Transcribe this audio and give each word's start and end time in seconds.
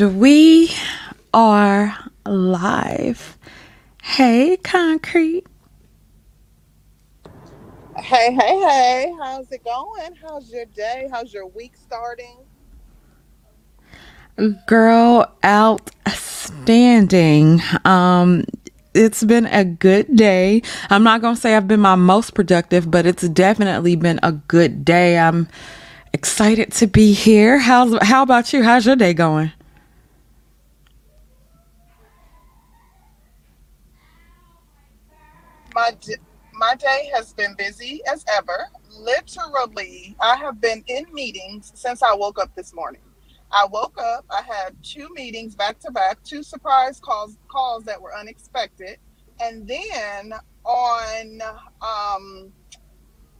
And 0.00 0.20
we 0.20 0.72
are 1.34 1.98
live. 2.26 3.38
Hey, 4.02 4.58
Concrete. 4.58 5.46
Hey, 7.96 8.32
hey, 8.32 8.60
hey. 8.60 9.12
How's 9.18 9.50
it 9.50 9.64
going? 9.64 10.14
How's 10.22 10.50
your 10.52 10.66
day? 10.66 11.08
How's 11.10 11.32
your 11.32 11.46
week 11.46 11.72
starting? 11.76 12.36
Girl, 14.66 15.32
outstanding. 15.44 17.60
Um, 17.84 18.44
it's 18.94 19.24
been 19.24 19.46
a 19.46 19.64
good 19.64 20.14
day. 20.16 20.62
I'm 20.90 21.02
not 21.02 21.20
going 21.22 21.34
to 21.34 21.40
say 21.40 21.56
I've 21.56 21.66
been 21.68 21.80
my 21.80 21.94
most 21.96 22.34
productive, 22.34 22.90
but 22.90 23.04
it's 23.06 23.26
definitely 23.28 23.96
been 23.96 24.20
a 24.22 24.32
good 24.32 24.84
day. 24.84 25.18
I'm 25.18 25.48
excited 26.12 26.72
to 26.74 26.86
be 26.86 27.12
here. 27.14 27.58
How's 27.58 27.96
how 28.06 28.22
about 28.22 28.52
you? 28.52 28.62
How's 28.62 28.86
your 28.86 28.96
day 28.96 29.14
going? 29.14 29.50
My 35.78 35.96
my 36.54 36.74
day 36.74 37.08
has 37.14 37.32
been 37.34 37.54
busy 37.56 38.02
as 38.12 38.24
ever. 38.36 38.66
Literally, 38.90 40.16
I 40.20 40.34
have 40.34 40.60
been 40.60 40.82
in 40.88 41.06
meetings 41.12 41.70
since 41.76 42.02
I 42.02 42.12
woke 42.16 42.42
up 42.42 42.52
this 42.56 42.74
morning. 42.74 43.02
I 43.52 43.64
woke 43.70 43.96
up, 43.96 44.24
I 44.28 44.42
had 44.42 44.74
two 44.82 45.08
meetings 45.14 45.54
back 45.54 45.78
to 45.78 45.92
back, 45.92 46.20
two 46.24 46.42
surprise 46.42 46.98
calls 46.98 47.36
calls 47.46 47.84
that 47.84 48.02
were 48.02 48.12
unexpected. 48.12 48.98
And 49.40 49.68
then 49.68 50.32
on 50.64 51.40
um 51.80 52.52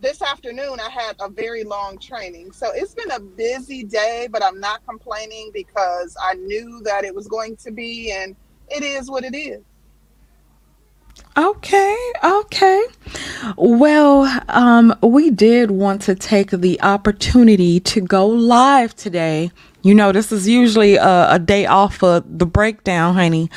this 0.01 0.23
afternoon 0.23 0.79
I 0.79 0.91
had 0.91 1.17
a 1.19 1.29
very 1.29 1.65
long 1.65 1.99
training. 1.99 2.53
So 2.53 2.71
it's 2.73 2.95
been 2.95 3.11
a 3.11 3.19
busy 3.19 3.83
day, 3.83 4.29
but 4.31 4.45
I'm 4.45 4.61
not 4.61 4.87
complaining 4.87 5.51
because 5.53 6.17
I 6.23 6.35
knew 6.35 6.83
that 6.85 7.05
it 7.05 7.13
was 7.13 7.27
going 7.27 7.57
to 7.57 7.73
be 7.73 8.13
and 8.13 8.37
it 8.69 8.85
is 8.85 9.11
what 9.11 9.25
it 9.25 9.37
is. 9.37 9.65
Okay, 11.37 11.97
okay. 12.25 12.85
Well, 13.57 14.43
um, 14.49 14.95
we 15.03 15.31
did 15.31 15.71
want 15.71 16.03
to 16.03 16.15
take 16.17 16.51
the 16.51 16.81
opportunity 16.83 17.79
to 17.81 18.01
go 18.01 18.27
live 18.27 18.97
today. 18.97 19.53
You 19.83 19.95
know, 19.95 20.11
this 20.11 20.33
is 20.33 20.49
usually 20.49 20.97
a, 20.97 21.35
a 21.35 21.39
day 21.39 21.67
off 21.67 22.03
of 22.03 22.25
the 22.39 22.47
breakdown, 22.47 23.15
honey. 23.15 23.51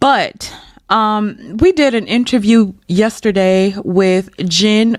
But 0.00 0.54
um, 0.88 1.58
we 1.58 1.72
did 1.72 1.94
an 1.94 2.06
interview 2.06 2.72
yesterday 2.88 3.74
with 3.84 4.30
Jen, 4.48 4.96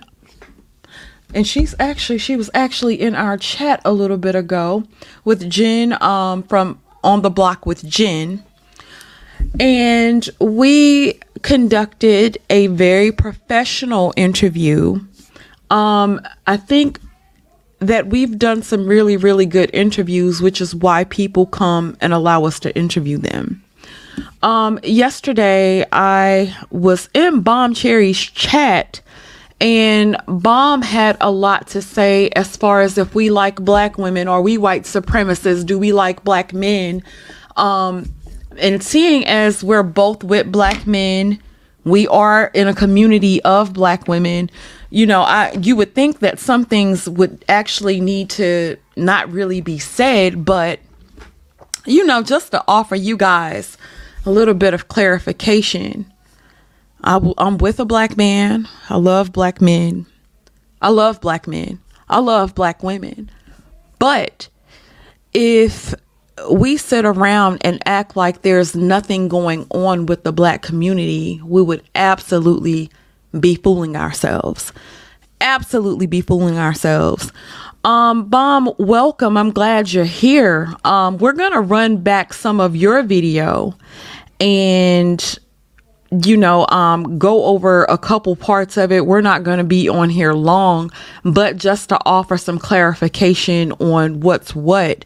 and 1.33 1.47
she's 1.47 1.73
actually 1.79 2.19
she 2.19 2.35
was 2.35 2.49
actually 2.53 3.01
in 3.01 3.15
our 3.15 3.37
chat 3.37 3.81
a 3.85 3.91
little 3.91 4.17
bit 4.17 4.35
ago 4.35 4.83
with 5.25 5.49
Jen 5.49 5.99
um, 6.01 6.43
from 6.43 6.79
On 7.03 7.21
the 7.21 7.29
Block 7.29 7.65
with 7.65 7.87
Jen. 7.87 8.43
And 9.59 10.29
we 10.39 11.19
conducted 11.41 12.37
a 12.49 12.67
very 12.67 13.11
professional 13.11 14.13
interview. 14.15 14.99
Um, 15.69 16.21
I 16.47 16.57
think 16.57 16.99
that 17.79 18.07
we've 18.07 18.39
done 18.39 18.61
some 18.61 18.85
really, 18.85 19.17
really 19.17 19.45
good 19.45 19.69
interviews, 19.73 20.41
which 20.41 20.61
is 20.61 20.73
why 20.73 21.03
people 21.05 21.45
come 21.45 21.97
and 21.99 22.13
allow 22.13 22.45
us 22.45 22.59
to 22.61 22.75
interview 22.75 23.17
them. 23.17 23.63
Um, 24.41 24.79
yesterday, 24.83 25.85
I 25.91 26.55
was 26.69 27.09
in 27.13 27.41
Bomb 27.41 27.73
Cherry's 27.73 28.19
chat, 28.19 29.01
and 29.59 30.17
Bomb 30.27 30.81
had 30.81 31.17
a 31.19 31.31
lot 31.31 31.67
to 31.67 31.81
say 31.81 32.29
as 32.29 32.55
far 32.55 32.81
as 32.81 32.97
if 32.97 33.15
we 33.15 33.29
like 33.29 33.55
black 33.55 33.97
women 33.97 34.27
or 34.27 34.41
we 34.41 34.57
white 34.57 34.83
supremacists, 34.83 35.65
do 35.65 35.79
we 35.79 35.93
like 35.93 36.23
black 36.23 36.53
men? 36.53 37.03
Um, 37.55 38.13
and 38.57 38.83
seeing 38.83 39.25
as 39.25 39.63
we're 39.63 39.83
both 39.83 40.23
with 40.23 40.51
black 40.51 40.87
men, 40.87 41.41
we 41.83 42.07
are 42.07 42.47
in 42.53 42.67
a 42.67 42.73
community 42.73 43.41
of 43.43 43.73
black 43.73 44.07
women. 44.07 44.49
You 44.89 45.05
know, 45.05 45.21
I 45.21 45.51
you 45.53 45.75
would 45.75 45.95
think 45.95 46.19
that 46.19 46.39
some 46.39 46.65
things 46.65 47.09
would 47.09 47.43
actually 47.49 47.99
need 47.99 48.29
to 48.31 48.77
not 48.95 49.31
really 49.31 49.61
be 49.61 49.79
said, 49.79 50.45
but 50.45 50.79
you 51.85 52.05
know, 52.05 52.21
just 52.23 52.51
to 52.51 52.63
offer 52.67 52.95
you 52.95 53.17
guys 53.17 53.77
a 54.25 54.31
little 54.31 54.53
bit 54.53 54.73
of 54.73 54.87
clarification. 54.87 56.11
I, 57.03 57.19
am 57.37 57.57
with 57.57 57.79
a 57.79 57.85
black 57.85 58.15
man. 58.15 58.67
I 58.89 58.95
love 58.95 59.33
black 59.33 59.59
men. 59.59 60.05
I 60.81 60.89
love 60.89 61.19
black 61.19 61.47
men. 61.47 61.79
I 62.07 62.19
love 62.19 62.55
black 62.55 62.81
women. 62.83 63.29
But 63.99 64.47
if 65.33 65.93
we 66.49 66.77
sit 66.77 67.05
around 67.05 67.59
and 67.61 67.81
act 67.85 68.15
like 68.15 68.41
there's 68.41 68.75
nothing 68.75 69.27
going 69.27 69.65
on 69.69 70.05
with 70.05 70.23
the 70.23 70.33
black 70.33 70.61
community, 70.61 71.41
we 71.43 71.61
would 71.61 71.83
absolutely 71.95 72.89
be 73.39 73.55
fooling 73.55 73.95
ourselves. 73.95 74.71
Absolutely 75.41 76.07
be 76.07 76.21
fooling 76.21 76.57
ourselves. 76.57 77.31
Um, 77.83 78.29
Bomb, 78.29 78.71
welcome. 78.77 79.35
I'm 79.37 79.51
glad 79.51 79.91
you're 79.91 80.05
here. 80.05 80.73
Um, 80.85 81.17
we're 81.17 81.33
gonna 81.33 81.61
run 81.61 81.97
back 81.97 82.33
some 82.33 82.59
of 82.59 82.75
your 82.75 83.03
video 83.03 83.77
and 84.39 85.37
you 86.23 86.37
know, 86.37 86.67
um, 86.67 87.17
go 87.17 87.45
over 87.45 87.85
a 87.85 87.97
couple 87.97 88.35
parts 88.35 88.77
of 88.77 88.91
it. 88.91 89.07
We're 89.07 89.21
not 89.21 89.41
going 89.41 89.57
to 89.57 89.63
be 89.63 89.89
on 89.89 90.11
here 90.11 90.33
long, 90.33 90.91
but 91.23 91.57
just 91.57 91.89
to 91.89 91.99
offer 92.05 92.37
some 92.37 92.59
clarification 92.59 93.71
on 93.73 94.19
what's 94.19 94.53
what 94.53 95.05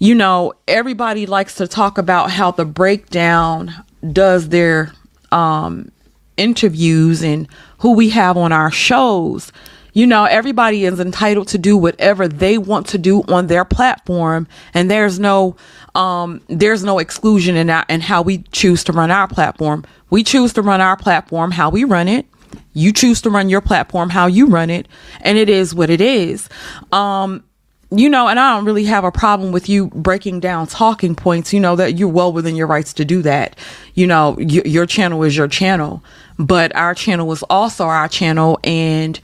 you 0.00 0.14
know, 0.14 0.54
everybody 0.66 1.26
likes 1.26 1.56
to 1.56 1.68
talk 1.68 1.98
about 1.98 2.30
how 2.30 2.50
the 2.50 2.64
breakdown 2.64 3.70
does 4.12 4.48
their 4.48 4.92
um, 5.30 5.92
interviews 6.38 7.22
and 7.22 7.46
who 7.78 7.92
we 7.92 8.08
have 8.08 8.38
on 8.38 8.50
our 8.50 8.70
shows. 8.70 9.52
You 9.92 10.06
know, 10.06 10.24
everybody 10.24 10.86
is 10.86 11.00
entitled 11.00 11.48
to 11.48 11.58
do 11.58 11.76
whatever 11.76 12.26
they 12.28 12.56
want 12.56 12.86
to 12.88 12.98
do 12.98 13.22
on 13.24 13.48
their 13.48 13.64
platform, 13.66 14.48
and 14.72 14.90
there's 14.90 15.18
no 15.18 15.56
um, 15.94 16.40
there's 16.48 16.82
no 16.82 16.98
exclusion 16.98 17.56
in 17.56 17.66
that 17.66 17.90
in 17.90 18.00
how 18.00 18.22
we 18.22 18.38
choose 18.52 18.82
to 18.84 18.92
run 18.92 19.10
our 19.10 19.28
platform. 19.28 19.84
We 20.08 20.24
choose 20.24 20.54
to 20.54 20.62
run 20.62 20.80
our 20.80 20.96
platform 20.96 21.50
how 21.50 21.68
we 21.68 21.84
run 21.84 22.08
it. 22.08 22.24
You 22.72 22.92
choose 22.92 23.20
to 23.22 23.30
run 23.30 23.50
your 23.50 23.60
platform 23.60 24.10
how 24.10 24.28
you 24.28 24.46
run 24.46 24.70
it, 24.70 24.88
and 25.20 25.36
it 25.36 25.50
is 25.50 25.74
what 25.74 25.90
it 25.90 26.00
is. 26.00 26.48
Um, 26.92 27.44
you 27.90 28.08
know, 28.08 28.28
and 28.28 28.38
I 28.38 28.54
don't 28.54 28.64
really 28.64 28.84
have 28.84 29.04
a 29.04 29.10
problem 29.10 29.50
with 29.50 29.68
you 29.68 29.88
breaking 29.88 30.40
down 30.40 30.68
talking 30.68 31.14
points, 31.16 31.52
you 31.52 31.58
know, 31.58 31.74
that 31.76 31.98
you're 31.98 32.08
well 32.08 32.32
within 32.32 32.54
your 32.54 32.68
rights 32.68 32.92
to 32.94 33.04
do 33.04 33.20
that. 33.22 33.56
You 33.94 34.06
know, 34.06 34.36
y- 34.38 34.62
your 34.64 34.86
channel 34.86 35.22
is 35.24 35.36
your 35.36 35.48
channel, 35.48 36.02
but 36.38 36.74
our 36.76 36.94
channel 36.94 37.30
is 37.32 37.42
also 37.44 37.86
our 37.86 38.06
channel. 38.08 38.60
And 38.62 39.18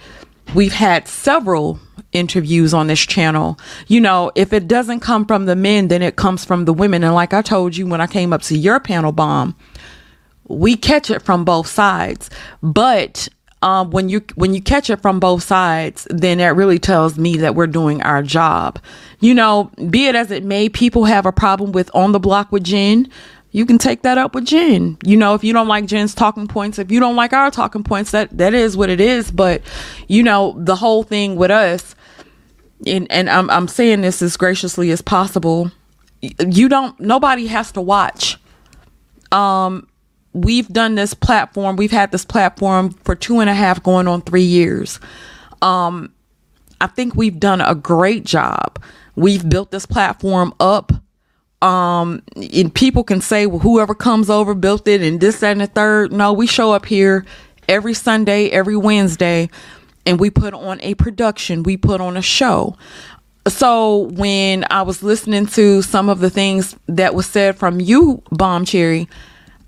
we've 0.55 0.73
had 0.73 1.07
several 1.07 1.79
interviews 2.13 2.75
on 2.75 2.89
this 2.89 3.01
channel. 3.01 3.59
You 3.87 4.01
know, 4.01 4.33
if 4.35 4.53
it 4.53 4.67
doesn't 4.67 5.01
come 5.01 5.27
from 5.27 5.47
the 5.47 5.57
men, 5.57 5.89
then 5.89 6.03
it 6.03 6.17
comes 6.17 6.45
from 6.45 6.65
the 6.65 6.73
women. 6.73 7.05
And 7.05 7.15
like 7.15 7.33
I 7.33 7.43
told 7.43 7.77
you 7.77 7.87
when 7.87 8.01
I 8.01 8.09
came 8.09 8.33
up 8.33 8.43
to 8.43 8.59
your 8.59 8.81
panel 8.81 9.13
bomb, 9.13 9.55
we 10.49 10.77
catch 10.77 11.11
it 11.11 11.23
from 11.23 11.45
both 11.45 11.69
sides. 11.69 12.31
But 12.63 13.29
um, 13.67 13.91
when 13.91 14.09
you 14.09 14.25
when 14.37 14.55
you 14.55 14.63
catch 14.63 14.91
it 14.91 15.03
from 15.03 15.19
both 15.19 15.43
sides, 15.43 16.07
then 16.09 16.39
that 16.39 16.55
really 16.55 16.79
tells 16.79 17.19
me 17.19 17.37
that 17.39 17.57
we're 17.57 17.67
doing 17.67 18.01
our 18.03 18.23
job. 18.23 18.79
You 19.19 19.35
know, 19.35 19.73
be 19.91 20.07
it 20.07 20.15
as 20.15 20.31
it 20.31 20.45
may, 20.45 20.69
people 20.69 21.07
have 21.07 21.27
a 21.27 21.33
problem 21.33 21.73
with 21.73 21.91
on 21.93 22.13
the 22.13 22.21
block 22.21 22.53
with 22.53 22.63
Jen. 22.63 23.11
You 23.51 23.67
can 23.67 23.79
take 23.79 24.03
that 24.03 24.19
up 24.19 24.37
with 24.37 24.45
Jen. 24.45 24.99
You 25.05 25.17
know, 25.17 25.35
if 25.35 25.43
you 25.43 25.53
don't 25.53 25.67
like 25.67 25.87
Jen's 25.87 26.15
talking 26.15 26.47
points, 26.47 26.79
if 26.79 26.93
you 26.93 27.01
don't 27.01 27.17
like 27.17 27.33
our 27.33 27.51
talking 27.51 27.83
points, 27.83 28.13
that 28.13 28.39
that 28.39 28.55
is 28.55 28.77
what 28.77 28.89
it 28.89 29.01
is. 29.01 29.33
But 29.33 29.63
you 30.07 30.23
know, 30.23 30.55
the 30.57 30.77
whole 30.77 31.03
thing 31.03 31.35
with 31.35 31.51
us, 31.51 31.97
and 32.87 33.11
and 33.11 33.29
I'm 33.29 33.51
I'm 33.51 33.67
saying 33.67 34.03
this 34.03 34.23
as 34.23 34.37
graciously 34.37 34.93
as 34.93 35.03
possible. 35.03 35.73
You 36.21 36.69
don't. 36.69 37.01
Nobody 37.01 37.49
has 37.49 37.73
to 37.73 37.81
watch. 37.81 38.39
Um, 39.33 39.89
we've 40.37 40.69
done 40.69 40.97
this 40.97 41.15
platform. 41.15 41.77
We've 41.77 41.91
had 41.91 42.13
this 42.13 42.25
platform 42.25 42.91
for 43.05 43.15
two 43.15 43.41
and 43.41 43.49
a 43.49 43.55
half, 43.55 43.83
going 43.83 44.07
on 44.07 44.21
three 44.21 44.43
years. 44.43 45.01
Um, 45.63 46.13
I 46.81 46.87
think 46.89 47.15
we've 47.15 47.41
done 47.41 47.63
a 47.63 47.75
great 47.75 48.25
job. 48.25 48.83
We've 49.15 49.49
built 49.49 49.71
this 49.71 49.87
platform 49.87 50.53
up. 50.61 50.93
Um, 51.63 52.23
and 52.37 52.73
people 52.73 53.03
can 53.03 53.23
say, 53.23 53.47
well, 53.47 53.61
whoever 53.61 53.95
comes 53.95 54.29
over 54.29 54.55
built 54.55 54.87
it 54.87 55.01
and 55.01 55.21
this, 55.21 55.41
that, 55.41 55.53
and 55.53 55.63
the 55.63 55.67
third. 55.67 56.13
No, 56.13 56.35
we 56.35 56.47
show 56.47 56.71
up 56.73 56.85
here 56.85 57.25
every 57.67 57.95
Sunday, 57.95 58.51
every 58.51 58.77
Wednesday, 58.77 59.49
and 60.05 60.21
we 60.21 60.29
put 60.29 60.53
on 60.53 60.79
a 60.83 60.95
production. 60.97 61.63
We 61.63 61.79
put 61.79 62.03
on 62.03 62.19
a 62.19 62.23
show. 62.23 62.77
So 63.49 64.11
when 64.13 64.67
I 64.71 64.83
was 64.83 65.03
listening 65.03 65.47
to 65.47 65.81
some 65.81 66.11
of 66.11 66.19
the 66.19 66.29
things 66.29 66.77
that 66.89 67.15
was 67.15 67.25
said 67.25 67.57
from 67.57 67.81
you, 67.81 68.23
Bomb 68.31 68.67
Cherry, 68.67 69.09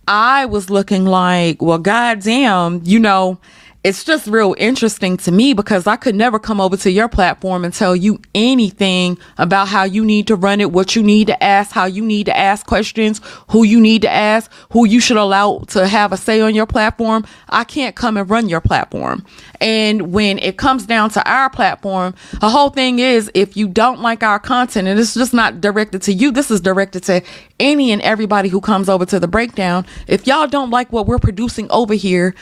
I 0.09 0.47
was 0.47 0.71
looking 0.71 1.05
like, 1.05 1.61
well, 1.61 1.79
goddamn, 1.79 2.81
you 2.85 2.99
know, 2.99 3.39
it's 3.85 4.03
just 4.03 4.27
real 4.27 4.57
interesting 4.59 5.17
to 5.19 5.31
me 5.31 5.55
because 5.55 5.87
I 5.87 5.95
could 5.97 6.17
never 6.17 6.41
come 6.41 6.61
over 6.61 6.77
to 6.79 6.91
your 6.91 7.09
platform 7.09 7.65
and 7.65 7.73
tell 7.73 7.95
you 7.95 8.21
anything 8.35 9.17
about 9.39 9.69
how 9.69 9.85
you 9.85 10.05
need 10.05 10.27
to 10.27 10.37
run 10.37 10.61
it, 10.61 10.73
what 10.73 10.97
you 10.97 11.03
need 11.03 11.29
to 11.29 11.43
ask, 11.43 11.71
how 11.71 11.85
you 11.85 12.05
need 12.05 12.27
to 12.27 12.37
ask 12.37 12.67
questions, 12.67 13.21
who 13.51 13.63
you 13.63 13.81
need 13.81 14.03
to 14.03 14.11
ask, 14.11 14.51
who 14.73 14.85
you 14.85 14.99
should 15.01 15.17
allow 15.17 15.61
to 15.69 15.87
have 15.87 16.13
a 16.13 16.17
say 16.17 16.41
on 16.41 16.57
your 16.57 16.67
platform. 16.67 17.25
I 17.49 17.63
can't 17.63 17.95
come 17.95 18.17
and 18.17 18.29
run 18.29 18.49
your 18.49 18.61
platform. 18.61 19.25
And 19.61 20.13
when 20.13 20.39
it 20.39 20.59
comes 20.59 20.85
down 20.85 21.11
to 21.11 21.31
our 21.31 21.49
platform, 21.49 22.15
the 22.41 22.49
whole 22.49 22.71
thing 22.71 22.99
is 22.99 23.31
if 23.33 23.57
you 23.57 23.69
don't 23.69 24.01
like 24.01 24.25
our 24.25 24.41
content, 24.41 24.89
and 24.89 24.99
it's 24.99 25.15
just 25.15 25.33
not 25.33 25.61
directed 25.61 26.03
to 26.03 26.13
you, 26.13 26.33
this 26.33 26.51
is 26.51 26.61
directed 26.61 27.05
to 27.05 27.23
any 27.61 27.93
and 27.93 28.03
everybody 28.03 28.49
who 28.49 28.61
comes 28.61 28.89
over 28.89 29.07
to 29.07 29.21
the 29.21 29.29
breakdown. 29.29 29.87
If 30.09 30.27
y'all 30.27 30.49
don't 30.49 30.71
like 30.71 30.93
what 30.93 31.07
we're 31.07 31.19
producing 31.19 31.71
over 31.71 31.95
here, 31.95 32.35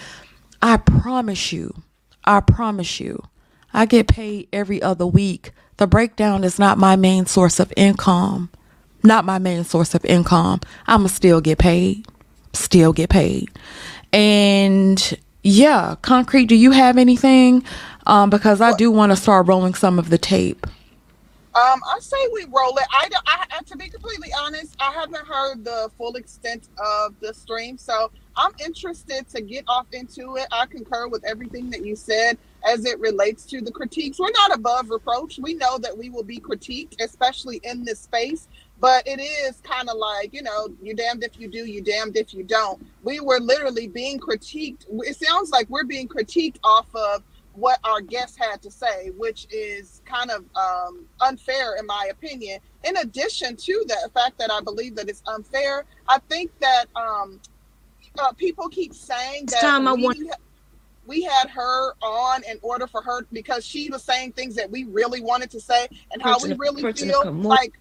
I 0.63 0.77
promise 0.79 1.53
you, 1.53 1.83
I 2.25 2.41
promise 2.41 3.01
you, 3.01 3.23
I 3.73 3.87
get 3.87 4.09
paid 4.09 4.49
every 4.53 4.81
other 4.83 5.07
week. 5.07 5.53
The 5.77 5.87
breakdown 5.87 6.45
is 6.45 6.59
not 6.59 6.79
my 6.79 6.97
main 6.97 7.27
source 7.27 7.61
of 7.61 7.73
income. 7.77 8.51
Not 9.03 9.25
my 9.25 9.39
main 9.39 9.65
source 9.65 9.95
of 9.95 10.05
income. 10.05 10.61
I'ma 10.87 11.09
still 11.09 11.41
get 11.41 11.59
paid. 11.59 12.07
Still 12.55 12.93
get 12.93 13.11
paid. 13.11 13.51
And 14.13 15.19
yeah, 15.43 15.97
concrete, 16.03 16.47
do 16.47 16.55
you 16.55 16.71
have 16.71 16.97
anything? 16.97 17.63
Um, 18.07 18.31
because 18.31 18.61
I 18.61 18.73
do 18.73 18.91
want 18.91 19.13
to 19.13 19.17
start 19.17 19.47
rolling 19.47 19.75
some 19.75 19.99
of 19.99 20.11
the 20.11 20.19
tape. 20.19 20.67
Um, 21.55 21.81
I 21.91 21.99
say 22.01 22.17
we 22.33 22.45
roll 22.45 22.77
it. 22.77 22.85
I, 22.91 23.09
I, 23.27 23.63
to 23.63 23.77
be 23.77 23.89
completely 23.89 24.31
honest, 24.41 24.77
I 24.79 24.93
haven't 24.93 25.27
heard 25.27 25.65
the 25.65 25.91
full 25.97 26.17
extent 26.17 26.69
of 26.77 27.15
the 27.21 27.33
stream, 27.33 27.79
so 27.79 28.11
I'm 28.37 28.53
interested 28.65 29.29
to 29.31 29.41
get 29.41 29.65
off 29.67 29.87
into 29.93 30.37
it. 30.37 30.47
I 30.53 30.67
concur 30.67 31.09
with 31.09 31.25
everything 31.25 31.71
that 31.71 31.85
you 31.85 31.97
said 31.97 32.37
as 32.67 32.85
it 32.85 32.99
relates 33.01 33.45
to 33.47 33.61
the 33.61 33.71
critiques. 33.71 34.19
We're 34.19 34.31
not 34.33 34.55
above 34.55 34.91
reproach. 34.91 35.39
We 35.39 35.55
know 35.55 35.79
that 35.79 35.97
we 35.97 36.11
will 36.11 36.23
be 36.23 36.39
critiqued, 36.39 37.01
especially 37.01 37.61
in 37.65 37.85
this 37.85 38.01
space. 38.01 38.49
But 38.79 39.07
it 39.07 39.21
is 39.21 39.61
kind 39.63 39.89
of 39.89 39.97
like, 39.97 40.35
you 40.35 40.43
know, 40.43 40.69
you 40.83 40.95
damned 40.95 41.25
if 41.25 41.41
you 41.41 41.49
do, 41.49 41.65
you 41.65 41.81
damned 41.81 42.17
if 42.17 42.35
you 42.35 42.43
don't. 42.43 42.85
We 43.03 43.21
were 43.21 43.41
literally 43.41 43.89
being 43.89 44.19
critiqued. 44.19 44.85
It 44.91 45.17
sounds 45.17 45.51
like 45.51 45.71
we're 45.71 45.85
being 45.85 46.09
critiqued 46.09 46.59
off 46.63 46.95
of 46.95 47.23
what 47.55 47.79
our 47.85 48.03
guest 48.03 48.39
had 48.39 48.61
to 48.63 48.71
say, 48.71 49.11
which 49.17 49.47
is 49.51 50.03
kind 50.05 50.31
of 50.31 50.45
um, 50.55 51.07
unfair, 51.23 51.77
in 51.77 51.87
my 51.87 52.09
opinion. 52.11 52.61
In 52.85 52.99
addition 52.99 53.57
to 53.57 53.85
the 53.89 54.11
fact 54.13 54.39
that 54.39 54.51
I 54.53 54.61
believe 54.61 54.95
that 54.97 55.09
it's 55.09 55.23
unfair, 55.27 55.87
I 56.07 56.19
think 56.29 56.51
that 56.61 56.85
um, 56.95 57.41
uh, 58.19 58.33
people 58.33 58.69
keep 58.69 58.95
saying 58.95 59.47
that 59.47 59.61
time 59.61 59.85
we, 59.97 60.03
want- 60.05 60.19
we 61.07 61.23
had 61.23 61.49
her 61.51 61.93
on 62.03 62.43
in 62.51 62.59
order 62.63 62.87
for 62.87 63.03
her 63.03 63.27
because 63.33 63.65
she 63.65 63.91
was 63.91 64.03
saying 64.03 64.33
things 64.33 64.55
that 64.57 64.71
we 64.71 64.85
really 64.85 65.21
wanted 65.21 65.51
to 65.53 65.61
say 65.61 65.89
and 66.13 66.23
how 66.23 66.39
we 66.43 66.49
really 66.59 66.83
feel. 67.13 67.23
Like 67.49 67.73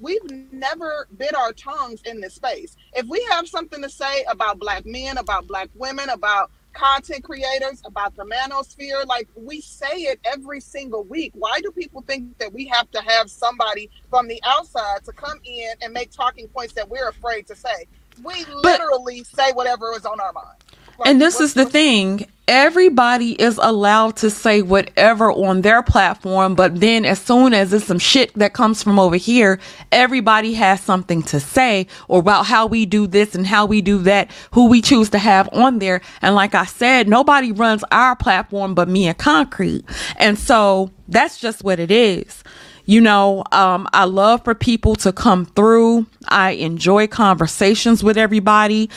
we've 0.00 0.22
never 0.52 1.08
bit 1.16 1.34
our 1.34 1.52
tongues 1.52 2.02
in 2.04 2.20
this 2.20 2.34
space. 2.34 2.76
If 2.94 3.06
we 3.06 3.26
have 3.30 3.48
something 3.48 3.82
to 3.82 3.88
say 3.88 4.24
about 4.28 4.58
black 4.58 4.86
men, 4.86 5.18
about 5.18 5.46
black 5.46 5.68
women, 5.74 6.08
about 6.10 6.50
content 6.74 7.22
creators, 7.24 7.80
about 7.86 8.14
the 8.16 8.24
manosphere. 8.24 9.06
Like 9.06 9.28
we 9.34 9.60
say 9.60 10.02
it 10.02 10.20
every 10.24 10.60
single 10.60 11.04
week. 11.04 11.32
Why 11.34 11.60
do 11.62 11.70
people 11.70 12.02
think 12.02 12.36
that 12.38 12.52
we 12.52 12.66
have 12.66 12.90
to 12.90 13.00
have 13.00 13.30
somebody 13.30 13.90
from 14.10 14.28
the 14.28 14.40
outside 14.44 15.04
to 15.04 15.12
come 15.12 15.38
in 15.44 15.72
and 15.80 15.92
make 15.92 16.10
talking 16.10 16.48
points 16.48 16.74
that 16.74 16.88
we're 16.88 17.08
afraid 17.08 17.46
to 17.46 17.56
say? 17.56 17.86
We 18.22 18.44
literally 18.62 19.20
but, 19.20 19.44
say 19.46 19.52
whatever 19.52 19.92
is 19.94 20.06
on 20.06 20.20
our 20.20 20.32
mind. 20.32 20.56
Like, 20.98 21.08
and 21.08 21.20
this 21.20 21.40
is 21.40 21.54
the 21.54 21.64
thing 21.64 22.26
everybody 22.46 23.32
is 23.40 23.58
allowed 23.62 24.16
to 24.16 24.30
say 24.30 24.62
whatever 24.62 25.32
on 25.32 25.62
their 25.62 25.82
platform, 25.82 26.54
but 26.54 26.80
then 26.80 27.04
as 27.04 27.20
soon 27.20 27.54
as 27.54 27.72
it's 27.72 27.86
some 27.86 27.98
shit 27.98 28.32
that 28.34 28.52
comes 28.52 28.82
from 28.82 28.98
over 28.98 29.16
here, 29.16 29.58
everybody 29.92 30.54
has 30.54 30.80
something 30.80 31.22
to 31.22 31.40
say 31.40 31.86
or 32.08 32.20
about 32.20 32.46
how 32.46 32.66
we 32.66 32.84
do 32.86 33.06
this 33.06 33.34
and 33.34 33.46
how 33.46 33.64
we 33.66 33.80
do 33.80 33.98
that, 33.98 34.30
who 34.52 34.68
we 34.68 34.82
choose 34.82 35.08
to 35.10 35.18
have 35.18 35.48
on 35.52 35.78
there. 35.78 36.00
And 36.22 36.34
like 36.34 36.54
I 36.54 36.66
said, 36.66 37.08
nobody 37.08 37.50
runs 37.50 37.82
our 37.90 38.14
platform 38.14 38.74
but 38.74 38.88
me 38.88 39.08
and 39.08 39.16
Concrete. 39.16 39.84
And 40.16 40.38
so 40.38 40.90
that's 41.08 41.38
just 41.38 41.64
what 41.64 41.80
it 41.80 41.90
is. 41.90 42.44
You 42.86 43.00
know, 43.00 43.44
um, 43.50 43.88
I 43.92 44.04
love 44.04 44.44
for 44.44 44.54
people 44.54 44.94
to 44.96 45.12
come 45.12 45.46
through. 45.46 46.06
I 46.28 46.50
enjoy 46.52 47.06
conversations 47.06 48.04
with 48.04 48.18
everybody. 48.18 48.90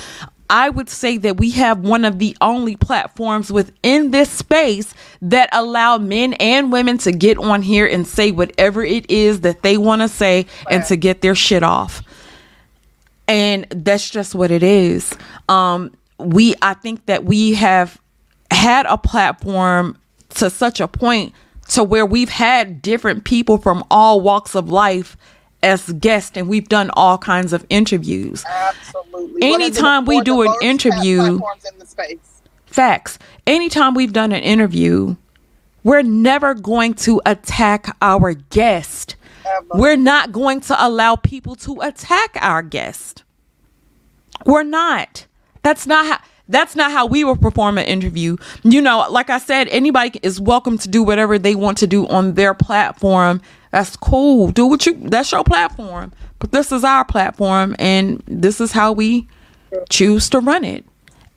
I 0.49 0.69
would 0.69 0.89
say 0.89 1.17
that 1.17 1.37
we 1.37 1.51
have 1.51 1.79
one 1.79 2.05
of 2.05 2.19
the 2.19 2.35
only 2.39 2.77
platforms 2.77 3.51
within 3.51 4.11
this 4.11 4.29
space 4.29 4.93
that 5.21 5.49
allow 5.51 5.97
men 5.97 6.33
and 6.33 6.71
women 6.71 6.97
to 6.99 7.11
get 7.11 7.37
on 7.37 7.61
here 7.61 7.85
and 7.85 8.07
say 8.07 8.31
whatever 8.31 8.83
it 8.83 9.09
is 9.09 9.41
that 9.41 9.61
they 9.61 9.77
want 9.77 10.01
to 10.01 10.07
say 10.07 10.45
and 10.69 10.85
to 10.85 10.95
get 10.95 11.21
their 11.21 11.35
shit 11.35 11.63
off. 11.63 12.01
And 13.27 13.67
that's 13.69 14.09
just 14.09 14.35
what 14.35 14.51
it 14.51 14.63
is. 14.63 15.13
Um, 15.49 15.93
we, 16.17 16.55
I 16.61 16.75
think 16.75 17.05
that 17.07 17.25
we 17.25 17.53
have 17.55 17.99
had 18.49 18.85
a 18.85 18.97
platform 18.97 19.97
to 20.35 20.49
such 20.49 20.79
a 20.79 20.87
point 20.87 21.33
to 21.69 21.83
where 21.83 22.05
we've 22.05 22.29
had 22.29 22.81
different 22.81 23.23
people 23.23 23.57
from 23.57 23.83
all 23.89 24.21
walks 24.21 24.55
of 24.55 24.69
life 24.69 25.17
as 25.63 25.91
guests 25.93 26.37
and 26.37 26.47
we've 26.47 26.69
done 26.69 26.89
all 26.93 27.17
kinds 27.17 27.53
of 27.53 27.65
interviews. 27.69 28.43
Absolutely. 28.45 29.53
Anytime 29.53 30.05
we 30.05 30.21
do 30.21 30.41
an 30.43 30.53
interview, 30.61 31.39
facts. 32.65 33.19
Anytime 33.45 33.93
we've 33.93 34.13
done 34.13 34.31
an 34.31 34.41
interview, 34.41 35.15
we're 35.83 36.03
never 36.03 36.53
going 36.53 36.93
to 36.93 37.21
attack 37.25 37.95
our 38.01 38.33
guest. 38.33 39.15
Ever. 39.45 39.67
We're 39.75 39.95
not 39.95 40.31
going 40.31 40.61
to 40.61 40.85
allow 40.85 41.15
people 41.15 41.55
to 41.57 41.79
attack 41.81 42.37
our 42.41 42.61
guest. 42.61 43.23
We're 44.45 44.63
not. 44.63 45.25
That's 45.63 45.87
not 45.87 46.05
how 46.05 46.19
that's 46.49 46.75
not 46.75 46.91
how 46.91 47.05
we 47.05 47.23
will 47.23 47.37
perform 47.37 47.77
an 47.77 47.85
interview. 47.85 48.37
You 48.63 48.81
know, 48.81 49.05
like 49.09 49.29
I 49.29 49.37
said, 49.37 49.67
anybody 49.69 50.19
is 50.23 50.39
welcome 50.39 50.77
to 50.79 50.87
do 50.87 51.03
whatever 51.03 51.37
they 51.37 51.55
want 51.55 51.77
to 51.79 51.87
do 51.87 52.07
on 52.07 52.33
their 52.33 52.53
platform. 52.53 53.41
That's 53.71 53.95
cool. 53.95 54.51
Do 54.51 54.65
what 54.65 54.85
you 54.85 54.93
that's 54.95 55.31
your 55.31 55.43
platform. 55.43 56.13
But 56.39 56.51
this 56.51 56.71
is 56.71 56.83
our 56.83 57.03
platform 57.03 57.75
and 57.79 58.23
this 58.27 58.61
is 58.61 58.71
how 58.71 58.93
we 58.93 59.27
choose 59.89 60.29
to 60.29 60.39
run 60.39 60.63
it. 60.63 60.85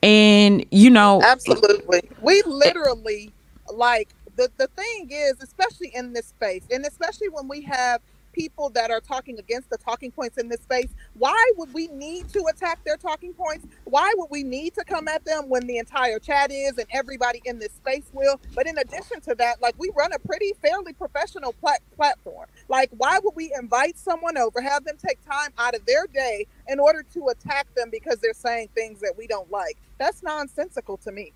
And 0.02 0.64
you 0.70 0.90
know 0.90 1.20
Absolutely. 1.22 2.02
We 2.20 2.42
literally 2.46 3.32
like 3.72 4.08
the 4.36 4.50
the 4.56 4.68
thing 4.68 5.08
is, 5.10 5.34
especially 5.42 5.90
in 5.94 6.12
this 6.12 6.26
space, 6.26 6.62
and 6.70 6.86
especially 6.86 7.28
when 7.28 7.48
we 7.48 7.62
have 7.62 8.00
people 8.32 8.70
that 8.70 8.90
are 8.90 9.00
talking 9.00 9.38
against 9.38 9.70
the 9.70 9.78
talking 9.78 10.10
points 10.10 10.38
in 10.38 10.48
this 10.48 10.60
space, 10.60 10.88
why 11.14 11.52
would 11.56 11.72
we 11.74 11.88
need 11.88 12.28
to 12.30 12.44
attack 12.52 12.84
their 12.84 12.96
talking 12.96 13.32
points? 13.34 13.66
Why 13.84 14.12
would 14.16 14.30
we 14.30 14.42
need 14.42 14.74
to 14.74 14.84
come 14.84 15.08
at 15.08 15.24
them 15.24 15.48
when 15.48 15.66
the 15.66 15.78
entire 15.78 16.18
chat 16.18 16.50
is 16.50 16.78
and 16.78 16.86
everybody 16.92 17.42
in 17.44 17.58
this 17.58 17.72
space 17.72 18.10
will? 18.12 18.40
But 18.54 18.66
in 18.66 18.78
addition 18.78 19.20
to 19.22 19.34
that, 19.36 19.60
like 19.62 19.74
we 19.78 19.90
run 19.96 20.12
a 20.12 20.18
pretty 20.18 20.52
fairly 20.62 20.92
professional 20.92 21.52
plat- 21.54 21.82
platform. 21.96 22.48
Like, 22.68 22.90
why 22.96 23.18
would 23.22 23.34
we 23.34 23.52
invite 23.58 23.98
someone 23.98 24.38
over, 24.38 24.60
have 24.60 24.84
them 24.84 24.96
take 25.04 25.24
time 25.26 25.50
out 25.58 25.74
of 25.74 25.84
their 25.86 26.06
day 26.06 26.46
in 26.68 26.80
order 26.80 27.04
to 27.14 27.28
attack 27.28 27.66
them 27.74 27.90
because 27.90 28.18
they're 28.18 28.32
saying 28.32 28.68
things 28.74 29.00
that 29.00 29.14
we 29.16 29.26
don't 29.26 29.50
like? 29.50 29.76
That's 29.98 30.22
nonsensical 30.22 30.96
to 30.98 31.12
me. 31.12 31.32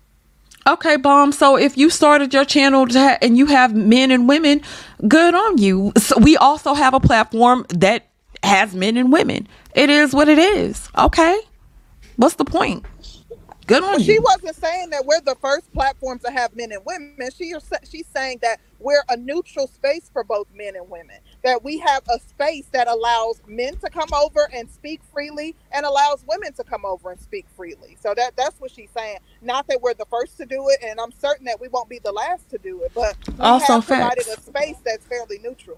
Okay, 0.67 0.97
bomb. 0.97 1.31
So 1.31 1.57
if 1.57 1.77
you 1.77 1.89
started 1.89 2.33
your 2.33 2.45
channel 2.45 2.87
ha- 2.91 3.17
and 3.21 3.37
you 3.37 3.45
have 3.47 3.75
men 3.75 4.11
and 4.11 4.27
women, 4.27 4.61
good 5.07 5.35
on 5.35 5.57
you. 5.59 5.91
So 5.97 6.17
we 6.19 6.37
also 6.37 6.73
have 6.73 6.93
a 6.93 6.99
platform 6.99 7.65
that 7.69 8.07
has 8.43 8.73
men 8.73 8.97
and 8.97 9.11
women. 9.13 9.47
It 9.75 9.89
is 9.89 10.13
what 10.13 10.29
it 10.29 10.39
is. 10.39 10.89
Okay. 10.97 11.39
What's 12.17 12.35
the 12.35 12.45
point? 12.45 12.85
Good 13.67 13.83
on 13.83 13.99
you. 13.99 14.05
She 14.05 14.19
wasn't 14.19 14.55
saying 14.55 14.91
that 14.91 15.05
we're 15.05 15.21
the 15.21 15.35
first 15.41 15.71
platform 15.73 16.19
to 16.19 16.31
have 16.31 16.55
men 16.55 16.71
and 16.71 16.81
women. 16.85 17.29
She 17.35 17.53
she's 17.89 18.07
saying 18.07 18.39
that 18.41 18.59
we're 18.79 19.03
a 19.09 19.17
neutral 19.17 19.67
space 19.67 20.09
for 20.13 20.23
both 20.23 20.47
men 20.53 20.75
and 20.75 20.89
women. 20.89 21.17
That 21.45 21.63
we 21.63 21.77
have 21.77 22.01
a 22.09 22.19
space 22.19 22.65
that 22.71 22.87
allows 22.87 23.39
men 23.47 23.77
to 23.77 23.89
come 23.91 24.09
over 24.15 24.49
and 24.51 24.67
speak 24.67 24.99
freely 25.13 25.55
and 25.71 25.85
allows 25.85 26.25
women 26.27 26.53
to 26.53 26.63
come 26.63 26.85
over 26.85 27.11
and 27.11 27.21
speak 27.21 27.45
freely. 27.55 27.97
So 28.01 28.15
that 28.17 28.35
that's 28.35 28.59
what 28.59 28.71
she's 28.71 28.89
saying. 28.89 29.19
Not 29.43 29.67
that 29.67 29.79
we're 29.79 29.93
the 29.93 30.07
first 30.09 30.37
to 30.37 30.47
do 30.47 30.67
it, 30.69 30.79
and 30.83 30.99
I'm 30.99 31.11
certain 31.11 31.45
that 31.45 31.61
we 31.61 31.67
won't 31.67 31.87
be 31.87 31.99
the 31.99 32.11
last 32.11 32.49
to 32.49 32.57
do 32.57 32.81
it, 32.81 32.91
but 32.95 33.15
we 33.27 33.35
also 33.41 33.73
have 33.73 33.85
provided 33.85 34.25
facts. 34.25 34.39
a 34.39 34.41
space 34.41 34.77
that's 34.83 35.05
fairly 35.05 35.37
neutral. 35.37 35.77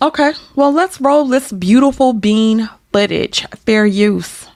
Okay, 0.00 0.32
well 0.56 0.72
let's 0.72 0.98
roll 0.98 1.26
this 1.26 1.52
beautiful 1.52 2.14
bean 2.14 2.70
footage. 2.90 3.46
Fair 3.66 3.84
use 3.84 4.48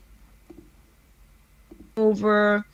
over. 1.99 2.65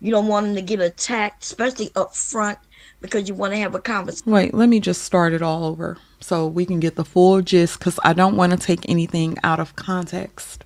You 0.00 0.12
don't 0.12 0.28
want 0.28 0.46
them 0.46 0.54
to 0.54 0.62
get 0.62 0.78
attacked, 0.78 1.42
especially 1.42 1.90
up 1.96 2.14
front, 2.14 2.60
because 3.00 3.28
you 3.28 3.34
want 3.34 3.52
to 3.52 3.58
have 3.58 3.74
a 3.74 3.80
conversation. 3.80 4.30
Wait, 4.30 4.54
let 4.54 4.68
me 4.68 4.78
just 4.78 5.02
start 5.02 5.32
it 5.32 5.42
all 5.42 5.64
over 5.64 5.98
so 6.20 6.46
we 6.46 6.66
can 6.66 6.80
get 6.80 6.96
the 6.96 7.04
full 7.04 7.42
gist 7.42 7.78
because 7.78 7.98
I 8.04 8.12
don't 8.12 8.36
want 8.36 8.52
to 8.52 8.58
take 8.58 8.88
anything 8.88 9.38
out 9.44 9.60
of 9.60 9.76
context. 9.76 10.64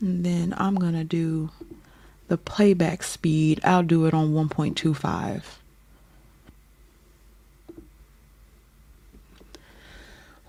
And 0.00 0.24
then 0.24 0.54
I'm 0.56 0.76
going 0.76 0.94
to 0.94 1.04
do 1.04 1.50
the 2.28 2.38
playback 2.38 3.02
speed. 3.02 3.60
I'll 3.64 3.82
do 3.82 4.06
it 4.06 4.14
on 4.14 4.32
1.25. 4.32 5.42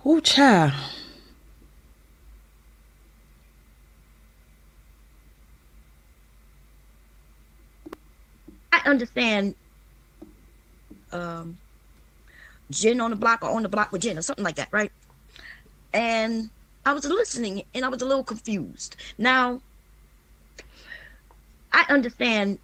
Ooh, 0.06 0.22
child. 0.22 0.74
I 8.72 8.82
understand 8.86 9.56
um 11.12 11.58
Jen 12.72 13.02
on 13.02 13.12
the 13.12 13.16
block 13.16 13.44
or 13.44 13.50
on 13.50 13.64
the 13.64 13.70
block 13.70 13.92
with 13.92 14.02
Jen 14.02 14.18
or 14.18 14.22
something 14.22 14.46
like 14.46 14.56
that, 14.56 14.70
right? 14.72 14.92
And 15.94 16.50
I 16.86 16.94
was 16.94 17.06
listening 17.06 17.64
and 17.74 17.86
I 17.86 17.90
was 17.90 18.02
a 18.02 18.06
little 18.06 18.24
confused. 18.24 18.96
Now, 19.18 19.62
I 21.74 21.86
understand 21.90 22.60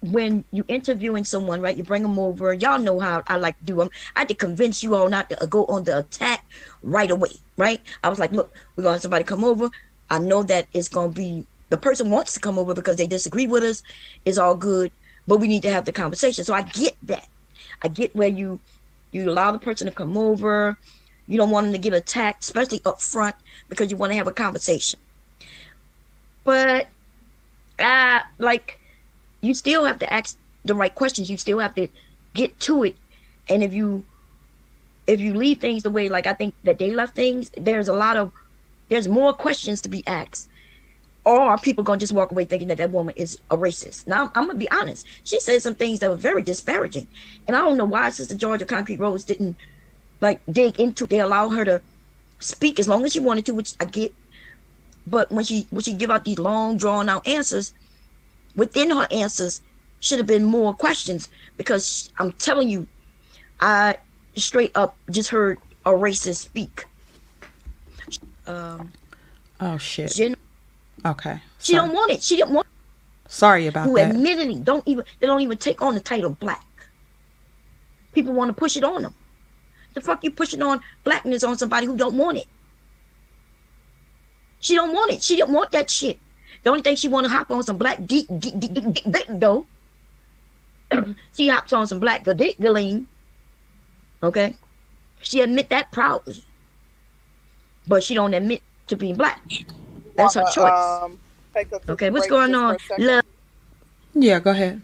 when 0.00 0.44
you 0.52 0.64
interviewing 0.68 1.24
someone, 1.24 1.60
right? 1.60 1.76
You 1.76 1.82
bring 1.82 2.02
them 2.02 2.18
over. 2.18 2.52
Y'all 2.52 2.78
know 2.78 3.00
how 3.00 3.22
I 3.26 3.36
like 3.36 3.58
to 3.58 3.64
do 3.64 3.76
them. 3.76 3.90
I 4.16 4.20
had 4.20 4.28
to 4.28 4.34
convince 4.34 4.82
you 4.82 4.94
all 4.94 5.08
not 5.08 5.30
to 5.30 5.46
go 5.46 5.64
on 5.66 5.84
the 5.84 5.98
attack 5.98 6.44
right 6.82 7.10
away, 7.10 7.30
right? 7.56 7.80
I 8.02 8.08
was 8.08 8.18
like, 8.18 8.32
look, 8.32 8.54
we're 8.76 8.82
gonna 8.84 8.94
have 8.94 9.02
somebody 9.02 9.24
come 9.24 9.44
over. 9.44 9.70
I 10.10 10.18
know 10.18 10.42
that 10.42 10.66
it's 10.74 10.88
gonna 10.88 11.12
be 11.12 11.46
the 11.70 11.76
person 11.76 12.10
wants 12.10 12.34
to 12.34 12.40
come 12.40 12.58
over 12.58 12.74
because 12.74 12.96
they 12.96 13.06
disagree 13.06 13.46
with 13.46 13.62
us. 13.64 13.82
It's 14.24 14.38
all 14.38 14.54
good, 14.54 14.92
but 15.26 15.38
we 15.38 15.48
need 15.48 15.62
to 15.62 15.70
have 15.70 15.84
the 15.84 15.92
conversation. 15.92 16.44
So 16.44 16.54
I 16.54 16.62
get 16.62 16.96
that. 17.04 17.28
I 17.82 17.88
get 17.88 18.14
where 18.14 18.28
you 18.28 18.60
you 19.12 19.30
allow 19.30 19.52
the 19.52 19.58
person 19.58 19.86
to 19.86 19.92
come 19.92 20.16
over. 20.16 20.76
You 21.26 21.38
don't 21.38 21.50
want 21.50 21.66
them 21.66 21.72
to 21.72 21.78
get 21.78 21.94
attacked, 21.94 22.42
especially 22.44 22.80
up 22.84 23.00
front, 23.00 23.36
because 23.68 23.90
you 23.90 23.96
want 23.96 24.12
to 24.12 24.16
have 24.16 24.26
a 24.26 24.32
conversation. 24.32 25.00
But 26.44 26.88
uh 27.78 28.20
like 28.38 28.78
you 29.40 29.54
still 29.54 29.84
have 29.84 29.98
to 30.00 30.12
ask 30.12 30.36
the 30.64 30.74
right 30.74 30.94
questions. 30.94 31.30
You 31.30 31.36
still 31.36 31.58
have 31.58 31.74
to 31.74 31.88
get 32.34 32.58
to 32.60 32.84
it. 32.84 32.96
And 33.48 33.62
if 33.62 33.72
you 33.72 34.04
if 35.06 35.20
you 35.20 35.34
leave 35.34 35.60
things 35.60 35.82
the 35.82 35.90
way 35.90 36.08
like 36.08 36.26
I 36.26 36.34
think 36.34 36.54
that 36.64 36.78
they 36.78 36.90
left 36.90 37.14
things, 37.14 37.50
there's 37.56 37.88
a 37.88 37.94
lot 37.94 38.16
of 38.16 38.32
there's 38.88 39.08
more 39.08 39.32
questions 39.32 39.80
to 39.82 39.88
be 39.88 40.06
asked. 40.06 40.48
Or 41.24 41.40
are 41.40 41.58
people 41.58 41.84
gonna 41.84 41.98
just 41.98 42.12
walk 42.12 42.32
away 42.32 42.44
thinking 42.44 42.68
that 42.68 42.78
that 42.78 42.90
woman 42.90 43.14
is 43.16 43.38
a 43.50 43.56
racist? 43.56 44.06
Now 44.06 44.24
I'm, 44.24 44.30
I'm 44.34 44.46
gonna 44.46 44.58
be 44.58 44.70
honest. 44.70 45.06
She 45.24 45.40
said 45.40 45.62
some 45.62 45.74
things 45.74 46.00
that 46.00 46.10
were 46.10 46.16
very 46.16 46.42
disparaging, 46.42 47.06
and 47.46 47.56
I 47.56 47.60
don't 47.60 47.78
know 47.78 47.86
why 47.86 48.10
Sister 48.10 48.34
Georgia 48.34 48.66
Concrete 48.66 49.00
Rose 49.00 49.24
didn't 49.24 49.56
like 50.20 50.40
dig 50.50 50.78
into. 50.78 51.06
They 51.06 51.20
allow 51.20 51.48
her 51.48 51.64
to 51.64 51.80
speak 52.40 52.78
as 52.78 52.88
long 52.88 53.04
as 53.04 53.12
she 53.12 53.20
wanted 53.20 53.46
to, 53.46 53.54
which 53.54 53.72
I 53.80 53.86
get. 53.86 54.14
But 55.06 55.30
when 55.32 55.44
she 55.44 55.66
when 55.70 55.82
she 55.82 55.94
give 55.94 56.10
out 56.10 56.24
these 56.24 56.38
long 56.38 56.76
drawn 56.76 57.08
out 57.08 57.26
answers, 57.26 57.72
within 58.54 58.90
her 58.90 59.06
answers 59.10 59.62
should 60.00 60.18
have 60.18 60.26
been 60.26 60.44
more 60.44 60.74
questions 60.74 61.30
because 61.56 62.10
I'm 62.18 62.32
telling 62.32 62.68
you, 62.68 62.86
I 63.60 63.96
straight 64.36 64.72
up 64.74 64.96
just 65.10 65.30
heard 65.30 65.58
a 65.86 65.90
racist 65.90 66.36
speak. 66.36 66.84
Um, 68.46 68.92
oh 69.60 69.78
shit. 69.78 70.12
Jen, 70.12 70.36
okay. 71.04 71.40
She 71.58 71.72
Sorry. 71.72 71.86
don't 71.86 71.94
want 71.94 72.12
it. 72.12 72.22
She 72.22 72.36
didn't 72.36 72.54
want. 72.54 72.66
Sorry 73.28 73.66
about 73.66 73.86
who 73.86 73.96
that. 73.96 74.08
Who 74.08 74.14
admittedly 74.16 74.60
don't 74.60 74.86
even 74.86 75.04
they 75.18 75.26
don't 75.26 75.40
even 75.40 75.58
take 75.58 75.82
on 75.82 75.94
the 75.94 76.00
title 76.00 76.30
black. 76.30 76.64
People 78.12 78.32
want 78.32 78.48
to 78.48 78.52
push 78.54 78.76
it 78.76 78.84
on 78.84 79.02
them. 79.02 79.14
The 79.94 80.00
fuck 80.00 80.22
you 80.24 80.30
pushing 80.30 80.62
on 80.62 80.80
blackness 81.04 81.44
on 81.44 81.56
somebody 81.56 81.86
who 81.86 81.96
don't 81.96 82.16
want 82.16 82.38
it? 82.38 82.46
She 84.60 84.74
don't 84.74 84.92
want 84.92 85.12
it. 85.12 85.22
She 85.22 85.36
don't 85.36 85.52
want 85.52 85.72
that 85.72 85.90
shit. 85.90 86.18
The 86.62 86.70
only 86.70 86.82
thing 86.82 86.96
she 86.96 87.08
want 87.08 87.26
to 87.26 87.30
hop 87.30 87.50
on 87.50 87.62
some 87.62 87.76
black 87.76 88.06
geek, 88.06 88.26
geek, 88.40 88.58
geek, 88.58 88.72
geek, 88.72 88.94
geek, 88.94 89.12
geek 89.12 89.26
though. 89.28 89.66
she 91.36 91.48
hops 91.48 91.72
on 91.72 91.86
some 91.86 92.00
black 92.00 92.24
dick 92.24 92.56
Okay, 94.22 94.56
she 95.20 95.40
admit 95.40 95.68
that 95.68 95.92
proudly, 95.92 96.42
but 97.86 98.02
she 98.02 98.14
don't 98.14 98.32
admit 98.32 98.62
to 98.86 98.96
being 98.96 99.16
black. 99.16 99.40
That's 100.14 100.34
her 100.34 100.44
choice. 100.52 101.02
Um, 101.02 101.18
okay, 101.88 102.10
what's 102.10 102.26
going 102.28 102.54
on? 102.54 102.76
Love. 102.98 103.24
Yeah, 104.14 104.38
go 104.38 104.52
ahead. 104.52 104.80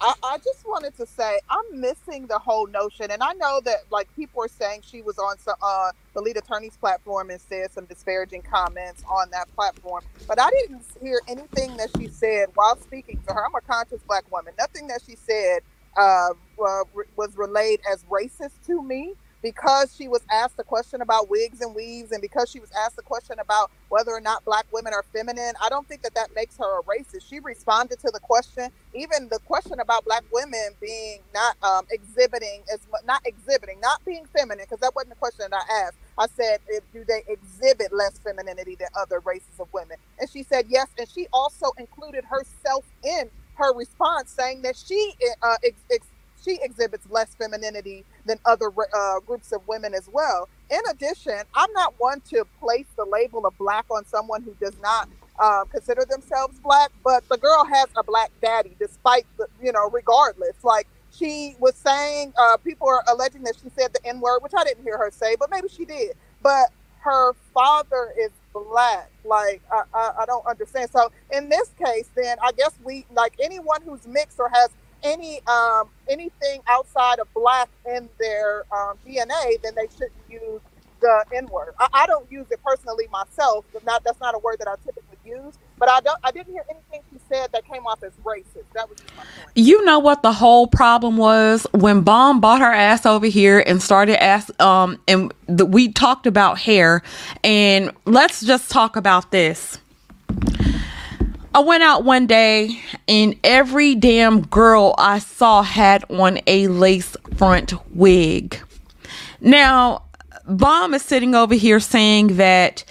I, 0.00 0.14
I 0.22 0.38
just 0.38 0.66
wanted 0.66 0.96
to 0.96 1.06
say 1.06 1.38
I'm 1.50 1.80
missing 1.80 2.26
the 2.26 2.38
whole 2.38 2.66
notion, 2.66 3.10
and 3.10 3.22
I 3.22 3.34
know 3.34 3.60
that 3.64 3.80
like 3.90 4.08
people 4.16 4.42
are 4.42 4.48
saying 4.48 4.80
she 4.82 5.02
was 5.02 5.18
on 5.18 5.38
some, 5.38 5.56
uh, 5.60 5.92
the 6.14 6.22
lead 6.22 6.38
attorney's 6.38 6.76
platform 6.76 7.28
and 7.28 7.38
said 7.38 7.70
some 7.70 7.84
disparaging 7.84 8.42
comments 8.42 9.04
on 9.10 9.30
that 9.30 9.54
platform, 9.54 10.02
but 10.26 10.40
I 10.40 10.48
didn't 10.50 10.84
hear 11.02 11.20
anything 11.28 11.76
that 11.76 11.90
she 11.98 12.08
said 12.08 12.48
while 12.54 12.78
speaking 12.78 13.20
to 13.28 13.34
her. 13.34 13.44
I'm 13.44 13.54
a 13.54 13.60
conscious 13.60 14.00
black 14.08 14.30
woman. 14.32 14.54
Nothing 14.58 14.86
that 14.86 15.02
she 15.06 15.16
said 15.16 15.60
uh, 15.98 16.30
uh, 16.30 16.84
was 17.16 17.36
relayed 17.36 17.80
as 17.92 18.04
racist 18.04 18.52
to 18.66 18.82
me 18.82 19.14
because 19.42 19.94
she 19.94 20.08
was 20.08 20.22
asked 20.32 20.58
a 20.58 20.64
question 20.64 21.02
about 21.02 21.30
wigs 21.30 21.60
and 21.60 21.74
weaves 21.74 22.12
and 22.12 22.22
because 22.22 22.50
she 22.50 22.60
was 22.60 22.70
asked 22.84 22.98
a 22.98 23.02
question 23.02 23.38
about 23.40 23.70
whether 23.88 24.12
or 24.12 24.20
not 24.20 24.44
black 24.44 24.66
women 24.72 24.92
are 24.94 25.04
feminine 25.14 25.52
i 25.62 25.68
don't 25.68 25.88
think 25.88 26.02
that 26.02 26.14
that 26.14 26.30
makes 26.34 26.56
her 26.58 26.80
a 26.80 26.82
racist. 26.84 27.28
She 27.28 27.40
responded 27.40 28.00
to 28.00 28.10
the 28.12 28.20
question 28.20 28.70
even 28.94 29.28
the 29.30 29.38
question 29.40 29.80
about 29.80 30.04
black 30.04 30.24
women 30.32 30.70
being 30.80 31.20
not 31.34 31.56
um, 31.62 31.86
exhibiting 31.90 32.64
as 32.72 32.80
not 33.06 33.22
exhibiting 33.26 33.80
not 33.80 34.04
being 34.04 34.24
feminine 34.36 34.64
because 34.68 34.80
that 34.80 34.94
wasn't 34.96 35.10
the 35.10 35.16
question 35.16 35.46
that 35.50 35.62
i 35.70 35.82
asked. 35.86 35.98
I 36.18 36.26
said 36.28 36.60
do 36.92 37.04
they 37.06 37.22
exhibit 37.28 37.92
less 37.92 38.18
femininity 38.18 38.76
than 38.78 38.88
other 38.98 39.20
races 39.20 39.60
of 39.60 39.68
women? 39.72 39.98
And 40.18 40.30
she 40.30 40.42
said 40.44 40.66
yes 40.68 40.88
and 40.98 41.08
she 41.08 41.28
also 41.32 41.68
included 41.78 42.24
herself 42.24 42.86
in 43.04 43.30
her 43.56 43.74
response 43.74 44.30
saying 44.30 44.62
that 44.62 44.76
she 44.76 45.14
uh, 45.42 45.56
ex- 45.64 45.84
ex- 45.92 46.08
she 46.44 46.58
exhibits 46.62 47.06
less 47.10 47.34
femininity 47.34 48.04
than 48.26 48.38
other 48.44 48.70
uh, 48.94 49.20
groups 49.20 49.52
of 49.52 49.66
women 49.66 49.94
as 49.94 50.08
well. 50.12 50.48
In 50.70 50.80
addition, 50.90 51.40
I'm 51.54 51.72
not 51.72 51.94
one 51.98 52.20
to 52.30 52.44
place 52.60 52.86
the 52.96 53.04
label 53.04 53.46
of 53.46 53.56
black 53.58 53.86
on 53.90 54.04
someone 54.04 54.42
who 54.42 54.54
does 54.60 54.78
not 54.80 55.08
uh, 55.38 55.64
consider 55.64 56.04
themselves 56.04 56.58
black, 56.60 56.90
but 57.02 57.28
the 57.28 57.38
girl 57.38 57.64
has 57.64 57.86
a 57.96 58.02
black 58.02 58.30
daddy, 58.40 58.76
despite 58.78 59.26
the, 59.38 59.46
you 59.62 59.72
know, 59.72 59.88
regardless. 59.90 60.62
Like 60.62 60.86
she 61.12 61.56
was 61.58 61.74
saying, 61.74 62.32
uh, 62.38 62.56
people 62.58 62.88
are 62.88 63.02
alleging 63.08 63.42
that 63.44 63.54
she 63.62 63.70
said 63.76 63.92
the 63.92 64.06
N 64.06 64.20
word, 64.20 64.40
which 64.40 64.52
I 64.56 64.64
didn't 64.64 64.84
hear 64.84 64.98
her 64.98 65.10
say, 65.10 65.36
but 65.36 65.50
maybe 65.50 65.68
she 65.68 65.84
did. 65.84 66.12
But 66.42 66.70
her 67.00 67.32
father 67.54 68.12
is 68.18 68.30
black. 68.52 69.10
Like 69.24 69.62
I, 69.72 69.82
I, 69.94 70.12
I 70.20 70.26
don't 70.26 70.46
understand. 70.46 70.90
So 70.90 71.10
in 71.32 71.48
this 71.48 71.70
case, 71.82 72.08
then 72.14 72.36
I 72.42 72.52
guess 72.52 72.72
we 72.84 73.06
like 73.12 73.34
anyone 73.42 73.80
who's 73.82 74.06
mixed 74.06 74.38
or 74.38 74.48
has 74.50 74.70
any 75.02 75.40
um, 75.46 75.88
anything 76.08 76.60
outside 76.68 77.18
of 77.18 77.32
black 77.34 77.68
in 77.86 78.08
their 78.18 78.64
um, 78.72 78.96
DNA, 79.06 79.60
then 79.62 79.74
they 79.74 79.88
shouldn't 79.92 80.12
use 80.28 80.60
the 81.00 81.24
N 81.34 81.46
word. 81.46 81.74
I, 81.78 81.88
I, 81.92 82.06
don't 82.06 82.30
use 82.30 82.46
it 82.50 82.60
personally 82.64 83.06
myself. 83.10 83.64
Not 83.84 84.04
that's 84.04 84.20
not 84.20 84.34
a 84.34 84.38
word 84.38 84.56
that 84.58 84.68
I 84.68 84.74
typically 84.84 85.18
use. 85.24 85.54
But 85.78 85.88
I 85.88 86.00
don't. 86.00 86.18
I 86.22 86.30
didn't 86.30 86.52
hear 86.52 86.64
anything 86.70 87.00
she 87.10 87.18
said 87.28 87.50
that 87.52 87.64
came 87.64 87.86
off 87.86 88.02
as 88.02 88.12
racist. 88.22 88.64
That 88.74 88.88
was. 88.88 88.98
You 89.54 89.82
know 89.84 89.98
what 89.98 90.22
the 90.22 90.32
whole 90.32 90.66
problem 90.66 91.16
was 91.16 91.66
when 91.72 92.02
Bomb 92.02 92.40
bought 92.40 92.60
her 92.60 92.72
ass 92.72 93.06
over 93.06 93.26
here 93.26 93.64
and 93.66 93.82
started 93.82 94.22
ask 94.22 94.50
um 94.60 95.00
and 95.08 95.32
the, 95.46 95.64
we 95.64 95.90
talked 95.90 96.26
about 96.26 96.58
hair 96.58 97.02
and 97.42 97.92
let's 98.04 98.42
just 98.42 98.70
talk 98.70 98.96
about 98.96 99.30
this. 99.30 99.78
I 101.52 101.58
went 101.60 101.82
out 101.82 102.04
one 102.04 102.28
day 102.28 102.80
and 103.08 103.34
every 103.42 103.96
damn 103.96 104.42
girl 104.42 104.94
I 104.98 105.18
saw 105.18 105.62
had 105.62 106.04
on 106.08 106.38
a 106.46 106.68
lace 106.68 107.16
front 107.36 107.72
wig. 107.94 108.60
Now, 109.40 110.04
Bomb 110.46 110.94
is 110.94 111.02
sitting 111.02 111.34
over 111.34 111.54
here 111.54 111.80
saying 111.80 112.36
that, 112.36 112.84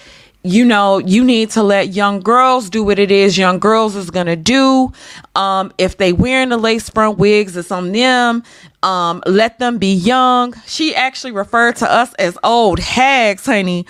you 0.44 0.66
know, 0.66 0.98
you 0.98 1.24
need 1.24 1.51
to 1.51 1.63
let 1.63 1.94
young 1.94 2.20
girls 2.20 2.70
do 2.70 2.84
what 2.84 3.00
it 3.00 3.12
is 3.12 3.38
young 3.38 3.60
girls 3.60 3.96
is 3.96 4.12
gonna 4.12 4.36
do. 4.36 4.92
Um, 5.36 5.72
if 5.78 5.96
they 5.96 6.12
wearing 6.12 6.50
the 6.50 6.58
lace 6.58 6.89
front 6.89 7.18
wigs, 7.18 7.56
it's 7.56 7.72
on 7.72 7.94
them. 7.94 8.44
Um, 8.84 9.24
let 9.25 9.60
them 9.60 9.78
be 9.78 9.94
young. 9.94 10.54
She 10.66 10.94
actually 10.94 11.32
referred 11.32 11.78
to 11.78 11.89
us 11.89 12.13
as 12.16 12.38
old 12.44 12.80
hags, 12.80 13.46
honey. 13.46 13.86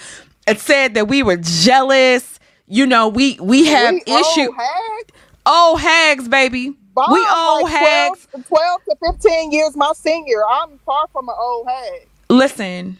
It 0.47 0.59
said 0.59 0.93
that 0.93 1.07
we 1.07 1.23
were 1.23 1.37
jealous 1.37 2.38
you 2.69 2.85
know, 2.85 3.07
we 3.07 3.37
we 3.41 3.65
have 3.65 3.93
we 3.93 4.01
issue. 4.05 4.47
Old 4.47 4.55
hags. 4.55 5.11
old 5.45 5.81
hags, 5.81 6.27
baby. 6.27 6.75
Bob, 6.93 7.11
we 7.11 7.19
old 7.19 7.63
like 7.63 7.71
hags. 7.73 8.27
12, 8.31 8.47
12 8.47 8.81
to 8.85 8.95
15 9.13 9.51
years 9.51 9.75
my 9.75 9.91
senior. 9.93 10.45
I'm 10.47 10.77
far 10.85 11.07
from 11.11 11.27
an 11.27 11.35
old 11.37 11.67
hag. 11.67 12.07
Listen, 12.29 12.97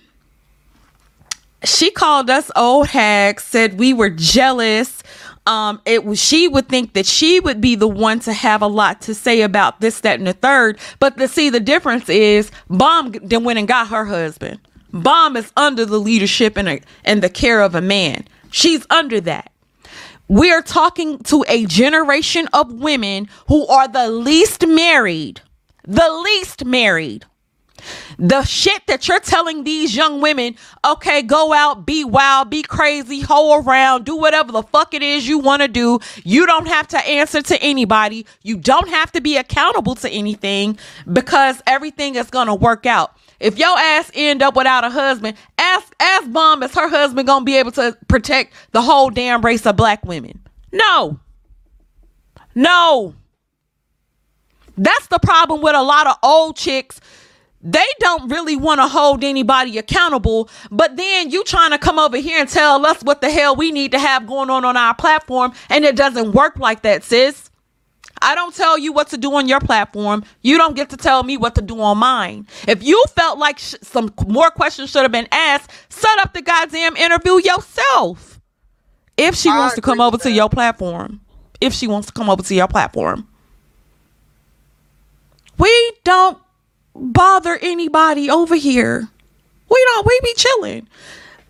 she 1.63 1.91
called 1.91 2.29
us 2.29 2.49
old 2.55 2.87
hags, 2.87 3.43
said 3.43 3.77
we 3.77 3.93
were 3.93 4.09
jealous. 4.09 5.03
Um, 5.45 5.81
it 5.85 6.03
was 6.03 6.21
she 6.21 6.47
would 6.47 6.67
think 6.67 6.93
that 6.93 7.05
she 7.05 7.39
would 7.39 7.61
be 7.61 7.75
the 7.75 7.87
one 7.87 8.19
to 8.21 8.33
have 8.33 8.61
a 8.61 8.67
lot 8.67 9.01
to 9.01 9.15
say 9.15 9.41
about 9.41 9.81
this, 9.81 9.99
that, 10.01 10.17
and 10.17 10.27
the 10.27 10.33
third. 10.33 10.79
But 10.99 11.17
to 11.17 11.27
see 11.27 11.49
the 11.49 11.59
difference 11.59 12.09
is 12.09 12.51
Bomb 12.69 13.11
then 13.23 13.43
went 13.43 13.59
and 13.59 13.67
got 13.67 13.87
her 13.89 14.05
husband. 14.05 14.59
Bomb 14.91 15.37
is 15.37 15.51
under 15.55 15.85
the 15.85 15.99
leadership 15.99 16.57
and, 16.57 16.67
a, 16.67 16.81
and 17.05 17.21
the 17.21 17.29
care 17.29 17.61
of 17.61 17.75
a 17.75 17.81
man. 17.81 18.25
She's 18.51 18.85
under 18.89 19.21
that 19.21 19.51
we're 20.29 20.61
talking 20.61 21.17
to 21.23 21.43
a 21.47 21.65
generation 21.65 22.47
of 22.53 22.71
women 22.71 23.27
who 23.47 23.67
are 23.67 23.87
the 23.87 24.07
least 24.09 24.65
married, 24.65 25.41
the 25.85 26.09
least 26.23 26.63
married. 26.63 27.25
The 28.17 28.43
shit 28.43 28.85
that 28.87 29.07
you're 29.07 29.21
telling 29.21 29.63
these 29.63 29.95
young 29.95 30.19
women, 30.21 30.55
okay, 30.85 31.21
go 31.21 31.53
out, 31.53 31.85
be 31.85 32.03
wild, 32.03 32.49
be 32.49 32.61
crazy, 32.61 33.21
hoe 33.21 33.61
around, 33.61 34.03
do 34.05 34.17
whatever 34.17 34.51
the 34.51 34.63
fuck 34.63 34.93
it 34.93 35.01
is 35.01 35.27
you 35.27 35.39
want 35.39 35.61
to 35.61 35.69
do. 35.69 35.99
You 36.23 36.45
don't 36.45 36.67
have 36.67 36.89
to 36.89 36.97
answer 36.99 37.41
to 37.41 37.61
anybody. 37.63 38.25
You 38.43 38.57
don't 38.57 38.89
have 38.89 39.13
to 39.13 39.21
be 39.21 39.37
accountable 39.37 39.95
to 39.95 40.09
anything 40.09 40.77
because 41.11 41.61
everything 41.65 42.15
is 42.15 42.29
going 42.29 42.47
to 42.47 42.55
work 42.55 42.85
out. 42.85 43.15
If 43.39 43.57
your 43.57 43.77
ass 43.77 44.11
end 44.13 44.41
up 44.41 44.55
without 44.55 44.83
a 44.83 44.89
husband, 44.89 45.37
ask 45.57 45.93
ask 45.99 46.31
Bomb 46.31 46.63
is 46.63 46.73
her 46.75 46.89
husband 46.89 47.27
gonna 47.27 47.45
be 47.45 47.55
able 47.57 47.71
to 47.73 47.97
protect 48.07 48.53
the 48.71 48.81
whole 48.81 49.09
damn 49.09 49.43
race 49.43 49.65
of 49.65 49.75
black 49.75 50.05
women? 50.05 50.39
No. 50.71 51.19
No. 52.55 53.15
That's 54.77 55.07
the 55.07 55.19
problem 55.19 55.61
with 55.61 55.75
a 55.75 55.83
lot 55.83 56.07
of 56.07 56.17
old 56.23 56.55
chicks. 56.55 56.99
They 57.61 57.85
don't 57.99 58.29
really 58.31 58.55
want 58.55 58.79
to 58.79 58.87
hold 58.87 59.23
anybody 59.23 59.77
accountable, 59.77 60.49
but 60.71 60.95
then 60.95 61.29
you 61.29 61.43
trying 61.43 61.71
to 61.71 61.77
come 61.77 61.99
over 61.99 62.15
here 62.15 62.39
and 62.39 62.47
tell 62.47 62.85
us 62.85 63.01
what 63.01 63.19
the 63.19 63.29
hell 63.29 63.55
we 63.55 63.71
need 63.71 63.91
to 63.91 63.99
have 63.99 64.25
going 64.25 64.49
on 64.49 64.63
on 64.63 64.77
our 64.77 64.95
platform, 64.95 65.51
and 65.69 65.83
it 65.83 65.97
doesn't 65.97 66.31
work 66.31 66.57
like 66.57 66.83
that, 66.83 67.03
sis. 67.03 67.48
I 68.21 68.35
don't 68.35 68.55
tell 68.55 68.77
you 68.77 68.93
what 68.93 69.09
to 69.09 69.17
do 69.17 69.33
on 69.35 69.47
your 69.47 69.59
platform. 69.59 70.23
You 70.41 70.57
don't 70.57 70.75
get 70.75 70.89
to 70.91 70.97
tell 70.97 71.23
me 71.23 71.37
what 71.37 71.55
to 71.55 71.61
do 71.61 71.79
on 71.81 71.97
mine. 71.97 72.47
If 72.67 72.83
you 72.83 73.03
felt 73.15 73.39
like 73.39 73.59
sh- 73.59 73.75
some 73.81 74.13
more 74.27 74.51
questions 74.51 74.89
should 74.91 75.03
have 75.03 75.11
been 75.11 75.27
asked, 75.31 75.71
set 75.89 76.19
up 76.19 76.33
the 76.33 76.41
goddamn 76.41 76.95
interview 76.97 77.39
yourself. 77.41 78.39
If 79.17 79.35
she 79.35 79.49
I 79.49 79.57
wants 79.57 79.75
to 79.75 79.81
come 79.81 80.01
over 80.01 80.17
to 80.19 80.31
your 80.31 80.49
platform, 80.49 81.21
if 81.61 81.73
she 81.73 81.87
wants 81.87 82.07
to 82.07 82.13
come 82.13 82.29
over 82.29 82.43
to 82.43 82.55
your 82.55 82.67
platform, 82.67 83.27
we 85.57 85.93
don't 86.03 86.37
bother 86.95 87.57
anybody 87.61 88.29
over 88.29 88.55
here. 88.55 89.07
We 89.69 89.83
don't. 89.85 90.05
We 90.07 90.19
be 90.23 90.33
chilling. 90.35 90.87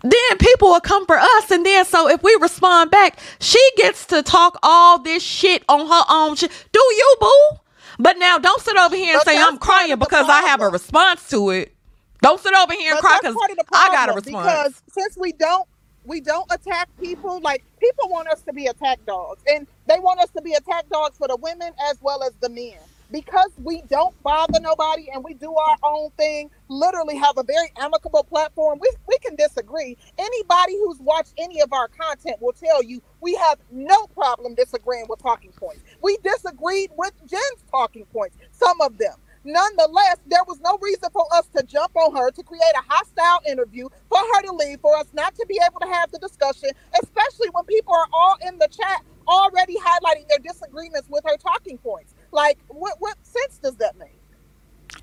Then 0.02 0.38
people 0.38 0.68
will 0.70 0.80
come 0.80 1.06
for 1.06 1.18
us, 1.18 1.50
and 1.50 1.64
then 1.64 1.84
so 1.84 2.08
if 2.08 2.22
we 2.22 2.36
respond 2.40 2.90
back, 2.90 3.18
she 3.40 3.60
gets 3.76 4.06
to 4.06 4.22
talk 4.22 4.58
all 4.62 4.98
this 4.98 5.22
shit 5.22 5.62
on 5.68 5.86
her 5.86 6.02
own. 6.10 6.36
Shit. 6.36 6.50
Do 6.72 6.80
you, 6.80 7.16
boo? 7.20 7.58
But 7.98 8.18
now 8.18 8.38
don't 8.38 8.60
sit 8.62 8.76
over 8.76 8.96
here 8.96 9.14
and 9.14 9.22
But 9.24 9.32
say 9.32 9.38
I'm 9.38 9.58
crying 9.58 9.98
because 9.98 10.28
I 10.28 10.42
have 10.42 10.62
a 10.62 10.68
response 10.68 11.28
to 11.30 11.50
it. 11.50 11.74
Don't 12.22 12.40
sit 12.40 12.54
over 12.54 12.72
here 12.72 12.92
and 12.92 13.00
But 13.00 13.08
cry 13.08 13.18
because 13.20 13.34
part 13.36 13.50
of 13.50 13.56
the 13.58 13.64
I 13.72 13.88
got 13.92 14.10
a 14.10 14.14
response. 14.14 14.46
because 14.46 14.82
since 14.92 15.18
we 15.18 15.32
don't 15.32 15.66
we 16.04 16.20
don't 16.20 16.50
attack 16.50 16.88
people 16.98 17.40
like 17.40 17.62
people 17.78 18.08
want 18.08 18.28
us 18.28 18.40
to 18.42 18.52
be 18.54 18.66
attack 18.66 18.98
dogs 19.06 19.42
and 19.48 19.66
they 19.86 19.98
want 19.98 20.20
us 20.20 20.30
to 20.30 20.42
be 20.42 20.52
attack 20.54 20.88
dogs 20.88 21.18
for 21.18 21.28
the 21.28 21.36
women 21.36 21.72
as 21.90 21.98
well 22.00 22.22
as 22.22 22.32
the 22.40 22.48
men 22.48 22.78
because 23.12 23.50
we 23.58 23.82
don't 23.88 24.20
bother 24.22 24.60
nobody 24.60 25.08
and 25.12 25.24
we 25.24 25.34
do 25.34 25.54
our 25.54 25.76
own 25.82 26.10
thing 26.16 26.50
literally 26.68 27.16
have 27.16 27.36
a 27.38 27.42
very 27.44 27.72
amicable 27.78 28.24
platform 28.24 28.78
we, 28.80 28.90
we 29.08 29.18
can 29.18 29.36
disagree. 29.36 29.96
Anybody 30.18 30.76
who's 30.78 30.98
watched 31.00 31.34
any 31.38 31.60
of 31.60 31.72
our 31.72 31.88
content 31.88 32.36
will 32.40 32.52
tell 32.52 32.82
you 32.82 33.02
we 33.20 33.34
have 33.34 33.58
no 33.70 34.06
problem 34.08 34.54
disagreeing 34.54 35.06
with 35.08 35.20
talking 35.22 35.52
points. 35.52 35.82
We 36.02 36.16
disagreed 36.24 36.90
with 36.96 37.12
jen's 37.26 37.64
talking 37.70 38.06
points 38.06 38.36
some 38.52 38.80
of 38.80 38.98
them. 38.98 39.14
Nonetheless, 39.44 40.18
there 40.26 40.44
was 40.46 40.60
no 40.60 40.78
reason 40.82 41.08
for 41.12 41.26
us 41.32 41.46
to 41.56 41.62
jump 41.64 41.96
on 41.96 42.14
her 42.14 42.30
to 42.30 42.42
create 42.42 42.74
a 42.76 42.82
hostile 42.92 43.40
interview, 43.50 43.88
for 44.08 44.18
her 44.18 44.42
to 44.42 44.52
leave, 44.52 44.80
for 44.80 44.96
us 44.96 45.06
not 45.14 45.34
to 45.36 45.46
be 45.48 45.58
able 45.66 45.80
to 45.80 45.86
have 45.86 46.10
the 46.12 46.18
discussion, 46.18 46.70
especially 47.02 47.48
when 47.52 47.64
people 47.64 47.94
are 47.94 48.06
all 48.12 48.36
in 48.46 48.58
the 48.58 48.68
chat 48.68 49.02
already 49.26 49.76
highlighting 49.76 50.28
their 50.28 50.38
disagreements 50.42 51.08
with 51.08 51.24
her 51.24 51.36
talking 51.38 51.78
points. 51.78 52.14
Like, 52.32 52.58
what, 52.68 52.96
what 52.98 53.16
sense 53.22 53.58
does 53.58 53.76
that 53.76 53.96
make? 53.98 54.20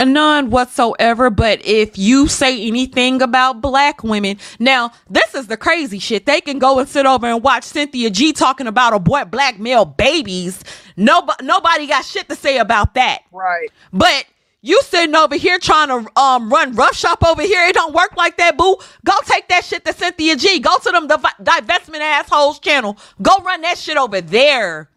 None 0.05 0.49
whatsoever. 0.51 1.29
But 1.29 1.65
if 1.65 1.97
you 1.97 2.27
say 2.27 2.67
anything 2.67 3.21
about 3.21 3.61
black 3.61 4.03
women, 4.03 4.37
now 4.59 4.91
this 5.09 5.33
is 5.33 5.47
the 5.47 5.57
crazy 5.57 5.99
shit. 5.99 6.25
They 6.25 6.41
can 6.41 6.59
go 6.59 6.79
and 6.79 6.87
sit 6.87 7.05
over 7.05 7.25
and 7.25 7.43
watch 7.43 7.63
Cynthia 7.63 8.09
G 8.09 8.33
talking 8.33 8.67
about 8.67 8.93
a 8.93 8.99
boy 8.99 9.25
black 9.25 9.59
male 9.59 9.85
babies. 9.85 10.63
Nobody, 10.95 11.45
nobody 11.45 11.87
got 11.87 12.05
shit 12.05 12.29
to 12.29 12.35
say 12.35 12.59
about 12.59 12.93
that. 12.93 13.21
Right. 13.31 13.69
But 13.91 14.25
you 14.61 14.79
sitting 14.83 15.15
over 15.15 15.35
here 15.35 15.57
trying 15.59 15.87
to 15.87 16.19
um 16.19 16.51
run 16.51 16.75
rough 16.75 16.95
shop 16.95 17.23
over 17.25 17.41
here. 17.41 17.65
It 17.67 17.73
don't 17.73 17.95
work 17.95 18.15
like 18.17 18.37
that, 18.37 18.57
boo. 18.57 18.77
Go 19.05 19.13
take 19.25 19.47
that 19.49 19.63
shit 19.65 19.85
to 19.85 19.93
Cynthia 19.93 20.35
G. 20.35 20.59
Go 20.59 20.77
to 20.77 20.91
them 20.91 21.07
div- 21.07 21.21
divestment 21.41 22.01
assholes 22.01 22.59
channel. 22.59 22.97
Go 23.21 23.31
run 23.43 23.61
that 23.61 23.77
shit 23.77 23.97
over 23.97 24.21
there. 24.21 24.89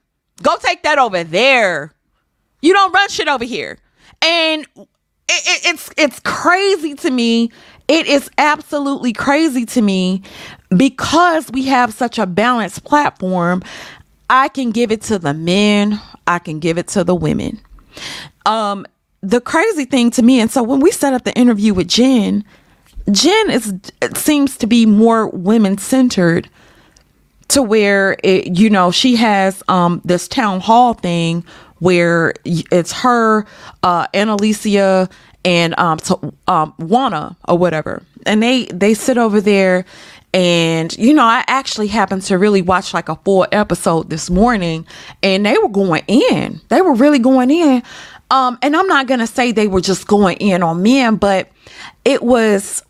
Go 0.42 0.56
take 0.56 0.82
that 0.82 0.98
over 0.98 1.24
there. 1.24 1.94
You 2.62 2.72
don't 2.72 2.92
run 2.92 3.08
shit 3.08 3.28
over 3.28 3.44
here. 3.44 3.78
And 4.22 4.66
it, 4.76 4.86
it, 5.28 5.60
it's 5.66 5.90
it's 5.96 6.20
crazy 6.20 6.94
to 6.96 7.10
me. 7.10 7.50
It 7.88 8.06
is 8.06 8.30
absolutely 8.38 9.12
crazy 9.12 9.64
to 9.66 9.82
me 9.82 10.22
because 10.76 11.50
we 11.50 11.64
have 11.66 11.92
such 11.92 12.18
a 12.18 12.26
balanced 12.26 12.84
platform. 12.84 13.62
I 14.28 14.48
can 14.48 14.70
give 14.70 14.92
it 14.92 15.02
to 15.02 15.18
the 15.18 15.34
men. 15.34 16.00
I 16.26 16.38
can 16.38 16.60
give 16.60 16.78
it 16.78 16.88
to 16.88 17.02
the 17.02 17.14
women. 17.14 17.60
Um, 18.46 18.86
the 19.22 19.40
crazy 19.40 19.84
thing 19.84 20.10
to 20.12 20.22
me, 20.22 20.40
and 20.40 20.50
so 20.50 20.62
when 20.62 20.80
we 20.80 20.90
set 20.90 21.12
up 21.12 21.24
the 21.24 21.36
interview 21.36 21.74
with 21.74 21.88
Jen, 21.88 22.44
Jen 23.10 23.50
is 23.50 23.74
seems 24.14 24.56
to 24.58 24.66
be 24.66 24.86
more 24.86 25.28
women 25.28 25.78
centered 25.78 26.48
to 27.48 27.62
where 27.62 28.16
it, 28.22 28.56
you 28.56 28.70
know 28.70 28.90
she 28.90 29.16
has 29.16 29.62
um 29.68 30.00
this 30.04 30.28
town 30.28 30.60
hall 30.60 30.94
thing 30.94 31.44
where 31.80 32.32
it's 32.44 32.92
her 32.92 33.44
uh 33.82 34.06
Annalicia 34.08 35.10
and 35.44 35.78
um 35.78 35.98
so, 35.98 36.34
um 36.46 36.72
Wana 36.78 37.36
or 37.48 37.58
whatever. 37.58 38.02
And 38.26 38.42
they 38.42 38.66
they 38.66 38.94
sit 38.94 39.18
over 39.18 39.40
there 39.40 39.84
and 40.32 40.96
you 40.96 41.12
know 41.12 41.24
I 41.24 41.44
actually 41.48 41.88
happened 41.88 42.22
to 42.22 42.38
really 42.38 42.62
watch 42.62 42.94
like 42.94 43.08
a 43.08 43.16
full 43.16 43.46
episode 43.50 44.10
this 44.10 44.30
morning 44.30 44.86
and 45.22 45.44
they 45.44 45.58
were 45.58 45.68
going 45.68 46.04
in. 46.06 46.60
They 46.68 46.80
were 46.80 46.94
really 46.94 47.18
going 47.18 47.50
in. 47.50 47.82
Um 48.30 48.58
and 48.62 48.76
I'm 48.76 48.86
not 48.86 49.08
to 49.08 49.26
say 49.26 49.52
they 49.52 49.68
were 49.68 49.80
just 49.80 50.06
going 50.06 50.36
in 50.38 50.62
on 50.62 50.82
men 50.82 51.16
but 51.16 51.50
it 52.04 52.22
was 52.22 52.82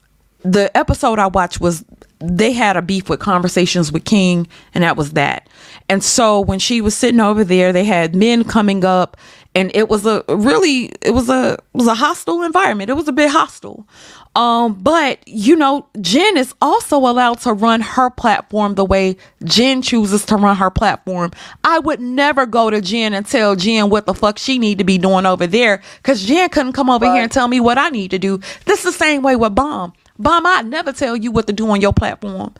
the 0.42 0.74
episode 0.76 1.18
I 1.18 1.26
watched 1.26 1.60
was 1.60 1.84
they 2.20 2.52
had 2.52 2.76
a 2.76 2.82
beef 2.82 3.08
with 3.08 3.18
conversations 3.20 3.90
with 3.90 4.04
King, 4.04 4.46
and 4.74 4.84
that 4.84 4.96
was 4.96 5.12
that. 5.12 5.48
And 5.90 6.04
so 6.04 6.40
when 6.40 6.60
she 6.60 6.80
was 6.80 6.96
sitting 6.96 7.18
over 7.20 7.42
there, 7.42 7.72
they 7.72 7.82
had 7.82 8.14
men 8.14 8.44
coming 8.44 8.84
up, 8.84 9.16
and 9.56 9.72
it 9.74 9.88
was 9.88 10.06
a 10.06 10.22
really 10.28 10.92
it 11.02 11.10
was 11.10 11.28
a 11.28 11.54
it 11.54 11.76
was 11.76 11.88
a 11.88 11.96
hostile 11.96 12.44
environment. 12.44 12.90
It 12.90 12.94
was 12.94 13.08
a 13.08 13.12
bit 13.12 13.28
hostile. 13.28 13.88
Um, 14.36 14.74
but 14.74 15.18
you 15.26 15.56
know, 15.56 15.88
Jen 16.00 16.36
is 16.36 16.54
also 16.62 16.96
allowed 16.96 17.40
to 17.40 17.52
run 17.52 17.80
her 17.80 18.08
platform 18.08 18.76
the 18.76 18.84
way 18.84 19.16
Jen 19.42 19.82
chooses 19.82 20.24
to 20.26 20.36
run 20.36 20.56
her 20.58 20.70
platform. 20.70 21.32
I 21.64 21.80
would 21.80 21.98
never 22.00 22.46
go 22.46 22.70
to 22.70 22.80
Jen 22.80 23.12
and 23.12 23.26
tell 23.26 23.56
Jen 23.56 23.90
what 23.90 24.06
the 24.06 24.14
fuck 24.14 24.38
she 24.38 24.60
need 24.60 24.78
to 24.78 24.84
be 24.84 24.96
doing 24.96 25.26
over 25.26 25.48
there, 25.48 25.82
because 25.96 26.22
Jen 26.22 26.50
couldn't 26.50 26.74
come 26.74 26.88
over 26.88 27.06
here 27.06 27.24
and 27.24 27.32
tell 27.32 27.48
me 27.48 27.58
what 27.58 27.78
I 27.78 27.88
need 27.88 28.12
to 28.12 28.18
do. 28.20 28.38
This 28.66 28.84
is 28.84 28.96
the 28.96 29.04
same 29.04 29.22
way 29.22 29.34
with 29.34 29.56
Bomb. 29.56 29.92
Bomb, 30.20 30.46
I 30.46 30.62
never 30.62 30.92
tell 30.92 31.16
you 31.16 31.32
what 31.32 31.48
to 31.48 31.52
do 31.52 31.68
on 31.68 31.80
your 31.80 31.92
platform. 31.92 32.54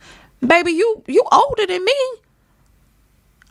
Baby, 0.45 0.73
you 0.73 1.01
you 1.07 1.23
older 1.31 1.65
than 1.65 1.85
me. 1.85 1.93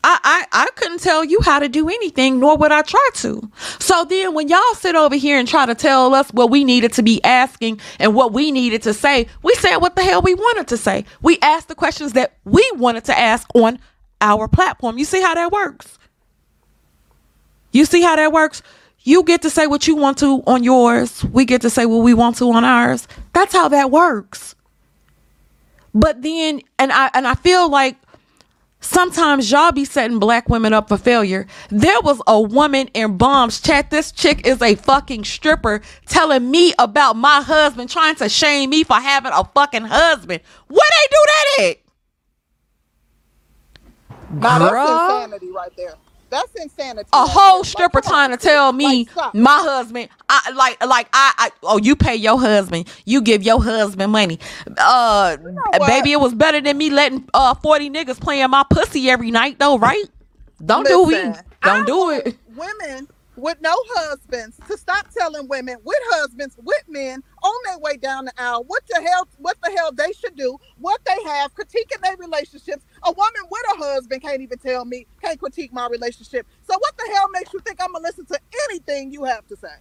I, 0.03 0.19
I 0.25 0.65
I 0.65 0.69
couldn't 0.77 1.01
tell 1.01 1.23
you 1.25 1.41
how 1.43 1.59
to 1.59 1.69
do 1.69 1.89
anything, 1.89 2.41
nor 2.41 2.57
would 2.57 2.73
I 2.73 2.83
try 2.83 3.09
to. 3.15 3.51
So 3.79 4.05
then 4.05 4.35
when 4.35 4.49
y'all 4.49 4.75
sit 4.75 4.95
over 4.95 5.15
here 5.15 5.39
and 5.39 5.47
try 5.47 5.67
to 5.67 5.75
tell 5.75 6.15
us 6.15 6.31
what 6.31 6.51
we 6.51 6.65
needed 6.65 6.93
to 6.95 7.03
be 7.03 7.23
asking 7.23 7.81
and 7.99 8.15
what 8.15 8.33
we 8.33 8.51
needed 8.51 8.83
to 8.83 8.95
say, 8.95 9.27
we 9.43 9.55
said 9.57 9.77
what 9.79 9.97
the 9.97 10.03
hell 10.03 10.23
we 10.23 10.35
wanted 10.35 10.69
to 10.69 10.77
say. 10.77 11.05
We 11.21 11.39
asked 11.43 11.69
the 11.69 11.75
questions 11.75 12.15
that 12.15 12.35
we 12.45 12.69
wanted 12.77 13.05
to 13.05 13.19
ask 13.19 13.47
on 13.55 13.79
our 14.21 14.49
platform. 14.49 14.97
You 14.97 15.05
see 15.05 15.21
how 15.21 15.35
that 15.35 15.53
works? 15.53 15.99
You 17.73 17.85
see 17.85 18.03
how 18.03 18.17
that 18.17 18.33
works? 18.33 18.63
You 19.03 19.23
get 19.23 19.43
to 19.43 19.51
say 19.51 19.67
what 19.67 19.87
you 19.87 19.97
want 19.97 20.19
to 20.19 20.43
on 20.47 20.63
yours. 20.63 21.25
We 21.25 21.45
get 21.45 21.63
to 21.63 21.71
say 21.71 21.87
what 21.87 21.99
we 21.99 22.15
want 22.15 22.37
to 22.39 22.51
on 22.53 22.65
ours. 22.65 23.09
That's 23.33 23.53
how 23.53 23.69
that 23.69 23.91
works. 23.91 24.55
But 25.95 26.23
then 26.23 26.61
and 26.79 26.93
I 26.93 27.11
and 27.15 27.27
I 27.27 27.35
feel 27.35 27.69
like 27.69 27.97
sometimes 28.81 29.51
y'all 29.51 29.73
be 29.73 29.85
setting 29.85 30.19
black 30.19 30.49
women 30.49 30.73
up 30.73 30.89
for 30.89 30.97
failure. 30.97 31.47
There 31.69 32.01
was 32.03 32.21
a 32.27 32.41
woman 32.41 32.89
in 32.95 33.17
Bomb's 33.17 33.61
chat. 33.61 33.91
This 33.91 34.13
chick 34.13 34.47
is 34.47 34.61
a 34.63 34.75
fucking 34.75 35.25
stripper 35.25 35.83
telling 36.07 36.51
me 36.51 36.73
about 36.79 37.17
my 37.17 37.43
husband, 37.43 37.91
trying 37.91 38.17
to 38.17 38.29
shame 38.29 38.71
me 38.71 38.85
for 38.85 38.95
having 38.97 39.33
a 39.33 39.45
fucking 39.45 39.85
husband. 39.85 40.41
Where 40.69 40.89
they 40.91 41.07
do 41.11 41.25
that 41.27 41.71
at? 41.71 41.77
Now 44.31 44.59
that's 44.59 44.91
insanity 44.91 45.51
right 45.51 45.73
there. 45.77 45.95
That's 46.31 46.55
insanity. 46.55 47.09
a 47.13 47.27
whole 47.27 47.65
stripper 47.65 47.99
Like, 47.99 48.05
come 48.05 48.13
on. 48.15 48.29
trying 48.29 48.31
to 48.31 48.37
tell 48.37 48.73
me 48.73 49.09
Like, 49.17 49.35
my 49.35 49.59
husband 49.59 50.09
I 50.29 50.51
like 50.55 50.85
like 50.87 51.09
I, 51.13 51.33
I 51.39 51.51
oh 51.65 51.79
you 51.79 51.97
pay 51.97 52.15
your 52.17 52.39
husband 52.41 52.89
you 53.05 53.21
give 53.23 53.43
your 53.43 53.63
husband 53.63 54.13
money 54.13 54.39
uh 54.79 55.37
what? 55.77 55.89
baby 55.89 56.13
it 56.13 56.21
was 56.21 56.35
better 56.35 56.61
than 56.61 56.79
me 56.79 56.91
letting 56.91 57.29
uh 57.35 57.55
40 57.55 57.91
niggas 57.91 58.21
playing 58.21 58.51
my 58.51 58.65
pussy 58.71 59.11
every 59.11 59.31
night 59.31 59.59
though 59.59 59.79
right 59.79 60.07
don't 60.65 60.87
do 60.87 61.11
it 61.11 61.37
don't 61.63 61.85
I 61.85 61.85
do 61.87 62.11
it 62.11 62.37
Women 62.49 63.09
with 63.41 63.61
no 63.61 63.75
husbands 63.97 64.59
to 64.69 64.77
stop 64.79 65.07
telling 65.17 65.49
women 65.49 65.77
with 65.85 65.99
husbands 66.11 66.57
with 66.63 66.83
men 66.89 67.23
on 67.43 67.55
their 67.67 67.79
way 67.79 67.97
down 67.97 68.27
the 68.27 68.33
aisle 68.39 68.65
what 68.67 68.83
the 68.89 69.01
hell 69.03 69.29
what 69.39 69.57
the 69.63 69.71
hell 69.77 69.93
they 69.93 70.13
should 70.13 70.37
do, 70.37 70.59
what 70.79 71.01
they 71.07 71.23
have, 71.25 71.55
critiquing 71.55 72.01
their 72.03 72.17
relationships. 72.17 72.85
A 73.05 73.13
woman 73.13 73.43
with 73.51 73.63
a 73.75 73.79
husband 73.79 74.23
can't 74.23 74.43
even 74.43 74.59
tell 74.59 74.85
me, 74.85 75.07
can't 75.23 75.39
critique 75.39 75.73
my 75.73 75.89
relationship. 75.89 76.47
So 76.69 76.77
what 76.79 76.97
the 76.99 77.11
hell 77.15 77.29
makes 77.31 77.53
you 77.53 77.61
think 77.61 77.81
I'm 77.83 77.93
gonna 77.93 78.05
listen 78.05 78.27
to 78.27 78.39
anything 78.71 79.13
you 79.13 79.25
have 79.25 79.47
to 79.49 79.57
say? 79.57 79.75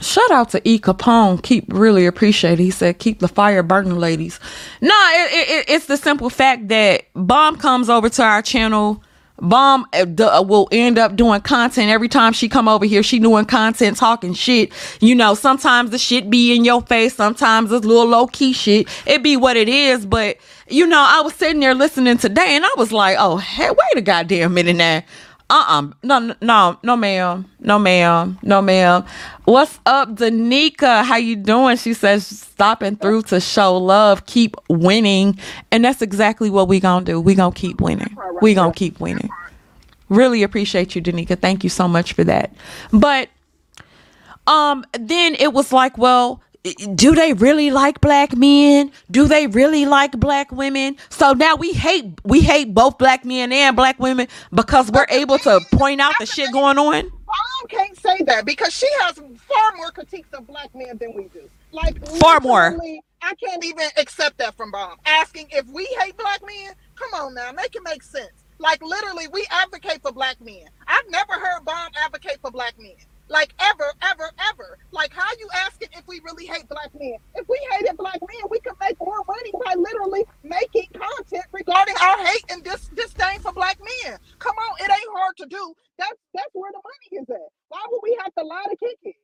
Shout 0.00 0.30
out 0.30 0.50
to 0.50 0.68
E 0.68 0.78
Capone. 0.78 1.42
Keep 1.42 1.72
really 1.72 2.06
appreciate. 2.06 2.54
it. 2.60 2.64
He 2.64 2.70
said, 2.70 2.98
"Keep 2.98 3.20
the 3.20 3.28
fire 3.28 3.62
burning, 3.62 3.96
ladies." 3.98 4.38
No, 4.82 4.90
it, 5.14 5.32
it, 5.32 5.48
it- 5.50 5.70
it's 5.70 5.86
the 5.86 5.96
simple 5.96 6.28
fact 6.30 6.68
that 6.68 7.04
Bomb 7.14 7.56
comes 7.56 7.88
over 7.88 8.08
to 8.10 8.22
our 8.22 8.42
channel. 8.42 9.02
Bomb 9.38 9.86
uh, 9.92 10.06
uh, 10.18 10.42
will 10.42 10.68
end 10.72 10.98
up 10.98 11.16
doing 11.16 11.40
content 11.42 11.90
every 11.90 12.08
time 12.08 12.32
she 12.32 12.48
come 12.48 12.68
over 12.68 12.84
here. 12.84 13.02
She 13.02 13.18
doing 13.18 13.44
content, 13.44 13.96
talking 13.96 14.32
shit. 14.34 14.72
You 15.00 15.14
know, 15.14 15.34
sometimes 15.34 15.90
the 15.90 15.98
shit 15.98 16.30
be 16.30 16.54
in 16.56 16.64
your 16.64 16.82
face. 16.82 17.14
Sometimes 17.14 17.70
it's 17.70 17.84
little 17.84 18.06
low 18.06 18.26
key 18.26 18.52
shit. 18.52 18.88
It 19.06 19.22
be 19.22 19.36
what 19.36 19.56
it 19.56 19.68
is. 19.68 20.06
But 20.06 20.38
you 20.68 20.86
know, 20.86 21.04
I 21.06 21.20
was 21.20 21.34
sitting 21.34 21.60
there 21.60 21.74
listening 21.74 22.18
today, 22.18 22.56
and 22.56 22.64
I 22.64 22.70
was 22.76 22.92
like, 22.92 23.16
"Oh, 23.18 23.36
hey, 23.36 23.68
wait 23.68 23.96
a 23.96 24.00
goddamn 24.00 24.54
minute 24.54 24.76
now." 24.76 25.02
Uh-uh. 25.48 25.90
No, 26.02 26.34
no, 26.40 26.78
no, 26.82 26.96
ma'am. 26.96 27.48
No, 27.60 27.78
ma'am. 27.78 28.38
No, 28.42 28.60
ma'am. 28.60 29.04
What's 29.44 29.78
up, 29.86 30.08
Danica? 30.16 31.04
How 31.04 31.16
you 31.16 31.36
doing? 31.36 31.76
She 31.76 31.94
says 31.94 32.26
stopping 32.26 32.96
through 32.96 33.22
to 33.24 33.40
show 33.40 33.76
love, 33.76 34.26
keep 34.26 34.56
winning. 34.68 35.38
And 35.70 35.84
that's 35.84 36.02
exactly 36.02 36.50
what 36.50 36.66
we 36.66 36.80
gonna 36.80 37.04
do. 37.04 37.20
We 37.20 37.36
gonna 37.36 37.54
keep 37.54 37.80
winning. 37.80 38.16
We 38.42 38.54
gonna 38.54 38.72
keep 38.72 38.98
winning. 38.98 39.28
Really 40.08 40.42
appreciate 40.42 40.96
you, 40.96 41.02
Danica. 41.02 41.40
Thank 41.40 41.62
you 41.62 41.70
so 41.70 41.86
much 41.86 42.12
for 42.12 42.24
that. 42.24 42.52
But 42.92 43.28
um 44.48 44.84
then 44.98 45.36
it 45.36 45.52
was 45.52 45.72
like, 45.72 45.96
well, 45.96 46.40
do 46.74 47.14
they 47.14 47.32
really 47.32 47.70
like 47.70 48.00
black 48.00 48.36
men? 48.36 48.90
Do 49.10 49.26
they 49.26 49.46
really 49.46 49.86
like 49.86 50.12
black 50.18 50.50
women? 50.52 50.96
So 51.10 51.32
now 51.32 51.56
we 51.56 51.72
hate 51.72 52.20
we 52.24 52.40
hate 52.40 52.74
both 52.74 52.98
black 52.98 53.24
men 53.24 53.52
and 53.52 53.76
black 53.76 53.98
women 53.98 54.28
because 54.52 54.90
we're 54.90 55.06
able 55.08 55.38
to 55.38 55.60
point 55.72 56.00
out 56.00 56.14
the 56.18 56.26
shit 56.26 56.52
going 56.52 56.78
on. 56.78 57.08
Bomb 57.08 57.68
can't 57.68 57.96
say 57.98 58.22
that 58.24 58.44
because 58.44 58.72
she 58.72 58.88
has 59.02 59.16
far 59.16 59.76
more 59.76 59.90
critiques 59.90 60.32
of 60.32 60.46
black 60.46 60.74
men 60.74 60.96
than 60.98 61.14
we 61.14 61.24
do. 61.24 61.48
Like 61.72 62.06
Far 62.18 62.40
more. 62.40 62.78
I 63.22 63.34
can't 63.34 63.64
even 63.64 63.88
accept 63.96 64.38
that 64.38 64.56
from 64.56 64.70
Bomb. 64.70 64.98
Asking 65.04 65.48
if 65.50 65.66
we 65.66 65.84
hate 66.00 66.16
black 66.16 66.40
men, 66.46 66.74
come 66.94 67.20
on 67.20 67.34
now, 67.34 67.50
make 67.52 67.74
it 67.74 67.82
make 67.82 68.02
sense. 68.02 68.30
Like 68.58 68.82
literally, 68.82 69.26
we 69.28 69.46
advocate 69.50 70.00
for 70.02 70.12
black 70.12 70.40
men. 70.40 70.64
I've 70.86 71.10
never 71.10 71.34
heard 71.34 71.64
Bomb 71.64 71.90
advocate 72.04 72.38
for 72.40 72.50
black 72.50 72.74
men. 72.78 72.94
Like 73.28 73.54
ever, 73.58 73.92
ever, 74.02 74.30
ever. 74.50 74.78
Like 74.92 75.12
how 75.12 75.28
you 75.38 75.48
asking 75.66 75.88
if 75.92 76.06
we 76.06 76.20
really 76.24 76.46
hate 76.46 76.68
black 76.68 76.90
men? 76.98 77.16
If 77.34 77.48
we 77.48 77.58
hated 77.72 77.96
black 77.96 78.20
men, 78.20 78.50
we 78.50 78.60
could 78.60 78.74
make 78.80 78.96
more 79.00 79.22
money 79.26 79.52
by 79.64 79.74
literally 79.74 80.24
making 80.42 80.86
content 80.94 81.44
regarding 81.52 81.96
our 82.02 82.24
hate 82.26 82.44
and 82.50 82.62
dis- 82.62 82.90
disdain 82.94 83.40
for 83.40 83.52
black 83.52 83.78
men. 83.80 84.18
Come 84.38 84.54
on, 84.56 84.76
it 84.78 84.90
ain't 84.90 85.10
hard 85.16 85.36
to 85.38 85.46
do. 85.46 85.74
That's 85.98 86.18
that's 86.34 86.50
where 86.54 86.70
the 86.72 86.80
money 86.82 87.22
is 87.22 87.30
at. 87.30 87.50
Why 87.68 87.80
would 87.90 88.00
we 88.02 88.16
have 88.22 88.32
to 88.34 88.44
lie 88.44 88.64
to 88.70 88.76
kick 88.76 88.98
it? 89.02 89.16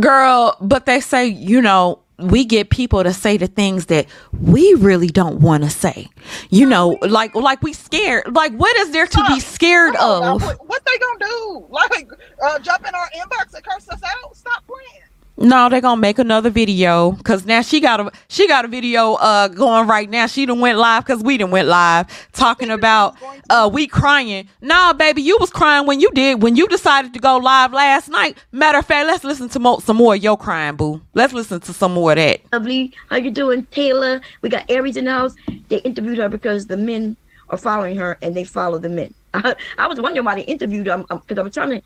Girl, 0.00 0.56
but 0.60 0.86
they 0.86 1.00
say, 1.00 1.26
you 1.26 1.60
know, 1.60 2.00
we 2.22 2.44
get 2.44 2.70
people 2.70 3.02
to 3.02 3.12
say 3.12 3.36
the 3.36 3.46
things 3.46 3.86
that 3.86 4.06
we 4.40 4.74
really 4.74 5.08
don't 5.08 5.40
want 5.40 5.64
to 5.64 5.70
say. 5.70 6.08
You 6.50 6.66
know, 6.66 6.98
like 7.02 7.34
like 7.34 7.62
we 7.62 7.72
scared. 7.72 8.34
Like 8.34 8.52
what 8.54 8.76
is 8.78 8.90
there 8.92 9.06
to 9.06 9.24
be 9.28 9.40
scared 9.40 9.94
Come 9.94 10.10
on 10.10 10.22
now, 10.22 10.34
of? 10.36 10.42
What, 10.42 10.68
what 10.68 10.82
they 10.84 10.98
gonna 10.98 11.18
do? 11.20 11.66
Like 11.70 12.10
uh, 12.42 12.58
jump 12.58 12.86
in 12.86 12.94
our 12.94 13.08
inbox 13.16 13.54
and 13.54 13.64
curse 13.64 13.88
us 13.88 14.00
out? 14.02 14.36
Stop 14.36 14.64
playing. 14.66 15.09
No, 15.40 15.70
they're 15.70 15.80
gonna 15.80 16.00
make 16.00 16.18
another 16.18 16.50
video 16.50 17.12
because 17.12 17.46
now 17.46 17.62
she 17.62 17.80
got 17.80 17.98
a 17.98 18.12
she 18.28 18.46
got 18.46 18.66
a 18.66 18.68
video 18.68 19.14
uh 19.14 19.48
going 19.48 19.88
right 19.88 20.08
now. 20.08 20.26
She 20.26 20.44
done 20.44 20.60
went 20.60 20.76
live 20.76 21.06
because 21.06 21.22
we 21.22 21.38
done 21.38 21.50
went 21.50 21.66
live 21.66 22.06
talking 22.32 22.70
about 22.70 23.16
uh 23.48 23.68
we 23.72 23.86
crying. 23.86 24.48
Nah, 24.60 24.92
baby, 24.92 25.22
you 25.22 25.38
was 25.40 25.48
crying 25.48 25.86
when 25.86 25.98
you 25.98 26.10
did 26.12 26.42
when 26.42 26.56
you 26.56 26.68
decided 26.68 27.14
to 27.14 27.20
go 27.20 27.38
live 27.38 27.72
last 27.72 28.10
night. 28.10 28.36
Matter 28.52 28.78
of 28.78 28.86
fact, 28.86 29.06
let's 29.06 29.24
listen 29.24 29.48
to 29.48 29.58
mo- 29.58 29.78
some 29.78 29.96
more 29.96 30.14
of 30.14 30.22
your 30.22 30.36
crying, 30.36 30.76
boo. 30.76 31.00
Let's 31.14 31.32
listen 31.32 31.58
to 31.60 31.72
some 31.72 31.94
more 31.94 32.12
of 32.12 32.16
that. 32.16 32.40
lovely. 32.52 32.92
How 33.08 33.16
you 33.16 33.30
doing, 33.30 33.64
Taylor? 33.70 34.20
We 34.42 34.50
got 34.50 34.70
Aries 34.70 34.98
in 34.98 35.06
the 35.06 35.12
house. 35.12 35.34
They 35.70 35.78
interviewed 35.78 36.18
her 36.18 36.28
because 36.28 36.66
the 36.66 36.76
men 36.76 37.16
are 37.48 37.58
following 37.58 37.96
her 37.96 38.18
and 38.20 38.36
they 38.36 38.44
follow 38.44 38.78
the 38.78 38.90
men. 38.90 39.14
I, 39.34 39.86
was 39.86 40.00
wondering 40.00 40.24
why 40.24 40.34
they 40.34 40.42
interviewed 40.42 40.86
her 40.86 40.98
because 40.98 41.38
I 41.38 41.42
was 41.42 41.54
trying 41.54 41.70
to 41.70 41.82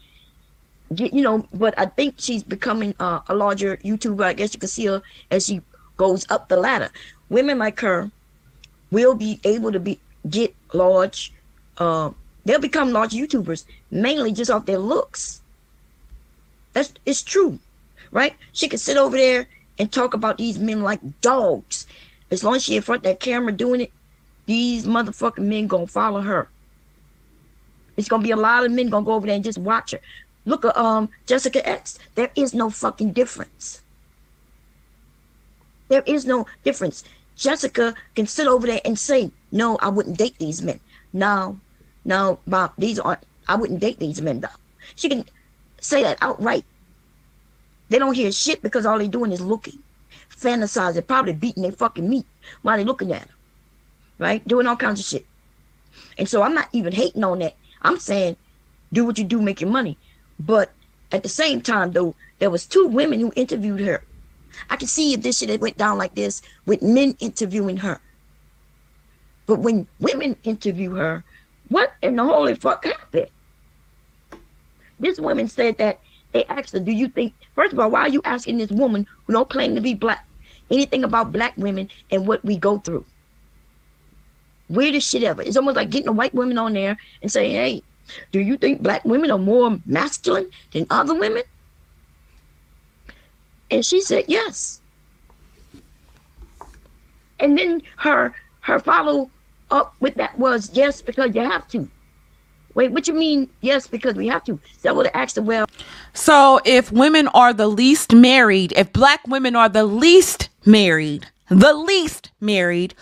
you 0.91 1.23
know, 1.23 1.47
but 1.53 1.79
I 1.79 1.87
think 1.87 2.15
she's 2.19 2.43
becoming 2.43 2.95
uh, 3.01 3.21
a 3.29 3.35
larger 3.35 3.77
YouTuber. 3.79 4.25
I 4.25 4.33
guess 4.35 4.55
you 4.55 4.61
can 4.61 4.69
see 4.69 4.87
her 4.87 5.03
as 5.31 5.47
she 5.47 5.61
goes 5.97 6.27
up 6.31 6.49
the 6.49 6.57
ladder. 6.57 6.91
Women 7.29 7.59
like 7.59 7.81
her 7.81 8.11
will 8.91 9.15
be 9.15 9.41
able 9.45 9.73
to 9.73 9.81
be 9.81 9.99
get 10.29 10.55
large. 10.73 11.33
Uh, 11.79 12.11
they'll 12.45 12.61
become 12.61 12.93
large 12.93 13.11
YouTubers 13.11 13.65
mainly 13.91 14.33
just 14.33 14.51
off 14.51 14.67
their 14.67 14.79
looks. 14.79 15.41
That's 16.73 16.93
it's 17.07 17.23
true, 17.23 17.59
right? 18.11 18.35
She 18.53 18.69
can 18.69 18.79
sit 18.79 18.97
over 18.97 19.17
there 19.17 19.47
and 19.79 19.91
talk 19.91 20.15
about 20.15 20.39
these 20.39 20.59
men 20.59 20.83
like 20.83 21.01
dogs. 21.21 21.87
As 22.31 22.43
long 22.43 22.57
as 22.57 22.65
she 22.65 22.77
in 22.77 22.83
front 22.83 23.01
of 23.01 23.05
that 23.05 23.21
camera 23.21 23.53
doing 23.53 23.83
it, 23.83 23.93
these 24.47 24.87
motherfucking 24.87 25.39
men 25.39 25.67
gonna 25.67 25.87
follow 25.87 26.21
her. 26.21 26.49
It's 27.97 28.09
gonna 28.09 28.23
be 28.23 28.33
a 28.33 28.37
lot 28.37 28.65
of 28.65 28.73
men 28.73 28.89
gonna 28.89 29.07
go 29.07 29.15
over 29.15 29.27
there 29.27 29.37
and 29.37 29.45
just 29.45 29.59
watch 29.59 29.93
her. 29.93 30.01
Look 30.45 30.65
at 30.65 30.77
um 30.77 31.09
Jessica 31.27 31.67
X. 31.67 31.99
There 32.15 32.31
is 32.37 32.55
no 32.55 32.71
fucking 32.71 33.13
difference. 33.13 33.83
There 35.89 36.03
is 36.07 36.27
no 36.27 36.47
difference. 36.65 37.05
Jessica 37.37 37.95
can 38.15 38.27
sit 38.27 38.47
over 38.47 38.67
there 38.67 38.81
and 38.85 38.99
say, 38.99 39.31
"No, 39.51 39.77
I 39.79 39.89
wouldn't 39.89 40.19
date 40.19 40.39
these 40.39 40.63
men." 40.63 40.81
No, 41.13 41.61
no, 42.05 42.39
Bob, 42.47 42.73
these 42.79 42.99
aren't. 42.99 43.25
I 43.49 43.57
wouldn't 43.57 43.81
date 43.81 43.99
these 43.99 44.21
men. 44.21 44.41
Though 44.41 44.49
she 44.95 45.09
can 45.09 45.25
say 45.81 46.03
that 46.03 46.19
outright. 46.21 46.65
They 47.89 47.99
don't 47.99 48.15
hear 48.15 48.33
shit 48.33 48.63
because 48.63 48.87
all 48.87 48.99
they're 48.99 49.09
doing 49.09 49.33
is 49.33 49.41
looking, 49.41 49.79
fantasizing, 50.31 51.07
probably 51.07 51.35
beating 51.35 51.63
their 51.63 51.73
fucking 51.73 52.09
meat 52.09 52.27
while 52.63 52.77
they're 52.77 52.87
looking 52.87 53.13
at 53.13 53.23
her, 53.23 53.35
right? 54.19 54.47
Doing 54.49 54.67
all 54.67 54.77
kinds 54.77 55.01
of 55.01 55.07
shit. 55.07 55.27
And 56.19 56.29
so 56.29 56.43
I'm 56.43 56.55
not 56.55 56.69
even 56.73 56.93
hating 56.93 57.23
on 57.25 57.41
that. 57.41 57.57
I'm 57.83 57.99
saying, 57.99 58.37
do 58.93 59.05
what 59.05 59.19
you 59.19 59.25
do, 59.25 59.43
make 59.43 59.61
your 59.61 59.71
money. 59.71 59.99
But 60.39 60.73
at 61.13 61.23
the 61.23 61.29
same 61.29 61.61
time, 61.61 61.93
though, 61.93 62.15
there 62.39 62.51
was 62.51 62.67
two 62.67 62.87
women 62.87 63.21
who 63.21 63.33
interviewed 63.37 63.81
her. 63.81 64.03
I 64.71 64.77
can 64.77 64.89
see 64.89 65.15
if 65.15 65.23
this 65.23 65.39
shit 65.39 65.49
had 65.49 65.61
went 65.61 65.79
down 65.79 65.99
like 65.99 66.15
this 66.15 66.43
with 66.67 66.83
men 66.83 67.17
interviewing 67.21 67.77
her. 67.79 68.01
But 69.47 69.61
when 69.61 69.87
women 70.01 70.37
interview 70.45 70.95
her, 70.95 71.25
what 71.69 71.93
in 72.03 72.17
the 72.17 72.25
holy 72.25 72.55
fuck 72.55 72.85
happened? 72.85 73.29
This 74.99 75.19
woman 75.19 75.49
said 75.49 75.79
that 75.79 76.01
they 76.33 76.45
asked 76.45 76.73
her, 76.73 76.81
Do 76.81 76.93
you 76.93 77.09
think, 77.09 77.35
first 77.55 77.73
of 77.73 77.79
all, 77.79 77.91
why 77.91 78.03
are 78.03 78.09
you 78.09 78.23
asking 78.25 78.59
this 78.59 78.71
woman 78.71 79.07
who 79.27 79.33
don't 79.33 79.49
claim 79.49 79.75
to 79.75 79.81
be 79.81 79.95
black 79.95 80.27
anything 80.71 81.05
about 81.05 81.33
black 81.33 81.53
women 81.57 81.91
and 82.11 82.27
what 82.27 82.45
we 82.45 82.57
go 82.57 82.79
through? 82.79 83.05
Weirdest 84.69 85.09
shit 85.11 85.23
ever. 85.23 85.43
It's 85.43 85.57
almost 85.57 85.77
like 85.77 85.91
getting 85.91 86.09
a 86.09 86.13
white 86.13 86.35
woman 86.35 86.59
on 86.59 86.73
there 86.73 86.97
and 87.23 87.31
saying, 87.31 87.53
Hey, 87.53 87.83
do 88.33 88.41
you 88.41 88.57
think 88.57 88.83
black 88.83 89.05
women 89.05 89.31
are 89.31 89.39
more 89.39 89.79
masculine 89.87 90.51
than 90.73 90.87
other 90.91 91.15
women? 91.15 91.43
And 93.71 93.85
she 93.85 94.01
said, 94.01 94.25
Yes. 94.29 94.81
And 97.41 97.59
then 97.59 97.83
her 97.97 98.35
her 98.61 98.79
follow 98.79 99.31
up 99.71 99.95
with 100.01 100.15
that 100.15 100.39
was 100.39 100.71
yes, 100.73 101.03
because 101.03 101.35
you 101.35 101.43
have 101.43 101.67
to. 101.69 101.89
Wait, 102.75 102.91
what 102.91 103.07
you 103.07 103.15
mean? 103.15 103.49
Yes, 103.61 103.87
because 103.87 104.15
we 104.15 104.27
have 104.27 104.43
to. 104.45 104.59
That 104.83 104.97
would 104.97 105.07
have 105.07 105.15
asked 105.15 105.39
well, 105.39 105.67
So 106.13 106.61
if 106.65 106.91
women 106.91 107.29
are 107.29 107.53
the 107.53 107.69
least 107.69 108.13
married, 108.13 108.73
if 108.77 108.93
black 108.93 109.27
women 109.29 109.55
are 109.55 109.69
the 109.69 109.85
least 109.85 110.49
married, 110.67 111.27
the 111.49 111.73
least 111.73 112.31
married, 112.41 112.95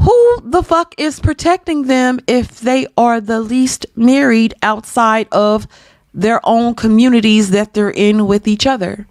who 0.00 0.40
the 0.42 0.62
fuck 0.62 0.94
is 0.98 1.20
protecting 1.20 1.86
them 1.86 2.20
if 2.26 2.60
they 2.60 2.86
are 2.96 3.20
the 3.20 3.40
least 3.40 3.86
married 3.96 4.54
outside 4.62 5.28
of 5.30 5.66
their 6.14 6.40
own 6.44 6.74
communities 6.74 7.50
that 7.50 7.74
they're 7.74 7.90
in 7.90 8.26
with 8.26 8.48
each 8.48 8.66
other? 8.66 9.06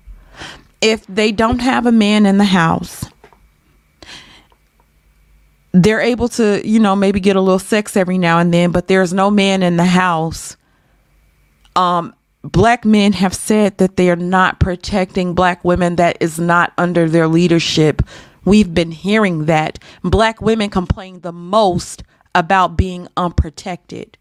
If 0.81 1.05
they 1.07 1.31
don't 1.31 1.59
have 1.59 1.85
a 1.85 1.91
man 1.91 2.25
in 2.25 2.37
the 2.37 2.45
house, 2.45 3.05
they're 5.73 6.01
able 6.01 6.27
to, 6.29 6.67
you 6.67 6.79
know, 6.79 6.95
maybe 6.95 7.19
get 7.19 7.35
a 7.35 7.41
little 7.41 7.59
sex 7.59 7.95
every 7.95 8.17
now 8.17 8.39
and 8.39 8.53
then, 8.53 8.71
but 8.71 8.87
there's 8.87 9.13
no 9.13 9.29
man 9.29 9.61
in 9.61 9.77
the 9.77 9.85
house. 9.85 10.57
Um, 11.75 12.15
black 12.43 12.85
men 12.85 13.13
have 13.13 13.35
said 13.35 13.77
that 13.77 13.95
they 13.95 14.09
are 14.09 14.15
not 14.15 14.59
protecting 14.59 15.35
black 15.35 15.63
women 15.63 15.97
that 15.97 16.17
is 16.19 16.39
not 16.39 16.73
under 16.77 17.07
their 17.07 17.27
leadership. 17.27 18.01
We've 18.49 18.73
been 18.73 18.91
hearing 18.91 19.45
that. 19.45 19.77
Black 20.03 20.41
women 20.41 20.71
complain 20.71 21.21
the 21.21 21.31
most 21.31 22.01
about 22.33 22.75
being 22.75 23.07
unprotected. 23.15 24.17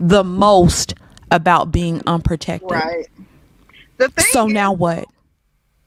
The 0.00 0.24
most 0.24 0.94
about 1.30 1.72
being 1.72 2.00
unprotected. 2.06 2.70
Right. 2.70 3.06
The 3.98 4.08
thing 4.08 4.24
So 4.30 4.46
is, 4.46 4.52
now 4.54 4.72
what? 4.72 5.06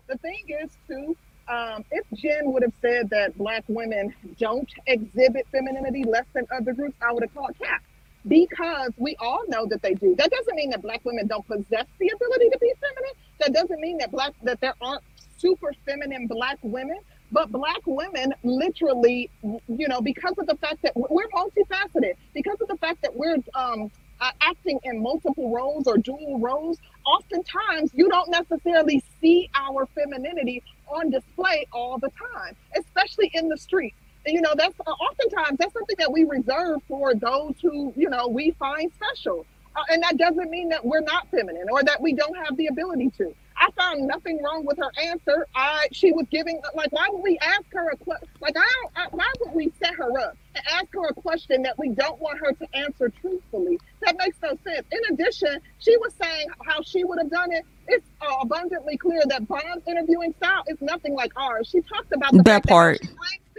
the 0.08 0.18
thing 0.18 0.44
is 0.62 0.70
too 0.88 1.16
um, 1.48 1.84
if 1.92 2.06
jen 2.20 2.52
would 2.52 2.64
have 2.64 2.74
said 2.82 3.10
that 3.10 3.38
black 3.38 3.64
women 3.68 4.14
don't 4.40 4.70
exhibit 4.88 5.48
femininity 5.52 6.04
less 6.04 6.26
than 6.34 6.46
other 6.56 6.74
groups 6.74 6.96
i 7.02 7.12
would 7.12 7.24
have 7.24 7.34
called 7.34 7.56
cap 7.60 7.82
because 8.28 8.92
we 8.98 9.16
all 9.20 9.44
know 9.48 9.66
that 9.68 9.82
they 9.82 9.94
do 9.94 10.16
that 10.18 10.30
doesn't 10.32 10.56
mean 10.56 10.70
that 10.70 10.82
black 10.82 11.02
women 11.06 11.28
don't 11.28 11.46
possess 11.48 11.86
the 12.00 12.10
ability 12.16 12.50
to 12.50 12.58
be 12.60 12.72
feminine 12.82 13.14
that 13.40 13.54
doesn't 13.54 13.80
mean 13.80 13.98
that 13.98 14.12
black 14.12 14.34
that 14.44 14.60
there 14.62 14.74
aren't 14.82 15.04
super 15.38 15.72
feminine 15.86 16.28
black 16.28 16.58
women 16.64 16.98
but 17.32 17.52
black 17.52 17.82
women 17.86 18.34
literally 18.44 19.30
you 19.68 19.88
know 19.88 20.02
because 20.02 20.34
of 20.38 20.48
the 20.48 20.56
fact 20.56 20.82
that 20.82 20.94
we're 20.96 21.28
multifaceted 21.30 22.14
because 22.34 22.60
of 22.62 22.68
the 22.68 22.78
fact 22.78 23.02
that 23.02 23.16
we're 23.16 23.38
um, 23.56 23.92
uh, 24.22 24.32
acting 24.42 24.80
in 24.84 25.02
multiple 25.02 25.54
roles 25.54 25.88
or 25.88 25.98
dual 25.98 26.40
roles 26.40 26.78
oftentimes 27.06 27.92
you 27.94 28.10
don't 28.10 28.30
necessarily 28.30 29.04
see 29.22 29.50
our 29.56 29.86
femininity 29.96 30.64
on 30.88 31.10
display 31.10 31.66
all 31.72 31.98
the 31.98 32.10
time, 32.34 32.56
especially 32.76 33.32
in 33.34 33.50
the 33.50 33.58
street. 33.58 33.94
And 34.26 34.36
you 34.36 34.42
know, 34.42 34.54
that's 34.56 34.76
uh, 34.86 34.92
oftentimes 34.92 35.58
that's 35.60 35.74
something 35.74 35.96
that 36.00 36.12
we 36.12 36.24
reserve 36.26 36.82
for 36.88 37.16
those 37.16 37.56
who, 37.62 37.94
you 37.96 38.10
know, 38.10 38.28
we 38.28 38.52
find 38.52 38.92
special. 38.94 39.46
Uh, 39.76 39.82
and 39.90 40.04
that 40.04 40.18
doesn't 40.18 40.50
mean 40.50 40.70
that 40.70 40.84
we're 40.84 41.02
not 41.02 41.28
feminine 41.30 41.68
or 41.72 41.84
that 41.84 42.02
we 42.02 42.14
don't 42.14 42.36
have 42.46 42.58
the 42.58 42.68
ability 42.68 43.12
to. 43.18 43.34
I 43.60 43.70
found 43.72 44.08
nothing 44.08 44.42
wrong 44.44 44.66
with 44.66 44.78
her 44.78 44.92
answer. 45.04 45.46
I 45.56 45.88
she 45.92 46.12
was 46.12 46.26
giving 46.32 46.62
like 46.76 46.92
why 46.92 47.08
would 47.12 47.22
we 47.22 47.38
ask 47.40 47.66
her 47.74 47.90
a 47.90 47.98
question? 47.98 48.28
Like 48.42 48.56
I 48.58 48.62
don't 48.82 48.92
I, 48.96 49.08
why 49.12 49.32
would 49.42 49.54
we 49.54 49.72
set 49.84 49.94
her 49.96 50.18
up 50.20 50.38
and 50.56 50.64
ask 50.74 50.88
her 50.94 51.08
a 51.08 51.14
question 51.14 51.62
that 51.64 51.78
we 51.78 51.90
don't 51.90 52.20
want 52.20 52.40
her 52.40 52.54
to 52.54 52.76
answer 52.76 53.10
truthfully? 53.22 53.80
That 54.06 54.18
makes 54.18 54.38
no 54.42 54.58
sense. 54.64 54.88
In 54.92 55.14
addition, 55.14 55.60
she 55.80 55.98
was 55.98 56.14
saying 56.22 56.48
how 56.66 56.82
she 56.82 57.04
would 57.04 57.20
have 57.20 57.30
done 57.30 57.52
it. 57.52 57.66
It's 57.88 58.06
uh, 58.22 58.36
abundantly 58.42 58.98
clear 58.98 59.22
that 59.28 59.48
Bomb's 59.48 59.84
interviewing 59.88 60.34
style 60.38 60.64
is 60.68 60.78
nothing 60.82 61.16
like 61.16 61.32
ours. 61.36 61.68
She 61.70 61.82
talked 61.82 62.12
about 62.14 62.32
the 62.32 62.44
That 62.44 62.66
part. 62.66 63.02
that 63.02 63.10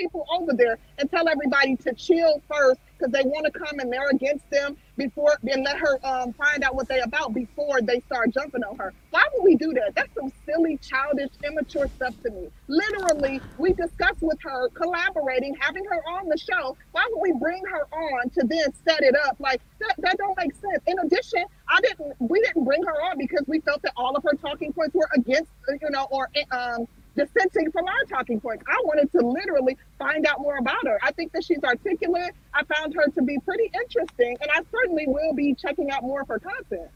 people 0.00 0.26
over 0.32 0.52
there 0.56 0.78
and 0.98 1.10
tell 1.10 1.28
everybody 1.28 1.76
to 1.76 1.94
chill 1.94 2.42
first 2.50 2.80
because 2.98 3.12
they 3.12 3.22
want 3.28 3.46
to 3.46 3.52
come 3.52 3.78
and 3.80 3.92
they're 3.92 4.10
against 4.10 4.44
them 4.50 4.76
before 4.96 5.34
and 5.44 5.64
let 5.64 5.78
her 5.78 5.98
um, 6.06 6.32
find 6.34 6.64
out 6.64 6.74
what 6.74 6.88
they 6.88 7.00
about 7.00 7.34
before 7.34 7.80
they 7.82 8.00
start 8.00 8.32
jumping 8.32 8.62
on 8.64 8.76
her. 8.78 8.94
Why 9.10 9.22
would 9.34 9.44
we 9.44 9.56
do 9.56 9.72
that? 9.74 9.92
That's 9.96 10.12
some 10.14 10.30
silly, 10.48 10.78
childish, 10.82 11.30
immature 11.46 11.88
stuff 11.88 12.14
to 12.26 12.32
me. 12.32 12.48
Literally, 12.68 13.42
we 13.56 13.74
discussed 13.74 14.20
with 14.22 14.38
her 14.42 14.70
collaborating, 14.76 15.54
having 15.60 15.84
her 15.90 16.00
on 16.18 16.28
the 16.28 16.38
show. 16.38 16.76
Why 16.92 17.04
would 17.10 17.22
we 17.22 17.34
bring 17.40 17.62
her 17.72 17.84
on 17.98 18.30
to 18.30 18.44
then 18.46 18.72
set 18.88 19.02
it 19.02 19.14
up? 19.26 19.36
Like 19.40 19.60
that, 19.80 19.94
that 19.98 20.16
don't 20.18 20.36
make 20.38 20.54
sense. 20.54 20.82
In 20.86 20.96
addition, 21.04 21.44
I 21.68 21.80
didn't 21.82 22.14
we 22.20 22.40
didn't 22.42 22.64
bring 22.64 22.82
her 22.84 22.94
on 23.10 23.16
because 23.18 23.44
we 23.48 23.60
felt 23.60 23.82
that 23.82 23.92
all 23.96 24.16
of 24.16 24.22
her 24.24 24.36
talking 24.40 24.72
points 24.72 24.94
were 24.94 25.08
against 25.16 25.50
you 25.68 25.90
know 25.90 26.06
or 26.10 26.28
um 26.52 26.86
dissenting 27.16 27.70
from 27.72 27.86
our 27.86 28.04
talking 28.08 28.40
points. 28.40 28.64
I 28.68 28.76
wanted 28.84 29.10
to 29.12 29.18
literally 29.26 29.76
find 29.98 30.26
out 30.26 30.40
more 30.40 30.56
about 30.58 30.86
her. 30.86 30.98
I 31.02 31.12
think 31.12 31.32
that 31.32 31.44
she's 31.44 31.62
articulate. 31.64 32.32
I 32.54 32.62
found 32.64 32.94
her 32.94 33.06
to 33.08 33.22
be 33.22 33.38
pretty 33.40 33.70
interesting, 33.74 34.36
and 34.40 34.50
I 34.52 34.60
certainly 34.70 35.04
will 35.06 35.34
be 35.34 35.54
checking 35.54 35.90
out 35.90 36.02
more 36.02 36.22
of 36.22 36.28
her 36.28 36.38
content. 36.38 36.88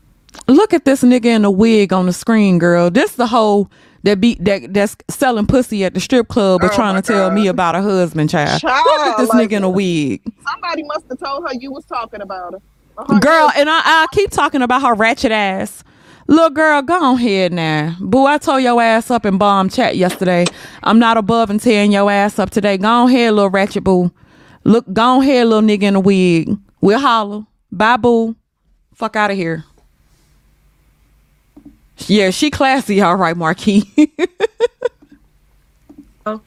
Look 0.48 0.74
at 0.74 0.84
this 0.84 1.02
nigga 1.02 1.26
in 1.26 1.44
a 1.44 1.50
wig 1.50 1.92
on 1.92 2.06
the 2.06 2.12
screen, 2.12 2.58
girl. 2.58 2.90
This 2.90 3.12
the 3.12 3.26
whole 3.28 3.70
that 4.02 4.20
be 4.20 4.34
that 4.40 4.74
that's 4.74 4.96
selling 5.08 5.46
pussy 5.46 5.84
at 5.84 5.94
the 5.94 6.00
strip 6.00 6.28
club 6.28 6.60
but 6.60 6.72
Oh 6.72 6.74
trying 6.74 7.00
to 7.00 7.02
tell 7.02 7.30
me 7.30 7.46
about 7.46 7.74
her 7.76 7.82
husband, 7.82 8.30
child. 8.30 8.60
Child, 8.60 8.84
Look 8.84 9.00
at 9.06 9.16
this 9.18 9.28
like- 9.30 9.48
nigga 9.48 9.52
in 9.58 9.62
a 9.62 9.70
wig. 9.70 10.20
Somebody 10.50 10.82
must 10.82 11.06
have 11.08 11.18
told 11.20 11.46
her 11.48 11.54
you 11.54 11.70
was 11.72 11.84
talking 11.84 12.20
about 12.20 12.54
her. 12.54 12.60
Uh-huh. 12.98 13.18
Girl, 13.18 13.50
and 13.56 13.68
I, 13.68 13.80
I 13.84 14.06
keep 14.12 14.30
talking 14.30 14.62
about 14.62 14.82
her 14.82 14.94
ratchet 14.94 15.32
ass. 15.32 15.82
Look, 16.26 16.54
girl, 16.54 16.82
go 16.82 17.02
on 17.02 17.16
ahead 17.16 17.52
now. 17.52 17.96
Boo, 18.00 18.26
I 18.26 18.38
told 18.38 18.62
your 18.62 18.80
ass 18.82 19.10
up 19.10 19.26
in 19.26 19.38
bomb 19.38 19.68
chat 19.68 19.96
yesterday. 19.96 20.46
I'm 20.82 20.98
not 20.98 21.16
above 21.18 21.50
and 21.50 21.60
tearing 21.60 21.92
your 21.92 22.10
ass 22.10 22.38
up 22.38 22.50
today. 22.50 22.78
Go 22.78 22.88
on 22.88 23.08
ahead, 23.10 23.34
little 23.34 23.50
ratchet 23.50 23.84
boo. 23.84 24.10
Look, 24.64 24.90
go 24.92 25.02
on 25.02 25.22
ahead, 25.22 25.46
little 25.48 25.68
nigga 25.68 25.82
in 25.84 25.96
a 25.96 26.00
wig. 26.00 26.56
We'll 26.80 26.98
holler. 27.00 27.44
Bye, 27.72 27.98
boo. 27.98 28.36
Fuck 28.94 29.16
out 29.16 29.30
of 29.30 29.36
here. 29.36 29.64
Yeah, 32.06 32.30
she 32.30 32.50
classy, 32.50 33.00
all 33.00 33.16
right, 33.16 33.36
Marquis. 33.36 33.90
Oh, 36.26 36.40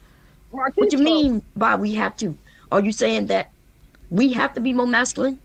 Marquise 0.52 0.74
What 0.76 0.92
you 0.92 0.98
mean 0.98 1.42
by 1.56 1.76
we 1.76 1.94
have 1.94 2.16
to? 2.18 2.36
Are 2.72 2.80
you 2.80 2.92
saying 2.92 3.26
that 3.26 3.50
we 4.10 4.32
have 4.32 4.54
to 4.54 4.60
be 4.60 4.72
more 4.72 4.86
masculine, 4.86 5.38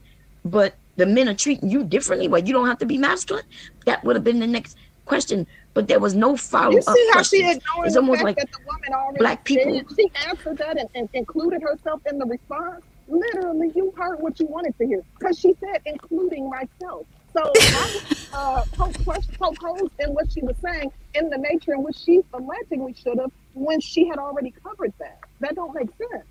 but 0.45 0.75
the 0.95 1.05
men 1.05 1.27
are 1.29 1.33
treating 1.33 1.69
you 1.69 1.83
differently? 1.83 2.27
Well, 2.27 2.43
you 2.43 2.53
don't 2.53 2.67
have 2.67 2.79
to 2.79 2.85
be 2.85 2.97
masculine. 2.97 3.45
That 3.85 4.03
would 4.03 4.15
have 4.15 4.23
been 4.23 4.39
the 4.39 4.47
next 4.47 4.77
question, 5.05 5.45
but 5.73 5.87
there 5.87 5.99
was 5.99 6.13
no 6.13 6.37
follow 6.37 6.67
up. 6.67 6.73
You 6.73 6.81
see 6.81 7.09
how 7.13 7.21
she 7.23 7.37
ignored 7.39 7.85
It's 7.87 7.93
the 7.95 7.99
almost 7.99 8.17
fact 8.21 8.23
like 8.25 8.37
that 8.37 8.51
the 8.51 8.59
woman 8.65 8.93
already 8.93 9.17
black 9.17 9.43
people- 9.43 9.73
said- 9.73 9.85
She 9.97 10.11
answered 10.27 10.57
that 10.59 10.77
and, 10.79 10.89
and 10.95 11.09
included 11.13 11.61
herself 11.61 12.01
in 12.09 12.17
the 12.19 12.25
response. 12.25 12.83
Literally, 13.07 13.71
you 13.75 13.93
heard 13.97 14.19
what 14.21 14.39
you 14.39 14.45
wanted 14.45 14.77
to 14.77 14.87
hear 14.87 15.01
because 15.19 15.37
she 15.37 15.53
said, 15.59 15.81
including 15.85 16.49
myself. 16.49 17.05
So 17.35 17.41
I 17.43 17.49
was, 17.51 18.29
uh, 18.33 18.63
poke 18.73 19.03
question, 19.03 19.35
poke 19.37 19.57
holes 19.57 19.91
in 19.99 20.13
what 20.13 20.31
she 20.31 20.39
was 20.41 20.55
saying 20.63 20.91
in 21.15 21.29
the 21.29 21.37
nature 21.37 21.73
in 21.73 21.83
which 21.83 21.97
she's 21.97 22.23
alleging 22.33 22.83
we 22.83 22.93
should 22.93 23.19
have 23.19 23.31
when 23.55 23.81
she 23.81 24.07
had 24.07 24.19
already 24.19 24.53
covered 24.63 24.93
that. 24.99 25.19
That 25.41 25.55
don't 25.55 25.73
make 25.75 25.89
sense. 25.97 26.23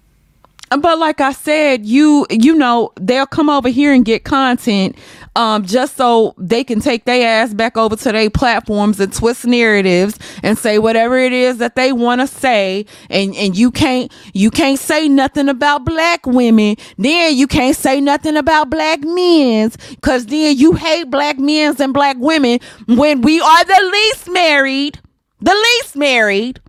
But 0.81 0.99
like 0.99 1.21
I 1.21 1.33
said, 1.33 1.85
you 1.85 2.27
you 2.31 2.55
know 2.55 2.93
they'll 3.01 3.27
come 3.27 3.51
over 3.51 3.69
here 3.69 3.93
and 3.93 4.05
get 4.05 4.25
content, 4.25 4.97
um, 5.37 5.65
just 5.65 5.97
so 5.97 6.35
they 6.39 6.63
can 6.65 6.81
take 6.81 7.05
their 7.05 7.27
ass 7.27 7.53
back 7.53 7.77
over 7.77 7.97
to 7.97 8.13
their 8.13 8.31
platforms 8.31 9.01
and 9.01 9.13
twist 9.13 9.45
narratives 9.45 10.19
and 10.43 10.57
say 10.57 10.79
whatever 10.79 11.19
it 11.19 11.33
is 11.33 11.59
that 11.59 11.75
they 11.75 11.93
want 11.93 12.21
to 12.21 12.27
say, 12.27 12.87
and 13.11 13.35
and 13.35 13.57
you 13.57 13.71
can't 13.71 14.13
you 14.33 14.51
can't 14.51 14.79
say 14.79 15.09
nothing 15.09 15.49
about 15.49 15.85
black 15.85 16.27
women, 16.27 16.77
then 16.97 17.37
you 17.37 17.47
can't 17.47 17.77
say 17.77 18.01
nothing 18.01 18.37
about 18.37 18.71
black 18.71 19.01
men's, 19.03 19.77
cause 20.01 20.27
then 20.27 20.57
you 20.57 20.73
hate 20.73 21.11
black 21.11 21.39
men's 21.39 21.81
and 21.81 21.93
black 21.93 22.17
women 22.19 22.59
when 22.87 23.21
we 23.21 23.41
are 23.41 23.65
the 23.65 23.91
least 23.93 24.31
married, 24.31 25.01
the 25.41 25.55
least 25.55 25.97
married. 25.97 26.61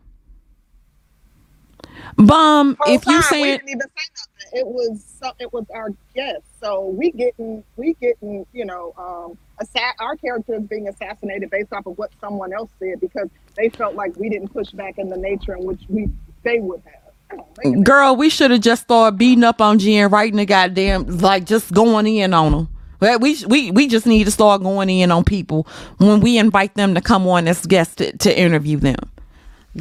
Bomb, 2.17 2.77
Whole 2.79 2.95
if 2.95 3.05
you 3.05 3.21
saying 3.23 3.57
didn't 3.57 3.69
even 3.69 3.81
say 3.81 3.87
nothing. 4.15 4.59
It 4.59 4.67
was 4.67 5.03
so, 5.21 5.31
it 5.39 5.51
was 5.51 5.65
our 5.73 5.89
guest. 6.15 6.43
So 6.61 6.85
we 6.87 7.11
getting 7.11 7.63
we 7.75 7.93
getting 7.95 8.45
you 8.53 8.65
know 8.65 8.93
um 8.97 9.37
assa- 9.59 9.93
our 9.99 10.15
character 10.15 10.55
is 10.55 10.63
being 10.63 10.87
assassinated 10.87 11.49
based 11.49 11.73
off 11.73 11.85
of 11.85 11.97
what 11.97 12.11
someone 12.21 12.53
else 12.53 12.69
said 12.79 12.99
because 12.99 13.29
they 13.55 13.69
felt 13.69 13.95
like 13.95 14.15
we 14.17 14.29
didn't 14.29 14.49
push 14.49 14.69
back 14.71 14.97
in 14.97 15.09
the 15.09 15.17
nature 15.17 15.55
in 15.55 15.65
which 15.65 15.81
we 15.89 16.09
they 16.43 16.59
would 16.59 16.81
have. 16.85 17.13
Come 17.29 17.39
on, 17.39 17.45
make 17.63 17.77
it 17.79 17.83
Girl, 17.83 18.15
we 18.15 18.29
should 18.29 18.51
have 18.51 18.61
just 18.61 18.83
started 18.83 19.17
beating 19.17 19.43
up 19.43 19.61
on 19.61 19.79
Jen, 19.79 20.09
writing 20.09 20.37
the 20.37 20.45
goddamn 20.45 21.05
like 21.19 21.45
just 21.45 21.71
going 21.73 22.07
in 22.07 22.33
on 22.33 22.51
them. 22.51 22.69
Well, 22.99 23.19
we 23.19 23.43
we 23.47 23.71
we 23.71 23.87
just 23.87 24.05
need 24.05 24.25
to 24.25 24.31
start 24.31 24.61
going 24.61 24.89
in 24.89 25.11
on 25.11 25.23
people 25.23 25.67
when 25.97 26.21
we 26.21 26.37
invite 26.37 26.75
them 26.75 26.93
to 26.95 27.01
come 27.01 27.27
on 27.27 27.47
as 27.47 27.65
guests 27.65 27.95
to, 27.95 28.15
to 28.17 28.39
interview 28.39 28.77
them. 28.77 29.09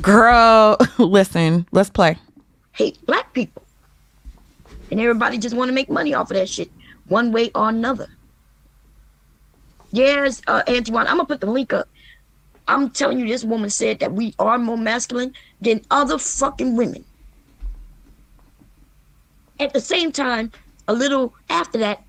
Girl, 0.01 0.79
listen, 0.99 1.67
let's 1.71 1.91
play. 1.91 2.17
hate 2.73 3.05
black 3.07 3.33
people. 3.33 3.63
And 4.91 5.01
everybody 5.01 5.39
just 5.39 5.55
want 5.55 5.69
to 5.69 5.75
make 5.75 5.91
money 5.91 6.15
off 6.15 6.31
of 6.31 6.37
that 6.37 6.49
shit, 6.49 6.71
one 7.09 7.33
way 7.33 7.51
or 7.55 7.69
another. 7.69 8.09
Yes, 9.91 10.41
uh, 10.47 10.63
Antoine, 10.69 11.07
I'm 11.07 11.17
gonna 11.17 11.27
put 11.27 11.41
the 11.41 11.51
link 11.51 11.73
up. 11.75 11.89
I'm 12.67 12.91
telling 12.91 13.19
you, 13.19 13.27
this 13.27 13.45
woman 13.45 13.69
said 13.69 14.01
that 14.01 14.13
we 14.13 14.35
are 14.39 14.59
more 14.59 14.79
masculine 14.79 15.35
than 15.61 15.83
other 15.91 16.19
fucking 16.19 16.77
women. 16.77 17.05
At 19.61 19.75
the 19.75 19.81
same 19.81 20.13
time, 20.13 20.51
a 20.89 20.95
little 20.95 21.35
after 21.51 21.79
that, 21.79 22.03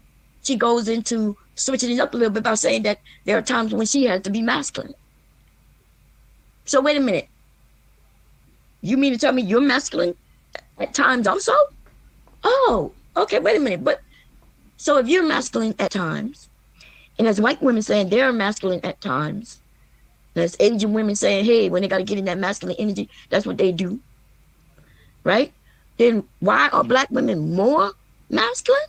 she 0.44 0.56
goes 0.56 0.88
into 0.88 1.36
switching 1.56 1.92
it 1.92 2.00
up 2.00 2.14
a 2.14 2.18
little 2.18 2.34
bit 2.34 2.44
by 2.44 2.56
saying 2.56 2.84
that 2.84 3.00
there 3.26 3.38
are 3.38 3.42
times 3.42 3.74
when 3.74 3.86
she 3.86 4.06
has 4.06 4.22
to 4.22 4.30
be 4.30 4.42
masculine. 4.42 4.94
So 6.66 6.80
wait 6.80 6.96
a 6.96 7.02
minute. 7.02 7.28
You 8.84 8.98
mean 8.98 9.14
to 9.14 9.18
tell 9.18 9.34
me 9.34 9.42
you're 9.42 9.62
masculine 9.62 10.16
at 10.78 10.94
times 10.94 11.26
also? 11.26 11.54
Oh, 12.44 12.92
okay, 13.18 13.40
wait 13.40 13.58
a 13.58 13.60
minute. 13.60 13.84
But 13.84 14.02
so 14.78 14.98
if 14.98 15.08
you're 15.08 15.26
masculine 15.26 15.74
at 15.80 15.90
times, 15.90 16.50
and 17.18 17.28
as 17.28 17.42
white 17.42 17.64
women 17.64 17.82
saying 17.82 18.10
they're 18.10 18.32
masculine 18.32 18.82
at 18.84 19.02
times, 19.02 19.60
as 20.36 20.56
Asian 20.60 20.94
women 20.94 21.16
saying, 21.16 21.46
hey, 21.46 21.70
when 21.70 21.82
they 21.82 21.88
got 21.88 21.98
to 21.98 22.04
get 22.04 22.20
in 22.20 22.26
that 22.26 22.38
masculine 22.38 22.76
energy, 22.78 23.10
that's 23.30 23.48
what 23.48 23.58
they 23.58 23.72
do, 23.72 24.00
right? 25.24 25.52
then 25.98 26.24
why 26.40 26.70
are 26.70 26.84
black 26.84 27.10
women 27.12 27.56
more 27.56 27.92
masculine? 28.30 28.82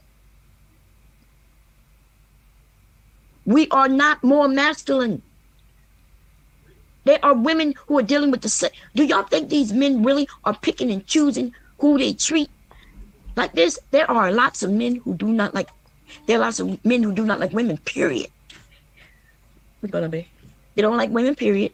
We 3.45 3.69
are 3.71 3.89
not 3.89 4.25
more 4.25 4.49
masculine. 4.49 5.23
There 7.05 7.19
are 7.23 7.35
women 7.35 7.75
who 7.87 7.99
are 7.99 8.03
dealing 8.03 8.31
with 8.31 8.41
the 8.41 8.49
same. 8.49 8.71
Do 8.95 9.05
y'all 9.05 9.25
think 9.25 9.49
these 9.49 9.73
men 9.73 10.03
really 10.03 10.29
are 10.45 10.55
picking 10.55 10.91
and 10.91 11.07
choosing 11.07 11.55
who 11.79 11.99
they 11.99 12.15
treat? 12.15 12.51
Like 13.37 13.53
this, 13.53 13.79
there 13.91 14.11
are 14.11 14.33
lots 14.33 14.63
of 14.63 14.71
men 14.71 14.97
who 14.97 15.15
do 15.15 15.27
not 15.27 15.55
like. 15.55 15.69
There 16.27 16.37
are 16.37 16.41
lots 16.41 16.61
of 16.61 16.85
men 16.85 17.03
who 17.03 17.13
do 17.13 17.25
not 17.25 17.41
like 17.41 17.53
women. 17.53 17.79
Period. 17.79 18.31
What's 19.81 19.93
gonna 19.93 20.09
be? 20.09 20.29
They 20.75 20.83
don't 20.83 20.97
like 20.97 21.11
women. 21.11 21.35
Period. 21.35 21.73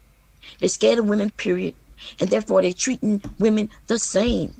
They're 0.59 0.69
scared 0.69 0.99
of 0.99 1.05
women. 1.05 1.29
Period. 1.31 1.75
And 2.19 2.29
therefore, 2.29 2.61
they're 2.61 2.73
treating 2.73 3.21
women 3.39 3.69
the 3.87 3.99
same. 3.99 4.53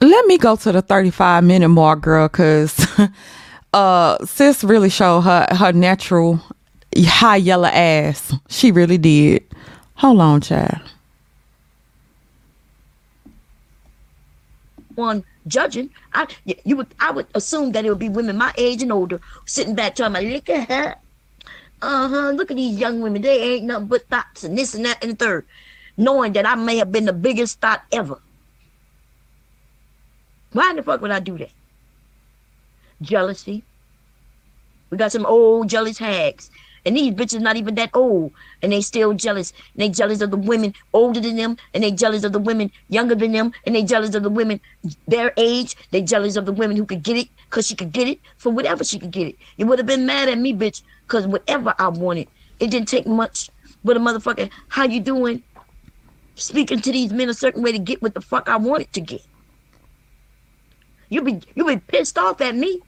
Let 0.00 0.26
me 0.26 0.38
go 0.38 0.56
to 0.56 0.72
the 0.72 0.82
35 0.82 1.44
minute 1.44 1.68
mark, 1.68 2.02
girl, 2.02 2.28
because 2.28 2.86
uh, 3.72 4.24
sis 4.24 4.62
really 4.62 4.90
showed 4.90 5.22
her, 5.22 5.46
her 5.50 5.72
natural 5.72 6.40
high 7.04 7.36
yellow 7.36 7.68
ass. 7.68 8.34
She 8.48 8.72
really 8.72 8.98
did. 8.98 9.44
Hold 9.94 10.20
on, 10.20 10.40
child. 10.40 10.80
One 14.94 15.24
judging, 15.46 15.90
I 16.12 16.26
you 16.44 16.76
would 16.76 16.88
I 17.00 17.10
would 17.10 17.26
assume 17.34 17.72
that 17.72 17.84
it 17.84 17.88
would 17.90 17.98
be 17.98 18.08
women 18.08 18.36
my 18.36 18.52
age 18.56 18.82
and 18.82 18.92
older 18.92 19.20
sitting 19.46 19.74
back 19.74 19.94
telling 19.94 20.12
me, 20.12 20.34
look 20.34 20.48
at 20.48 20.68
her. 20.68 20.96
Uh-huh, 21.80 22.30
look 22.30 22.50
at 22.50 22.56
these 22.56 22.78
young 22.78 23.00
women. 23.00 23.22
They 23.22 23.54
ain't 23.54 23.64
nothing 23.64 23.86
but 23.86 24.08
thoughts 24.08 24.42
and 24.44 24.58
this 24.58 24.74
and 24.74 24.84
that 24.84 25.02
and 25.02 25.12
the 25.12 25.16
third. 25.16 25.46
Knowing 25.96 26.32
that 26.32 26.46
I 26.46 26.54
may 26.54 26.76
have 26.76 26.92
been 26.92 27.04
the 27.04 27.12
biggest 27.12 27.60
thought 27.60 27.82
ever. 27.92 28.20
Why 30.52 30.70
in 30.70 30.76
the 30.76 30.82
fuck 30.82 31.00
would 31.02 31.10
I 31.10 31.20
do 31.20 31.38
that? 31.38 31.50
Jealousy. 33.02 33.62
We 34.90 34.98
got 34.98 35.12
some 35.12 35.26
old 35.26 35.68
jealous 35.68 35.98
hags. 35.98 36.50
And 36.84 36.96
these 36.96 37.14
bitches 37.14 37.40
not 37.40 37.56
even 37.56 37.74
that 37.76 37.90
old. 37.94 38.32
And 38.62 38.72
they 38.72 38.80
still 38.80 39.14
jealous. 39.14 39.52
And 39.74 39.82
they 39.82 39.90
jealous 39.90 40.20
of 40.20 40.30
the 40.30 40.36
women 40.36 40.74
older 40.92 41.20
than 41.20 41.36
them. 41.36 41.56
And 41.74 41.84
they 41.84 41.92
jealous 41.92 42.24
of 42.24 42.32
the 42.32 42.40
women 42.40 42.70
younger 42.88 43.14
than 43.14 43.32
them. 43.32 43.52
And 43.66 43.74
they 43.74 43.84
jealous 43.84 44.14
of 44.14 44.22
the 44.22 44.30
women 44.30 44.60
their 45.06 45.32
age. 45.36 45.76
They 45.92 46.02
jealous 46.02 46.36
of 46.36 46.46
the 46.46 46.52
women 46.52 46.76
who 46.76 46.86
could 46.86 47.02
get 47.02 47.16
it 47.16 47.28
because 47.50 47.66
she 47.66 47.76
could 47.76 47.92
get 47.92 48.08
it 48.08 48.20
for 48.38 48.52
whatever 48.52 48.84
she 48.84 48.98
could 48.98 49.12
get 49.12 49.28
it. 49.28 49.36
You 49.56 49.66
would 49.66 49.78
have 49.78 49.86
been 49.86 50.06
mad 50.06 50.28
at 50.28 50.38
me, 50.38 50.54
bitch, 50.54 50.82
because 51.08 51.26
whatever 51.26 51.74
I 51.78 51.88
wanted. 51.88 52.28
It 52.60 52.70
didn't 52.70 52.88
take 52.88 53.06
much 53.06 53.50
but 53.84 53.96
a 53.96 54.00
motherfucker, 54.00 54.50
how 54.68 54.84
you 54.84 55.00
doing? 55.00 55.44
Speaking 56.36 56.80
to 56.80 56.92
these 56.92 57.12
men 57.12 57.28
a 57.28 57.34
certain 57.34 57.62
way 57.62 57.72
to 57.72 57.78
get 57.78 58.02
what 58.02 58.14
the 58.14 58.20
fuck 58.20 58.48
I 58.48 58.56
wanted 58.56 58.92
to 58.94 59.00
get. 59.00 59.22
You 61.10 61.22
be 61.22 61.40
you 61.54 61.66
be 61.66 61.78
pissed 61.78 62.18
off 62.18 62.40
at 62.40 62.54
me. 62.54 62.80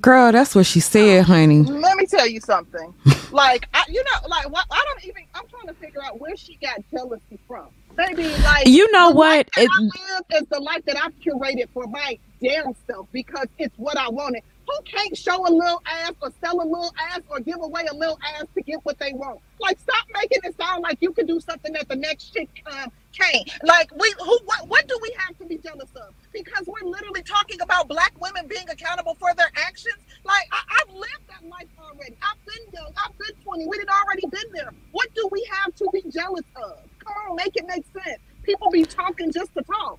Girl, 0.00 0.32
that's 0.32 0.54
what 0.54 0.66
she 0.66 0.80
said, 0.80 1.24
honey. 1.24 1.62
Let 1.62 1.96
me 1.96 2.04
tell 2.04 2.26
you 2.26 2.40
something. 2.40 2.92
like, 3.32 3.66
I, 3.72 3.84
you 3.88 4.04
know, 4.04 4.28
like, 4.28 4.50
what, 4.50 4.66
I 4.70 4.84
don't 4.86 5.04
even. 5.06 5.22
I'm 5.34 5.46
trying 5.48 5.66
to 5.66 5.74
figure 5.74 6.02
out 6.04 6.20
where 6.20 6.36
she 6.36 6.56
got 6.56 6.80
jealousy 6.90 7.38
from. 7.46 7.68
Baby, 7.96 8.28
like, 8.44 8.68
You 8.68 8.90
know 8.92 9.10
what? 9.10 9.48
It- 9.56 9.70
I 9.72 9.80
live 9.80 10.42
is 10.42 10.48
the 10.50 10.60
life 10.60 10.84
that 10.84 10.96
I've 11.02 11.18
curated 11.20 11.68
for 11.72 11.86
my 11.86 12.18
damn 12.42 12.74
self 12.86 13.08
because 13.12 13.46
it's 13.58 13.76
what 13.78 13.96
I 13.96 14.08
wanted. 14.10 14.42
Who 14.68 14.74
can't 14.84 15.16
show 15.16 15.46
a 15.48 15.50
little 15.50 15.80
ass 15.86 16.12
or 16.20 16.30
sell 16.44 16.56
a 16.60 16.66
little 16.66 16.92
ass 17.10 17.20
or 17.30 17.40
give 17.40 17.56
away 17.60 17.86
a 17.90 17.94
little 17.94 18.18
ass 18.36 18.44
to 18.54 18.62
get 18.62 18.84
what 18.84 18.98
they 18.98 19.14
want? 19.14 19.40
Like, 19.58 19.78
stop 19.80 20.06
making 20.14 20.40
it 20.44 20.54
sound 20.60 20.82
like 20.82 20.98
you 21.00 21.12
can 21.12 21.24
do 21.24 21.40
something 21.40 21.72
that 21.72 21.88
the 21.88 21.96
next 21.96 22.34
chick 22.34 22.50
um, 22.66 22.92
can't. 23.18 23.50
Like, 23.64 23.90
we 23.98 24.14
who 24.20 24.38
what, 24.46 24.68
what 24.68 24.88
do 24.88 24.98
we 25.02 25.14
have 25.18 25.36
to 25.38 25.46
be 25.46 25.58
jealous 25.58 25.90
of? 25.96 26.14
Because 26.32 26.66
we're 26.66 26.88
literally 26.88 27.22
talking 27.22 27.60
about 27.60 27.88
black 27.88 28.12
women 28.20 28.46
being 28.48 28.68
accountable 28.70 29.14
for 29.16 29.34
their 29.34 29.50
actions. 29.56 29.96
Like, 30.24 30.48
I, 30.52 30.62
I've 30.82 30.94
lived 30.94 31.28
that 31.30 31.48
life 31.48 31.68
already. 31.80 32.16
I've 32.22 32.44
been 32.46 32.72
young. 32.74 32.92
I've 33.04 33.16
been 33.18 33.36
20. 33.44 33.66
We 33.66 33.78
had 33.78 33.88
already 33.88 34.26
been 34.28 34.52
there. 34.54 34.70
What 34.92 35.08
do 35.14 35.28
we 35.32 35.46
have 35.52 35.74
to 35.76 35.88
be 35.92 36.02
jealous 36.10 36.44
of? 36.56 36.78
Come 37.04 37.14
on, 37.30 37.36
make 37.36 37.56
it 37.56 37.66
make 37.66 37.84
sense. 38.04 38.20
People 38.44 38.70
be 38.70 38.84
talking 38.84 39.32
just 39.32 39.54
to 39.54 39.62
talk. 39.62 39.98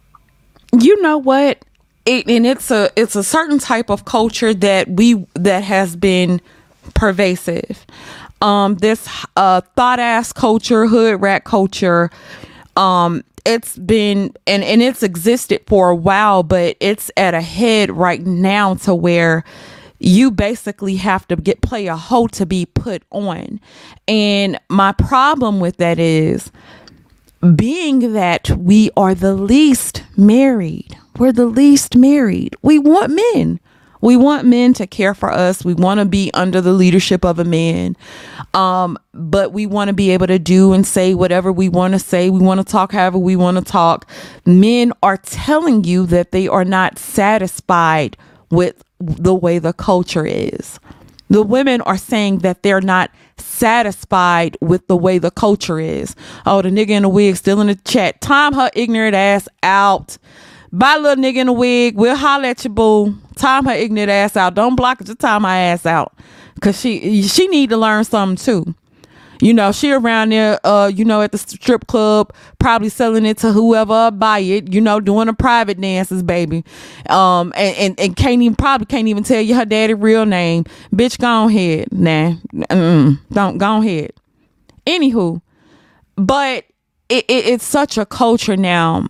you 0.80 1.02
know 1.02 1.18
what 1.18 1.66
it, 2.06 2.28
and 2.30 2.46
it's 2.46 2.72
a 2.72 2.90
it's 2.96 3.16
a 3.16 3.24
certain 3.24 3.60
type 3.60 3.90
of 3.90 4.06
culture 4.06 4.54
that 4.54 4.90
we 4.90 5.26
that 5.36 5.64
has 5.64 5.96
been 5.96 6.42
pervasive 6.96 7.86
um 8.42 8.76
this 8.78 9.08
uh 9.36 9.62
thought 9.76 10.00
ass 10.00 10.34
culture 10.34 10.88
hood 10.88 11.22
rat 11.22 11.44
culture 11.44 12.10
um 12.80 13.24
it's 13.46 13.78
been 13.80 14.34
and 14.48 14.64
and 14.64 14.84
it's 14.84 15.04
existed 15.04 15.62
for 15.68 15.92
a 15.92 15.96
while 15.98 16.44
but 16.44 16.78
it's 16.82 17.12
at 17.18 17.36
a 17.36 17.42
head 17.42 17.92
right 17.92 18.26
now 18.26 18.76
to 18.76 18.96
where 18.96 19.46
you 20.00 20.32
basically 20.32 20.98
have 20.98 21.28
to 21.28 21.38
get 21.38 21.62
play 21.62 21.88
a 21.88 21.98
hoe 21.98 22.28
to 22.28 22.46
be 22.46 22.66
put 22.68 23.04
on 23.12 23.62
and 24.08 24.60
my 24.70 24.94
problem 24.94 25.60
with 25.62 25.78
that 25.78 26.00
is 26.00 26.52
being 27.56 28.14
that 28.14 28.52
we 28.52 28.92
are 28.98 29.16
the 29.16 29.36
least 29.36 30.04
married, 30.18 30.98
we're 31.20 31.34
the 31.34 31.48
least 31.48 31.96
married. 31.96 32.56
We 32.64 32.80
want 32.80 33.14
men. 33.36 33.62
We 34.02 34.16
want 34.16 34.46
men 34.46 34.74
to 34.76 34.88
care 34.88 35.14
for 35.14 35.32
us. 35.32 35.66
We 35.66 35.74
want 35.74 36.00
to 36.00 36.06
be 36.06 36.32
under 36.34 36.62
the 36.62 36.74
leadership 36.74 37.26
of 37.26 37.40
a 37.40 37.44
man. 37.44 37.98
Um, 38.54 38.98
but 39.14 39.52
we 39.52 39.66
want 39.66 39.90
to 39.90 39.94
be 39.94 40.12
able 40.12 40.28
to 40.28 40.40
do 40.40 40.74
and 40.74 40.86
say 40.86 41.14
whatever 41.14 41.52
we 41.52 41.70
want 41.70 41.94
to 41.94 42.00
say. 42.00 42.30
We 42.30 42.40
want 42.40 42.60
to 42.60 42.72
talk 42.72 42.92
however 42.92 43.18
we 43.18 43.36
want 43.36 43.58
to 43.58 43.64
talk. 43.64 44.10
Men 44.46 44.94
are 45.04 45.18
telling 45.18 45.84
you 45.84 46.06
that 46.08 46.32
they 46.32 46.48
are 46.48 46.66
not 46.66 46.98
satisfied 46.98 48.18
with 48.50 48.84
the 49.00 49.36
way 49.36 49.60
the 49.60 49.74
culture 49.74 50.26
is. 50.26 50.80
The 51.30 51.44
women 51.44 51.82
are 51.82 51.98
saying 51.98 52.40
that 52.40 52.64
they're 52.64 52.82
not 52.82 53.12
satisfied 53.38 54.58
with 54.62 54.88
the 54.88 54.98
way 54.98 55.20
the 55.20 55.32
culture 55.32 55.80
is. 55.80 56.16
Oh, 56.46 56.62
the 56.62 56.70
nigga 56.70 56.90
in 56.90 57.04
the 57.04 57.10
wig 57.10 57.38
still 57.38 57.62
in 57.62 57.68
the 57.68 57.76
chat. 57.76 58.20
Time 58.22 58.54
her 58.54 58.72
ignorant 58.74 59.16
ass 59.16 59.48
out. 59.62 60.18
Bye, 60.72 60.98
little 60.98 61.24
nigga 61.24 61.38
in 61.38 61.48
the 61.48 61.54
wig. 61.54 61.96
We'll 61.96 62.16
holler 62.16 62.46
at 62.46 62.64
you, 62.64 62.70
boo. 62.70 63.18
Time 63.36 63.66
her 63.66 63.74
ignorant 63.74 64.12
ass 64.12 64.38
out. 64.38 64.54
Don't 64.54 64.76
block 64.76 65.02
it. 65.02 65.08
Just 65.08 65.20
time 65.20 65.42
my 65.42 65.58
ass 65.58 65.86
out. 65.86 66.14
Cause 66.62 66.80
she 66.80 67.22
she 67.24 67.48
need 67.48 67.70
to 67.70 67.78
learn 67.78 68.04
something 68.04 68.36
too. 68.44 68.76
You 69.42 69.54
know, 69.54 69.72
she 69.72 69.92
around 69.92 70.34
there, 70.34 70.60
uh, 70.66 70.92
you 70.94 71.06
know, 71.06 71.22
at 71.22 71.32
the 71.32 71.38
strip 71.38 71.88
club, 71.88 72.34
probably 72.60 72.90
selling 72.90 73.26
it 73.26 73.38
to 73.38 73.54
whoever 73.54 74.12
buy 74.12 74.40
it, 74.40 74.74
you 74.74 74.82
know, 74.82 75.00
doing 75.00 75.28
the 75.28 75.34
private 75.34 75.80
dances, 75.80 76.22
baby. 76.22 76.66
Um, 77.08 77.54
and, 77.56 77.78
and, 77.78 78.00
and 78.02 78.16
can't 78.18 78.42
even, 78.42 78.56
probably 78.58 78.86
can't 78.86 79.08
even 79.08 79.24
tell 79.24 79.40
you 79.40 79.56
her 79.56 79.64
daddy 79.64 79.94
real 79.94 80.26
name. 80.26 80.66
Bitch, 80.94 81.18
go 81.20 81.48
ahead. 81.48 81.88
Nah, 81.94 82.34
mm, 82.54 83.18
don't, 83.32 83.58
go 83.58 83.82
ahead. 83.82 84.12
Anywho, 84.86 85.42
but 86.18 86.66
it, 87.08 87.24
it, 87.30 87.46
it's 87.46 87.64
such 87.64 87.98
a 87.98 88.06
culture 88.06 88.58
now 88.58 89.08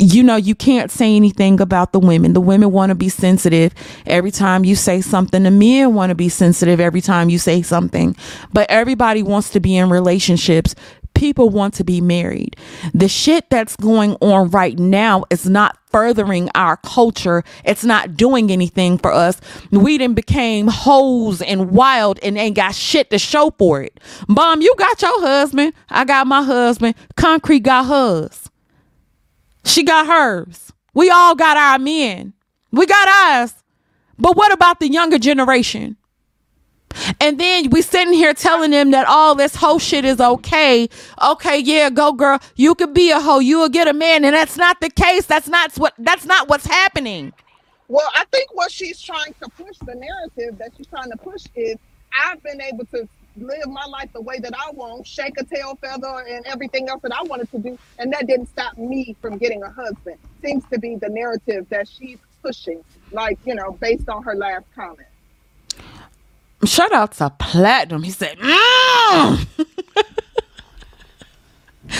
you 0.00 0.22
know 0.22 0.36
you 0.36 0.54
can't 0.54 0.90
say 0.90 1.14
anything 1.14 1.60
about 1.60 1.92
the 1.92 2.00
women. 2.00 2.32
The 2.32 2.40
women 2.40 2.72
want 2.72 2.90
to 2.90 2.94
be 2.94 3.08
sensitive 3.08 3.74
every 4.06 4.30
time 4.30 4.64
you 4.64 4.76
say 4.76 5.00
something. 5.00 5.42
The 5.42 5.50
men 5.50 5.94
want 5.94 6.10
to 6.10 6.14
be 6.14 6.28
sensitive 6.28 6.80
every 6.80 7.00
time 7.00 7.30
you 7.30 7.38
say 7.38 7.62
something. 7.62 8.16
But 8.52 8.70
everybody 8.70 9.22
wants 9.22 9.50
to 9.50 9.60
be 9.60 9.76
in 9.76 9.90
relationships. 9.90 10.74
People 11.14 11.48
want 11.48 11.72
to 11.74 11.84
be 11.84 12.02
married. 12.02 12.56
The 12.92 13.08
shit 13.08 13.48
that's 13.48 13.74
going 13.76 14.16
on 14.20 14.50
right 14.50 14.78
now 14.78 15.24
is 15.30 15.48
not 15.48 15.78
furthering 15.86 16.50
our 16.54 16.76
culture. 16.76 17.42
It's 17.64 17.84
not 17.84 18.18
doing 18.18 18.50
anything 18.50 18.98
for 18.98 19.12
us. 19.12 19.40
We 19.70 19.96
done 19.96 20.12
became 20.12 20.68
hoes 20.68 21.40
and 21.40 21.70
wild 21.70 22.18
and 22.22 22.36
ain't 22.36 22.56
got 22.56 22.74
shit 22.74 23.08
to 23.10 23.18
show 23.18 23.54
for 23.56 23.80
it. 23.80 23.98
Mom 24.28 24.60
you 24.60 24.74
got 24.76 25.00
your 25.00 25.20
husband. 25.22 25.72
I 25.88 26.04
got 26.04 26.26
my 26.26 26.42
husband. 26.42 26.94
Concrete 27.16 27.60
got 27.60 27.86
hers 27.86 28.45
she 29.66 29.84
got 29.84 30.06
hers. 30.06 30.72
We 30.94 31.10
all 31.10 31.34
got 31.34 31.56
our 31.56 31.78
men. 31.78 32.34
We 32.72 32.86
got 32.86 33.08
ours. 33.08 33.54
But 34.18 34.36
what 34.36 34.52
about 34.52 34.80
the 34.80 34.90
younger 34.90 35.18
generation? 35.18 35.96
And 37.20 37.38
then 37.38 37.70
we 37.70 37.82
sitting 37.82 38.14
here 38.14 38.34
telling 38.34 38.70
them 38.70 38.90
that 38.92 39.06
all 39.06 39.34
this 39.34 39.56
hoe 39.56 39.78
shit 39.78 40.04
is 40.04 40.20
okay. 40.20 40.88
Okay, 41.22 41.58
yeah, 41.58 41.90
go 41.90 42.12
girl. 42.12 42.40
You 42.56 42.74
could 42.74 42.94
be 42.94 43.10
a 43.10 43.20
hoe. 43.20 43.40
You 43.40 43.58
will 43.58 43.68
get 43.68 43.88
a 43.88 43.92
man. 43.92 44.24
And 44.24 44.34
that's 44.34 44.56
not 44.56 44.80
the 44.80 44.90
case. 44.90 45.26
That's 45.26 45.48
not 45.48 45.76
what 45.76 45.94
that's 45.98 46.24
not 46.24 46.48
what's 46.48 46.66
happening. 46.66 47.32
Well, 47.88 48.08
I 48.14 48.24
think 48.32 48.54
what 48.54 48.72
she's 48.72 49.00
trying 49.00 49.34
to 49.42 49.48
push, 49.50 49.78
the 49.84 49.94
narrative 49.94 50.58
that 50.58 50.72
she's 50.76 50.86
trying 50.88 51.10
to 51.10 51.16
push 51.18 51.44
is 51.54 51.76
I've 52.24 52.42
been 52.42 52.60
able 52.60 52.86
to 52.86 53.08
live 53.36 53.68
my 53.68 53.84
life 53.86 54.10
the 54.12 54.20
way 54.20 54.38
that 54.38 54.52
I 54.54 54.70
want, 54.72 55.06
shake 55.06 55.34
a 55.38 55.44
tail 55.44 55.76
feather 55.80 56.24
and 56.28 56.44
everything 56.46 56.88
else 56.88 57.02
that 57.02 57.12
I 57.12 57.22
wanted 57.22 57.50
to 57.52 57.58
do. 57.58 57.78
And 57.98 58.12
that 58.12 58.26
didn't 58.26 58.46
stop 58.46 58.76
me 58.76 59.16
from 59.20 59.38
getting 59.38 59.62
a 59.62 59.70
husband. 59.70 60.18
Seems 60.42 60.64
to 60.72 60.78
be 60.78 60.96
the 60.96 61.08
narrative 61.08 61.66
that 61.70 61.88
she's 61.88 62.18
pushing, 62.42 62.82
like, 63.12 63.38
you 63.44 63.54
know, 63.54 63.72
based 63.72 64.08
on 64.08 64.22
her 64.22 64.34
last 64.34 64.64
comment. 64.74 65.08
Shout 66.64 66.92
out 66.92 67.12
to 67.12 67.30
Platinum. 67.38 68.02
He 68.02 68.10
said, 68.10 68.38
mm. 68.38 68.46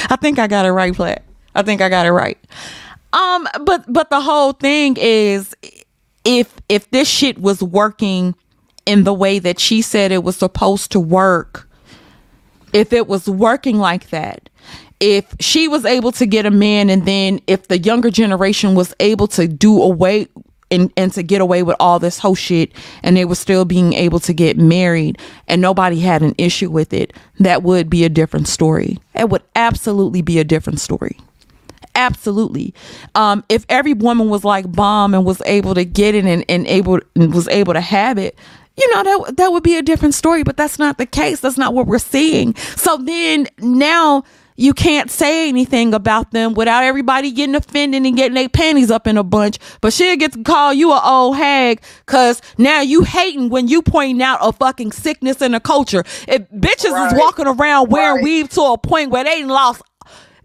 I 0.08 0.16
think 0.16 0.38
I 0.38 0.46
got 0.46 0.64
it 0.66 0.72
right, 0.72 0.94
Plat. 0.94 1.22
I 1.54 1.62
think 1.62 1.80
I 1.80 1.88
got 1.88 2.06
it 2.06 2.12
right. 2.12 2.38
Um, 3.12 3.48
but 3.64 3.84
but 3.90 4.10
the 4.10 4.20
whole 4.20 4.52
thing 4.52 4.96
is 5.00 5.54
if 6.24 6.54
if 6.68 6.90
this 6.90 7.08
shit 7.08 7.40
was 7.40 7.62
working 7.62 8.34
in 8.86 9.04
the 9.04 9.12
way 9.12 9.38
that 9.38 9.60
she 9.60 9.82
said 9.82 10.12
it 10.12 10.24
was 10.24 10.36
supposed 10.36 10.92
to 10.92 11.00
work, 11.00 11.68
if 12.72 12.92
it 12.92 13.06
was 13.06 13.28
working 13.28 13.78
like 13.78 14.10
that, 14.10 14.48
if 15.00 15.34
she 15.40 15.68
was 15.68 15.84
able 15.84 16.12
to 16.12 16.24
get 16.24 16.46
a 16.46 16.50
man 16.50 16.88
and 16.88 17.04
then 17.04 17.40
if 17.46 17.68
the 17.68 17.78
younger 17.78 18.10
generation 18.10 18.74
was 18.74 18.94
able 19.00 19.26
to 19.28 19.46
do 19.46 19.82
away 19.82 20.26
and, 20.70 20.92
and 20.96 21.12
to 21.12 21.22
get 21.22 21.40
away 21.40 21.62
with 21.62 21.76
all 21.78 21.98
this 21.98 22.18
whole 22.18 22.34
shit 22.34 22.72
and 23.02 23.16
they 23.16 23.24
were 23.24 23.34
still 23.34 23.64
being 23.64 23.92
able 23.92 24.18
to 24.20 24.32
get 24.32 24.56
married 24.56 25.18
and 25.48 25.60
nobody 25.60 26.00
had 26.00 26.22
an 26.22 26.34
issue 26.38 26.70
with 26.70 26.92
it, 26.92 27.12
that 27.38 27.62
would 27.62 27.90
be 27.90 28.04
a 28.04 28.08
different 28.08 28.48
story. 28.48 28.98
It 29.14 29.28
would 29.28 29.42
absolutely 29.54 30.22
be 30.22 30.38
a 30.38 30.44
different 30.44 30.80
story. 30.80 31.18
Absolutely. 31.94 32.74
Um, 33.14 33.42
if 33.48 33.64
every 33.68 33.94
woman 33.94 34.28
was 34.28 34.44
like 34.44 34.70
bomb 34.70 35.14
and 35.14 35.24
was 35.24 35.40
able 35.46 35.74
to 35.74 35.84
get 35.84 36.14
it 36.14 36.26
and, 36.26 36.44
and 36.48 36.66
able 36.66 37.00
and 37.14 37.32
was 37.32 37.48
able 37.48 37.72
to 37.72 37.80
have 37.80 38.18
it, 38.18 38.36
you 38.76 38.94
know 38.94 39.02
that 39.02 39.36
that 39.36 39.52
would 39.52 39.62
be 39.62 39.76
a 39.76 39.82
different 39.82 40.14
story. 40.14 40.42
But 40.42 40.56
that's 40.56 40.78
not 40.78 40.98
the 40.98 41.06
case. 41.06 41.40
That's 41.40 41.58
not 41.58 41.74
what 41.74 41.86
we're 41.86 41.98
seeing. 41.98 42.54
So 42.76 42.96
then 42.96 43.48
now 43.58 44.24
you 44.56 44.72
can't 44.72 45.10
say 45.10 45.48
anything 45.48 45.92
about 45.94 46.30
them 46.30 46.54
without 46.54 46.82
everybody 46.82 47.30
getting 47.30 47.54
offended 47.54 48.04
and 48.04 48.16
getting 48.16 48.34
their 48.34 48.48
panties 48.48 48.90
up 48.90 49.06
in 49.06 49.16
a 49.16 49.22
bunch. 49.22 49.58
But 49.80 49.92
she'll 49.92 50.16
get 50.16 50.32
to 50.32 50.42
call 50.42 50.72
you 50.72 50.92
a 50.92 51.00
old 51.00 51.36
hag 51.36 51.82
because 52.04 52.40
now 52.58 52.80
you 52.80 53.02
hating 53.02 53.50
when 53.50 53.68
you 53.68 53.82
point 53.82 54.20
out 54.22 54.38
a 54.40 54.52
fucking 54.52 54.92
sickness 54.92 55.42
in 55.42 55.52
the 55.52 55.60
culture. 55.60 56.04
If 56.26 56.50
bitches 56.50 56.92
right. 56.92 57.12
is 57.12 57.18
walking 57.18 57.46
around 57.46 57.90
wearing 57.90 58.16
right. 58.16 58.24
weave 58.24 58.48
to 58.50 58.62
a 58.62 58.78
point 58.78 59.10
where 59.10 59.24
they 59.24 59.44
lost, 59.44 59.82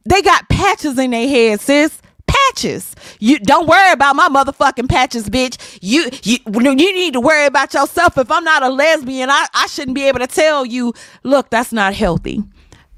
they 0.06 0.22
got 0.22 0.48
patches 0.50 0.98
in 0.98 1.12
their 1.12 1.28
head, 1.28 1.62
sis 1.62 2.01
patches. 2.52 2.96
You 3.20 3.40
don't 3.40 3.68
worry 3.68 3.92
about 3.92 4.16
my 4.16 4.28
motherfucking 4.30 4.90
patches, 4.90 5.30
bitch. 5.30 5.80
You 5.82 6.10
you 6.24 6.38
you 6.46 6.76
need 6.76 7.14
to 7.14 7.22
worry 7.22 7.46
about 7.46 7.74
yourself. 7.74 8.18
If 8.18 8.32
I'm 8.32 8.44
not 8.44 8.64
a 8.64 8.70
lesbian, 8.70 9.30
I, 9.30 9.48
I 9.54 9.68
shouldn't 9.68 9.96
be 9.96 10.04
able 10.08 10.20
to 10.20 10.28
tell 10.28 10.66
you, 10.66 10.94
look, 11.24 11.50
that's 11.50 11.72
not 11.72 11.94
healthy. 11.94 12.44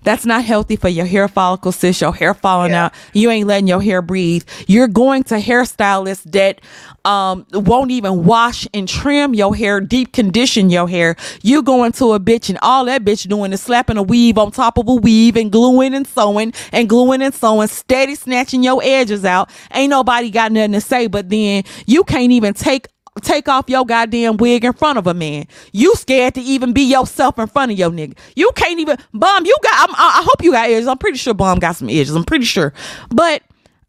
That's 0.04 0.26
not 0.26 0.44
healthy 0.44 0.76
for 0.76 0.90
your 0.90 1.06
hair 1.06 1.28
follicle, 1.28 1.72
sis. 1.72 2.02
Your 2.02 2.14
hair 2.14 2.34
falling 2.34 2.72
yeah. 2.72 2.86
out. 2.86 2.94
You 3.14 3.30
ain't 3.30 3.48
letting 3.48 3.68
your 3.68 3.82
hair 3.82 4.02
breathe. 4.02 4.44
You're 4.68 4.88
going 4.88 5.24
to 5.24 5.36
hairstylists 5.36 6.24
that 6.32 6.62
um, 7.06 7.46
won't 7.54 7.92
even 7.92 8.26
wash 8.26 8.68
and 8.74 8.88
trim 8.88 9.34
your 9.34 9.56
hair, 9.56 9.82
deep 9.82 10.14
condition 10.14 10.70
your 10.70 10.88
hair. 10.88 11.16
You 11.42 11.62
going 11.62 11.92
to 11.94 12.14
a 12.14 12.20
bitch 12.20 12.50
and 12.50 12.58
all 12.62 12.86
that 12.86 13.04
bitch 13.04 13.28
doing 13.28 13.54
is 13.54 13.62
slapping 13.62 13.98
a 13.98 14.04
weave 14.04 14.38
on 14.38 14.52
top 14.52 14.78
of 14.78 14.88
a 14.88 14.96
weave 14.96 15.36
and 15.36 15.52
gluing 15.52 15.94
and 15.94 16.08
sewing 16.08 16.54
and 16.72 16.88
gluing 16.88 17.22
and 17.22 17.34
sewing, 17.34 17.68
steady 17.68 18.16
snatching 18.16 18.64
your 18.64 18.82
edges 18.84 19.26
out. 19.26 19.50
Ain't 19.74 19.90
nobody 19.90 20.30
got 20.30 20.52
nothing 20.52 20.74
to 20.74 20.82
say, 20.82 21.08
but 21.08 21.30
then 21.30 21.64
you 21.86 22.04
can't 22.04 22.32
even 22.32 22.54
take 22.54 22.88
take 23.22 23.48
off 23.48 23.70
your 23.70 23.86
goddamn 23.86 24.38
wig 24.38 24.66
in 24.66 24.74
front 24.74 24.98
of 24.98 25.08
a 25.08 25.14
man. 25.14 25.46
You 25.72 25.96
scared 25.96 26.36
to 26.36 26.42
even 26.42 26.74
be 26.74 26.82
yourself 26.82 27.38
in 27.38 27.48
front 27.48 27.72
of 27.72 27.78
your 27.78 27.90
nigga. 27.90 28.18
You 28.36 28.52
can't 28.56 28.80
even 28.80 28.98
bomb. 29.14 29.46
You 29.46 29.56
got. 29.64 29.90
I'm, 29.90 29.96
i 29.96 30.24
hope 30.26 30.44
you 30.44 30.52
got 30.52 30.70
edges. 30.70 30.88
I'm 30.88 30.98
pretty 30.98 31.18
sure 31.18 31.34
bomb 31.34 31.60
got 31.60 31.76
some 31.76 31.90
edges. 31.90 32.16
I'm 32.16 32.26
pretty 32.26 32.46
sure, 32.46 32.74
but. 33.10 33.44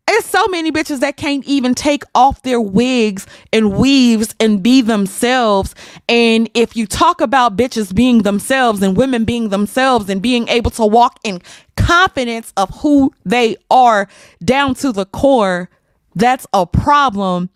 It's 0.07 0.29
so 0.29 0.47
many 0.49 0.71
bitches 0.71 1.01
that 1.01 1.17
can't 1.17 1.43
even 1.47 1.75
take 1.75 2.05
off 2.15 2.43
their 2.43 2.61
wigs 2.61 3.27
and 3.55 3.73
weaves 3.73 4.35
and 4.39 4.63
be 4.63 4.83
themselves. 4.83 5.75
And 6.11 6.51
if 6.53 6.77
you 6.77 6.87
talk 6.87 7.23
about 7.23 7.57
bitches 7.57 7.95
being 7.95 8.23
themselves 8.23 8.83
and 8.83 8.99
women 8.99 9.25
being 9.25 9.49
themselves 9.49 10.11
and 10.11 10.21
being 10.21 10.47
able 10.49 10.71
to 10.73 10.85
walk 10.85 11.19
in 11.25 11.41
confidence 11.77 12.53
of 12.59 12.69
who 12.81 13.15
they 13.25 13.57
are 13.71 14.07
down 14.45 14.75
to 14.75 14.93
the 14.93 15.07
core, 15.07 15.71
that's 16.15 16.47
a 16.53 16.67
problem. 16.67 17.49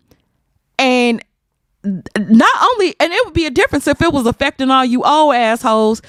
And 0.79 1.23
not 1.83 2.71
only, 2.73 2.95
and 2.99 3.13
it 3.13 3.25
would 3.25 3.33
be 3.33 3.45
a 3.45 3.51
difference 3.51 3.87
if 3.87 4.01
it 4.01 4.11
was 4.11 4.25
affecting 4.25 4.69
all 4.69 4.85
you 4.85 5.03
old 5.03 5.35
assholes. 5.35 6.01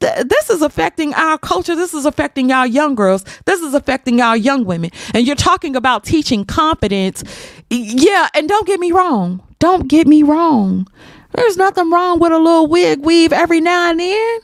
Th- 0.00 0.24
this 0.26 0.48
is 0.48 0.62
affecting 0.62 1.12
our 1.14 1.38
culture. 1.38 1.74
This 1.74 1.92
is 1.92 2.06
affecting 2.06 2.52
our 2.52 2.66
young 2.66 2.94
girls. 2.94 3.24
This 3.44 3.60
is 3.60 3.74
affecting 3.74 4.20
our 4.20 4.36
young 4.36 4.64
women. 4.64 4.90
And 5.12 5.26
you're 5.26 5.36
talking 5.36 5.76
about 5.76 6.04
teaching 6.04 6.44
confidence. 6.44 7.24
Yeah, 7.68 8.28
and 8.34 8.48
don't 8.48 8.66
get 8.66 8.80
me 8.80 8.92
wrong. 8.92 9.42
Don't 9.58 9.88
get 9.88 10.06
me 10.06 10.22
wrong. 10.22 10.86
There's 11.34 11.56
nothing 11.56 11.90
wrong 11.90 12.20
with 12.20 12.32
a 12.32 12.38
little 12.38 12.66
wig 12.66 13.04
weave 13.04 13.32
every 13.32 13.60
now 13.60 13.90
and 13.90 14.00
then. 14.00 14.40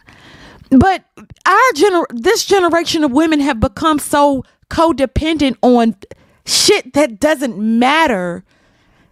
But 0.70 1.04
our 1.46 1.72
gener 1.74 2.04
this 2.10 2.44
generation 2.44 3.04
of 3.04 3.12
women 3.12 3.40
have 3.40 3.60
become 3.60 3.98
so 3.98 4.44
codependent 4.70 5.56
on 5.62 5.94
shit 6.46 6.92
that 6.94 7.20
doesn't 7.20 7.56
matter 7.58 8.44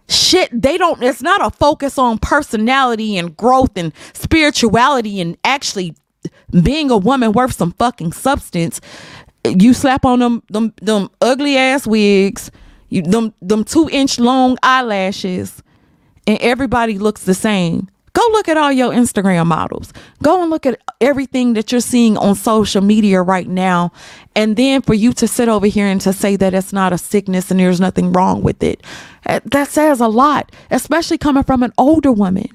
shit 0.09 0.49
they 0.51 0.77
don't 0.77 1.01
it's 1.01 1.21
not 1.21 1.45
a 1.45 1.49
focus 1.49 1.97
on 1.97 2.17
personality 2.17 3.17
and 3.17 3.35
growth 3.37 3.71
and 3.75 3.93
spirituality 4.13 5.21
and 5.21 5.37
actually 5.43 5.95
being 6.61 6.91
a 6.91 6.97
woman 6.97 7.31
worth 7.31 7.53
some 7.53 7.71
fucking 7.73 8.11
substance. 8.13 8.79
You 9.45 9.73
slap 9.73 10.05
on 10.05 10.19
them 10.19 10.43
them 10.49 10.73
them 10.81 11.09
ugly 11.21 11.57
ass 11.57 11.85
wigs 11.87 12.51
you 12.93 13.01
them 13.01 13.33
them 13.41 13.63
two 13.63 13.89
inch 13.91 14.19
long 14.19 14.57
eyelashes 14.61 15.63
and 16.27 16.37
everybody 16.39 16.97
looks 16.99 17.23
the 17.23 17.33
same 17.33 17.89
Go 18.13 18.21
look 18.31 18.47
at 18.47 18.57
all 18.57 18.71
your 18.71 18.91
Instagram 18.91 19.47
models. 19.47 19.91
Go 20.21 20.41
and 20.41 20.51
look 20.51 20.67
at 20.67 20.79
everything 21.01 21.53
that 21.53 21.71
you're 21.71 21.81
seeing 21.81 22.15
on 22.15 22.35
social 22.35 22.81
media 22.81 23.23
right 23.23 23.47
now. 23.47 23.91
And 24.35 24.55
then 24.55 24.83
for 24.83 24.93
you 24.93 25.13
to 25.13 25.27
sit 25.27 25.49
over 25.49 25.65
here 25.65 25.87
and 25.87 25.99
to 26.01 26.13
say 26.13 26.35
that 26.35 26.53
it's 26.53 26.71
not 26.71 26.93
a 26.93 26.97
sickness 26.99 27.49
and 27.49 27.59
there's 27.59 27.81
nothing 27.81 28.13
wrong 28.13 28.43
with 28.43 28.61
it, 28.61 28.83
eh, 29.25 29.39
that 29.45 29.67
says 29.67 29.99
a 29.99 30.07
lot, 30.07 30.51
especially 30.69 31.17
coming 31.17 31.43
from 31.43 31.63
an 31.63 31.73
older 31.77 32.11
woman, 32.11 32.47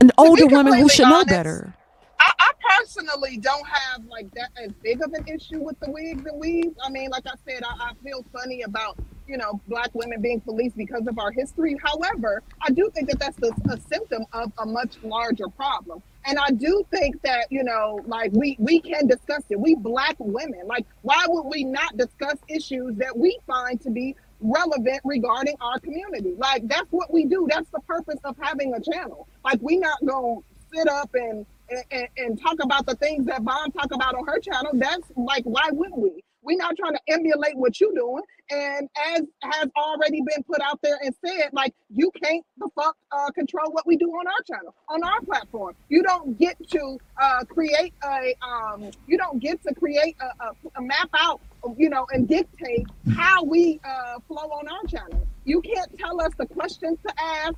an 0.00 0.10
older 0.16 0.46
woman 0.46 0.72
who 0.74 0.88
should 0.88 1.04
honest, 1.04 1.28
know 1.28 1.36
better. 1.36 1.74
I, 2.18 2.32
I, 2.38 2.50
personally 2.78 3.36
don't 3.36 3.66
have 3.66 4.04
like 4.06 4.30
that 4.32 4.50
as 4.62 4.72
big 4.82 5.02
of 5.02 5.12
an 5.12 5.26
issue 5.28 5.60
with 5.60 5.78
the 5.80 5.90
wigs 5.90 6.24
and 6.24 6.40
weaves. 6.40 6.76
I 6.82 6.88
mean, 6.88 7.10
like 7.10 7.24
I 7.26 7.34
said, 7.46 7.62
I, 7.62 7.90
I 7.90 7.92
feel 8.02 8.24
funny 8.32 8.62
about 8.62 8.98
you 9.26 9.36
know, 9.36 9.60
black 9.68 9.90
women 9.94 10.20
being 10.20 10.40
policed 10.40 10.76
because 10.76 11.06
of 11.06 11.18
our 11.18 11.32
history. 11.32 11.76
However, 11.82 12.42
I 12.60 12.70
do 12.70 12.90
think 12.94 13.08
that 13.10 13.18
that's 13.18 13.38
a, 13.42 13.72
a 13.72 13.80
symptom 13.80 14.24
of 14.32 14.52
a 14.58 14.66
much 14.66 14.96
larger 15.02 15.48
problem. 15.48 16.02
And 16.26 16.38
I 16.38 16.50
do 16.50 16.84
think 16.90 17.20
that, 17.22 17.46
you 17.50 17.64
know, 17.64 18.00
like 18.06 18.32
we, 18.32 18.56
we 18.58 18.80
can 18.80 19.06
discuss 19.06 19.42
it. 19.50 19.60
We 19.60 19.74
black 19.74 20.16
women, 20.18 20.66
like, 20.66 20.86
why 21.02 21.24
would 21.28 21.42
we 21.44 21.64
not 21.64 21.96
discuss 21.96 22.38
issues 22.48 22.96
that 22.96 23.16
we 23.16 23.38
find 23.46 23.80
to 23.82 23.90
be 23.90 24.16
relevant 24.40 25.00
regarding 25.04 25.56
our 25.60 25.78
community? 25.80 26.34
Like, 26.38 26.66
that's 26.66 26.90
what 26.90 27.12
we 27.12 27.26
do. 27.26 27.46
That's 27.50 27.68
the 27.70 27.80
purpose 27.80 28.18
of 28.24 28.36
having 28.40 28.74
a 28.74 28.80
channel. 28.80 29.28
Like, 29.44 29.60
we 29.60 29.76
not 29.76 29.98
going 30.04 30.40
to 30.40 30.78
sit 30.78 30.88
up 30.88 31.10
and, 31.14 31.44
and, 31.90 32.08
and 32.16 32.40
talk 32.40 32.56
about 32.62 32.86
the 32.86 32.94
things 32.96 33.26
that 33.26 33.44
Bomb 33.44 33.70
talk 33.72 33.92
about 33.92 34.14
on 34.14 34.26
her 34.26 34.38
channel. 34.40 34.70
That's 34.72 35.04
like, 35.16 35.44
why 35.44 35.68
wouldn't 35.72 35.98
we? 35.98 36.23
We're 36.44 36.58
not 36.58 36.76
trying 36.76 36.92
to 36.92 37.00
emulate 37.08 37.56
what 37.56 37.80
you're 37.80 37.94
doing. 37.94 38.22
And 38.50 38.88
as 39.14 39.22
has 39.42 39.70
already 39.76 40.20
been 40.20 40.44
put 40.44 40.60
out 40.60 40.78
there 40.82 40.98
and 41.02 41.14
said, 41.24 41.48
like 41.52 41.74
you 41.88 42.10
can't 42.22 42.44
the 42.58 42.68
fuck 42.74 42.96
uh, 43.10 43.30
control 43.30 43.72
what 43.72 43.86
we 43.86 43.96
do 43.96 44.06
on 44.10 44.26
our 44.26 44.42
channel, 44.46 44.74
on 44.88 45.02
our 45.02 45.20
platform. 45.22 45.74
You 45.88 46.02
don't 46.02 46.38
get 46.38 46.56
to 46.70 46.98
uh, 47.20 47.44
create 47.44 47.94
a 48.04 48.34
um, 48.46 48.90
you 49.06 49.16
don't 49.16 49.38
get 49.38 49.62
to 49.62 49.74
create 49.74 50.16
a, 50.20 50.44
a, 50.44 50.52
a, 50.76 50.82
map 50.82 51.08
out, 51.14 51.40
you 51.78 51.88
know, 51.88 52.06
and 52.12 52.28
dictate 52.28 52.86
how 53.16 53.42
we 53.42 53.80
uh, 53.84 54.18
flow 54.28 54.50
on 54.50 54.68
our 54.68 54.84
channel. 54.84 55.26
You 55.44 55.62
can't 55.62 55.98
tell 55.98 56.20
us 56.20 56.32
the 56.36 56.46
questions 56.46 56.98
to 57.06 57.14
ask. 57.18 57.54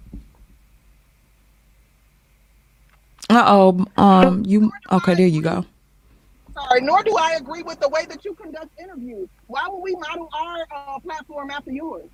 Uh 3.28 3.45
oh. 3.45 3.87
Um. 3.97 4.45
You 4.47 4.70
okay? 4.93 5.14
There 5.14 5.26
you 5.26 5.43
go 5.43 5.66
sorry, 6.57 6.81
nor 6.81 7.03
do 7.03 7.17
I 7.17 7.33
agree 7.33 7.63
with 7.63 7.81
the 7.81 7.89
way 7.89 8.07
that 8.07 8.25
you 8.25 8.35
conduct 8.35 8.69
interviews. 8.81 9.29
Why 9.47 9.65
would 9.69 9.81
we 9.81 9.95
model 9.95 10.29
our 10.33 10.67
uh, 10.75 10.99
platform 11.01 11.51
after 11.51 11.71
yours? 11.71 12.09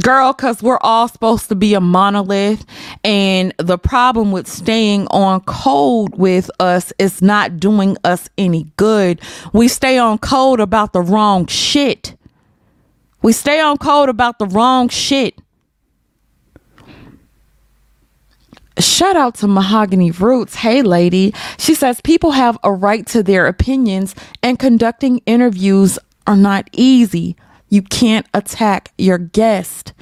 Girl, 0.00 0.32
because 0.32 0.62
we're 0.62 0.78
all 0.80 1.08
supposed 1.08 1.48
to 1.50 1.54
be 1.54 1.74
a 1.74 1.80
monolith. 1.80 2.64
And 3.04 3.52
the 3.58 3.76
problem 3.76 4.32
with 4.32 4.46
staying 4.48 5.06
on 5.08 5.40
code 5.42 6.16
with 6.16 6.50
us 6.60 6.92
is 6.98 7.20
not 7.20 7.58
doing 7.60 7.98
us 8.04 8.30
any 8.38 8.72
good. 8.76 9.20
We 9.52 9.68
stay 9.68 9.98
on 9.98 10.18
code 10.18 10.60
about 10.60 10.92
the 10.94 11.02
wrong 11.02 11.46
shit. 11.46 12.14
We 13.20 13.32
stay 13.32 13.60
on 13.60 13.76
code 13.76 14.08
about 14.08 14.38
the 14.38 14.46
wrong 14.46 14.88
shit. 14.88 15.38
Shout 18.82 19.16
out 19.16 19.36
to 19.36 19.46
Mahogany 19.46 20.10
Roots. 20.10 20.56
Hey, 20.56 20.82
lady. 20.82 21.32
She 21.56 21.74
says 21.74 22.00
people 22.00 22.32
have 22.32 22.58
a 22.64 22.72
right 22.72 23.06
to 23.08 23.22
their 23.22 23.46
opinions, 23.46 24.14
and 24.42 24.58
conducting 24.58 25.18
interviews 25.24 25.98
are 26.26 26.36
not 26.36 26.68
easy. 26.72 27.36
You 27.68 27.82
can't 27.82 28.26
attack 28.34 28.92
your 28.98 29.18
guest. 29.18 29.92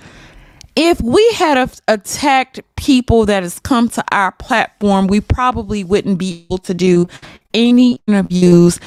If 0.77 1.01
we 1.03 1.31
had 1.33 1.59
a- 1.59 1.93
attacked 1.93 2.61
people 2.77 3.27
that 3.27 3.43
has 3.43 3.59
come 3.59 3.91
to 3.91 4.05
our 4.13 4.33
platform, 4.33 5.09
we 5.09 5.21
probably 5.21 5.85
wouldn't 5.85 6.19
be 6.19 6.47
able 6.47 6.59
to 6.59 6.73
do 6.73 7.07
any 7.53 8.01
interviews 8.07 8.81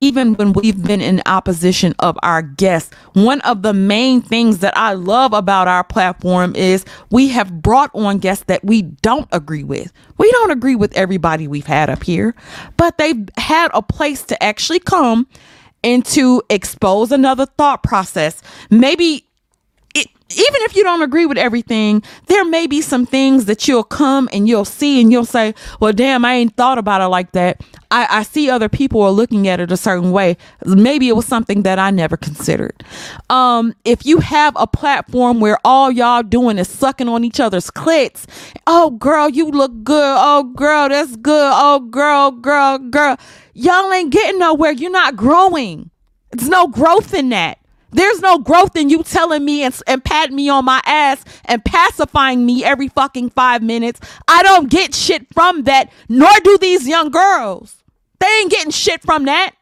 even 0.00 0.34
when 0.34 0.54
we've 0.54 0.82
been 0.82 1.00
in 1.00 1.22
opposition 1.26 1.94
of 1.98 2.18
our 2.22 2.40
guests. 2.40 2.94
One 3.12 3.40
of 3.42 3.62
the 3.62 3.74
main 3.74 4.22
things 4.22 4.58
that 4.58 4.76
I 4.76 4.94
love 4.94 5.34
about 5.34 5.68
our 5.68 5.84
platform 5.84 6.56
is 6.56 6.84
we 7.10 7.28
have 7.28 7.60
brought 7.62 7.90
on 7.94 8.18
guests 8.18 8.44
that 8.44 8.64
we 8.64 8.82
don't 8.82 9.28
agree 9.30 9.64
with. 9.64 9.92
We 10.16 10.30
don't 10.32 10.50
agree 10.50 10.74
with 10.74 10.96
everybody 10.96 11.46
we've 11.46 11.66
had 11.66 11.90
up 11.90 12.02
here, 12.02 12.34
but 12.78 12.96
they've 12.96 13.28
had 13.36 13.70
a 13.74 13.82
place 13.82 14.22
to 14.24 14.42
actually 14.42 14.80
come 14.80 15.26
and 15.84 16.04
to 16.06 16.42
expose 16.48 17.12
another 17.12 17.46
thought 17.46 17.82
process. 17.82 18.42
Maybe 18.70 19.26
even 20.32 20.62
if 20.62 20.76
you 20.76 20.84
don't 20.84 21.02
agree 21.02 21.26
with 21.26 21.38
everything, 21.38 22.02
there 22.26 22.44
may 22.44 22.68
be 22.68 22.80
some 22.80 23.04
things 23.04 23.46
that 23.46 23.66
you'll 23.66 23.82
come 23.82 24.28
and 24.32 24.46
you'll 24.46 24.64
see 24.64 25.00
and 25.00 25.10
you'll 25.10 25.24
say, 25.24 25.54
well, 25.80 25.92
damn, 25.92 26.24
I 26.24 26.34
ain't 26.34 26.56
thought 26.56 26.78
about 26.78 27.00
it 27.00 27.08
like 27.08 27.32
that. 27.32 27.60
I, 27.90 28.18
I 28.18 28.22
see 28.22 28.48
other 28.48 28.68
people 28.68 29.02
are 29.02 29.10
looking 29.10 29.48
at 29.48 29.60
it 29.60 29.72
a 29.72 29.76
certain 29.76 30.12
way. 30.12 30.36
Maybe 30.64 31.08
it 31.08 31.16
was 31.16 31.26
something 31.26 31.62
that 31.62 31.78
I 31.78 31.90
never 31.90 32.16
considered. 32.16 32.84
Um, 33.28 33.74
if 33.84 34.06
you 34.06 34.18
have 34.18 34.54
a 34.56 34.66
platform 34.66 35.40
where 35.40 35.58
all 35.64 35.90
y'all 35.90 36.22
doing 36.22 36.58
is 36.58 36.68
sucking 36.68 37.08
on 37.08 37.24
each 37.24 37.40
other's 37.40 37.70
clits, 37.70 38.26
oh, 38.66 38.90
girl, 38.90 39.28
you 39.28 39.50
look 39.50 39.82
good. 39.82 40.16
Oh, 40.18 40.44
girl, 40.54 40.88
that's 40.88 41.16
good. 41.16 41.52
Oh, 41.54 41.80
girl, 41.80 42.30
girl, 42.30 42.78
girl. 42.78 43.16
Y'all 43.54 43.92
ain't 43.92 44.10
getting 44.10 44.38
nowhere. 44.38 44.72
You're 44.72 44.90
not 44.90 45.16
growing. 45.16 45.90
There's 46.30 46.48
no 46.48 46.68
growth 46.68 47.12
in 47.12 47.30
that. 47.30 47.58
There's 47.92 48.20
no 48.20 48.38
growth 48.38 48.76
in 48.76 48.88
you 48.88 49.02
telling 49.02 49.44
me 49.44 49.64
and, 49.64 49.78
and 49.86 50.04
patting 50.04 50.36
me 50.36 50.48
on 50.48 50.64
my 50.64 50.80
ass 50.84 51.24
and 51.46 51.64
pacifying 51.64 52.46
me 52.46 52.64
every 52.64 52.88
fucking 52.88 53.30
five 53.30 53.62
minutes. 53.62 54.00
I 54.28 54.42
don't 54.44 54.70
get 54.70 54.94
shit 54.94 55.26
from 55.34 55.64
that, 55.64 55.92
nor 56.08 56.30
do 56.44 56.56
these 56.58 56.86
young 56.86 57.10
girls. 57.10 57.79
They 58.20 58.26
ain't 58.26 58.50
getting 58.50 58.70
shit 58.70 59.02
from 59.02 59.24
that. 59.24 59.52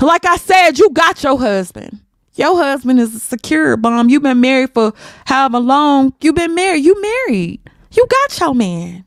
Like 0.00 0.24
I 0.24 0.36
said, 0.36 0.78
you 0.78 0.90
got 0.90 1.22
your 1.22 1.38
husband. 1.38 2.00
Your 2.34 2.56
husband 2.56 2.98
is 2.98 3.14
a 3.14 3.18
secure 3.20 3.76
bomb. 3.76 4.08
You've 4.08 4.22
been 4.22 4.40
married 4.40 4.72
for 4.72 4.94
however 5.26 5.58
long. 5.60 6.14
You've 6.22 6.34
been 6.34 6.54
married. 6.54 6.84
You 6.84 7.00
married. 7.00 7.60
You 7.92 8.06
got 8.08 8.40
your 8.40 8.54
man. 8.54 9.04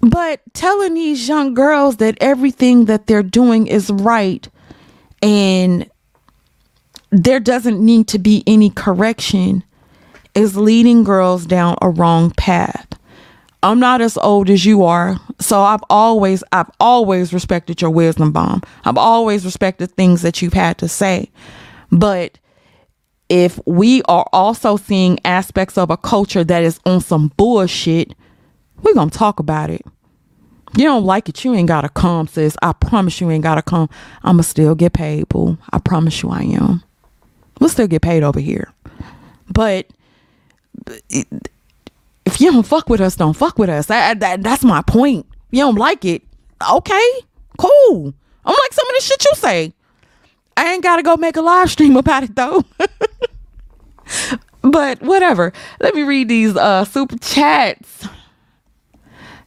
But 0.00 0.40
telling 0.54 0.94
these 0.94 1.28
young 1.28 1.54
girls 1.54 1.96
that 1.96 2.16
everything 2.20 2.86
that 2.86 3.06
they're 3.06 3.22
doing 3.22 3.66
is 3.66 3.90
right 3.90 4.48
and 5.22 5.90
there 7.10 7.40
doesn't 7.40 7.84
need 7.84 8.08
to 8.08 8.18
be 8.18 8.42
any 8.46 8.70
correction 8.70 9.64
is 10.34 10.56
leading 10.56 11.04
girls 11.04 11.44
down 11.44 11.76
a 11.82 11.90
wrong 11.90 12.30
path. 12.30 12.89
I'm 13.62 13.78
not 13.78 14.00
as 14.00 14.16
old 14.16 14.48
as 14.48 14.64
you 14.64 14.84
are, 14.84 15.18
so 15.38 15.60
I've 15.60 15.84
always 15.90 16.42
I've 16.50 16.70
always 16.80 17.32
respected 17.32 17.82
your 17.82 17.90
wisdom 17.90 18.32
bomb. 18.32 18.62
I've 18.84 18.96
always 18.96 19.44
respected 19.44 19.90
things 19.92 20.22
that 20.22 20.40
you've 20.40 20.54
had 20.54 20.78
to 20.78 20.88
say. 20.88 21.30
But 21.92 22.38
if 23.28 23.60
we 23.66 24.02
are 24.02 24.26
also 24.32 24.76
seeing 24.76 25.18
aspects 25.24 25.76
of 25.76 25.90
a 25.90 25.96
culture 25.96 26.42
that 26.44 26.62
is 26.62 26.80
on 26.86 27.00
some 27.00 27.32
bullshit, 27.36 28.14
we're 28.82 28.94
going 28.94 29.10
to 29.10 29.18
talk 29.18 29.38
about 29.40 29.70
it. 29.70 29.84
You 30.76 30.84
don't 30.84 31.04
like 31.04 31.28
it, 31.28 31.44
you 31.44 31.54
ain't 31.54 31.68
got 31.68 31.82
to 31.82 31.88
come, 31.88 32.28
sis. 32.28 32.56
I 32.62 32.72
promise 32.72 33.20
you 33.20 33.30
ain't 33.30 33.42
got 33.42 33.56
to 33.56 33.62
come. 33.62 33.88
I'm 34.22 34.36
going 34.36 34.42
to 34.44 34.48
still 34.48 34.74
get 34.74 34.92
paid, 34.92 35.28
boo. 35.28 35.58
I 35.72 35.78
promise 35.78 36.22
you 36.22 36.30
I 36.30 36.42
am. 36.42 36.82
We'll 37.60 37.70
still 37.70 37.88
get 37.88 38.02
paid 38.02 38.22
over 38.22 38.40
here. 38.40 38.72
But 39.52 39.86
if 42.30 42.40
you 42.40 42.52
don't 42.52 42.66
fuck 42.66 42.88
with 42.88 43.00
us, 43.00 43.16
don't 43.16 43.34
fuck 43.34 43.58
with 43.58 43.68
us. 43.68 43.86
That, 43.86 44.20
that, 44.20 44.42
that's 44.42 44.64
my 44.64 44.82
point. 44.82 45.26
You 45.50 45.64
don't 45.64 45.74
like 45.74 46.04
it. 46.04 46.22
Okay, 46.70 47.10
cool. 47.58 48.14
I'm 48.44 48.54
like 48.54 48.72
some 48.72 48.88
of 48.88 48.94
the 48.96 49.02
shit 49.02 49.24
you 49.24 49.32
say. 49.34 49.72
I 50.56 50.72
ain't 50.72 50.82
got 50.82 50.96
to 50.96 51.02
go 51.02 51.16
make 51.16 51.36
a 51.36 51.40
live 51.40 51.70
stream 51.70 51.96
about 51.96 52.22
it, 52.22 52.36
though. 52.36 52.64
but 54.62 55.00
whatever. 55.02 55.52
Let 55.80 55.94
me 55.94 56.02
read 56.02 56.28
these 56.28 56.56
uh, 56.56 56.84
super 56.84 57.16
chats. 57.18 58.06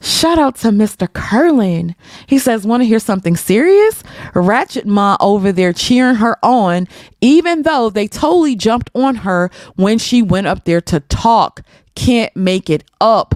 Shout 0.04 0.38
out 0.38 0.58
to 0.58 0.68
Mr. 0.68 1.12
Curlin. 1.12 1.96
He 2.28 2.38
says, 2.38 2.68
Want 2.68 2.82
to 2.82 2.86
hear 2.86 3.00
something 3.00 3.38
serious? 3.38 4.04
Ratchet 4.36 4.86
Ma 4.86 5.16
over 5.22 5.54
there 5.54 5.72
cheering 5.72 6.16
her 6.16 6.38
on, 6.44 6.90
even 7.22 7.62
though 7.62 7.90
they 7.90 8.10
totally 8.10 8.58
jumped 8.58 8.90
on 8.94 9.16
her 9.16 9.50
when 9.78 9.98
she 9.98 10.22
went 10.22 10.48
up 10.48 10.66
there 10.66 10.82
to 10.82 11.00
talk. 11.00 11.62
Can't 11.96 12.36
make 12.36 12.70
it 12.70 12.84
up. 13.00 13.36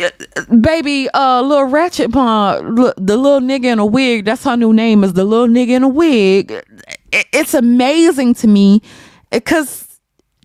Uh, 0.00 0.10
baby, 0.60 1.08
uh, 1.10 1.42
little 1.42 1.66
Ratchet 1.66 2.12
Ma, 2.12 2.56
the 2.56 3.16
little 3.16 3.40
nigga 3.40 3.66
in 3.66 3.78
a 3.78 3.86
wig, 3.86 4.24
that's 4.24 4.42
her 4.42 4.56
new 4.56 4.72
name 4.72 5.04
is 5.04 5.12
the 5.12 5.24
little 5.24 5.46
nigga 5.46 5.70
in 5.70 5.84
a 5.84 5.88
wig. 5.88 6.60
It's 7.12 7.54
amazing 7.54 8.34
to 8.34 8.48
me 8.48 8.82
because 9.30 9.81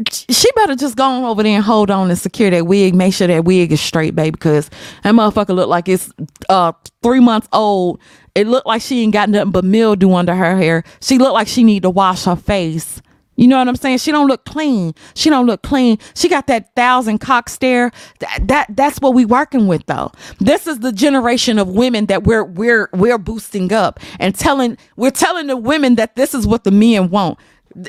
she 0.09 0.51
better 0.55 0.75
just 0.75 0.95
go 0.95 1.03
on 1.03 1.23
over 1.23 1.43
there 1.43 1.55
and 1.55 1.63
hold 1.63 1.89
on 1.89 2.09
and 2.09 2.19
secure 2.19 2.49
that 2.51 2.67
wig. 2.67 2.93
Make 2.93 3.13
sure 3.13 3.27
that 3.27 3.45
wig 3.45 3.71
is 3.71 3.81
straight, 3.81 4.15
baby, 4.15 4.31
because 4.31 4.69
that 5.03 5.13
motherfucker 5.13 5.55
look 5.55 5.69
like 5.69 5.89
it's 5.89 6.11
uh 6.49 6.73
three 7.01 7.19
months 7.19 7.47
old. 7.51 7.99
It 8.35 8.47
looked 8.47 8.67
like 8.67 8.81
she 8.83 9.01
ain't 9.01 9.13
got 9.13 9.29
nothing 9.29 9.51
but 9.51 9.65
mildew 9.65 10.13
under 10.13 10.35
her 10.35 10.55
hair. 10.57 10.83
She 11.01 11.17
looked 11.17 11.33
like 11.33 11.47
she 11.47 11.63
need 11.63 11.83
to 11.83 11.89
wash 11.89 12.25
her 12.25 12.35
face. 12.35 13.01
You 13.37 13.47
know 13.47 13.59
what 13.59 13.67
I'm 13.67 13.75
saying? 13.75 13.99
She 13.99 14.11
don't 14.11 14.27
look 14.27 14.45
clean. 14.45 14.93
She 15.13 15.29
don't 15.29 15.45
look 15.45 15.61
clean. 15.61 15.99
She 16.15 16.27
got 16.27 16.47
that 16.47 16.73
thousand 16.75 17.19
cock 17.19 17.49
stare. 17.49 17.91
That, 18.19 18.47
that 18.47 18.75
that's 18.75 18.99
what 18.99 19.13
we 19.13 19.25
working 19.25 19.67
with 19.67 19.85
though. 19.85 20.11
This 20.39 20.67
is 20.67 20.79
the 20.79 20.91
generation 20.91 21.59
of 21.59 21.69
women 21.69 22.07
that 22.07 22.23
we're 22.23 22.43
we're 22.43 22.89
we're 22.93 23.19
boosting 23.19 23.71
up 23.71 23.99
and 24.19 24.35
telling 24.35 24.77
we're 24.95 25.11
telling 25.11 25.47
the 25.47 25.57
women 25.57 25.95
that 25.95 26.15
this 26.15 26.33
is 26.33 26.47
what 26.47 26.63
the 26.63 26.71
men 26.71 27.09
want 27.11 27.37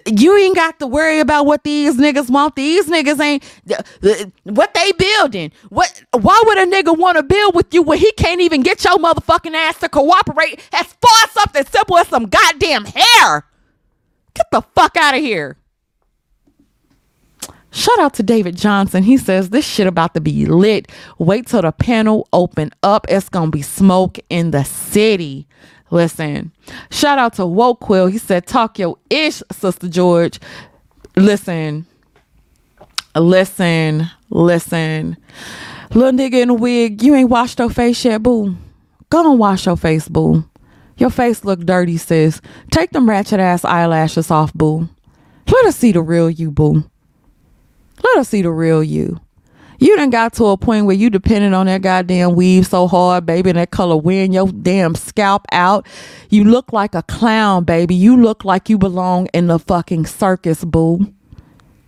you 0.07 0.37
ain't 0.37 0.57
got 0.57 0.79
to 0.81 0.87
worry 0.87 1.21
about 1.21 1.47
what 1.47 1.65
these 1.65 1.97
niggas 1.97 2.31
want. 2.31 2.57
These 2.57 2.87
niggas 2.87 3.21
ain't 3.21 3.45
what 4.45 4.75
they 4.75 4.93
building. 4.93 5.53
What? 5.69 6.03
Why 6.13 6.43
would 6.47 6.59
a 6.59 6.67
nigga 6.67 6.97
want 6.97 7.17
to 7.17 7.23
build 7.23 7.55
with 7.55 7.73
you 7.73 7.83
when 7.83 7.99
he 7.99 8.13
can't 8.13 8.41
even 8.41 8.63
get 8.63 8.85
your 8.85 8.97
motherfucking 8.97 9.55
ass 9.55 9.79
to 9.81 9.89
cooperate 9.89 10.61
as 10.73 10.87
far 10.87 11.25
as 11.25 11.31
something 11.31 11.65
simple 11.67 11.99
as 11.99 12.09
some 12.09 12.27
goddamn 12.27 12.85
hair? 12.85 13.47
Get 14.35 14.47
the 14.53 14.63
fuck 14.75 14.97
out 14.97 15.15
of 15.15 15.21
here. 15.21 15.57
Shout 17.71 17.99
out 17.99 18.15
to 18.15 18.23
David 18.23 18.57
Johnson. 18.57 19.03
He 19.03 19.19
says 19.19 19.51
this 19.51 19.67
shit 19.67 19.87
about 19.87 20.15
to 20.15 20.21
be 20.21 20.47
lit. 20.47 20.91
Wait 21.19 21.47
till 21.47 21.63
the 21.63 21.73
panel 21.73 22.27
open 22.33 22.73
up. 22.83 23.07
It's 23.09 23.29
gonna 23.29 23.51
be 23.51 23.63
smoke 23.63 24.19
in 24.31 24.51
the 24.53 24.65
city. 24.65 25.47
Listen, 25.91 26.53
shout 26.91 27.19
out 27.19 27.35
to 27.35 27.47
Woke 27.47 27.81
Quill. 27.81 28.07
He 28.09 28.19
said, 28.19 28.47
Talk 28.47 28.79
your 28.79 28.99
ish, 29.11 29.43
Sister 29.53 29.89
George. 29.89 30.39
Listen, 31.17 31.87
listen, 33.15 34.11
listen. 34.31 35.17
Little 35.95 36.13
nigga 36.13 36.43
in 36.43 36.51
a 36.51 36.55
wig, 36.55 37.03
you 37.03 37.15
ain't 37.15 37.31
washed 37.31 37.59
your 37.59 37.71
face 37.71 38.05
yet, 38.05 38.23
boo. 38.23 38.57
Go 39.11 39.31
and 39.31 39.39
wash 39.39 39.67
your 39.67 39.77
face, 39.77 40.07
boo. 40.09 40.45
Your 40.99 41.11
face 41.11 41.45
look 41.45 41.61
dirty, 41.61 41.97
sis. 41.97 42.41
Take 42.71 42.91
them 42.91 43.09
ratchet 43.09 43.41
ass 43.41 43.65
eyelashes 43.65 44.31
off, 44.31 44.53
boo. 44.53 44.89
Let 45.51 45.67
us 45.67 45.77
see 45.77 45.93
the 45.93 46.03
real 46.03 46.29
you, 46.29 46.51
boo. 46.51 46.85
Let 48.05 48.19
us 48.19 48.29
see 48.29 48.43
the 48.43 48.51
real 48.51 48.85
you. 48.85 49.19
You 49.79 49.97
done 49.97 50.11
got 50.11 50.33
to 50.35 50.47
a 50.47 50.57
point 50.57 50.87
where 50.87 50.97
you 50.97 51.09
depending 51.09 51.55
on 51.55 51.67
that 51.67 51.83
goddamn 51.83 52.35
weave 52.35 52.67
so 52.67 52.89
hard, 52.89 53.25
baby, 53.25 53.51
and 53.51 53.59
that 53.59 53.71
color 53.71 53.97
wearing 53.97 54.33
your 54.33 54.49
damn 54.49 54.97
scalp 54.97 55.47
out. 55.53 55.87
You 56.31 56.45
look 56.45 56.73
like 56.73 56.97
a 56.97 57.03
clown, 57.05 57.63
baby. 57.65 57.95
You 57.95 58.17
look 58.17 58.45
like 58.45 58.69
you 58.69 58.77
belong 58.77 59.29
in 59.33 59.47
the 59.47 59.59
fucking 59.59 60.07
circus, 60.07 60.65
boo. 60.65 61.13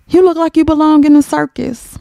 You 0.09 0.25
look 0.25 0.37
like 0.37 0.57
you 0.57 0.65
belong 0.65 1.05
in 1.05 1.15
the 1.15 1.23
circus. 1.23 1.99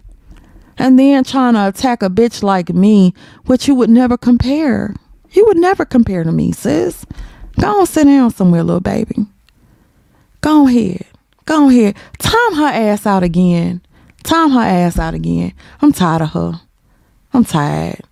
And 0.77 0.97
then 0.97 1.23
trying 1.23 1.55
to 1.55 1.67
attack 1.67 2.03
a 2.03 2.09
bitch 2.09 2.43
like 2.43 2.69
me, 2.69 3.13
which 3.45 3.67
you 3.67 3.75
would 3.75 3.89
never 3.89 4.17
compare. 4.17 4.95
You 5.31 5.45
would 5.47 5.57
never 5.57 5.85
compare 5.85 6.23
to 6.23 6.31
me, 6.31 6.51
sis. 6.51 7.05
Go 7.59 7.81
on, 7.81 7.85
sit 7.85 8.05
down 8.05 8.31
somewhere, 8.31 8.63
little 8.63 8.79
baby. 8.79 9.25
Go 10.41 10.67
ahead. 10.67 11.05
Go 11.45 11.69
ahead. 11.69 11.95
Time 12.19 12.53
her 12.53 12.67
ass 12.67 13.05
out 13.05 13.23
again. 13.23 13.81
Time 14.29 14.51
her 14.51 14.59
ass 14.59 14.99
out 14.99 15.15
again. 15.15 15.53
I'm 15.81 15.91
tired 15.91 16.21
of 16.21 16.29
her. 16.33 16.61
I'm 17.33 17.43
tired. 17.43 18.03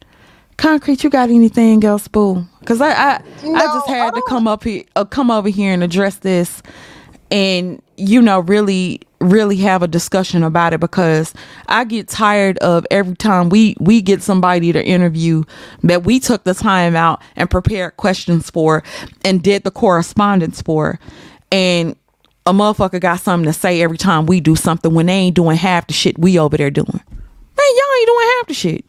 Concrete, 0.57 1.03
you 1.03 1.11
got 1.11 1.29
anything 1.29 1.83
else, 1.83 2.07
boo? 2.07 2.43
Cause 2.65 2.81
I 2.81 2.89
I, 2.89 3.21
no, 3.43 3.53
I 3.53 3.65
just 3.65 3.87
had 3.87 4.07
I 4.07 4.15
to 4.15 4.23
come 4.27 4.47
up 4.47 4.63
here, 4.63 4.83
uh, 4.95 5.05
come 5.05 5.29
over 5.29 5.47
here 5.47 5.71
and 5.71 5.83
address 5.83 6.15
this, 6.15 6.63
and 7.29 7.79
you 7.97 8.19
know, 8.19 8.39
really, 8.39 9.01
really 9.21 9.57
have 9.57 9.83
a 9.83 9.87
discussion 9.87 10.41
about 10.41 10.73
it 10.73 10.79
because 10.79 11.35
I 11.67 11.83
get 11.83 12.07
tired 12.07 12.57
of 12.59 12.87
every 12.89 13.15
time 13.15 13.49
we 13.49 13.75
we 13.79 14.01
get 14.01 14.23
somebody 14.23 14.71
to 14.71 14.83
interview 14.83 15.43
that 15.83 16.03
we 16.03 16.19
took 16.19 16.45
the 16.45 16.55
time 16.55 16.95
out 16.95 17.21
and 17.35 17.47
prepared 17.47 17.97
questions 17.97 18.49
for 18.49 18.81
and 19.23 19.43
did 19.43 19.65
the 19.65 19.71
correspondence 19.71 20.63
for, 20.63 20.99
and 21.51 21.95
a 22.47 22.53
motherfucker 22.53 23.01
got 23.01 23.19
something 23.19 23.45
to 23.45 23.53
say 23.53 23.81
every 23.81 23.97
time 23.97 24.25
we 24.25 24.39
do 24.39 24.55
something 24.55 24.93
when 24.93 25.07
they 25.07 25.13
ain't 25.13 25.35
doing 25.35 25.57
half 25.57 25.85
the 25.87 25.93
shit 25.93 26.17
we 26.17 26.39
over 26.39 26.55
there 26.55 26.71
doing. 26.71 26.87
Man, 26.87 27.01
y'all 27.57 27.95
ain't 27.99 28.07
doing 28.07 28.27
half 28.37 28.47
the 28.47 28.53
shit. 28.53 28.85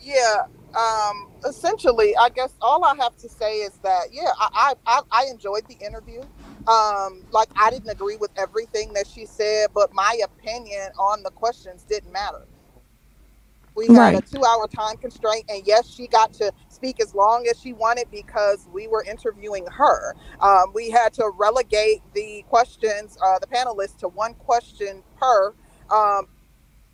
Yeah, 0.00 0.46
um, 0.74 1.28
essentially, 1.46 2.16
I 2.16 2.30
guess 2.30 2.54
all 2.62 2.82
I 2.82 2.96
have 2.96 3.14
to 3.18 3.28
say 3.28 3.58
is 3.58 3.72
that 3.82 4.06
yeah, 4.10 4.30
I 4.38 4.74
I, 4.86 5.00
I 5.10 5.26
enjoyed 5.30 5.68
the 5.68 5.76
interview. 5.84 6.22
Um, 6.66 7.26
like 7.30 7.48
I 7.56 7.68
didn't 7.68 7.90
agree 7.90 8.16
with 8.16 8.30
everything 8.38 8.94
that 8.94 9.06
she 9.06 9.26
said, 9.26 9.68
but 9.74 9.92
my 9.92 10.18
opinion 10.24 10.92
on 10.98 11.22
the 11.22 11.30
questions 11.30 11.82
didn't 11.82 12.12
matter. 12.12 12.46
We 13.74 13.88
had 13.88 13.98
right. 13.98 14.14
a 14.16 14.20
two-hour 14.20 14.68
time 14.68 14.96
constraint, 14.96 15.44
and 15.48 15.66
yes, 15.66 15.90
she 15.90 16.06
got 16.06 16.32
to 16.34 16.52
speak 16.84 17.00
as 17.00 17.14
long 17.14 17.46
as 17.50 17.60
she 17.60 17.72
wanted 17.72 18.06
because 18.10 18.68
we 18.72 18.86
were 18.88 19.04
interviewing 19.04 19.66
her. 19.72 20.14
Um, 20.40 20.72
we 20.74 20.90
had 20.90 21.14
to 21.14 21.30
relegate 21.38 22.02
the 22.14 22.44
questions, 22.48 23.16
uh, 23.24 23.38
the 23.38 23.46
panelists, 23.46 23.98
to 24.00 24.08
one 24.08 24.34
question 24.34 25.02
per, 25.18 25.54
um, 25.90 26.26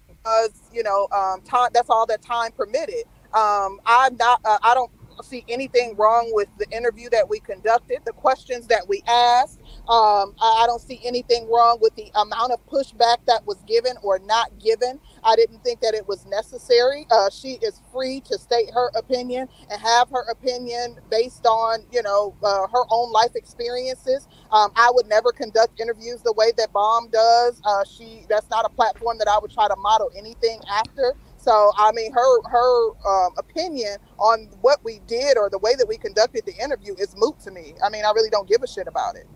because 0.09 0.53
you 0.73 0.83
know, 0.85 1.09
um, 1.13 1.43
time. 1.43 1.71
That's 1.75 1.91
all 1.91 2.07
that 2.07 2.23
time 2.23 2.53
permitted. 2.53 3.05
Um, 3.35 3.81
I'm 3.87 4.17
not. 4.17 4.41
Uh, 4.45 4.59
I 4.63 4.75
don't 4.75 4.93
see 5.25 5.45
anything 5.49 5.97
wrong 5.97 6.31
with 6.35 6.49
the 6.59 6.69
interview 6.77 7.11
that 7.11 7.29
we 7.29 7.41
conducted, 7.41 7.99
the 8.07 8.13
questions 8.13 8.69
that 8.69 8.89
we 8.89 9.03
asked. 9.09 9.60
Um, 9.91 10.37
I, 10.41 10.63
I, 10.63 10.67
don't 10.67 10.81
see 10.81 11.01
anything 11.05 11.51
wrong 11.51 11.79
with 11.81 11.97
the 11.97 12.13
amount 12.15 12.53
of 12.53 12.65
pushback 12.67 13.27
that 13.27 13.45
was 13.45 13.57
given 13.67 13.95
or 14.05 14.21
not 14.21 14.57
given. 14.61 15.01
I 15.25 15.35
didn't 15.35 15.65
think 15.65 15.81
that 15.81 15.95
it 15.95 16.07
was 16.07 16.25
necessary. 16.27 17.09
Uh, 17.11 17.29
she 17.29 17.59
is 17.61 17.83
free 17.93 18.21
to 18.27 18.39
state 18.39 18.71
her 18.73 18.93
opinion 18.95 19.49
and 19.69 19.81
have 19.83 20.09
her 20.11 20.31
opinion 20.31 20.97
based 21.11 21.45
on, 21.45 21.81
you 21.91 22.05
know, 22.05 22.37
uh, 22.41 22.69
her 22.69 22.85
own 22.89 23.11
life 23.11 23.35
experiences. 23.35 24.29
Um, 24.53 24.71
I 24.77 24.93
would 24.95 25.09
never 25.09 25.33
conduct 25.33 25.81
interviews 25.81 26.23
the 26.23 26.35
way 26.35 26.53
that 26.57 26.73
Bomb 26.73 27.09
does. 27.11 27.61
Uh, 27.65 27.83
she 27.83 28.27
that's 28.29 28.49
not 28.49 28.65
a 28.65 28.69
platform 28.69 29.19
that 29.19 29.27
I 29.27 29.41
would 29.41 29.51
try 29.51 29.67
to 29.67 29.75
model 29.75 30.13
anything 30.17 30.61
after. 30.71 31.15
So 31.37 31.73
I 31.77 31.91
mean, 31.91 32.13
her 32.13 32.43
her 32.49 32.91
um, 33.09 33.33
opinion 33.39 33.97
on 34.19 34.51
what 34.61 34.85
we 34.85 35.01
did 35.09 35.37
or 35.37 35.51
the 35.51 35.59
way 35.59 35.75
that 35.75 35.89
we 35.89 35.99
conducted 35.99 36.47
the 36.47 36.55
interview 36.63 36.95
is 36.97 37.17
moot 37.17 37.41
to 37.41 37.51
me. 37.51 37.75
I 37.85 37.91
mean, 37.91 38.05
I 38.05 38.13
really 38.13 38.31
don't 38.31 38.49
give 38.49 38.63
a 38.63 38.69
shit 38.69 38.87
about 38.87 39.17
it. 39.17 39.27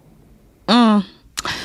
Mm. 0.68 1.04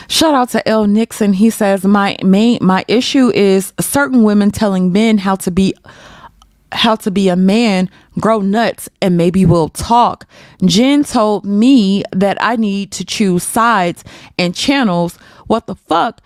Shout 0.08 0.34
out 0.34 0.50
to 0.50 0.68
L 0.68 0.86
Nixon. 0.88 1.34
He 1.34 1.50
says 1.50 1.86
my 1.86 2.18
main 2.24 2.60
my 2.62 2.84
issue 2.88 3.32
is 3.34 3.74
certain 3.80 4.24
women 4.24 4.52
telling 4.52 4.92
men 4.92 5.18
how 5.18 5.36
to 5.38 5.52
be 5.52 5.74
how 6.72 6.96
to 6.96 7.10
be 7.10 7.30
a 7.30 7.36
man, 7.36 7.90
grow 8.20 8.42
nuts, 8.42 8.90
and 9.02 9.18
maybe 9.18 9.46
we'll 9.46 9.70
talk. 9.70 10.26
Jen 10.66 11.04
told 11.04 11.46
me 11.46 12.04
that 12.12 12.38
I 12.42 12.58
need 12.58 12.92
to 12.94 13.06
choose 13.06 13.44
sides 13.44 14.04
and 14.38 14.54
channels. 14.54 15.18
What 15.48 15.68
the 15.68 15.76
fuck? 15.76 16.22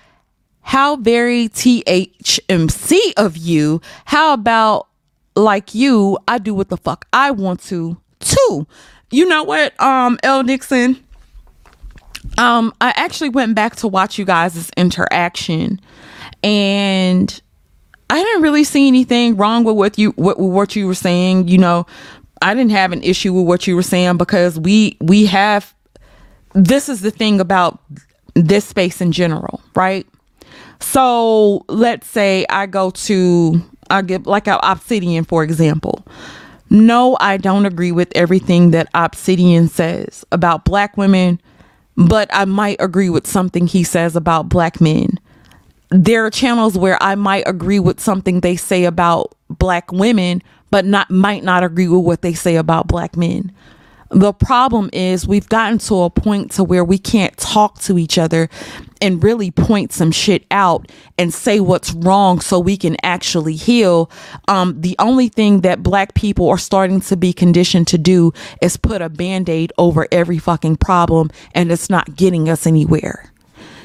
How 0.61 0.95
very 0.95 1.49
THMC 1.49 3.13
of 3.17 3.37
you. 3.37 3.81
How 4.05 4.33
about 4.33 4.87
like 5.35 5.73
you, 5.73 6.17
I 6.27 6.37
do 6.37 6.53
what 6.53 6.69
the 6.69 6.77
fuck 6.77 7.05
I 7.13 7.31
want 7.31 7.61
to 7.63 7.97
too. 8.19 8.67
You 9.11 9.27
know 9.27 9.43
what, 9.43 9.79
um, 9.81 10.17
L 10.23 10.43
Nixon? 10.43 11.03
Um, 12.37 12.73
I 12.81 12.93
actually 12.95 13.29
went 13.29 13.55
back 13.55 13.75
to 13.77 13.87
watch 13.87 14.17
you 14.17 14.25
guys' 14.25 14.69
interaction 14.75 15.79
and 16.43 17.41
I 18.09 18.21
didn't 18.21 18.41
really 18.41 18.63
see 18.63 18.87
anything 18.87 19.37
wrong 19.37 19.63
with 19.63 19.75
what 19.75 19.97
you 19.97 20.11
what, 20.11 20.39
what 20.39 20.75
you 20.75 20.87
were 20.87 20.95
saying. 20.95 21.47
You 21.47 21.57
know, 21.57 21.85
I 22.41 22.53
didn't 22.53 22.71
have 22.71 22.91
an 22.91 23.01
issue 23.01 23.33
with 23.33 23.47
what 23.47 23.65
you 23.67 23.75
were 23.75 23.83
saying 23.83 24.17
because 24.17 24.59
we 24.59 24.97
we 24.99 25.25
have 25.25 25.73
this 26.53 26.89
is 26.89 27.01
the 27.01 27.11
thing 27.11 27.39
about 27.39 27.79
this 28.35 28.65
space 28.65 29.01
in 29.01 29.11
general, 29.11 29.61
right? 29.75 30.05
So 30.79 31.65
let's 31.69 32.07
say 32.07 32.45
I 32.49 32.65
go 32.65 32.91
to 32.91 33.61
I 33.89 34.01
get 34.01 34.27
like 34.27 34.47
Obsidian 34.47 35.23
for 35.23 35.43
example. 35.43 36.05
No, 36.69 37.17
I 37.19 37.37
don't 37.37 37.65
agree 37.65 37.91
with 37.91 38.11
everything 38.15 38.71
that 38.71 38.89
Obsidian 38.93 39.67
says 39.67 40.25
about 40.31 40.65
black 40.65 40.97
women, 40.97 41.39
but 41.95 42.29
I 42.33 42.45
might 42.45 42.77
agree 42.79 43.09
with 43.09 43.27
something 43.27 43.67
he 43.67 43.83
says 43.83 44.15
about 44.15 44.49
black 44.49 44.81
men. 44.81 45.19
There 45.89 46.25
are 46.25 46.31
channels 46.31 46.77
where 46.77 47.01
I 47.01 47.15
might 47.15 47.43
agree 47.47 47.79
with 47.79 47.99
something 47.99 48.39
they 48.39 48.55
say 48.55 48.85
about 48.85 49.35
black 49.49 49.91
women, 49.91 50.41
but 50.71 50.85
not 50.85 51.11
might 51.11 51.43
not 51.43 51.63
agree 51.63 51.87
with 51.87 52.03
what 52.03 52.21
they 52.21 52.33
say 52.33 52.55
about 52.55 52.87
black 52.87 53.15
men. 53.15 53.51
The 54.09 54.33
problem 54.33 54.89
is 54.93 55.27
we've 55.27 55.49
gotten 55.49 55.79
to 55.79 56.03
a 56.03 56.09
point 56.09 56.51
to 56.53 56.63
where 56.63 56.83
we 56.83 56.97
can't 56.99 57.35
talk 57.37 57.79
to 57.81 57.97
each 57.97 58.17
other 58.17 58.49
and 59.03 59.21
really 59.21 59.51
point 59.51 59.91
some 59.91 60.11
shit 60.11 60.45
out 60.49 60.89
and 61.17 61.33
say 61.33 61.59
what's 61.59 61.91
wrong 61.91 62.39
so 62.39 62.57
we 62.57 62.77
can 62.77 62.95
actually 63.03 63.55
heal. 63.55 64.09
Um, 64.47 64.79
the 64.79 64.95
only 64.97 65.27
thing 65.27 65.59
that 65.61 65.83
black 65.83 66.13
people 66.13 66.47
are 66.47 66.57
starting 66.57 67.01
to 67.01 67.17
be 67.17 67.33
conditioned 67.33 67.87
to 67.89 67.97
do 67.97 68.31
is 68.61 68.77
put 68.77 69.01
a 69.01 69.09
band-aid 69.09 69.73
over 69.77 70.07
every 70.09 70.39
fucking 70.39 70.77
problem 70.77 71.29
and 71.53 71.69
it's 71.69 71.89
not 71.89 72.15
getting 72.15 72.47
us 72.47 72.65
anywhere. 72.65 73.29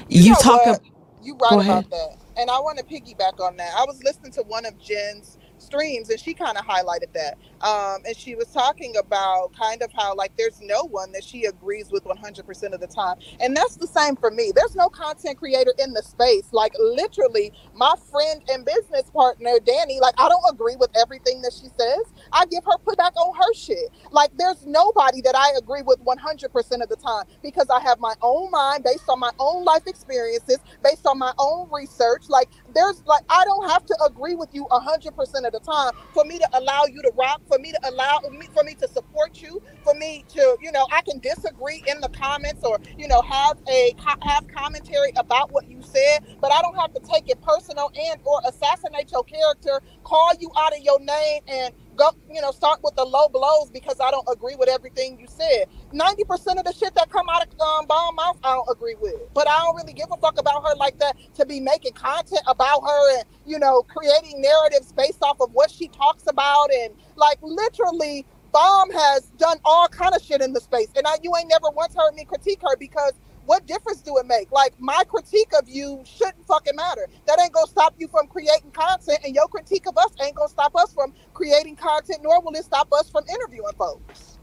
You, 0.09 0.23
you 0.23 0.35
talk 0.37 0.63
about 0.65 0.81
you 1.21 1.37
right 1.37 1.65
about 1.65 1.91
that. 1.91 2.17
And 2.37 2.49
I 2.49 2.61
want 2.61 2.79
to 2.79 2.85
piggyback 2.85 3.41
on 3.41 3.57
that. 3.57 3.73
I 3.77 3.85
was 3.85 4.01
listening 4.05 4.31
to 4.33 4.43
one 4.43 4.65
of 4.65 4.79
Jen's 4.79 5.37
streams 5.69 6.11
and 6.11 6.21
she 6.21 6.35
kind 6.35 6.59
of 6.59 6.67
highlighted 6.67 7.13
that. 7.15 7.39
Um, 7.63 8.03
and 8.07 8.17
she 8.17 8.37
was 8.37 8.49
talking 8.49 8.97
about 8.99 9.53
kind 9.59 9.83
of 9.83 9.93
how 9.95 10.17
like 10.17 10.33
there's 10.39 10.61
no 10.63 10.85
one 10.89 11.13
that 11.13 11.25
she 11.25 11.45
agrees 11.47 11.91
with 11.93 12.05
100% 12.05 12.75
of 12.75 12.81
the 12.81 12.89
time. 12.89 13.17
And 13.41 13.57
that's 13.57 13.77
the 13.77 13.89
same 13.89 14.17
for 14.17 14.33
me. 14.33 14.53
There's 14.57 14.77
no 14.77 14.89
content 14.91 15.39
creator 15.39 15.75
in 15.79 15.93
the 15.95 16.03
space. 16.03 16.49
Like 16.53 16.73
literally 16.81 17.53
my 17.75 17.95
friend 18.11 18.43
and 18.51 18.65
business 18.67 19.11
partner 19.13 19.53
danny 19.67 20.01
like 20.01 20.15
i 20.19 20.29
don't 20.29 20.45
agree 20.53 20.77
with 20.77 20.91
everything 21.01 21.43
that 21.43 21.53
she 21.55 21.69
says. 21.79 22.05
I 22.33 22.47
give 22.47 22.65
her 22.65 22.79
pushback 22.87 23.17
on 23.17 23.37
her 23.37 23.55
shit. 23.55 23.91
Like 24.13 24.31
there's 24.39 24.67
nobody 24.67 25.23
that 25.23 25.37
i 25.37 25.53
agree 25.59 25.83
with 25.85 25.99
100% 26.05 26.83
of 26.83 26.91
the 26.91 26.97
time 26.97 27.27
because 27.43 27.69
i 27.71 27.81
have 27.81 28.01
my 28.01 28.15
own 28.23 28.51
mind 28.53 28.85
based 28.85 29.05
on 29.11 29.21
my 29.21 29.33
own 29.41 29.65
life 29.65 29.85
experiences 29.87 30.59
based 30.85 31.07
on 31.07 31.19
my 31.19 31.33
own 31.39 31.69
research. 31.73 32.25
Like 32.31 32.51
there's 32.79 33.03
like 33.07 33.25
i 33.31 33.45
don't 33.47 33.71
have 33.71 33.87
to 33.87 33.97
agree 34.07 34.37
with 34.37 34.51
you 34.55 34.67
100% 34.71 35.19
of 35.47 35.53
the 35.53 35.61
time 35.61 35.93
for 36.15 36.25
me 36.25 36.39
to 36.39 36.49
allow 36.55 36.85
you 36.87 37.03
to 37.03 37.13
rock 37.17 37.43
for 37.49 37.59
me 37.59 37.73
to 37.73 37.81
allow 37.91 38.21
me 38.31 38.49
for 38.55 38.65
me 38.65 38.75
to 38.75 38.89
support 38.89 39.41
you, 39.43 39.63
for 39.85 39.95
me 39.95 40.25
to, 40.31 40.57
you 40.61 40.73
know, 40.73 40.87
I 40.93 41.03
can 41.03 41.19
disagree 41.21 41.83
in 41.89 42.01
the 42.01 42.09
comments 42.11 42.65
or, 42.65 42.79
you 42.99 43.09
know, 43.09 43.23
have 43.23 43.59
a 43.69 43.95
have 44.25 44.47
commentary 44.49 45.13
about 45.17 45.53
what 45.53 45.69
you 45.71 45.83
said, 45.83 46.21
but 46.41 46.53
I 46.53 46.63
don't 46.63 46.77
have 46.77 46.93
to 46.95 47.01
take 47.01 47.29
it 47.31 47.41
personal 47.43 47.91
and 47.95 48.21
or 48.25 48.41
assassinate 48.49 49.11
your 49.13 49.25
character, 49.25 49.81
call 50.05 50.31
you 50.41 50.51
out 50.59 50.73
of 50.77 50.83
your 50.83 51.01
name 51.01 51.43
and 51.49 51.75
go, 51.99 52.11
you 52.33 52.41
know, 52.41 52.53
start 52.53 52.81
with 52.83 52.97
the 52.97 53.05
low 53.05 53.29
blows 53.29 53.71
because 53.73 54.01
I 54.01 54.11
don't 54.11 54.27
agree 54.33 54.57
with 54.57 54.69
everything 54.69 55.19
you 55.21 55.27
said. 55.29 55.67
90% 55.93 56.59
of 56.59 56.65
the 56.65 56.73
shit 56.73 56.95
that 56.95 57.11
come 57.11 57.29
out 57.29 57.47
of 57.47 57.61
um, 57.61 57.87
Bomb 57.87 58.15
Mouth, 58.17 58.39
I 58.45 58.55
don't 58.55 58.69
agree 58.71 58.97
with. 59.01 59.17
But 59.35 59.49
I 59.49 59.59
don't 59.59 59.77
really 59.77 59.93
give 59.93 60.09
a 60.13 60.17
fuck 60.17 60.39
about 60.41 60.67
her 60.67 60.75
like 60.77 60.99
that 61.01 61.17
to 61.37 61.47
be 61.47 61.61
making 61.61 61.93
content 61.95 62.43
about 62.47 62.83
her 62.83 63.19
and, 63.19 63.25
you 63.47 63.59
know, 63.59 63.83
creating 63.83 64.41
narratives 64.41 64.93
based 64.93 65.23
off 65.23 65.41
of 65.41 65.53
what 65.53 65.71
she 65.71 65.89
talks 65.89 66.25
about. 66.29 66.73
And 66.73 66.95
like 67.17 67.39
literally, 67.43 68.27
Bomb 68.53 68.91
has 68.93 69.25
done 69.39 69.59
all 69.65 69.89
kind 69.89 70.15
of 70.15 70.23
shit 70.23 70.41
in 70.41 70.53
the 70.53 70.61
space. 70.61 70.89
And 70.97 71.07
I, 71.07 71.17
you 71.23 71.33
ain't 71.39 71.51
never 71.51 71.71
once 71.71 71.95
heard 71.95 72.15
me 72.15 72.25
critique 72.25 72.61
her 72.63 72.77
because 72.79 73.13
what 73.49 73.67
difference 73.67 74.03
do 74.03 74.19
it 74.19 74.27
make? 74.27 74.53
Like 74.53 74.75
my 74.79 75.05
critique 75.09 75.53
of 75.59 75.67
you 75.71 76.03
shouldn't 76.05 76.47
fucking 76.47 76.77
matter. 76.77 77.07
That 77.27 77.41
ain't 77.41 77.53
gonna 77.53 77.67
stop 77.67 77.95
you 77.97 78.07
from 78.09 78.27
creating 78.27 78.73
content, 78.73 79.21
and 79.25 79.35
your 79.35 79.49
critique 79.49 79.87
of 79.89 79.97
us 79.97 80.13
ain't 80.23 80.35
gonna 80.35 80.51
stop 80.51 80.77
us 80.77 80.93
from 80.93 81.15
creating 81.33 81.77
content, 81.77 82.21
nor 82.23 82.43
will 82.43 82.55
it 82.55 82.65
stop 82.65 82.93
us 82.93 83.09
from 83.09 83.25
interviewing 83.27 83.73
folks. 83.79 84.37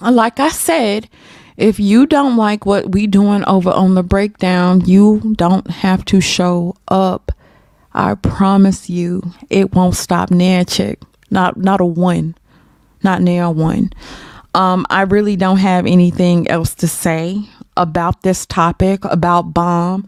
Like 0.00 0.38
I 0.38 0.50
said, 0.50 1.08
if 1.56 1.80
you 1.80 2.06
don't 2.06 2.36
like 2.36 2.64
what 2.64 2.92
we 2.92 3.08
doing 3.08 3.44
over 3.46 3.70
on 3.70 3.96
the 3.96 4.04
breakdown, 4.04 4.80
you 4.86 5.34
don't 5.36 5.68
have 5.68 6.04
to 6.04 6.20
show 6.20 6.76
up. 6.86 7.32
I 7.94 8.14
promise 8.14 8.88
you, 8.88 9.22
it 9.50 9.74
won't 9.74 9.96
stop 9.96 10.30
near 10.30 10.64
chick. 10.64 11.00
Not 11.32 11.56
not 11.56 11.80
a 11.80 11.84
one, 11.84 12.36
not 13.02 13.22
near 13.22 13.50
one. 13.50 13.90
Um, 14.54 14.86
I 14.88 15.02
really 15.02 15.34
don't 15.34 15.58
have 15.58 15.84
anything 15.84 16.48
else 16.48 16.76
to 16.76 16.86
say 16.86 17.48
about 17.76 18.22
this 18.22 18.46
topic 18.46 19.04
about 19.04 19.54
bomb. 19.54 20.06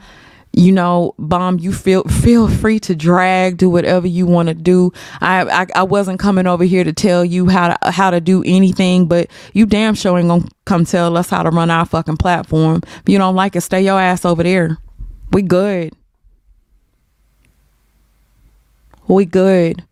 You 0.52 0.72
know 0.72 1.14
bomb 1.18 1.58
you 1.58 1.72
feel 1.72 2.02
feel 2.04 2.48
free 2.48 2.80
to 2.80 2.96
drag 2.96 3.58
do 3.58 3.68
whatever 3.70 4.06
you 4.06 4.26
want 4.26 4.48
to 4.48 4.54
do. 4.54 4.92
I, 5.20 5.42
I, 5.44 5.66
I 5.76 5.82
wasn't 5.82 6.18
coming 6.18 6.46
over 6.46 6.64
here 6.64 6.82
to 6.84 6.92
tell 6.92 7.24
you 7.24 7.48
how 7.48 7.76
to 7.76 7.90
how 7.90 8.10
to 8.10 8.20
do 8.20 8.42
anything 8.44 9.06
but 9.06 9.30
you 9.52 9.66
damn 9.66 9.94
sure 9.94 10.18
ain't 10.18 10.28
gonna 10.28 10.48
come 10.64 10.84
tell 10.84 11.16
us 11.16 11.28
how 11.30 11.42
to 11.42 11.50
run 11.50 11.70
our 11.70 11.84
fucking 11.84 12.16
platform. 12.16 12.80
If 12.84 13.02
you 13.06 13.18
don't 13.18 13.36
like 13.36 13.54
it 13.56 13.60
stay 13.60 13.82
your 13.82 14.00
ass 14.00 14.24
over 14.24 14.42
there. 14.42 14.78
We 15.30 15.42
good. 15.42 15.92
We 19.06 19.26
good. 19.26 19.84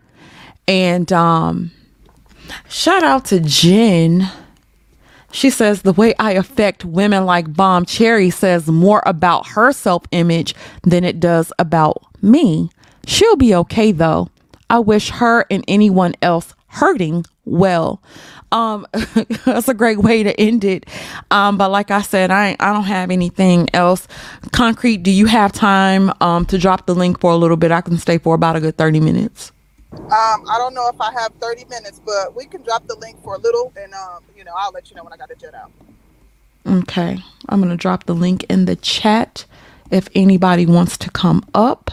And 0.67 1.13
um 1.13 1.71
shout 2.69 3.05
out 3.05 3.27
to 3.27 3.41
jen 3.41 4.29
she 5.33 5.51
says 5.51 5.83
the 5.83 5.93
way 5.93 6.15
I 6.19 6.33
affect 6.33 6.85
women 6.85 7.25
like 7.25 7.53
Bomb 7.53 7.85
Cherry 7.85 8.31
says 8.31 8.69
more 8.69 9.03
about 9.07 9.49
her 9.49 9.73
self 9.73 10.05
image 10.11 10.55
than 10.83 11.05
it 11.05 11.21
does 11.21 11.53
about 11.59 12.03
me. 12.23 12.71
She'll 13.07 13.37
be 13.37 13.55
okay 13.55 13.93
though. 13.93 14.29
I 14.69 14.81
wish 14.81 15.11
her 15.11 15.47
and 15.51 15.65
anyone 15.69 16.15
else 16.23 16.55
hurting 16.69 17.25
well. 17.45 18.03
Um, 18.53 18.87
that's 19.45 19.69
a 19.69 19.75
great 19.75 19.99
way 19.99 20.23
to 20.23 20.39
end 20.41 20.65
it. 20.65 20.87
Um, 21.31 21.59
but 21.59 21.71
like 21.71 21.91
I 21.91 22.03
said, 22.03 22.31
I 22.31 22.57
I 22.61 22.73
don't 22.73 22.85
have 22.85 23.11
anything 23.11 23.69
else 23.75 24.07
concrete. 24.53 24.99
Do 24.99 25.11
you 25.11 25.27
have 25.27 25.53
time 25.53 26.13
um 26.21 26.47
to 26.47 26.59
drop 26.59 26.87
the 26.87 26.95
link 26.95 27.21
for 27.21 27.31
a 27.33 27.37
little 27.37 27.57
bit? 27.57 27.71
I 27.71 27.81
can 27.81 27.99
stay 27.99 28.19
for 28.19 28.35
about 28.35 28.57
a 28.57 28.61
good 28.61 28.77
thirty 28.77 29.01
minutes. 29.01 29.53
Um, 29.99 30.45
I 30.49 30.57
don't 30.59 30.75
know 30.75 30.89
if 30.89 31.01
I 31.01 31.13
have 31.13 31.33
30 31.41 31.67
minutes, 31.67 32.01
but 32.05 32.35
we 32.37 32.47
can 32.47 32.63
drop 32.63 32.87
the 32.87 32.97
link 32.97 33.23
for 33.25 33.35
a 33.35 33.39
little, 33.39 33.73
and 33.77 33.93
um, 33.95 34.25
you 34.37 34.45
know, 34.45 34.53
I'll 34.57 34.73
let 34.73 34.91
you 34.91 34.97
know 34.97 35.05
when 35.05 35.13
I 35.13 35.17
got 35.17 35.29
to 35.31 35.37
jet 35.37 35.55
out. 35.55 35.73
Okay, 36.67 37.19
I'm 37.49 37.61
gonna 37.61 37.77
drop 37.77 38.05
the 38.05 38.15
link 38.15 38.45
in 38.45 38.65
the 38.67 38.77
chat 38.77 39.45
if 39.91 40.09
anybody 40.15 40.67
wants 40.67 40.97
to 40.99 41.11
come 41.11 41.45
up. 41.55 41.93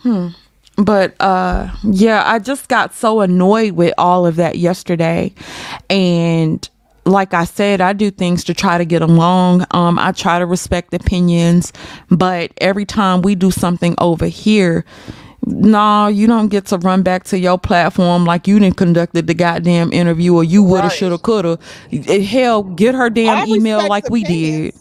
Hmm. 0.00 0.28
But 0.76 1.14
uh 1.20 1.70
yeah, 1.84 2.22
I 2.26 2.38
just 2.38 2.68
got 2.68 2.94
so 2.94 3.20
annoyed 3.20 3.72
with 3.72 3.94
all 3.98 4.26
of 4.26 4.36
that 4.36 4.58
yesterday. 4.58 5.32
And 5.90 6.68
like 7.06 7.34
I 7.34 7.44
said, 7.44 7.80
I 7.82 7.94
do 7.94 8.10
things 8.10 8.44
to 8.46 8.54
try 8.54 8.78
to 8.78 8.86
get 8.86 9.02
along. 9.02 9.66
Um, 9.72 9.98
I 9.98 10.12
try 10.12 10.40
to 10.40 10.46
respect 10.46 10.94
opinions, 10.94 11.72
but 12.10 12.52
every 12.60 12.86
time 12.86 13.22
we 13.22 13.36
do 13.36 13.50
something 13.52 13.96
over 13.98 14.26
here, 14.26 14.84
no, 15.46 16.08
you 16.08 16.26
don't 16.26 16.48
get 16.48 16.66
to 16.68 16.78
run 16.78 17.02
back 17.02 17.24
to 17.26 17.38
your 17.38 17.58
platform 17.58 18.26
like 18.26 18.48
you 18.48 18.58
didn't 18.60 18.78
conducted 18.78 19.28
the 19.28 19.34
goddamn 19.34 19.92
interview 19.92 20.34
or 20.34 20.44
you 20.44 20.62
woulda, 20.62 20.88
Right. 20.88 20.90
shoulda, 20.90 21.18
coulda. 21.18 21.58
Eh, 21.92 22.20
Hell, 22.22 22.64
get 22.64 22.94
her 22.94 23.10
I 23.26 23.44
damn 23.44 23.46
email 23.46 23.82
respect 23.82 23.88
like 23.88 24.10
we 24.10 24.24
did. 24.24 24.74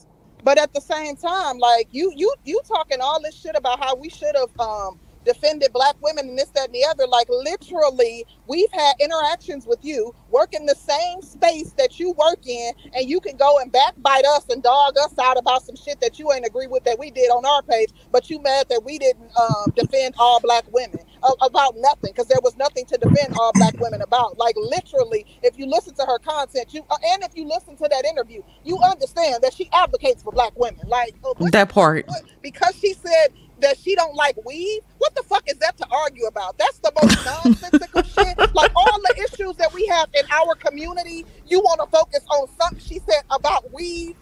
But 0.44 0.60
at 0.60 0.74
the 0.74 0.82
same 0.82 1.18
time, 1.18 1.60
like 1.60 1.88
you, 1.92 2.14
you, 2.16 2.34
you 2.46 2.62
talking 2.68 3.00
all 3.02 3.22
this 3.22 3.36
shit 3.36 3.56
about 3.58 3.80
how 3.80 3.96
we 3.96 4.10
should 4.10 4.36
have 4.36 4.52
um 4.60 5.00
defended 5.26 5.74
black 5.74 5.96
women 6.02 6.30
and 6.30 6.38
this, 6.38 6.50
that, 6.50 6.68
and 6.68 6.76
the 6.76 6.86
other. 6.90 7.08
Like 7.08 7.28
literally, 7.30 8.26
we've 8.48 8.72
had 8.72 8.94
interactions 9.00 9.66
with 9.68 9.80
you, 9.84 10.14
work 10.30 10.54
in 10.54 10.66
the 10.66 10.76
same 10.76 11.22
space 11.22 11.74
that 11.78 12.00
you 12.00 12.12
work 12.14 12.46
in, 12.46 12.72
and 12.94 13.10
you 13.10 13.20
can 13.20 13.38
go 13.38 13.60
and 13.60 13.72
backbite 13.72 14.26
us 14.26 14.46
and 14.50 14.64
dog 14.64 14.98
us 14.98 15.18
out 15.20 15.38
about 15.38 15.64
some 15.64 15.76
shit 15.76 16.00
that 16.02 16.20
you 16.20 16.32
ain't 16.32 16.46
agree 16.46 16.68
with 16.68 16.84
that 16.86 17.00
we 17.00 17.12
did 17.12 17.30
on 17.30 17.46
our 17.46 17.62
page, 17.64 17.90
but 18.12 18.30
you 18.30 18.42
mad 18.42 18.68
that 18.70 18.84
we 18.84 18.98
didn't 18.98 19.32
um, 19.38 19.74
defend 19.76 20.16
all 20.18 20.40
black 20.40 20.66
women 20.72 21.00
uh, 21.24 21.32
about 21.42 21.76
nothing 21.78 22.12
because 22.12 22.28
there 22.28 22.40
was 22.44 22.56
nothing 22.58 22.86
to 22.86 22.98
defend 22.98 23.34
all 23.40 23.52
black 23.54 23.76
women 23.80 24.02
about. 24.02 24.38
Like 24.38 24.56
literally, 24.58 25.26
if 25.44 25.58
you 25.58 25.66
listen 25.66 25.96
to 25.96 26.04
her 26.04 26.20
content, 26.20 26.74
you 26.74 26.84
uh, 26.90 26.98
and 27.14 27.24
if 27.24 27.32
you 27.36 27.48
listen 27.48 27.76
to 27.78 27.88
that 27.90 28.06
interview, 28.06 28.42
you 28.64 28.80
understand 28.80 29.44
that 29.44 29.54
she 29.54 29.70
advocates 29.74 30.24
for 30.24 30.32
black 30.32 30.54
women. 30.56 30.82
Like 30.88 31.16
uh, 31.24 31.34
That 31.52 31.70
part. 31.70 32.06
because 32.42 32.76
she 32.76 32.94
said 32.94 33.30
that 33.62 33.78
she 33.78 33.96
don't 33.96 34.16
like 34.16 34.36
weed? 34.46 34.82
What 34.98 35.16
the 35.16 35.24
fuck 35.24 35.44
is 35.48 35.58
that 35.60 35.78
to 35.78 35.88
argue 35.92 36.26
about? 36.26 36.58
That's 36.58 36.80
the 36.80 36.92
most 37.02 37.26
nonsensical 37.26 38.04
shit. 38.04 38.38
Like 38.54 38.72
all 38.76 39.00
the 39.02 39.24
issues 39.24 39.56
that 39.58 39.74
we 39.74 39.86
have 39.88 40.10
in 40.14 40.26
our 40.32 40.56
community, 40.56 41.26
you 41.48 41.60
want 41.60 41.80
to 41.82 41.88
focus 41.98 42.26
on 42.30 42.48
something 42.60 42.80
she 42.80 43.00
said 43.00 43.24
about 43.30 43.72
weed. 43.74 44.16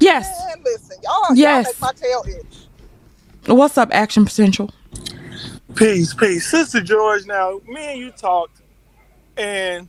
Yes. 0.00 0.28
Man, 0.48 0.62
listen, 0.64 0.96
y'all, 1.02 1.34
Yes. 1.34 1.66
y'all 1.66 1.72
make 1.72 1.80
my 1.80 1.92
tail 1.92 2.24
itch. 2.28 2.68
What's 3.46 3.78
up, 3.78 3.88
Action 3.92 4.24
Potential? 4.24 4.70
Peace, 5.74 6.12
peace. 6.14 6.50
Sister 6.50 6.80
George, 6.80 7.26
now, 7.26 7.60
me 7.66 7.92
and 7.92 8.00
you 8.00 8.10
talked, 8.10 8.62
and 9.36 9.88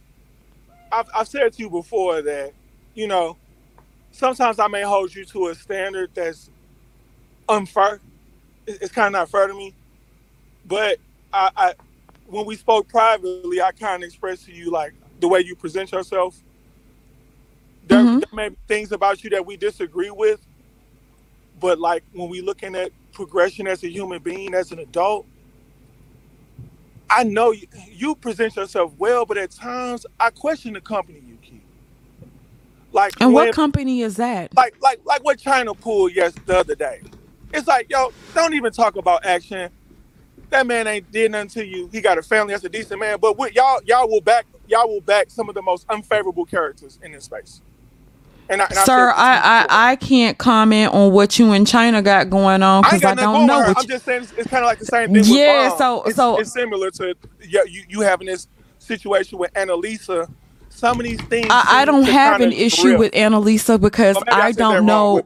I've, 0.92 1.08
I've 1.16 1.28
said 1.28 1.54
to 1.54 1.60
you 1.60 1.70
before 1.70 2.22
that, 2.22 2.54
you 2.94 3.08
know, 3.08 3.38
sometimes 4.12 4.60
I 4.60 4.68
may 4.68 4.82
hold 4.84 5.14
you 5.14 5.26
to 5.26 5.48
a 5.48 5.56
standard 5.56 6.12
that's 6.14 6.50
unfair. 7.48 8.02
It- 8.70 8.80
It's 8.84 8.93
kind 8.93 9.15
of 9.15 9.22
not 9.22 9.30
fair 9.32 9.47
to 9.47 9.55
me. 9.55 9.76
But 10.65 10.99
I, 11.34 11.51
I, 11.57 11.76
when 12.28 12.45
we 12.47 12.55
spoke 12.57 12.89
privately, 12.89 13.61
I 13.61 13.72
kind 13.74 14.03
of 14.03 14.07
expressed 14.07 14.45
to 14.47 14.53
you, 14.53 14.72
like, 14.72 14.93
the 15.22 15.28
way 15.30 15.41
you 15.41 15.55
present 15.55 15.91
yourself. 15.93 16.38
There, 17.88 18.05
Mhm. 18.05 18.22
there 18.22 18.30
may 18.34 18.49
be 18.49 18.57
things 18.67 18.91
about 18.93 19.24
you 19.24 19.30
that 19.32 19.45
we 19.45 19.57
disagree 19.57 20.11
with, 20.11 20.41
but, 21.59 21.80
like, 21.80 22.03
when 22.13 22.30
we 22.30 22.41
looking 22.41 22.76
at 22.76 22.91
progression 23.13 23.67
as 23.67 23.84
a 23.84 23.89
human 23.89 24.22
being, 24.22 24.53
as 24.55 24.72
an 24.72 24.80
adult, 24.80 25.28
I 27.09 27.24
know 27.26 27.51
you, 27.51 27.67
you 27.91 28.15
present 28.15 28.57
yourself 28.57 28.93
well, 28.99 29.26
but 29.26 29.38
at 29.38 29.51
times 29.51 30.05
I 30.20 30.32
question 30.32 30.74
the 30.74 30.82
company 30.82 31.22
you 31.28 31.38
keep. 31.41 31.65
Like 32.93 33.13
And 33.20 33.34
when, 33.34 33.47
what 33.47 33.51
company 33.51 34.01
is 34.01 34.17
that? 34.17 34.53
like 34.55 34.76
like 34.82 34.99
like 35.05 35.24
what 35.24 35.39
China 35.39 35.74
pulled 35.76 36.15
yes 36.15 36.34
the 36.45 36.59
other 36.59 36.76
day. 36.76 37.01
It's 37.54 37.68
like 37.68 37.89
yo, 37.89 38.12
don't 38.34 38.54
even 38.54 38.72
talk 38.72 38.95
about 38.95 39.26
action. 39.26 39.70
That 40.50 40.66
man 40.66 40.88
ain't 40.88 41.12
did 41.12 41.32
nothing 41.32 41.50
to 41.50 41.66
you. 41.66 41.89
He 41.91 42.02
got 42.02 42.18
a 42.18 42.24
family. 42.24 42.54
That's 42.54 42.64
a 42.64 42.70
decent 42.70 43.00
man. 43.00 43.20
But 43.20 43.38
with, 43.38 43.54
y'all 43.54 43.82
y'all 43.86 44.10
will 44.10 44.22
back 44.22 44.45
y'all 44.68 44.88
will 44.88 45.02
back 45.02 45.30
some 45.30 45.50
of 45.50 45.56
the 45.56 45.62
most 45.62 45.86
unfavorable 45.89 46.45
characters 46.45 47.00
in 47.04 47.12
this 47.12 47.26
space. 47.26 47.62
And 48.50 48.62
I, 48.62 48.66
and 48.66 48.74
Sir, 48.74 48.84
said 48.86 48.88
this 48.88 48.95
to 48.95 49.02
you 49.02 49.06
I, 49.16 49.66
I. 49.70 49.91
I 49.91 49.95
can't 49.95 50.38
comment 50.38 50.93
on 50.93 51.12
what 51.12 51.38
you 51.38 51.52
and 51.52 51.68
China 51.68 52.02
got 52.02 52.32
going 52.32 52.64
on 52.64 52.82
because 52.82 53.04
I, 53.04 53.14
nothing 53.14 53.32
don't 53.34 53.47
know 53.47 53.62
I'm 53.62 53.76
you, 53.84 53.88
just 53.88 54.06
saying 54.06 54.24
it's, 54.24 54.32
it's 54.34 54.50
kind 54.50 54.64
of 54.64 54.68
like 54.68 54.80
the 54.80 54.86
same 54.86 55.14
thing. 55.14 55.24
Yeah, 55.26 55.76
so- 55.78 56.04
it's, 56.04 56.16
so- 56.16 56.39
it's 56.39 56.52
similar 56.52 56.89
to 56.91 57.16
yeah, 57.47 57.62
you 57.68 57.84
you 57.88 58.02
having 58.02 58.28
this 58.28 58.47
situation 58.80 59.38
with 59.38 59.54
Annalisa. 59.54 60.32
Some 60.70 61.00
of 61.00 61.06
these 61.06 61.22
things. 61.22 61.47
I, 61.50 61.82
I 61.82 61.86
don't 61.86 62.04
have 62.04 62.41
an 62.41 62.54
issue 62.54 62.97
with 62.97 63.12
Annalisa 63.14 63.80
because 63.82 64.18
I 64.32 64.52
don't 64.52 64.86
know. 64.86 65.22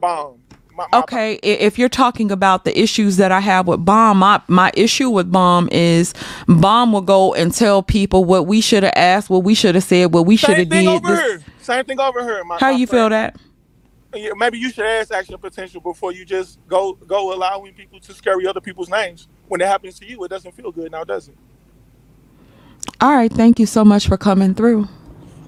With 0.76 0.76
Bomb. 0.76 0.90
My- 0.90 0.98
my 0.98 1.02
Okay, 1.02 1.34
i- 1.42 1.46
if 1.46 1.78
you're 1.78 1.88
talking 1.88 2.30
about 2.30 2.64
the 2.64 2.78
issues 2.78 3.16
that 3.16 3.32
I 3.32 3.40
have 3.40 3.66
with 3.66 3.84
Bomb, 3.84 4.18
my, 4.18 4.40
my 4.48 4.70
issue 4.74 5.10
with 5.10 5.30
Bomb 5.30 5.68
is 5.72 6.14
Bomb 6.46 6.92
will 6.92 7.00
go 7.00 7.34
and 7.34 7.52
tell 7.52 7.82
people 7.82 8.24
what 8.24 8.46
we 8.46 8.60
should 8.60 8.82
have 8.82 8.92
asked, 8.96 9.30
what 9.30 9.44
we 9.44 9.54
should 9.54 9.74
have 9.74 9.84
said, 9.84 10.12
what 10.12 10.26
we 10.26 10.36
should 10.36 10.48
Same 10.50 10.58
have 10.58 10.68
thing 10.68 10.84
did. 10.86 10.88
over 10.88 11.08
This- 11.08 11.20
here. 11.20 11.40
Same 11.60 11.84
thing 11.84 12.00
over 12.00 12.22
here. 12.22 12.44
My, 12.44 12.58
How 12.58 12.70
my 12.72 12.76
you 12.76 12.86
feel 12.86 13.08
that? 13.08 13.36
Yeah, 14.14 14.30
maybe 14.36 14.58
you 14.58 14.70
should 14.70 14.84
ask 14.84 15.12
action 15.12 15.36
potential 15.38 15.80
before 15.80 16.12
you 16.12 16.24
just 16.24 16.58
go 16.68 16.92
go 17.06 17.34
allowing 17.34 17.72
people 17.74 17.98
to 17.98 18.12
scary 18.14 18.46
other 18.46 18.60
people's 18.60 18.88
names. 18.88 19.26
When 19.48 19.60
it 19.60 19.66
happens 19.66 19.98
to 19.98 20.06
you, 20.08 20.22
it 20.24 20.28
doesn't 20.28 20.54
feel 20.54 20.70
good 20.70 20.92
now, 20.92 21.02
does 21.04 21.26
it? 21.28 21.34
All 23.00 23.12
right, 23.12 23.32
thank 23.32 23.58
you 23.58 23.66
so 23.66 23.84
much 23.84 24.06
for 24.06 24.16
coming 24.16 24.54
through. 24.54 24.86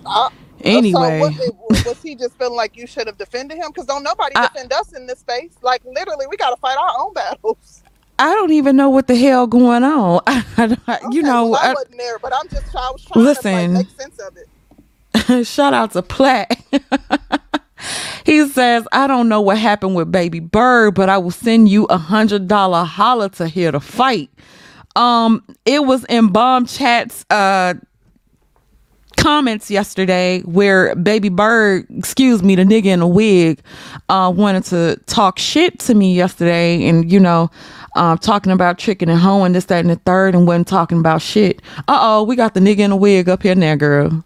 Uh, 0.05 0.31
Anyway, 0.67 1.21
so 1.21 1.53
what, 1.53 1.87
was 1.87 2.03
he 2.03 2.15
just 2.15 2.37
feeling 2.39 2.57
like 2.57 2.77
you 2.77 2.87
should 2.87 3.07
have 3.07 3.19
defended 3.19 3.59
him? 3.59 3.69
Because 3.69 3.87
don't 3.87 4.03
nobody 4.03 4.35
I- 4.37 4.49
defend 4.49 4.73
us 4.73 4.93
in 4.93 5.07
this 5.07 5.21
space. 5.21 5.53
Like 5.63 5.85
literally, 5.85 6.27
we 6.29 6.37
got 6.37 6.51
to 6.51 6.57
fight 6.57 6.77
our 6.79 6.91
own 6.99 7.13
battles. 7.15 7.83
I 8.19 8.33
don't 8.35 8.53
even 8.53 8.77
know 8.77 8.89
what 8.89 9.09
the 9.09 9.15
hell 9.17 9.47
going 9.47 9.85
on. 9.85 10.21
I, 10.27 10.45
Okay, 10.89 10.99
you 11.11 11.23
know, 11.23 11.49
well, 11.49 11.61
I, 11.63 11.71
I- 11.71 11.75
wasn't 11.75 11.99
there, 11.99 12.19
but 12.19 12.33
I'm 12.35 12.49
just 12.49 12.75
I 12.75 12.91
was 12.91 13.05
trying 13.05 13.25
Listen. 13.25 13.53
to 13.53 13.77
like, 13.79 13.87
make 13.87 14.01
sense 14.01 14.19
of 14.21 14.37
it. 14.37 15.45
Shout 15.47 15.75
out 15.75 15.93
to 15.93 16.03
Platt. 16.03 16.59
he 18.25 18.47
says, 18.49 18.87
I 18.93 19.07
don't 19.07 19.29
know 19.29 19.41
what 19.41 19.59
happened 19.59 19.95
with 19.97 20.11
Baby 20.11 20.41
Bird, 20.41 20.95
but 20.95 21.09
I 21.09 21.19
will 21.19 21.31
send 21.31 21.69
you 21.69 21.85
a 21.85 21.99
hundred 21.99 22.49
dollar 22.49 22.85
holler 22.85 23.29
to 23.31 23.49
here 23.49 23.71
to 23.73 23.81
fight. 23.81 24.31
Um, 24.95 25.43
it 25.67 25.85
was 25.85 26.05
in 26.07 26.29
Bomb 26.29 26.67
Chat's 26.67 27.25
uh 27.31 27.75
comments 29.17 29.71
yesterday 29.71 30.41
where 30.43 30.95
Baby 30.95 31.29
Bird, 31.29 31.87
excuse 31.91 32.43
me, 32.43 32.55
the 32.55 32.65
nigga 32.65 32.87
in 32.87 33.01
a 33.01 33.09
wig, 33.09 33.61
uh, 34.09 34.33
wanted 34.35 34.65
to 34.67 34.97
talk 35.07 35.39
shit 35.39 35.79
to 35.81 35.95
me 35.95 36.15
yesterday 36.15 36.87
and, 36.89 37.11
you 37.11 37.19
know, 37.21 37.51
um, 37.97 38.19
talking 38.19 38.53
about 38.53 38.79
tricking 38.79 39.09
and 39.09 39.19
hoeing, 39.19 39.53
this, 39.53 39.65
that, 39.67 39.81
and 39.81 39.91
the 39.91 39.97
third, 39.97 40.35
and 40.35 40.47
wasn't 40.47 40.69
talking 40.69 40.99
about 40.99 41.23
shit. 41.23 41.63
Uh 41.89 41.99
oh, 42.01 42.23
we 42.23 42.37
got 42.37 42.55
the 42.55 42.61
nigga 42.61 42.81
in 42.81 42.93
a 42.93 42.97
wig 42.97 43.29
up 43.29 43.43
here 43.43 43.55
now, 43.55 43.75
girl. 43.75 44.23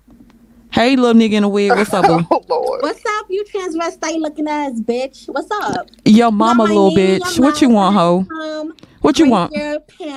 Hey, 0.73 0.97
little 0.97 1.21
nigga 1.21 1.33
in 1.33 1.45
a 1.45 1.49
wig, 1.49 1.71
what's 1.71 1.93
up, 1.95 2.05
boo? 2.07 2.27
Oh 2.31 2.45
Lord. 2.49 2.83
What's 2.83 3.05
up, 3.19 3.27
you 3.29 3.45
transvestite 3.45 4.21
looking 4.21 4.49
ass 4.49 4.81
bitch? 4.81 5.29
What's 5.29 5.51
up? 5.51 5.89
Yo, 6.05 6.31
mama, 6.31 6.65
Not 6.65 6.69
little 6.69 6.95
name, 6.95 7.21
bitch. 7.21 7.39
What 7.39 7.63
you 7.63 7.69
want, 7.71 7.95
ho? 7.95 8.27
Um, 8.43 8.75
What 9.01 9.19
you 9.19 9.31
want? 9.31 9.53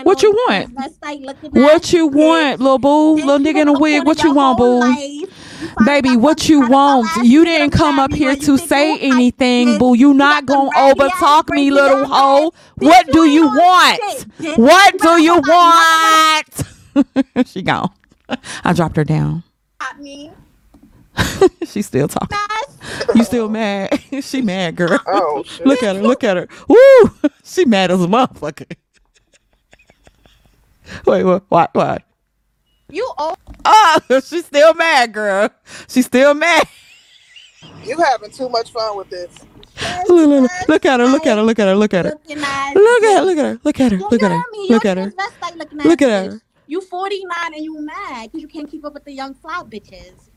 What 0.04 0.22
you 0.22 0.32
want? 0.32 0.78
What 1.52 1.94
you 1.94 2.08
want, 2.08 2.60
little 2.60 2.80
boo? 2.80 3.16
Little 3.16 3.40
nigga 3.40 3.62
in 3.62 3.68
a 3.70 3.74
wig, 3.74 4.06
what 4.06 4.24
you 4.24 4.34
want, 4.34 4.58
boo? 4.58 5.26
Baby, 5.86 6.18
what 6.18 6.50
you 6.50 6.68
want? 6.68 7.08
You 7.24 7.46
didn't 7.46 7.72
come 7.72 7.98
up 7.98 8.14
here 8.14 8.36
to 8.36 8.58
say 8.58 8.98
anything, 9.00 9.78
boo. 9.78 9.96
You 9.96 10.14
not 10.14 10.46
gonna 10.46 10.70
over 10.78 11.08
talk 11.20 11.50
me, 11.50 11.72
little 11.72 12.06
hoe. 12.06 12.52
What 12.76 13.08
do 13.08 13.26
you 13.26 13.48
want? 13.48 14.26
What 14.58 14.98
do 15.00 15.22
you 15.22 15.36
want? 15.36 17.48
she 17.48 17.62
gone. 17.62 17.90
I 18.64 18.74
dropped 18.74 18.98
her 18.98 19.04
down. 19.04 19.44
I 19.80 19.94
mean, 20.00 20.34
She's 21.66 21.88
still 21.88 22.08
talking. 22.08 22.38
You 23.16 23.24
still 23.24 23.50
mad? 23.50 24.00
she 24.22 24.42
mad, 24.42 24.76
girl. 24.76 25.00
Oh 25.08 25.44
shit. 25.48 25.66
Look 25.66 25.84
at 25.84 25.96
her. 25.96 26.02
Look 26.02 26.24
at 26.24 26.38
her. 26.38 26.48
Woo! 26.68 27.30
She 27.44 27.66
mad 27.66 27.92
as 27.92 28.04
a 28.04 28.08
motherfucker. 28.08 28.76
Wait, 31.06 31.24
what? 31.24 31.44
What? 31.50 31.74
What? 31.74 32.04
you 32.94 33.12
old. 33.18 33.38
Ah, 33.66 34.00
oh, 34.10 34.20
she's 34.20 34.46
still 34.46 34.74
mad, 34.74 35.14
girl. 35.14 35.50
She's 35.88 36.06
still 36.06 36.34
mad. 36.34 36.68
You 37.84 37.98
having 37.98 38.32
too 38.32 38.50
much 38.50 38.72
fun 38.72 38.98
with 38.98 39.10
this. 39.10 39.40
Look, 40.08 40.30
look, 40.30 40.52
look, 40.68 40.86
at 40.86 41.00
her, 41.00 41.08
look 41.08 41.26
at 41.26 41.38
her, 41.38 41.44
look 41.44 41.60
at 41.60 41.68
her, 41.68 41.76
look 41.76 41.94
at 41.94 42.06
her. 42.06 42.12
Look 42.12 42.38
at 42.38 42.38
her, 42.38 43.22
look 43.24 43.38
at 43.38 43.46
her, 43.46 43.60
look 43.64 43.80
at 43.80 43.92
her, 43.92 43.98
look 43.98 44.22
at 44.24 44.32
her, 44.32 44.38
look 44.38 44.70
You're 44.70 44.92
at 44.92 44.98
her. 44.98 45.14
Look 45.84 46.02
at 46.02 46.32
her. 46.32 46.42
You 46.68 46.82
49 46.82 47.54
and 47.54 47.64
you 47.64 47.82
mad 47.82 48.32
because 48.32 48.42
you 48.42 48.48
can't 48.48 48.70
keep 48.70 48.86
up 48.86 48.94
with 48.94 49.04
the 49.04 49.12
young 49.12 49.34
fly 49.34 49.64
bitches. 49.64 50.30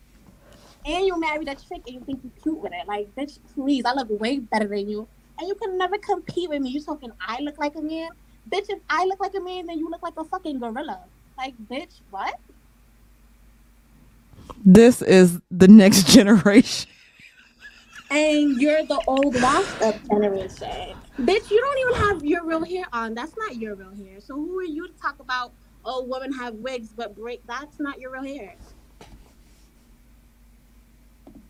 And 0.87 1.05
you 1.05 1.19
married 1.19 1.49
a 1.49 1.55
chick 1.57 1.83
and 1.87 1.95
you 1.95 2.01
think 2.01 2.21
you're 2.23 2.43
cute 2.43 2.59
with 2.59 2.73
it. 2.73 2.87
Like, 2.87 3.13
bitch, 3.17 3.41
please, 3.55 3.85
I 3.85 3.93
look 3.93 4.09
way 4.09 4.39
better 4.39 4.69
than 4.69 4.89
you. 4.89 5.09
And 5.39 5.49
you 5.49 5.57
can 5.57 5.77
never 5.77 5.99
compete 5.99 6.49
with 6.49 6.63
me. 6.63 6.71
You 6.71 6.81
talking 6.81 7.11
I 7.21 7.41
look 7.41 7.59
like 7.59 7.75
a 7.75 7.83
man? 7.83 8.11
Bitch, 8.51 8.71
if 8.71 8.79
I 8.89 9.05
look 9.05 9.19
like 9.19 9.35
a 9.35 9.41
man, 9.41 9.67
then 9.67 9.79
you 9.79 9.91
look 9.91 10.03
like 10.03 10.15
a 10.17 10.25
fucking 10.25 10.61
gorilla. 10.61 11.01
Like, 11.37 11.55
bitch, 11.69 12.01
what? 12.11 12.39
This 14.65 15.03
is 15.03 15.41
the 15.51 15.67
next 15.67 16.07
generation. 16.15 16.89
And 18.09 18.61
you're 18.61 18.85
the 18.85 19.03
old 19.09 19.35
washed 19.43 19.83
up 19.83 19.97
generation. 20.09 20.95
Bitch, 21.19 21.51
you 21.51 21.61
don't 21.61 21.79
even 21.79 21.95
have 21.95 22.25
your 22.25 22.45
real 22.45 22.65
hair 22.65 22.85
on. 22.93 23.15
That's 23.15 23.37
not 23.37 23.57
your 23.57 23.75
real 23.75 23.95
hair. 23.97 24.21
So 24.21 24.35
who 24.37 24.57
are 24.61 24.65
you 24.65 24.87
to 24.87 24.95
talk 24.95 25.19
about, 25.19 25.53
oh, 25.85 26.05
women 26.05 26.33
have 26.33 26.55
wigs 26.55 26.91
but 26.97 27.17
break? 27.17 27.43
That's 27.49 27.81
not 27.81 27.99
your 27.99 28.13
real 28.13 28.23
hair. 28.23 28.55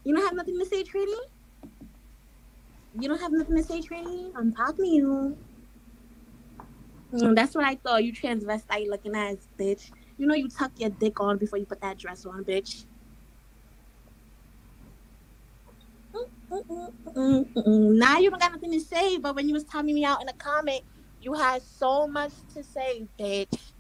You 0.07 0.15
don't 0.15 0.25
have 0.25 0.37
nothing 0.37 0.57
to 0.61 0.65
say, 0.67 0.85
Trini? 0.85 1.17
You 3.01 3.09
don't 3.09 3.21
have 3.21 3.33
nothing 3.33 3.57
to 3.57 3.65
say, 3.65 3.81
Trini? 3.81 4.31
I'm 4.37 4.55
talking 4.55 4.85
to 4.85 4.89
you. 4.91 5.39
Mm, 7.13 7.35
that's 7.35 7.57
what 7.57 7.65
I 7.65 7.75
thought. 7.75 8.05
You 8.05 8.13
transvestite 8.13 8.89
looking 8.89 9.17
ass 9.17 9.49
bitch. 9.59 9.91
You 10.17 10.29
know 10.29 10.37
you 10.37 10.49
tuck 10.49 10.73
your 10.79 10.91
dick 10.91 11.21
on 11.21 11.39
before 11.39 11.59
you 11.59 11.67
put 11.67 11.81
that 11.81 11.99
dress 11.99 12.25
on, 12.25 12.45
bitch. 12.45 12.87
Mm-mm-mm-mm. 16.51 17.99
Now 17.99 18.19
you 18.19 18.31
don't 18.31 18.41
got 18.41 18.53
nothing 18.53 18.73
to 18.73 18.81
say, 18.81 19.19
but 19.19 19.35
when 19.35 19.49
you 19.49 19.55
was 19.55 19.65
timing 19.65 19.97
me 19.97 20.05
out 20.05 20.23
in 20.23 20.29
a 20.29 20.35
comment, 20.35 20.83
you 21.21 21.35
had 21.35 21.63
so 21.63 22.07
much 22.07 22.33
to 22.55 22.63
say, 22.63 23.09
bitch. 23.19 23.73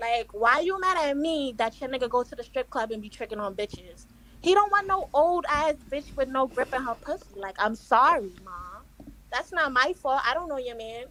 Like, 0.00 0.28
why 0.32 0.60
you 0.60 0.80
mad 0.80 1.10
at 1.10 1.16
me 1.16 1.54
that 1.58 1.80
your 1.80 1.90
nigga 1.90 2.08
go 2.08 2.22
to 2.22 2.36
the 2.36 2.44
strip 2.44 2.70
club 2.70 2.92
and 2.92 3.02
be 3.02 3.10
tricking 3.10 3.40
on 3.40 3.56
bitches? 3.56 4.06
He 4.42 4.54
don't 4.54 4.70
want 4.72 4.86
no 4.86 5.08
old 5.14 5.46
ass 5.50 5.74
bitch 5.90 6.14
with 6.16 6.28
no 6.28 6.46
grip 6.48 6.74
in 6.74 6.82
her 6.82 6.94
pussy. 6.94 7.26
Like, 7.36 7.56
I'm 7.58 7.74
sorry, 7.76 8.32
mom. 8.44 8.84
That's 9.32 9.52
not 9.52 9.72
my 9.72 9.94
fault. 9.94 10.22
I 10.24 10.34
don't 10.34 10.48
know 10.48 10.58
your 10.58 10.76
man. 10.76 11.06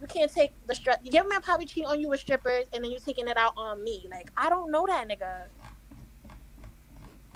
You 0.00 0.06
can't 0.08 0.32
take 0.32 0.52
the 0.66 0.74
strip. 0.74 0.98
Your 1.04 1.28
man 1.28 1.42
probably 1.42 1.66
cheat 1.66 1.86
on 1.86 2.00
you 2.00 2.08
with 2.08 2.20
strippers, 2.20 2.66
and 2.72 2.84
then 2.84 2.90
you 2.90 2.98
taking 3.04 3.28
it 3.28 3.36
out 3.36 3.54
on 3.56 3.84
me. 3.84 4.06
Like, 4.10 4.30
I 4.36 4.48
don't 4.50 4.70
know 4.70 4.86
that 4.86 5.08
nigga. 5.08 5.44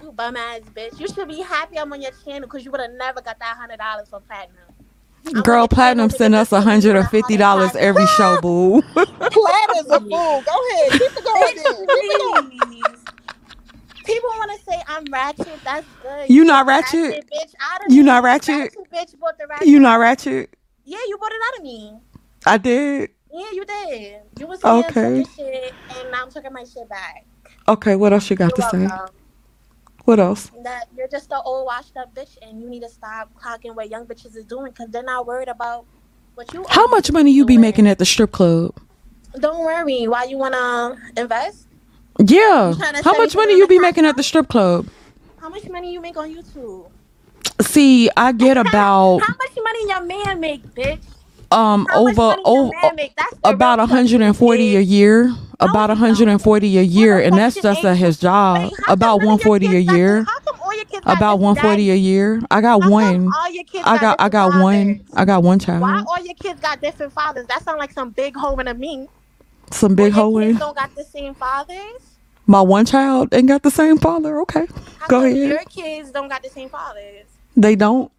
You 0.02 0.12
bum 0.12 0.36
ass 0.36 0.60
bitch. 0.74 1.00
You 1.00 1.08
should 1.08 1.28
be 1.28 1.42
happy 1.42 1.78
I'm 1.78 1.92
on 1.92 2.02
your 2.02 2.12
channel 2.24 2.42
because 2.48 2.64
you 2.64 2.70
would 2.72 2.80
have 2.80 2.92
never 2.92 3.22
got 3.22 3.38
that 3.40 3.56
hundred 3.56 3.78
dollars 3.78 4.08
for 4.10 4.20
platinum. 4.20 4.58
I'm 5.34 5.42
Girl, 5.42 5.68
Platinum 5.68 6.10
channel 6.10 6.10
send 6.10 6.34
us 6.34 6.50
you 6.50 6.62
hundred 6.62 6.96
got 6.96 6.96
and 6.96 7.08
fifty 7.08 7.36
dollars 7.36 7.74
every 7.76 8.06
show, 8.06 8.38
boo. 8.38 8.82
Platinum's 9.30 9.90
a 9.90 10.00
fool. 10.00 10.42
Go 10.42 10.52
ahead. 10.72 10.96
Keep 10.96 11.12
it 11.16 11.24
going. 11.24 11.54
Keep 11.90 12.10
it 12.10 12.18
going. 12.18 13.05
People 14.06 14.28
want 14.30 14.58
to 14.58 14.64
say 14.72 14.82
I'm 14.88 15.10
ratchet. 15.12 15.60
That's 15.64 15.86
good. 16.02 16.30
You 16.30 16.44
not 16.44 16.66
ratchet? 16.66 17.26
bitch. 17.30 17.54
I 17.60 17.78
You 17.90 18.02
not 18.02 18.22
the 18.22 18.26
ratchet? 18.26 18.76
bitch 18.92 19.18
bought 19.18 19.38
the 19.38 19.46
ratchet. 19.48 19.68
You 19.68 19.80
not 19.80 20.00
ratchet? 20.00 20.50
Yeah, 20.84 20.98
you 21.08 21.18
bought 21.18 21.32
it 21.32 21.40
out 21.52 21.58
of 21.58 21.64
me. 21.64 21.98
I 22.46 22.58
did. 22.58 23.10
Yeah, 23.32 23.50
you 23.52 23.64
did. 23.64 24.20
You 24.38 24.46
was 24.46 24.64
Okay. 24.64 25.24
shit, 25.36 25.74
and 25.90 26.10
now 26.10 26.22
I'm 26.22 26.30
taking 26.30 26.52
my 26.52 26.64
shit 26.64 26.88
back. 26.88 27.26
Okay, 27.68 27.96
what 27.96 28.12
else 28.12 28.30
you 28.30 28.36
got 28.36 28.54
to 28.54 28.62
You're 28.62 28.70
say? 28.70 28.86
welcome. 28.86 29.14
What 30.04 30.20
else? 30.20 30.50
That 30.62 30.84
you're 30.96 31.08
just 31.08 31.32
an 31.32 31.40
old 31.44 31.66
washed 31.66 31.96
up 31.96 32.14
bitch, 32.14 32.38
and 32.42 32.60
you 32.62 32.70
need 32.70 32.82
to 32.82 32.88
stop 32.88 33.30
clocking 33.34 33.74
what 33.74 33.90
young 33.90 34.06
bitches 34.06 34.36
is 34.36 34.44
doing 34.44 34.72
because 34.72 34.90
they're 34.90 35.02
not 35.02 35.26
worried 35.26 35.48
about 35.48 35.86
what 36.34 36.52
you. 36.54 36.64
How 36.70 36.86
much 36.88 37.10
money 37.12 37.32
you 37.32 37.44
be 37.44 37.54
doing. 37.54 37.62
making 37.62 37.86
at 37.88 37.98
the 37.98 38.04
strip 38.04 38.32
club? 38.32 38.74
Don't 39.40 39.60
worry. 39.60 40.06
Why 40.08 40.24
you 40.24 40.38
wanna 40.38 40.96
invest? 41.16 41.65
Yeah. 42.18 42.74
How 43.02 43.16
much 43.18 43.34
money 43.34 43.56
you 43.56 43.66
be 43.66 43.78
making 43.78 44.06
at 44.06 44.16
the 44.16 44.22
strip 44.22 44.48
club? 44.48 44.86
How 45.38 45.48
much 45.48 45.68
money 45.68 45.92
you 45.92 46.00
make 46.00 46.16
on 46.16 46.34
YouTube? 46.34 46.90
See, 47.60 48.10
I 48.16 48.32
get 48.32 48.56
about 48.56 49.18
How 49.20 49.34
much 49.38 49.58
money 49.62 49.88
your 49.88 50.02
man 50.02 50.40
make, 50.40 50.62
bitch? 50.74 51.00
um 51.52 51.86
How 51.88 52.06
over 52.08 52.36
over 52.44 52.70
man 52.82 52.96
make? 52.96 53.14
That's 53.16 53.30
the 53.32 53.50
about 53.50 53.78
real 53.78 53.86
140 53.88 54.76
a 54.76 54.80
year. 54.80 55.32
About 55.58 55.88
you 55.88 55.94
140 55.94 56.78
a 56.78 56.82
year, 56.82 57.18
and 57.18 57.36
that's 57.38 57.54
just 57.54 57.82
at 57.84 57.96
his 57.96 58.18
job. 58.18 58.72
About 58.88 59.20
come 59.20 59.28
none 59.28 59.40
of 59.40 59.44
your 59.44 59.50
140 59.52 59.66
a 59.66 59.80
year. 59.80 60.18
this- 60.20 60.28
How 60.28 60.38
come 60.40 60.60
all 60.62 60.74
your 60.74 60.84
kids 60.84 61.04
got 61.04 61.16
About 61.16 61.38
140 61.38 61.90
a 61.90 61.94
year. 61.94 62.42
I 62.50 62.60
got 62.60 62.82
How 62.82 62.90
one. 62.90 63.30
all 63.34 63.50
your 63.50 63.64
kids 63.64 63.84
I 63.86 63.98
got 63.98 64.16
I 64.20 64.28
got 64.28 64.60
one. 64.60 65.00
I 65.14 65.24
got 65.24 65.42
one 65.42 65.58
child. 65.58 65.80
Why 65.82 66.02
all 66.06 66.22
your 66.22 66.34
kids 66.34 66.60
got 66.60 66.82
different 66.82 67.12
fathers? 67.14 67.46
That 67.46 67.62
sounds 67.62 67.78
like 67.78 67.92
some 67.92 68.10
big 68.10 68.36
hoe 68.36 68.56
in 68.56 68.68
a 68.68 68.74
me. 68.74 69.08
Some 69.72 69.94
big 69.94 70.14
your 70.14 70.24
hoe 70.24 70.38
kids 70.40 70.50
in. 70.52 70.56
don't 70.58 70.76
got 70.76 70.94
the 70.94 71.04
same 71.04 71.34
fathers. 71.34 72.02
My 72.46 72.60
one 72.60 72.86
child 72.86 73.34
ain't 73.34 73.48
got 73.48 73.62
the 73.62 73.70
same 73.70 73.98
father. 73.98 74.40
Okay, 74.42 74.66
How 75.00 75.06
go 75.08 75.24
ahead. 75.24 75.36
your 75.36 75.64
kids 75.64 76.10
don't 76.12 76.28
got 76.28 76.42
the 76.42 76.48
same 76.50 76.68
fathers? 76.68 77.24
They 77.56 77.74
don't. 77.74 78.10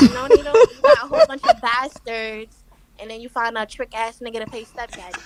You 0.00 0.08
know 0.08 0.26
they 0.28 0.42
don't. 0.42 0.54
You 0.72 0.82
got 0.82 1.04
a 1.04 1.06
whole 1.06 1.26
bunch 1.26 1.42
of 1.44 1.60
bastards, 1.62 2.56
and 2.98 3.10
then 3.10 3.20
you 3.20 3.28
find 3.28 3.56
a 3.56 3.64
trick 3.64 3.94
ass 3.96 4.18
nigga 4.20 4.44
to 4.44 4.46
pay 4.50 4.64
stepdaddy. 4.64 5.20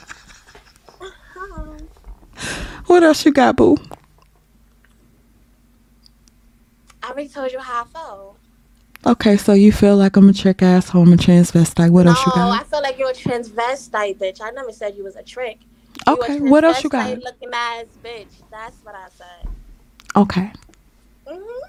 What 2.87 3.03
else 3.03 3.25
you 3.27 3.33
got, 3.33 3.57
boo? 3.57 3.77
I 7.03 7.11
already 7.11 7.29
told 7.29 7.53
you 7.53 7.59
how 7.59 7.83
I 7.83 7.87
felt. 7.87 8.38
Okay, 9.07 9.37
so 9.37 9.55
you 9.55 9.73
feel 9.73 9.97
like 9.97 10.17
I'm 10.17 10.29
a 10.29 10.33
trick 10.33 10.63
asshole, 10.63 11.03
I'm 11.03 11.13
a 11.15 11.17
transvestite. 11.17 11.91
What 11.91 12.07
no, 12.07 12.11
else 12.11 12.27
you 12.27 12.33
got? 12.33 12.61
I 12.61 12.65
feel 12.65 12.83
like 12.83 12.99
you're 12.99 13.11
a 13.11 13.15
transvestite, 13.15 14.19
bitch. 14.19 14.41
I 14.43 14.51
never 14.51 14.73
said 14.73 14.97
you 14.97 15.05
was 15.05 15.17
a 15.17 15.23
trick. 15.23 15.61
You 16.07 16.15
Okay, 16.15 16.41
what 16.41 16.65
else 16.65 16.85
you 16.85 16.91
got? 16.91 17.19
Looking 17.23 17.51
ass 17.53 17.87
bitch. 18.05 18.43
That's 18.51 18.77
what 18.85 18.95
I 18.95 19.09
said. 19.11 19.49
Okay, 20.17 20.53
hmm 21.27 21.61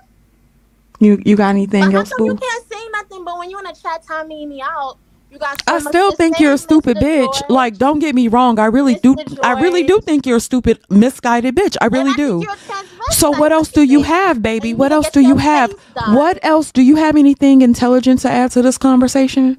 you 1.00 1.22
you 1.26 1.36
got 1.36 1.50
anything 1.50 1.94
But 1.94 1.96
else, 1.96 2.12
you 2.12 2.36
can't 2.36 2.68
say 2.72 2.88
nothing? 2.94 3.26
But 3.26 3.38
when 3.40 3.50
you 3.50 3.60
in 3.60 3.66
a 3.68 3.76
chat 3.76 4.04
timing 4.04 4.50
me 4.50 4.62
out, 4.62 4.98
you 5.32 5.38
got. 5.38 5.62
So 5.68 5.76
I 5.76 5.80
still 5.80 6.12
think 6.14 6.40
you're 6.40 6.54
a 6.54 6.58
stupid 6.58 6.98
bitch. 6.98 7.42
Like, 7.50 7.78
don't 7.78 8.00
get 8.00 8.16
me 8.16 8.28
wrong. 8.28 8.60
I 8.60 8.66
really 8.66 8.96
do. 8.96 9.16
I 9.44 9.60
really 9.62 9.84
do 9.84 10.00
think 10.02 10.26
you're 10.26 10.38
a 10.38 10.42
stupid, 10.42 10.80
misguided 10.90 11.56
bitch. 11.56 11.78
I 11.82 11.86
really 11.86 12.12
I 12.12 12.16
do. 12.16 12.42
you're 12.42 12.52
a 12.52 12.56
transvestite 12.56 13.14
So 13.14 13.32
what 13.32 13.52
else 13.52 13.70
do 13.72 13.84
you 13.84 14.04
have, 14.04 14.42
baby? 14.42 14.74
What 14.74 14.92
else 14.92 15.10
do 15.10 15.22
you 15.22 15.38
have? 15.38 15.72
What 16.10 16.40
else 16.44 16.72
do 16.72 16.82
you 16.82 16.96
have? 16.96 17.16
Anything 17.16 17.62
intelligent 17.62 18.22
to 18.22 18.30
add 18.30 18.52
to 18.52 18.62
this 18.62 18.78
conversation? 18.78 19.58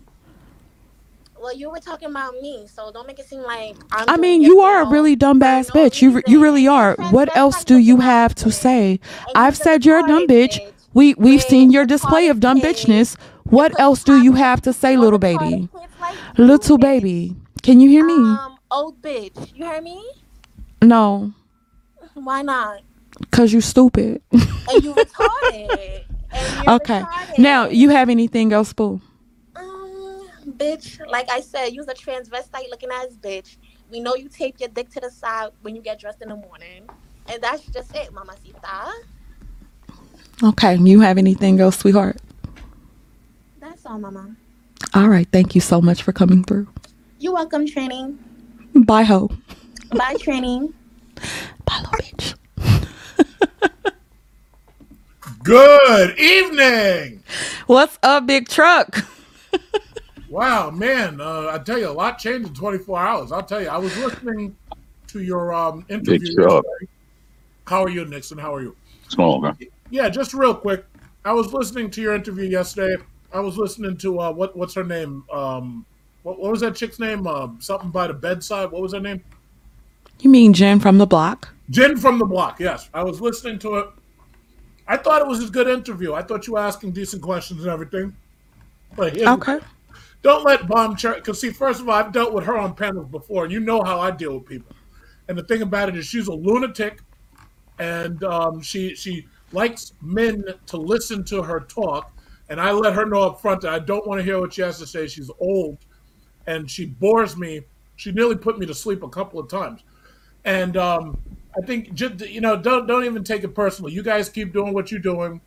Well, 1.40 1.54
you 1.54 1.70
were 1.70 1.80
talking 1.80 2.10
about 2.10 2.34
me, 2.34 2.66
so 2.66 2.92
don't 2.92 3.06
make 3.06 3.18
it 3.18 3.26
seem 3.26 3.42
like 3.42 3.74
I'm. 3.92 4.04
I 4.08 4.16
mean, 4.18 4.42
you 4.42 4.60
are 4.60 4.82
a 4.82 4.86
really 4.88 5.16
dumbass 5.16 5.70
bitch. 5.70 6.02
You 6.02 6.22
you 6.26 6.42
really 6.42 6.68
are. 6.68 6.96
What 7.10 7.34
else 7.36 7.64
do 7.64 7.78
you 7.78 8.00
have 8.00 8.34
to 8.36 8.52
say? 8.52 9.00
I've 9.34 9.56
said 9.56 9.84
you're 9.86 10.04
a 10.04 10.06
dumb 10.06 10.26
bitch. 10.26 10.60
We 10.92 11.14
we've 11.14 11.42
seen 11.42 11.70
your 11.70 11.86
display 11.86 12.28
of 12.28 12.40
dumb 12.40 12.60
bitchness. 12.60 13.16
What 13.51 13.78
else 13.80 14.05
do 14.05 14.22
you 14.22 14.32
have 14.34 14.62
to 14.62 14.72
say, 14.72 14.96
little 14.96 15.18
baby? 15.18 15.68
kids 15.72 15.92
like 16.01 16.14
you, 16.38 16.44
Little 16.44 16.78
baby, 16.78 17.34
can 17.62 17.80
you 17.80 17.88
hear 17.90 18.05
me? 18.05 18.14
Um, 18.14 18.59
old 18.70 19.03
bitch. 19.03 19.53
You 19.55 19.64
hear 19.64 19.82
me? 19.82 20.03
No, 20.82 21.32
Why 22.14 22.42
not? 22.42 22.80
cause 23.32 23.53
you 23.53 23.61
stupid. 23.61 24.22
And 24.32 24.82
you 24.84 24.94
retarded. 24.94 26.05
And 26.32 26.68
okay. 26.80 27.01
retarded. 27.01 27.38
Now 27.38 27.66
you 27.66 27.88
have 27.90 28.09
anything 28.09 28.53
else, 28.53 28.72
boo? 28.72 29.01
Um, 29.57 30.28
bitch, 30.48 31.05
like 31.09 31.28
I 31.28 31.40
said, 31.40 31.70
you's 31.70 31.88
a 31.88 31.94
transvestite 31.94 32.70
looking 32.70 32.88
ass 32.92 33.16
bitch. 33.20 33.57
We 33.90 33.98
know 33.98 34.14
you 34.14 34.28
tape 34.28 34.61
your 34.61 34.68
dick 34.68 34.90
to 34.90 35.01
the 35.01 35.11
side 35.11 35.51
when 35.62 35.74
you 35.74 35.82
get 35.82 35.98
dressed 35.98 36.22
in 36.22 36.28
the 36.28 36.36
morning. 36.36 36.88
And 37.28 37.42
that's 37.42 37.64
just 37.66 37.94
it, 37.96 38.12
mamacita. 38.12 38.92
Okay. 40.44 40.76
You 40.76 41.01
have 41.01 41.18
anything 41.18 41.59
else, 41.61 41.78
sweetheart? 41.78 42.18
That's 43.83 43.93
all, 43.93 43.99
mama. 43.99 44.37
All 44.93 45.09
right. 45.09 45.26
Thank 45.33 45.55
you 45.55 45.62
so 45.62 45.81
much 45.81 46.03
for 46.03 46.12
coming 46.12 46.45
through. 46.45 46.68
You're 47.18 47.33
welcome, 47.33 47.66
training. 47.66 48.18
Bye, 48.74 49.05
ho. 49.05 49.31
Bye, 49.97 50.16
training. 50.20 50.74
Bye, 51.64 51.78
little 51.78 51.99
bitch. 51.99 52.35
Good 55.43 56.18
evening. 56.18 57.22
What's 57.68 57.99
up, 58.03 58.26
big 58.26 58.49
truck? 58.49 58.99
Wow, 60.28 60.70
man, 60.70 61.20
uh, 61.20 61.51
I 61.53 61.59
tell 61.59 61.76
you, 61.76 61.89
a 61.89 61.91
lot 61.91 62.20
changed 62.20 62.51
in 62.51 62.55
24 62.55 62.99
hours. 63.01 63.33
I'll 63.33 63.43
tell 63.43 63.61
you, 63.61 63.66
I 63.66 63.78
was 63.78 63.97
listening 63.99 64.57
to 65.09 65.20
your 65.20 65.53
um, 65.53 65.85
interview. 65.89 66.20
Big 66.20 66.37
truck. 66.37 66.64
How 67.66 67.83
are 67.83 67.89
you, 67.89 68.05
Nixon? 68.05 68.39
How 68.39 68.55
are 68.55 68.62
you? 68.62 68.76
What's 69.03 69.16
going 69.16 69.28
on, 69.28 69.43
man? 69.43 69.57
Yeah, 69.91 70.09
just 70.09 70.33
real 70.33 70.55
quick. 70.55 70.85
I 71.24 71.33
was 71.33 71.53
listening 71.53 71.91
to 71.91 72.01
your 72.01 72.14
interview 72.14 72.45
yesterday. 72.45 73.03
I 73.33 73.41
was 73.41 73.57
listening 73.57 73.97
to 73.99 74.20
uh, 74.20 74.33
what 74.33 74.57
what's 74.57 74.74
her 74.74 74.85
name? 74.85 75.24
Um, 75.33 75.87
what, 76.22 76.39
what 76.39 76.51
was 76.51 76.61
that 76.61 76.74
chick's 76.74 76.99
name? 76.99 77.26
Uh, 77.26 77.49
something 77.59 77.91
by 77.91 78.07
the 78.07 78.14
bedside. 78.14 78.70
What 78.70 78.83
was 78.83 78.93
her 78.93 79.01
name? 79.01 79.22
You 80.20 80.31
mean 80.31 80.53
Jen 80.53 80.81
from 80.81 80.99
the 80.99 81.07
block? 81.07 81.49
Jen 81.70 81.97
from 81.97 82.18
the 82.18 82.26
block. 82.26 82.61
Yes, 82.61 82.91
I 82.93 83.03
was 83.03 83.20
listening 83.20 83.59
to 83.61 83.76
it. 83.76 83.87
I 84.87 84.97
thought 84.97 85.22
it 85.22 85.28
was 85.28 85.43
a 85.43 85.51
good 85.51 85.68
interview. 85.68 86.14
I 86.14 86.22
thought 86.22 86.47
you 86.47 86.55
were 86.55 86.59
asking 86.59 86.93
decent 86.93 87.22
questions 87.22 87.62
and 87.62 87.70
everything. 87.70 88.14
But 88.97 89.14
here's 89.14 89.28
Okay. 89.28 89.61
don't 90.22 90.45
let 90.45 90.66
bomb 90.66 90.97
cherry. 90.97 91.16
Because 91.16 91.41
see, 91.41 91.51
first 91.51 91.81
of 91.81 91.89
all, 91.89 91.95
I've 91.95 92.12
dealt 92.12 92.33
with 92.33 92.45
her 92.45 92.59
on 92.59 92.74
panels 92.74 93.09
before, 93.09 93.45
and 93.45 93.53
you 93.53 93.61
know 93.61 93.83
how 93.83 94.01
I 94.01 94.11
deal 94.11 94.35
with 94.35 94.47
people. 94.47 94.74
And 95.28 95.39
the 95.39 95.45
thing 95.45 95.62
about 95.62 95.89
it 95.89 95.97
is, 95.97 96.07
she's 96.07 96.26
a 96.26 96.35
lunatic, 96.35 97.01
and 97.78 98.22
um, 98.24 98.61
she 98.61 98.97
she 98.97 99.26
likes 99.53 99.93
men 100.03 100.45
to 100.66 100.76
listen 100.76 101.24
to 101.24 101.43
her 101.43 101.61
talk. 101.61 102.12
And 102.51 102.61
I 102.61 102.72
let 102.72 102.94
her 102.94 103.07
know 103.07 103.22
up 103.22 103.40
front 103.40 103.62
that 103.62 103.72
I 103.72 103.78
don't 103.78 104.07
want 104.07 104.18
to 104.18 104.24
hear 104.24 104.40
what 104.40 104.53
she 104.53 104.61
has 104.62 104.78
to 104.80 104.86
say. 104.86 105.07
She's 105.07 105.30
old, 105.38 105.78
and 106.46 106.70
she 106.70 106.84
bores 106.84 107.36
me. 107.36 107.62
She 107.96 108.12
nearly 108.12 108.36
put 108.36 108.59
me 108.59 108.66
to 108.66 108.74
sleep 108.74 109.03
a 109.03 109.09
couple 109.09 109.38
of 109.38 109.48
times. 109.48 109.82
And 110.44 110.76
um, 110.76 111.16
I 111.57 111.64
think 111.64 111.94
just 111.94 112.20
you 112.20 112.40
know, 112.40 112.57
don't 112.57 112.86
don't 112.86 113.05
even 113.05 113.24
take 113.24 113.44
it 113.44 113.55
personally. 113.55 113.92
You 113.92 114.03
guys 114.03 114.28
keep 114.28 114.53
doing 114.53 114.74
what 114.74 114.90
you're 114.90 115.01
doing. 115.01 115.40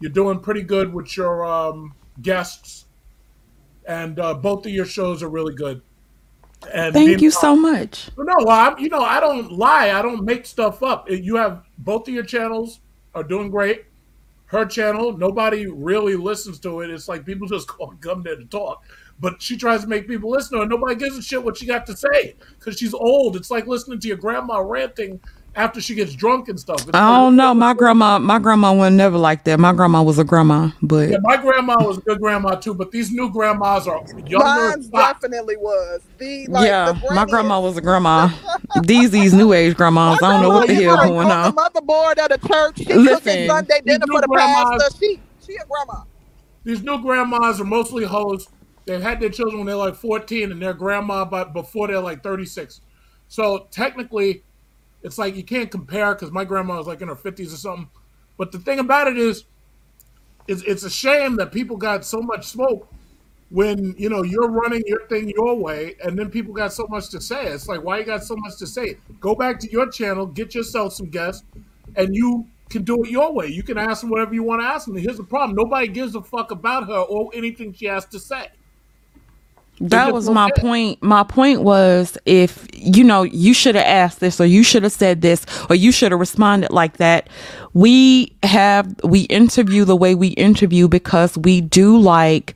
You're 0.00 0.10
doing 0.10 0.40
pretty 0.40 0.62
good 0.62 0.92
with 0.92 1.14
your 1.14 1.44
um, 1.44 1.94
guests, 2.22 2.86
and 3.86 4.18
uh, 4.18 4.32
both 4.34 4.64
of 4.64 4.72
your 4.72 4.86
shows 4.86 5.22
are 5.22 5.28
really 5.28 5.54
good. 5.54 5.82
And 6.72 6.94
Thank 6.94 7.20
you 7.20 7.30
so 7.30 7.56
much. 7.56 8.10
no, 8.16 8.46
I, 8.46 8.78
you 8.78 8.88
know, 8.88 9.00
I 9.00 9.20
don't 9.20 9.52
lie. 9.52 9.90
I 9.90 10.02
don't 10.02 10.24
make 10.24 10.44
stuff 10.46 10.82
up. 10.82 11.08
You 11.10 11.36
have 11.36 11.64
both 11.78 12.06
of 12.08 12.14
your 12.14 12.24
channels 12.24 12.80
are 13.14 13.22
doing 13.22 13.50
great. 13.50 13.84
Her 14.50 14.66
channel, 14.66 15.16
nobody 15.16 15.66
really 15.66 16.16
listens 16.16 16.58
to 16.60 16.80
it. 16.80 16.90
It's 16.90 17.06
like 17.06 17.24
people 17.24 17.46
just 17.46 17.68
call, 17.68 17.94
come 18.00 18.24
there 18.24 18.34
to 18.34 18.44
talk. 18.46 18.82
But 19.20 19.40
she 19.40 19.56
tries 19.56 19.82
to 19.82 19.86
make 19.86 20.08
people 20.08 20.30
listen 20.30 20.56
to 20.56 20.64
her. 20.64 20.68
Nobody 20.68 20.96
gives 20.96 21.16
a 21.16 21.22
shit 21.22 21.44
what 21.44 21.56
she 21.56 21.66
got 21.66 21.86
to 21.86 21.96
say 21.96 22.34
because 22.58 22.76
she's 22.76 22.92
old. 22.92 23.36
It's 23.36 23.50
like 23.50 23.68
listening 23.68 24.00
to 24.00 24.08
your 24.08 24.16
grandma 24.16 24.58
ranting 24.58 25.20
after 25.56 25.80
she 25.80 25.94
gets 25.94 26.14
drunk 26.14 26.48
and 26.48 26.58
stuff. 26.58 26.80
It's 26.80 26.90
I 26.94 27.16
don't 27.18 27.36
know. 27.36 27.52
My 27.54 27.74
grandma, 27.74 28.18
my 28.18 28.38
grandma 28.38 28.72
was 28.72 28.92
never 28.92 29.18
like 29.18 29.44
that. 29.44 29.58
My 29.58 29.72
grandma 29.72 30.02
was 30.02 30.18
a 30.18 30.24
grandma, 30.24 30.70
but 30.82 31.08
Yeah, 31.10 31.18
my 31.22 31.36
grandma 31.36 31.76
was 31.84 31.98
a 31.98 32.00
good 32.02 32.20
grandma 32.20 32.54
too, 32.54 32.74
but 32.74 32.90
these 32.92 33.10
new 33.10 33.30
grandmas 33.30 33.86
are 33.88 34.00
younger. 34.26 34.38
Mine 34.38 34.88
definitely 34.90 35.56
was. 35.56 36.00
The 36.18 36.46
like 36.48 36.66
yeah, 36.66 36.92
the 36.92 37.14
my 37.14 37.24
grandma 37.24 37.60
was 37.60 37.76
a 37.76 37.80
grandma. 37.88 38.30
these 38.82 39.10
these 39.10 39.34
new 39.34 39.52
age 39.52 39.76
grandmas, 39.76 40.18
I 40.22 40.32
don't 40.32 40.42
know 40.42 40.50
what 40.50 40.68
the 40.68 40.74
hell 40.74 40.96
grandma, 40.96 41.12
going 41.12 41.30
on. 41.30 41.54
know, 41.54 41.68
The 41.72 41.80
motherboard 41.80 42.18
of 42.24 42.40
the 42.40 42.48
church. 42.48 42.78
She 42.78 42.94
Listen. 42.94 43.48
Sunday 43.48 43.80
dinner 43.84 44.06
for 44.06 44.20
the 44.20 44.28
grandmas- 44.28 44.82
pastor. 44.82 44.98
She 44.98 45.20
she 45.46 45.54
a 45.56 45.64
grandma. 45.66 46.04
These 46.62 46.82
new 46.82 47.00
grandmas 47.02 47.60
are 47.60 47.64
mostly 47.64 48.04
hoes. 48.04 48.48
They've 48.84 49.00
had 49.02 49.20
their 49.20 49.30
children 49.30 49.58
when 49.58 49.66
they're 49.66 49.76
like 49.76 49.94
14 49.94 50.52
and 50.52 50.60
their 50.60 50.74
grandma 50.74 51.24
but 51.24 51.52
before 51.52 51.86
they're 51.88 52.00
like 52.00 52.22
36. 52.22 52.80
So 53.28 53.66
technically, 53.70 54.42
it's 55.02 55.18
like 55.18 55.36
you 55.36 55.44
can't 55.44 55.70
compare 55.70 56.14
because 56.14 56.30
my 56.30 56.44
grandma 56.44 56.76
was 56.78 56.86
like 56.86 57.00
in 57.00 57.08
her 57.08 57.14
50s 57.14 57.52
or 57.52 57.56
something. 57.56 57.88
But 58.36 58.52
the 58.52 58.58
thing 58.58 58.78
about 58.78 59.08
it 59.08 59.18
is, 59.18 59.44
it's, 60.48 60.62
it's 60.62 60.82
a 60.82 60.90
shame 60.90 61.36
that 61.36 61.52
people 61.52 61.76
got 61.76 62.04
so 62.04 62.20
much 62.20 62.46
smoke 62.46 62.88
when 63.50 63.94
you 63.98 64.08
know 64.08 64.22
you're 64.22 64.48
running 64.48 64.82
your 64.86 65.06
thing 65.08 65.28
your 65.28 65.56
way, 65.56 65.96
and 66.04 66.18
then 66.18 66.30
people 66.30 66.54
got 66.54 66.72
so 66.72 66.86
much 66.88 67.10
to 67.10 67.20
say. 67.20 67.46
It's 67.46 67.68
like 67.68 67.82
why 67.82 67.98
you 67.98 68.04
got 68.04 68.24
so 68.24 68.36
much 68.36 68.56
to 68.58 68.66
say? 68.66 68.96
Go 69.20 69.34
back 69.34 69.58
to 69.60 69.70
your 69.70 69.90
channel, 69.90 70.26
get 70.26 70.54
yourself 70.54 70.92
some 70.94 71.10
guests, 71.10 71.44
and 71.96 72.14
you 72.14 72.46
can 72.68 72.84
do 72.84 73.02
it 73.02 73.10
your 73.10 73.32
way. 73.32 73.48
You 73.48 73.64
can 73.64 73.76
ask 73.76 74.02
them 74.02 74.10
whatever 74.10 74.32
you 74.32 74.44
want 74.44 74.62
to 74.62 74.66
ask 74.66 74.86
them. 74.86 74.96
Here's 74.96 75.16
the 75.16 75.24
problem: 75.24 75.56
nobody 75.56 75.88
gives 75.88 76.14
a 76.14 76.22
fuck 76.22 76.52
about 76.52 76.86
her 76.86 77.00
or 77.00 77.30
anything 77.34 77.72
she 77.72 77.86
has 77.86 78.06
to 78.06 78.20
say. 78.20 78.48
That 79.80 80.12
was 80.12 80.28
my 80.28 80.50
point. 80.58 81.02
My 81.02 81.22
point 81.22 81.62
was 81.62 82.18
if 82.26 82.66
you 82.74 83.02
know 83.02 83.22
you 83.22 83.54
should 83.54 83.74
have 83.74 83.86
asked 83.86 84.20
this 84.20 84.38
or 84.38 84.44
you 84.44 84.62
should 84.62 84.82
have 84.82 84.92
said 84.92 85.22
this 85.22 85.46
or 85.70 85.74
you 85.76 85.90
should 85.90 86.12
have 86.12 86.20
responded 86.20 86.70
like 86.70 86.98
that. 86.98 87.28
We 87.72 88.36
have 88.42 88.94
we 89.02 89.20
interview 89.22 89.84
the 89.86 89.96
way 89.96 90.14
we 90.14 90.28
interview 90.28 90.86
because 90.86 91.36
we 91.38 91.62
do 91.62 91.98
like 91.98 92.54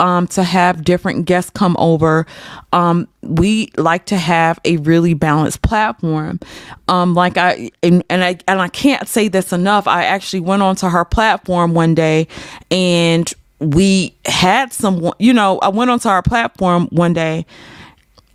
um 0.00 0.26
to 0.26 0.42
have 0.42 0.84
different 0.84 1.24
guests 1.24 1.50
come 1.50 1.76
over. 1.78 2.26
Um 2.74 3.08
we 3.22 3.70
like 3.78 4.04
to 4.06 4.18
have 4.18 4.60
a 4.66 4.76
really 4.78 5.14
balanced 5.14 5.62
platform. 5.62 6.40
Um 6.88 7.14
like 7.14 7.38
I 7.38 7.70
and, 7.82 8.04
and 8.10 8.22
I 8.22 8.38
and 8.46 8.60
I 8.60 8.68
can't 8.68 9.08
say 9.08 9.28
this 9.28 9.50
enough. 9.50 9.86
I 9.88 10.04
actually 10.04 10.40
went 10.40 10.60
onto 10.60 10.88
her 10.88 11.06
platform 11.06 11.72
one 11.72 11.94
day 11.94 12.28
and 12.70 13.32
we 13.58 14.14
had 14.24 14.72
someone, 14.72 15.14
you 15.18 15.32
know, 15.32 15.58
I 15.60 15.68
went 15.68 15.90
onto 15.90 16.08
our 16.08 16.22
platform 16.22 16.88
one 16.90 17.12
day 17.12 17.46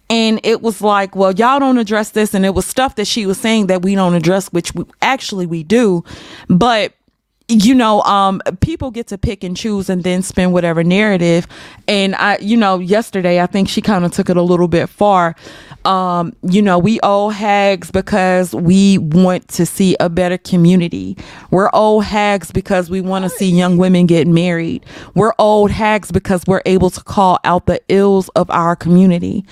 and 0.10 0.42
it 0.44 0.62
was 0.62 0.82
like, 0.82 1.16
well, 1.16 1.32
y'all 1.32 1.60
don't 1.60 1.78
address 1.78 2.10
this. 2.10 2.34
And 2.34 2.46
it 2.46 2.54
was 2.54 2.66
stuff 2.66 2.96
that 2.96 3.06
she 3.06 3.26
was 3.26 3.40
saying 3.40 3.68
that 3.68 3.82
we 3.82 3.96
don't 3.96 4.14
address, 4.14 4.50
which 4.50 4.76
we, 4.76 4.86
actually 5.02 5.46
we 5.46 5.64
do. 5.64 6.04
But 6.50 6.94
you 7.52 7.76
know, 7.76 8.02
um, 8.04 8.42
people 8.62 8.92
get 8.92 9.08
to 9.08 9.18
pick 9.18 9.44
and 9.44 9.58
choose 9.58 9.90
and 9.90 10.04
then 10.04 10.22
spin 10.22 10.52
whatever 10.52 10.84
narrative. 10.84 11.48
And 11.88 12.16
I, 12.16 12.38
you 12.38 12.56
know, 12.56 12.80
yesterday 12.80 13.42
I 13.42 13.46
think 13.46 13.68
she 13.68 13.82
kind 13.82 14.06
of 14.06 14.12
took 14.14 14.30
it 14.30 14.38
a 14.38 14.42
little 14.42 14.70
bit 14.70 14.88
far. 14.88 15.36
Um, 15.84 16.34
you 16.44 16.62
know, 16.62 16.80
we 16.80 17.00
old 17.02 17.34
hags 17.34 17.92
because 17.92 18.56
we 18.56 19.00
want 19.00 19.48
to 19.50 19.66
see 19.66 19.98
a 20.00 20.10
better 20.10 20.38
community. 20.38 21.18
We're 21.50 21.70
old 21.74 22.06
hags 22.06 22.52
because 22.52 22.90
we 22.90 23.02
want 23.02 23.26
to 23.26 23.30
see 23.30 23.50
young 23.50 23.78
women 23.78 24.06
get 24.06 24.28
married. 24.28 24.86
We're 25.14 25.34
old 25.38 25.72
hags 25.72 26.12
because 26.12 26.46
we're 26.48 26.62
able 26.66 26.90
to 26.92 27.04
call 27.04 27.40
out 27.44 27.66
the 27.66 27.82
ills 27.90 28.30
of 28.30 28.50
our 28.50 28.76
community 28.76 29.46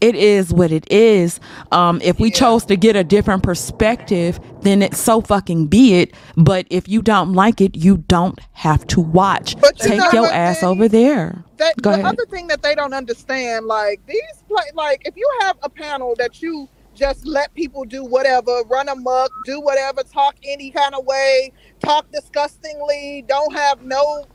it 0.00 0.14
is 0.14 0.52
what 0.52 0.72
it 0.72 0.90
is. 0.90 1.40
Um, 1.72 2.00
if 2.02 2.18
we 2.20 2.30
chose 2.30 2.64
to 2.66 2.76
get 2.76 2.96
a 2.96 3.04
different 3.04 3.42
perspective, 3.42 4.38
then 4.62 4.82
it's 4.82 4.98
so 5.00 5.20
fucking 5.20 5.66
be 5.66 5.94
it. 6.00 6.14
But 6.36 6.66
if 6.70 6.88
you 6.88 7.02
don't 7.02 7.32
like 7.32 7.60
it, 7.60 7.76
you 7.76 7.98
don't 8.08 8.38
have 8.52 8.86
to 8.88 9.00
watch. 9.00 9.58
But 9.60 9.78
you 9.82 9.88
Take 9.90 10.12
your 10.12 10.26
ass 10.26 10.60
Dave? 10.60 10.70
over 10.70 10.88
there. 10.88 11.44
That, 11.56 11.80
Go 11.82 11.90
the 11.90 11.98
ahead. 12.00 12.06
other 12.06 12.26
thing 12.26 12.46
that 12.48 12.62
they 12.62 12.74
don't 12.74 12.94
understand, 12.94 13.66
like 13.66 14.00
these, 14.06 14.22
like 14.74 15.02
if 15.06 15.16
you 15.16 15.28
have 15.40 15.56
a 15.62 15.68
panel 15.68 16.14
that 16.18 16.40
you 16.40 16.68
just 16.94 17.26
let 17.26 17.54
people 17.54 17.84
do 17.84 18.04
whatever, 18.04 18.62
run 18.68 18.88
amok, 18.88 19.30
do 19.44 19.60
whatever, 19.60 20.02
talk 20.02 20.36
any 20.44 20.70
kind 20.70 20.94
of 20.94 21.04
way, 21.06 21.52
talk 21.80 22.10
disgustingly, 22.12 23.24
don't 23.28 23.52
have 23.54 23.82
no 23.82 24.26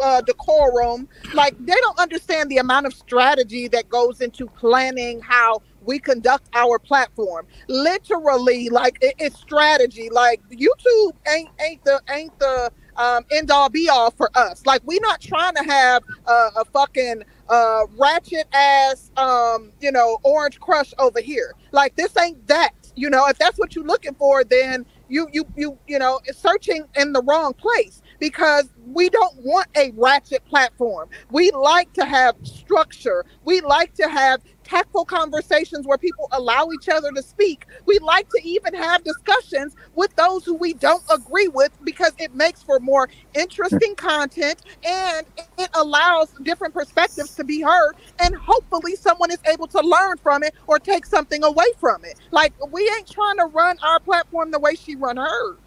uh, 0.00 0.20
decorum. 0.22 1.08
Like 1.32 1.56
they 1.64 1.74
don't 1.80 1.98
understand 1.98 2.50
the 2.50 2.58
amount 2.58 2.86
of 2.86 2.94
strategy 2.94 3.68
that 3.68 3.88
goes 3.88 4.20
into 4.20 4.46
planning 4.46 5.20
how 5.20 5.62
we 5.82 5.98
conduct 5.98 6.48
our 6.54 6.78
platform. 6.78 7.46
Literally, 7.68 8.68
like 8.68 8.98
it, 9.00 9.14
it's 9.18 9.38
strategy. 9.38 10.08
Like 10.10 10.42
YouTube 10.50 11.12
ain't 11.32 11.50
ain't 11.60 11.84
the 11.84 12.00
ain't 12.10 12.38
the 12.38 12.72
um, 12.96 13.24
end 13.30 13.50
all 13.50 13.68
be 13.68 13.88
all 13.88 14.10
for 14.10 14.30
us. 14.34 14.64
Like 14.66 14.82
we're 14.84 15.00
not 15.00 15.20
trying 15.20 15.54
to 15.56 15.64
have 15.64 16.02
uh, 16.26 16.50
a 16.56 16.64
fucking 16.66 17.22
uh, 17.48 17.82
ratchet 17.98 18.46
ass, 18.52 19.10
um, 19.16 19.72
you 19.80 19.92
know, 19.92 20.18
orange 20.22 20.60
crush 20.60 20.92
over 20.98 21.20
here. 21.20 21.54
Like 21.72 21.96
this 21.96 22.16
ain't 22.16 22.46
that. 22.48 22.70
You 22.96 23.10
know, 23.10 23.26
if 23.26 23.38
that's 23.38 23.58
what 23.58 23.74
you're 23.74 23.84
looking 23.84 24.14
for, 24.14 24.44
then 24.44 24.86
you 25.08 25.28
you 25.32 25.44
you 25.56 25.78
you 25.86 25.98
know, 25.98 26.20
searching 26.32 26.84
in 26.96 27.12
the 27.12 27.22
wrong 27.22 27.52
place 27.54 28.02
because 28.24 28.70
we 28.86 29.10
don't 29.10 29.36
want 29.44 29.68
a 29.76 29.92
ratchet 29.96 30.44
platform. 30.46 31.10
We 31.30 31.50
like 31.52 31.92
to 31.94 32.06
have 32.06 32.36
structure. 32.44 33.26
We 33.44 33.60
like 33.60 33.94
to 33.96 34.08
have 34.08 34.40
tactful 34.64 35.04
conversations 35.04 35.86
where 35.86 35.98
people 35.98 36.28
allow 36.32 36.70
each 36.72 36.88
other 36.88 37.12
to 37.12 37.22
speak. 37.22 37.66
We 37.86 37.98
like 38.00 38.28
to 38.30 38.40
even 38.44 38.74
have 38.74 39.04
discussions 39.04 39.76
with 39.94 40.16
those 40.16 40.44
who 40.44 40.56
we 40.56 40.74
don't 40.74 41.04
agree 41.12 41.48
with 41.48 41.72
because 41.84 42.14
it 42.18 42.34
makes 42.34 42.62
for 42.64 42.80
more 42.80 43.08
interesting 43.34 43.94
content 43.96 44.62
and 44.84 45.26
it 45.58 45.70
allows 45.74 46.30
different 46.44 46.74
perspectives 46.74 47.36
to 47.36 47.44
be 47.44 47.62
heard 47.62 47.94
and 48.20 48.36
hopefully 48.36 48.96
someone 48.96 49.32
is 49.32 49.40
able 49.52 49.68
to 49.68 49.80
learn 49.82 50.18
from 50.18 50.44
it 50.44 50.54
or 50.68 50.78
take 50.80 51.06
something 51.06 51.44
away 51.44 51.66
from 51.78 52.04
it. 52.04 52.18
Like 52.32 52.54
we 52.72 52.82
ain't 52.98 53.10
trying 53.10 53.38
to 53.38 53.46
run 53.46 53.76
our 53.82 54.00
platform 54.00 54.52
the 54.52 54.60
way 54.60 54.76
she 54.76 54.96
run 54.96 55.18
hers. 55.18 55.63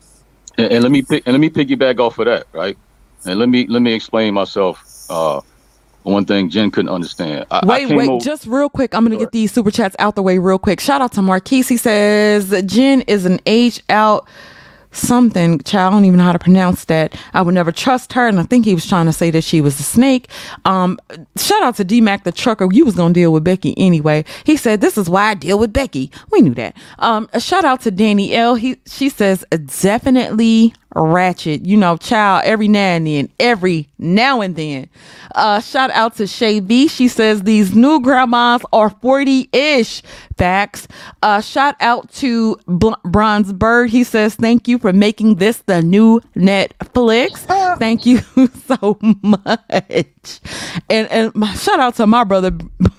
And, 0.58 0.72
and 0.72 0.84
let 0.84 0.92
me 0.92 1.02
pick, 1.02 1.24
and 1.26 1.34
let 1.34 1.40
me 1.40 1.50
piggyback 1.50 2.00
off 2.00 2.18
of 2.20 2.26
that, 2.26 2.48
right? 2.52 2.78
And 3.26 3.40
let 3.40 3.50
me 3.50 3.68
let 3.68 3.82
me 3.82 3.94
explain 3.94 4.34
myself. 4.34 4.84
Uh, 5.10 5.42
one 6.04 6.26
thing 6.26 6.50
Jen 6.50 6.72
couldn't 6.72 6.90
understand. 6.90 7.46
I, 7.52 7.60
I 7.60 7.66
Wait, 7.66 7.88
came 7.88 7.98
wait, 7.98 8.10
over- 8.10 8.24
just 8.24 8.48
real 8.48 8.70
quick. 8.70 8.96
I'm 8.96 9.04
gonna 9.04 9.18
get 9.18 9.32
these 9.34 9.52
super 9.52 9.72
chats 9.72 9.96
out 10.00 10.16
the 10.16 10.24
way 10.24 10.38
real 10.38 10.58
quick. 10.60 10.80
Shout 10.80 11.02
out 11.02 11.12
to 11.14 11.22
Marquise. 11.22 11.68
He 11.68 11.78
says 11.78 12.64
Jen 12.66 13.02
is 13.02 13.26
an 13.26 13.40
age 13.46 13.84
out 13.90 14.28
something. 14.98 15.60
Child, 15.60 15.94
I 15.94 15.96
don't 15.96 16.06
even 16.06 16.18
know 16.18 16.24
how 16.24 16.34
to 16.34 16.40
pronounce 16.40 16.86
that. 16.86 17.16
I 17.34 17.42
would 17.42 17.54
never 17.54 17.72
trust 17.72 18.14
her, 18.14 18.28
and 18.28 18.40
I 18.40 18.44
think 18.44 18.66
he 18.66 18.74
was 18.74 18.88
trying 18.88 19.06
to 19.06 19.14
say 19.14 19.32
that 19.32 19.44
she 19.44 19.62
was 19.62 19.80
a 19.80 19.84
snake. 19.84 20.30
Um, 20.66 21.00
shout 21.38 21.64
out 21.64 21.76
to 21.78 21.84
D 21.84 22.02
Mac 22.02 22.24
the 22.24 22.32
trucker. 22.32 22.68
You 22.72 22.86
was 22.86 22.96
gonna 22.96 23.14
deal 23.14 23.32
with 23.34 23.44
Becky 23.44 23.74
anyway. 23.78 24.26
He 24.44 24.58
said 24.58 24.82
this 24.82 24.98
is 24.98 25.10
why 25.10 25.30
I 25.30 25.34
deal 25.34 25.60
with 25.60 25.74
Becky. 25.74 26.12
We 26.32 26.42
knew 26.42 26.54
that. 26.56 26.76
Um, 27.00 27.30
a 27.34 27.40
shout 27.40 27.66
out 27.66 27.82
to 27.82 27.92
Danny 27.92 28.34
L. 28.34 28.56
He 28.56 28.78
she 28.86 29.10
says 29.10 29.46
definitely 29.82 30.74
ratchet. 30.98 31.66
You 31.66 31.78
know, 31.78 31.98
child, 31.98 32.44
every 32.46 32.68
now 32.68 32.96
and 32.96 33.08
then, 33.08 33.30
every 33.40 33.88
now 33.98 34.42
and 34.42 34.56
then. 34.56 34.90
Uh, 35.36 35.60
shout 35.60 35.92
out 35.92 36.16
to 36.16 36.28
Shay 36.28 36.60
B. 36.60 36.88
She 36.88 37.08
says 37.08 37.44
these 37.44 37.76
new 37.76 38.02
grandmas 38.02 38.62
are 38.74 38.90
40 38.90 39.50
ish. 39.54 40.02
Facts. 40.38 40.88
Uh, 41.22 41.42
shout 41.42 41.76
out 41.80 42.12
to 42.14 42.60
Bl- 42.68 42.94
Bronze 43.04 43.52
Bird. 43.54 43.90
He 43.90 44.04
says, 44.04 44.36
Thank 44.36 44.68
you 44.68 44.78
for 44.78 44.94
making 44.94 45.36
this 45.36 45.58
the 45.66 45.82
new 45.82 46.22
Netflix. 46.36 47.40
Thank 47.80 48.06
you 48.06 48.20
so 48.68 49.00
much. 49.02 50.40
And, 50.90 51.08
and 51.10 51.36
my, 51.36 51.54
shout 51.54 51.80
out 51.80 51.96
to 51.96 52.08
my 52.08 52.24
brother 52.24 52.52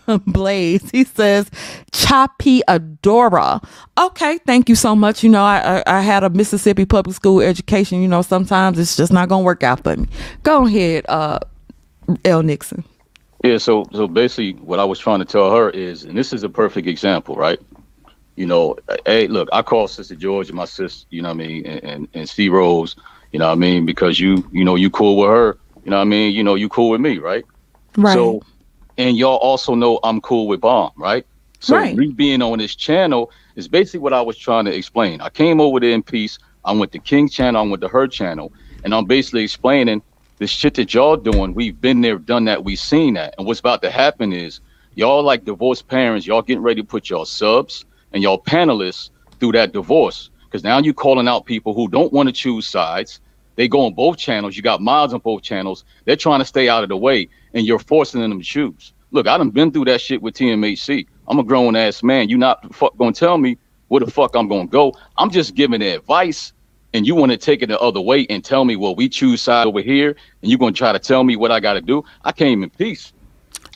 Blaze. 0.26 0.90
He 0.90 1.04
says, 1.04 1.50
Choppy 1.92 2.62
Adora. 2.68 3.62
Okay, 3.98 4.38
thank 4.46 4.68
you 4.68 4.74
so 4.74 4.94
much. 4.94 5.22
You 5.22 5.30
know, 5.30 5.42
I, 5.42 5.78
I, 5.78 5.98
I 5.98 6.00
had 6.00 6.24
a 6.24 6.30
Mississippi 6.30 6.84
public 6.84 7.14
school 7.14 7.40
education. 7.40 8.02
You 8.02 8.09
know, 8.09 8.22
sometimes 8.22 8.78
it's 8.78 8.96
just 8.96 9.12
not 9.12 9.28
going 9.28 9.42
to 9.42 9.46
work 9.46 9.62
out 9.62 9.82
for 9.82 9.96
me. 9.96 10.06
Go 10.42 10.66
ahead, 10.66 11.04
uh, 11.09 11.38
L. 12.24 12.42
Nixon. 12.42 12.84
Yeah, 13.44 13.59
so 13.59 13.84
so 13.92 14.09
basically 14.09 14.54
what 14.54 14.80
I 14.80 14.84
was 14.84 14.98
trying 14.98 15.20
to 15.20 15.24
tell 15.24 15.54
her 15.54 15.70
is, 15.70 16.04
and 16.04 16.18
this 16.18 16.32
is 16.32 16.42
a 16.42 16.48
perfect 16.48 16.88
example, 16.88 17.36
right? 17.36 17.61
You 18.34 18.46
know, 18.46 18.76
hey, 19.06 19.28
look, 19.28 19.48
I 19.52 19.62
call 19.62 19.86
Sister 19.86 20.16
George 20.16 20.50
my 20.50 20.64
sister, 20.64 21.06
you 21.11 21.22
know 21.22 21.28
what 21.28 21.34
I 21.34 21.46
mean, 21.46 21.66
and, 21.66 21.84
and, 21.84 22.09
and 22.14 22.28
C 22.28 22.48
Rose, 22.48 22.96
you 23.32 23.38
know 23.38 23.46
what 23.46 23.52
I 23.52 23.56
mean, 23.56 23.86
because 23.86 24.18
you, 24.18 24.48
you 24.52 24.64
know, 24.64 24.74
you 24.74 24.90
cool 24.90 25.16
with 25.18 25.28
her, 25.28 25.59
you 25.84 25.90
know 25.90 25.98
what 25.98 26.02
I 26.02 26.06
mean, 26.06 26.34
you 26.34 26.42
know, 26.42 26.56
you 26.56 26.68
cool 26.68 26.90
with 26.90 27.00
me, 27.00 27.18
right? 27.18 27.44
Right. 27.96 28.14
So 28.14 28.42
and 28.99 29.16
y'all 29.16 29.38
also 29.38 29.74
know 29.74 30.01
I'm 30.05 30.20
cool 30.20 30.49
with 30.49 30.61
Bomb, 30.61 30.92
right? 30.99 31.24
So 31.61 31.76
Right. 31.76 31.96
me 31.96 32.12
being 32.12 32.42
on 32.42 32.59
this 32.59 32.76
channel 32.76 33.30
is 33.57 33.68
basically 33.68 34.01
what 34.01 34.12
I 34.12 34.20
was 34.22 34.38
trying 34.38 34.66
to 34.66 34.74
explain. 34.76 35.20
I 35.22 35.30
came 35.30 35.61
over 35.61 35.80
there 35.80 35.92
in 35.92 36.03
peace. 36.03 36.38
I 36.64 36.72
went 36.72 36.92
to 36.92 37.01
King 37.01 37.28
channel, 37.28 37.64
I 37.64 37.68
went 37.68 37.80
to 37.82 37.88
her 37.88 38.07
channel, 38.09 38.53
and 38.84 38.94
I'm 38.94 39.07
basically 39.07 39.44
explaining 39.44 40.03
the 40.40 40.46
shit 40.46 40.74
that 40.74 40.94
y'all 40.94 41.16
doing. 41.16 41.55
We've 41.55 41.80
been 41.80 42.03
there, 42.03 42.18
done 42.18 42.44
that, 42.46 42.64
we've 42.64 42.78
seen 42.78 43.14
that. 43.14 43.34
And 43.38 43.46
what's 43.46 43.61
about 43.61 43.82
to 43.82 43.90
happen 43.90 44.32
is 44.32 44.61
y'all 44.94 45.22
like 45.22 45.44
divorced 45.44 45.88
parents, 45.88 46.26
y'all 46.26 46.42
getting 46.42 46.62
ready 46.62 46.82
to 46.82 46.86
put 46.86 47.09
y'all 47.11 47.24
subs 47.24 47.84
and 48.12 48.22
y'all 48.22 48.42
panelists 48.42 49.11
through 49.40 49.53
that 49.53 49.72
divorce. 49.72 50.30
Because 50.51 50.64
now 50.64 50.78
you're 50.78 50.94
calling 50.94 51.28
out 51.28 51.46
people 51.46 51.74
who 51.74 51.88
don't 51.88 52.12
want 52.12 52.28
to 52.28 52.32
choose 52.32 52.66
sides. 52.66 53.20
They 53.57 53.68
go 53.68 53.86
on 53.86 53.94
both 53.94 54.18
channels. 54.18 54.57
You 54.57 54.62
got 54.62 54.80
miles 54.80 55.12
on 55.14 55.20
both 55.20 55.42
channels. 55.42 55.84
They're 56.07 56.16
trying 56.16 56.40
to 56.40 56.44
stay 56.44 56.68
out 56.68 56.84
of 56.84 56.88
the 56.88 56.96
way, 56.96 57.28
and 57.55 57.66
you're 57.66 57.78
forcing 57.78 58.20
them 58.20 58.38
to 58.38 58.44
choose. 58.44 58.92
Look, 59.11 59.26
I 59.26 59.38
done 59.38 59.51
been 59.51 59.72
through 59.72 59.86
that 59.86 60.01
shit 60.01 60.20
with 60.20 60.34
TMHC. 60.34 61.07
I'm 61.28 61.38
a 61.38 61.44
grown 61.44 61.76
ass 61.76 62.03
man. 62.03 62.28
You 62.28 62.38
not 62.38 62.74
fuck 62.74 62.96
gonna 62.96 63.12
tell 63.12 63.38
me 63.38 63.57
where 63.88 64.01
the 64.01 64.11
fuck 64.11 64.34
I'm 64.34 64.49
gonna 64.49 64.66
go. 64.66 64.94
I'm 65.16 65.30
just 65.30 65.55
giving 65.55 65.82
advice, 65.82 66.53
and 66.94 67.07
you 67.07 67.14
want 67.14 67.32
to 67.32 67.38
take 67.38 67.62
it 67.62 67.66
the 67.68 67.80
other 67.80 68.01
way 68.01 68.26
and 68.28 68.44
tell 68.44 68.64
me, 68.64 68.76
well, 68.76 68.94
we 68.94 69.09
choose 69.09 69.42
side 69.42 69.66
over 69.66 69.80
here, 69.80 70.14
and 70.42 70.51
you're 70.51 70.59
gonna 70.59 70.72
try 70.72 70.92
to 70.92 70.99
tell 70.99 71.24
me 71.24 71.36
what 71.36 71.51
I 71.51 71.61
gotta 71.61 71.80
do. 71.80 72.05
I 72.24 72.32
came 72.32 72.62
in 72.62 72.70
peace. 72.70 73.12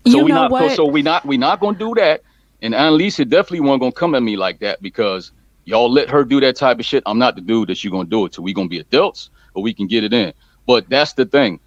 So 0.06 0.18
you 0.18 0.24
we 0.24 0.32
not 0.32 0.50
what? 0.50 0.76
so, 0.76 0.84
we 0.84 1.02
not 1.02 1.24
we 1.24 1.36
not 1.36 1.60
gonna 1.60 1.78
do 1.78 1.94
that. 1.94 2.22
And 2.60 2.74
Annalisa 2.74 3.28
definitely 3.28 3.60
wasn't 3.60 3.80
gonna 3.80 3.92
come 3.92 4.14
at 4.14 4.22
me 4.22 4.36
like 4.36 4.60
that 4.60 4.82
because 4.82 5.32
y'all 5.64 5.90
let 5.90 6.08
her 6.10 6.24
do 6.24 6.40
that 6.40 6.56
type 6.56 6.78
of 6.78 6.84
shit. 6.84 7.02
I'm 7.06 7.18
not 7.18 7.34
the 7.34 7.40
dude 7.40 7.68
that 7.68 7.82
you 7.82 7.90
gonna 7.90 8.08
do 8.08 8.24
it 8.26 8.32
to. 8.32 8.42
We 8.42 8.52
gonna 8.52 8.68
be 8.68 8.78
adults, 8.78 9.30
but 9.54 9.62
we 9.62 9.72
can 9.74 9.86
get 9.86 10.04
it 10.04 10.12
in. 10.12 10.32
But 10.66 10.88
that's 10.88 11.14
the 11.14 11.26
thing. 11.26 11.60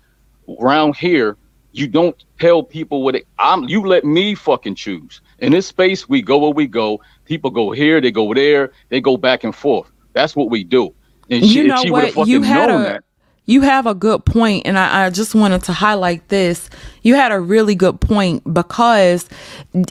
Around 0.61 0.95
here, 0.95 1.37
you 1.77 1.87
don't 1.87 2.23
tell 2.39 2.63
people 2.63 3.03
what 3.03 3.15
it, 3.15 3.27
I'm. 3.37 3.65
You 3.65 3.85
let 3.85 4.05
me 4.05 4.33
fucking 4.33 4.75
choose. 4.75 5.21
In 5.39 5.51
this 5.51 5.67
space, 5.67 6.07
we 6.07 6.21
go 6.21 6.37
where 6.37 6.51
we 6.51 6.67
go. 6.67 7.01
People 7.25 7.51
go 7.51 7.71
here, 7.71 7.99
they 7.99 8.11
go 8.11 8.33
there, 8.33 8.71
they 8.89 9.01
go 9.01 9.17
back 9.17 9.43
and 9.43 9.53
forth. 9.53 9.91
That's 10.13 10.35
what 10.35 10.49
we 10.49 10.63
do. 10.63 10.93
And 11.29 11.43
she, 11.43 11.55
you 11.55 11.61
if 11.63 11.67
know 11.67 11.81
she 11.83 11.91
what 11.91 12.27
you 12.27 12.41
had 12.41 12.69
a 12.69 12.77
that, 12.77 13.03
you 13.45 13.61
have 13.61 13.85
a 13.85 13.93
good 13.93 14.25
point 14.25 14.63
and 14.65 14.77
I, 14.77 15.05
I 15.05 15.09
just 15.09 15.35
wanted 15.35 15.63
to 15.63 15.73
highlight 15.73 16.27
this 16.29 16.69
you 17.03 17.15
had 17.15 17.31
a 17.31 17.39
really 17.39 17.75
good 17.75 18.01
point 18.01 18.41
because 18.53 19.29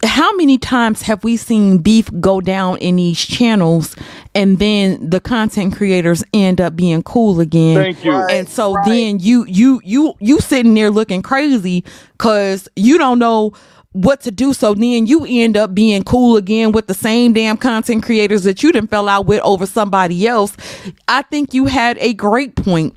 how 0.03 0.35
many 0.37 0.59
times 0.59 1.03
have 1.03 1.23
we 1.23 1.37
seen 1.37 1.79
beef 1.79 2.09
go 2.21 2.41
down 2.41 2.79
in 2.79 2.97
these 2.97 3.19
channels 3.19 3.95
and 4.35 4.59
then 4.59 5.11
the 5.11 5.21
content 5.21 5.75
creators 5.77 6.25
end 6.33 6.61
up 6.61 6.77
being 6.77 7.03
cool 7.03 7.41
again 7.41 7.77
Thank 7.77 8.05
you. 8.05 8.13
Right. 8.13 8.31
and 8.31 8.49
so 8.49 8.75
right. 8.75 8.87
then 8.87 9.19
you 9.19 9.45
you 9.47 9.81
you 9.85 10.15
you 10.21 10.41
sitting 10.41 10.75
there 10.75 10.91
looking 10.91 11.23
crazy 11.23 11.85
because 12.13 12.69
you 12.77 12.99
don't 12.99 13.19
know 13.19 13.53
what 13.93 14.21
to 14.23 14.31
do 14.33 14.53
so 14.53 14.75
then 14.75 15.07
you 15.07 15.25
end 15.29 15.57
up 15.57 15.73
being 15.73 16.03
cool 16.03 16.37
again 16.37 16.73
with 16.73 16.89
the 16.89 16.95
same 16.95 17.33
damn 17.33 17.57
content 17.57 18.03
creators 18.03 18.43
that 18.43 18.63
you 18.63 18.73
didn't 18.73 18.91
fell 18.91 19.09
out 19.09 19.27
with 19.27 19.41
over 19.43 19.67
somebody 19.67 20.27
else 20.27 20.57
i 21.07 21.23
think 21.23 21.55
you 21.55 21.67
had 21.67 21.97
a 21.99 22.13
great 22.15 22.57
point 22.57 22.95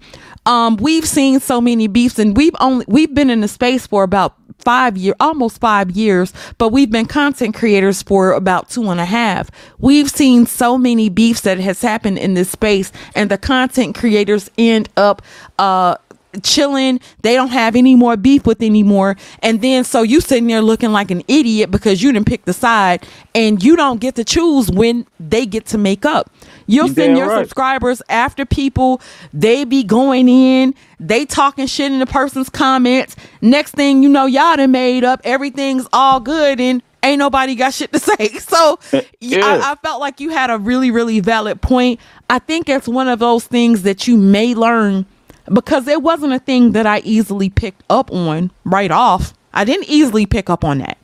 um 0.48 0.78
we've 0.78 1.08
seen 1.08 1.40
so 1.40 1.62
many 1.62 1.88
beefs 1.88 2.18
and 2.18 2.36
we've 2.36 2.56
only 2.60 2.86
we've 2.88 3.14
been 3.14 3.30
in 3.30 3.42
the 3.42 3.48
space 3.48 3.86
for 3.86 4.04
about 4.04 4.36
five 4.60 4.98
year 4.98 5.14
almost 5.20 5.60
five 5.60 5.92
years 5.92 6.34
but 6.58 6.70
we've 6.70 6.90
been 6.90 7.06
content 7.06 7.54
creators 7.54 8.02
for 8.02 8.32
about 8.32 8.70
two 8.70 8.90
and 8.90 9.00
a 9.00 9.06
half. 9.06 9.52
We've 9.78 10.10
seen 10.10 10.46
so 10.46 10.78
many 10.78 11.10
beefs 11.10 11.42
that 11.42 11.60
has 11.60 11.82
happened 11.82 12.18
in 12.18 12.34
this 12.34 12.50
space 12.50 12.92
and 13.14 13.30
the 13.30 13.38
content 13.38 13.96
creators 13.96 14.50
end 14.58 14.90
up 14.98 15.22
uh 15.60 15.98
chilling. 16.44 17.00
They 17.22 17.36
don't 17.36 17.50
have 17.50 17.76
any 17.76 17.96
more 17.96 18.18
beef 18.18 18.46
with 18.46 18.62
anymore. 18.62 19.16
And 19.42 19.62
then 19.62 19.84
so 19.84 20.02
you 20.02 20.22
sitting 20.22 20.48
there 20.48 20.62
looking 20.62 20.92
like 20.92 21.12
an 21.12 21.24
idiot 21.28 21.72
because 21.72 22.02
you 22.04 22.12
didn't 22.12 22.28
pick 22.28 22.46
the 22.46 22.54
side 22.54 23.06
and 23.34 23.64
you 23.64 23.76
don't 23.76 24.00
get 24.00 24.16
to 24.16 24.24
choose 24.24 24.70
when 24.70 25.06
they 25.20 25.46
get 25.46 25.66
to 25.68 25.78
make 25.78 26.06
up 26.06 26.32
you'll 26.68 26.88
send 26.88 26.96
damn 26.96 27.16
your 27.18 27.28
right. 27.28 27.40
subscribers 27.40 28.02
after 28.10 28.46
people 28.46 29.02
they 29.34 29.64
be 29.64 29.84
going 29.84 30.30
in 30.30 30.74
they 31.00 31.26
talking 31.26 31.66
shit 31.66 31.92
in 31.92 32.00
the 32.00 32.06
person's 32.06 32.50
comments 32.50 33.16
next 33.42 33.72
thing 33.72 34.04
you 34.04 34.10
know 34.10 34.26
y'all 34.26 34.56
done 34.56 34.72
made 34.72 35.04
up 35.04 35.20
everything's 35.24 35.88
all 35.92 36.20
good 36.20 36.62
and 36.62 36.84
ain't 37.04 37.20
nobody 37.20 37.56
got 37.56 37.74
shit 37.74 37.92
to 37.92 38.00
say 38.18 38.28
so 38.40 38.78
eh, 38.94 39.02
Yeah. 39.20 39.40
I, 39.44 39.72
I 39.72 39.76
felt 39.76 40.00
like 40.00 40.20
you 40.20 40.30
had 40.30 40.50
a 40.50 40.58
really 40.58 40.92
really 40.92 41.20
valid 41.20 41.62
point 41.62 42.00
i 42.30 42.40
think 42.40 42.70
it's 42.70 42.88
one 42.88 43.08
of 43.08 43.20
those 43.20 43.46
things 43.46 43.84
that 43.84 44.08
you 44.08 44.18
may 44.18 44.54
learn 44.54 45.06
because 45.54 45.88
it 45.88 46.02
wasn't 46.02 46.34
a 46.34 46.40
thing 46.40 46.74
that 46.74 46.86
I 46.86 47.00
easily 47.00 47.50
picked 47.50 47.84
up 47.90 48.12
on 48.12 48.52
right 48.66 48.92
off. 48.92 49.34
I 49.54 49.64
didn't 49.64 49.90
easily 49.90 50.26
pick 50.26 50.50
up 50.50 50.64
on 50.64 50.80
that. 50.80 50.98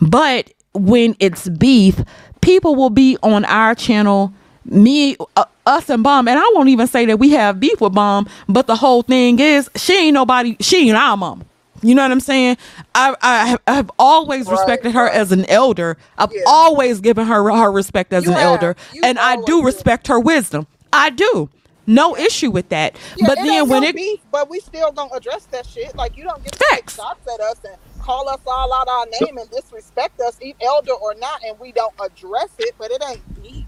But 0.00 0.52
when 0.72 1.16
it's 1.20 1.48
beef, 1.48 2.00
people 2.40 2.74
will 2.74 2.90
be 2.90 3.16
on 3.22 3.44
our 3.44 3.74
channel, 3.74 4.32
me, 4.64 5.16
uh, 5.36 5.44
us, 5.66 5.88
and 5.90 6.02
Bomb. 6.02 6.28
And 6.28 6.38
I 6.38 6.50
won't 6.54 6.68
even 6.68 6.86
say 6.86 7.06
that 7.06 7.18
we 7.18 7.30
have 7.30 7.60
beef 7.60 7.80
with 7.80 7.94
Bomb, 7.94 8.28
but 8.48 8.66
the 8.66 8.76
whole 8.76 9.02
thing 9.02 9.38
is 9.38 9.70
she 9.76 9.96
ain't 10.06 10.14
nobody, 10.14 10.56
she 10.60 10.88
ain't 10.88 10.96
our 10.96 11.16
mom. 11.16 11.44
You 11.82 11.94
know 11.94 12.02
what 12.02 12.12
I'm 12.12 12.20
saying? 12.20 12.56
I 12.94 13.14
I 13.22 13.46
have, 13.46 13.60
I 13.66 13.74
have 13.74 13.90
always 13.98 14.46
Right, 14.46 14.52
respected 14.52 14.92
her 14.92 15.04
right. 15.04 15.14
as 15.14 15.32
an 15.32 15.44
elder. 15.46 15.96
I've 16.18 16.32
Yeah. 16.32 16.42
always 16.46 17.00
given 17.00 17.26
her 17.26 17.50
her 17.50 17.70
respect 17.72 18.12
as 18.12 18.24
You 18.24 18.30
an 18.30 18.36
have. 18.36 18.44
elder, 18.44 18.76
and 19.02 19.18
I 19.18 19.36
do 19.36 19.62
respect 19.64 20.06
her 20.08 20.18
wisdom. 20.20 20.66
I 20.92 21.10
do. 21.10 21.50
No 21.86 22.16
issue 22.16 22.50
with 22.50 22.70
that. 22.70 22.96
Yeah, 23.16 23.26
but 23.28 23.36
then 23.42 23.68
when 23.68 23.84
it 23.84 23.94
beef, 23.96 24.20
but 24.30 24.48
we 24.48 24.60
still 24.60 24.92
gonna 24.92 25.14
address 25.14 25.46
that 25.46 25.66
shit. 25.66 25.94
Like 25.96 26.16
you 26.16 26.24
don't 26.24 26.42
get 26.42 26.54
Facts. 26.56 26.96
shots 26.96 27.26
at 27.32 27.40
us 27.40 27.56
and 27.64 27.76
call 28.00 28.28
us 28.30 28.40
all 28.46 28.72
out 28.72 28.88
our 28.88 29.06
name 29.06 29.36
and 29.38 29.50
disrespect 29.50 30.20
us, 30.20 30.38
elder 30.62 30.92
or 30.94 31.14
not, 31.16 31.42
and 31.44 31.58
we 31.58 31.72
don't 31.72 31.94
address 32.00 32.50
it. 32.58 32.74
But 32.78 32.90
it 32.92 33.02
ain't 33.08 33.42
beef. 33.42 33.63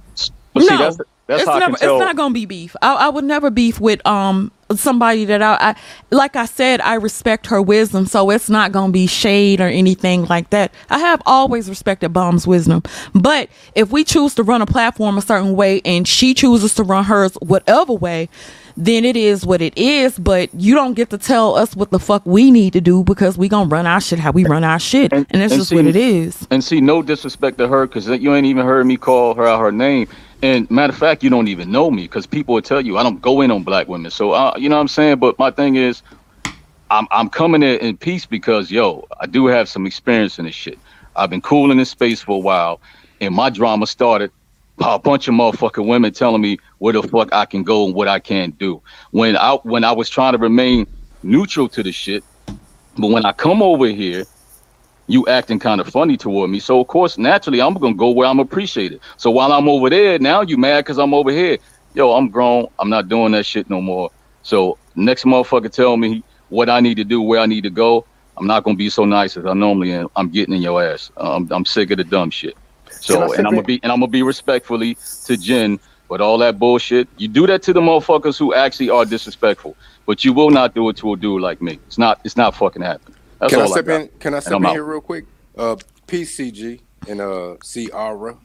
But 0.57 0.65
see, 0.65 0.71
No, 0.71 0.79
that's 0.79 0.97
that's 1.27 1.43
it's 1.43 1.47
never 1.59 1.75
it's 1.75 1.83
not 1.83 2.17
gonna 2.17 2.35
be 2.35 2.47
beef. 2.47 2.77
I, 2.83 2.95
I 2.95 3.09
would 3.09 3.25
never 3.25 3.51
beef 3.51 3.81
with 3.81 4.05
um 4.07 4.53
somebody 4.75 5.25
that 5.27 5.43
I, 5.43 5.57
I 5.61 5.77
like 6.11 6.35
I 6.37 6.45
said 6.45 6.81
I 6.81 6.95
respect 6.95 7.47
her 7.49 7.61
wisdom, 7.61 8.07
so 8.07 8.31
it's 8.31 8.49
not 8.49 8.73
gonna 8.73 8.93
be 8.93 9.07
shade 9.07 9.61
or 9.61 9.67
anything 9.69 10.25
like 10.27 10.51
that. 10.51 10.73
I 10.91 10.99
have 10.99 11.21
always 11.27 11.69
respected 11.69 12.11
Bomb's 12.13 12.47
wisdom, 12.47 12.83
but 13.15 13.49
if 13.75 13.91
we 13.91 14.05
choose 14.05 14.35
to 14.37 14.43
run 14.43 14.63
a 14.63 14.67
platform 14.67 15.19
a 15.19 15.23
certain 15.23 15.55
way 15.57 15.81
and 15.85 16.07
she 16.07 16.33
chooses 16.35 16.75
to 16.77 16.83
run 16.85 17.05
hers 17.05 17.35
whatever 17.43 17.93
way. 17.93 18.29
Then 18.79 19.07
it 19.07 19.17
is 19.17 19.47
what 19.47 19.63
it 19.63 19.73
is, 19.79 20.19
but 20.19 20.51
you 20.55 20.75
don't 20.75 20.93
get 20.93 21.09
to 21.09 21.17
tell 21.17 21.55
us 21.57 21.75
what 21.75 21.91
the 21.93 21.99
fuck 21.99 22.27
we 22.27 22.51
need 22.51 22.75
to 22.75 22.81
do 22.83 23.03
because 23.05 23.39
we 23.39 23.49
gonna 23.49 23.71
run 23.71 23.87
our 23.87 24.03
shit 24.03 24.19
how 24.19 24.33
we 24.33 24.45
run 24.45 24.65
our 24.65 24.79
shit, 24.79 25.15
and, 25.15 25.27
And- 25.31 25.41
that's 25.41 25.55
and 25.55 25.61
just 25.61 25.71
see- 25.71 25.77
what 25.77 25.87
it 25.87 25.97
is. 25.97 26.47
And 26.51 26.63
see, 26.63 26.83
no 26.83 27.01
disrespect 27.01 27.57
to 27.57 27.69
her, 27.69 27.87
because 27.87 28.07
you 28.07 28.35
ain't 28.35 28.45
even 28.45 28.67
heard 28.67 28.85
me 28.85 28.99
call 28.99 29.33
her 29.35 29.47
out 29.47 29.61
her 29.61 29.73
name. 29.73 30.09
And 30.43 30.71
matter 30.71 30.93
of 30.93 30.99
fact, 30.99 31.23
you 31.23 31.31
don't 31.31 31.49
even 31.49 31.71
know 31.73 31.91
me, 31.91 32.03
because 32.03 32.27
people 32.27 32.55
will 32.55 32.63
tell 32.63 32.81
you 32.81 32.99
I 32.99 33.03
don't 33.03 33.21
go 33.21 33.41
in 33.41 33.51
on 33.51 33.65
black 33.65 33.89
women. 33.89 34.11
So 34.11 34.33
uh, 34.33 34.55
you 34.57 34.69
know 34.69 34.77
what 34.77 34.83
I'm 34.83 34.89
saying. 34.89 35.19
But 35.19 35.39
my 35.39 35.51
thing 35.51 35.77
is, 35.77 36.03
I'm 36.91 37.07
I'm 37.11 37.29
coming 37.29 37.63
in 37.63 37.79
in 37.79 37.97
peace 37.97 38.27
because 38.27 38.71
yo, 38.71 39.07
I 39.21 39.27
do 39.27 39.47
have 39.47 39.69
some 39.69 39.87
experience 39.87 40.39
in 40.39 40.45
this 40.45 40.55
shit. 40.55 40.79
I've 41.17 41.31
been 41.31 41.41
cool 41.41 41.71
in 41.71 41.79
this 41.79 41.91
space 41.91 42.23
for 42.23 42.37
a 42.37 42.41
while, 42.41 42.81
and 43.21 43.35
my 43.35 43.51
drama 43.51 43.87
started 43.87 44.31
by 44.77 44.95
a 44.95 44.99
bunch 44.99 45.27
of 45.27 45.35
motherfucking 45.35 45.87
women 45.87 46.13
telling 46.13 46.43
me 46.43 46.59
where 46.79 46.93
the 46.93 47.03
fuck 47.03 47.33
I 47.33 47.47
can 47.47 47.63
go 47.63 47.87
and 47.87 47.95
what 47.95 48.09
I 48.09 48.19
can't 48.19 48.57
do. 48.59 48.83
When 49.13 49.37
I 49.37 49.55
when 49.63 49.85
I 49.85 49.93
was 49.93 50.11
trying 50.11 50.33
to 50.33 50.39
remain 50.39 50.87
neutral 51.23 51.69
to 51.71 51.83
the 51.83 51.93
shit, 51.93 52.25
but 52.99 53.09
when 53.09 53.25
I 53.25 53.33
come 53.33 53.63
over 53.63 53.87
here 53.87 54.27
you 55.07 55.27
acting 55.29 55.59
kind 55.59 55.81
of 55.81 55.89
funny 55.89 56.17
toward 56.17 56.51
me. 56.51 56.59
So 56.59 56.81
of 56.81 56.87
course, 56.89 57.19
naturally, 57.19 57.61
I'm 57.61 57.75
gonna 57.75 57.95
go 57.95 58.11
where 58.11 58.29
I'm 58.29 58.41
appreciated. 58.41 59.01
So 59.17 59.31
while 59.31 59.53
I'm 59.53 59.69
over 59.69 59.89
there, 59.91 60.19
now 60.19 60.43
you 60.43 60.57
mad 60.57 60.81
because 60.81 60.99
I'm 60.99 61.15
over 61.15 61.31
here. 61.31 61.59
Yo, 61.95 62.13
I'm 62.13 62.29
grown. 62.29 62.67
I'm 62.79 62.91
not 62.91 63.09
doing 63.09 63.33
that 63.33 63.47
shit 63.47 63.71
no 63.71 63.81
more. 63.81 64.11
So 64.43 64.79
next 64.95 65.25
motherfucker 65.25 65.71
tell 65.71 65.97
me 65.97 66.23
what 66.49 66.69
I 66.69 66.81
need 66.81 66.97
to 66.97 67.05
do, 67.05 67.21
where 67.23 67.41
I 67.41 67.47
need 67.47 67.63
to 67.63 67.71
go. 67.71 68.05
I'm 68.37 68.47
not 68.47 68.65
gonna 68.65 68.77
be 68.77 68.91
so 68.91 69.05
nice 69.05 69.37
as 69.37 69.47
I 69.47 69.55
normally 69.55 69.93
am. 69.93 70.09
I'm 70.17 70.29
getting 70.29 70.55
in 70.55 70.63
your 70.63 70.83
ass. 70.83 71.11
I'm, 71.17 71.51
I'm 71.51 71.65
sick 71.65 71.91
of 71.91 71.99
the 71.99 72.05
dumb 72.05 72.31
shit. 72.31 72.57
So 73.01 73.33
and 73.33 73.47
I'm 73.47 73.55
gonna 73.55 73.63
be 73.63 73.81
and 73.83 73.93
I'm 73.93 74.01
gonna 74.01 74.11
be 74.11 74.23
respectfully 74.23 74.97
to 75.25 75.37
Jen, 75.37 75.79
but 76.09 76.21
all 76.21 76.39
that 76.39 76.59
bullshit, 76.59 77.09
you 77.17 77.29
do 77.29 77.47
that 77.47 77.63
to 77.63 77.73
the 77.73 77.81
motherfuckers 77.81 78.39
who 78.39 78.55
actually 78.55 78.91
are 78.91 79.05
disrespectful. 79.05 79.77
But 80.05 80.25
you 80.25 80.33
will 80.33 80.51
not 80.51 80.75
do 80.75 80.89
it 80.89 80.97
to 80.99 81.13
a 81.13 81.17
dude 81.17 81.43
like 81.43 81.63
me. 81.63 81.79
It's 81.87 81.99
not 81.99 82.21
it's 82.25 82.37
not 82.37 82.55
fucking 82.55 82.83
happening. 82.83 83.16
That's 83.41 83.53
Can 83.53 83.63
I 83.63 83.67
step 83.67 83.85
got. 83.87 84.01
in? 84.01 84.09
Can 84.21 84.35
I 84.35 84.41
step 84.41 84.59
in 84.59 84.67
out. 84.67 84.73
here 84.73 84.85
real 84.85 85.01
quick? 85.01 85.27
Uh, 85.57 85.77
PCG 86.07 86.81
and 87.09 87.21
uh, 87.21 87.57
Ciara. 87.63 88.37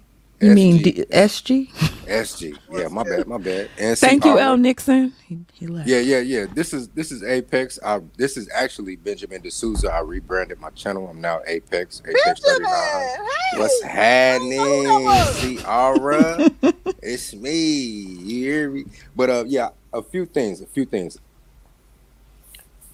You 0.41 0.51
mean 0.51 0.79
SG, 0.79 0.83
D- 0.83 1.05
SG? 1.11 1.69
SG? 2.07 2.57
Yeah, 2.71 2.87
my 2.87 3.03
bad, 3.03 3.27
my 3.27 3.37
bad. 3.37 3.69
And 3.77 3.97
Thank 3.97 4.25
you, 4.25 4.31
Ciara. 4.33 4.51
L. 4.51 4.57
Nixon. 4.57 5.13
He, 5.27 5.39
he 5.53 5.67
left. 5.67 5.87
Yeah, 5.87 5.99
yeah, 5.99 6.19
yeah. 6.19 6.45
This 6.53 6.73
is 6.73 6.87
this 6.89 7.11
is 7.11 7.23
Apex. 7.23 7.79
I 7.85 8.01
this 8.17 8.37
is 8.37 8.49
actually 8.53 8.95
Benjamin 8.95 9.41
D'Souza. 9.41 9.91
I 9.91 9.99
rebranded 9.99 10.59
my 10.59 10.71
channel. 10.71 11.07
I'm 11.07 11.21
now 11.21 11.41
Apex. 11.47 12.01
Apex 12.07 12.41
39. 12.41 12.71
Benjamin, 12.71 13.27
hey, 13.51 13.59
What's 13.59 13.81
happening, 13.83 14.59
Lord. 14.87 15.59
Ciara? 15.59 16.49
it's 17.03 17.33
me. 17.35 17.59
You 17.59 18.45
hear 18.45 18.71
me? 18.71 18.85
But 19.15 19.29
uh, 19.29 19.43
yeah, 19.47 19.69
a 19.93 20.01
few 20.01 20.25
things. 20.25 20.61
A 20.61 20.65
few 20.65 20.85
things. 20.85 21.19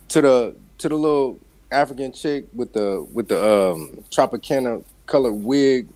To 0.09 0.21
the 0.21 0.55
to 0.79 0.89
the 0.89 0.95
little 0.95 1.39
African 1.71 2.11
chick 2.11 2.45
with 2.53 2.73
the 2.73 3.05
with 3.13 3.27
the 3.27 3.37
um 3.37 4.03
Tropicana 4.09 4.83
colored 5.05 5.33
wig. 5.33 5.87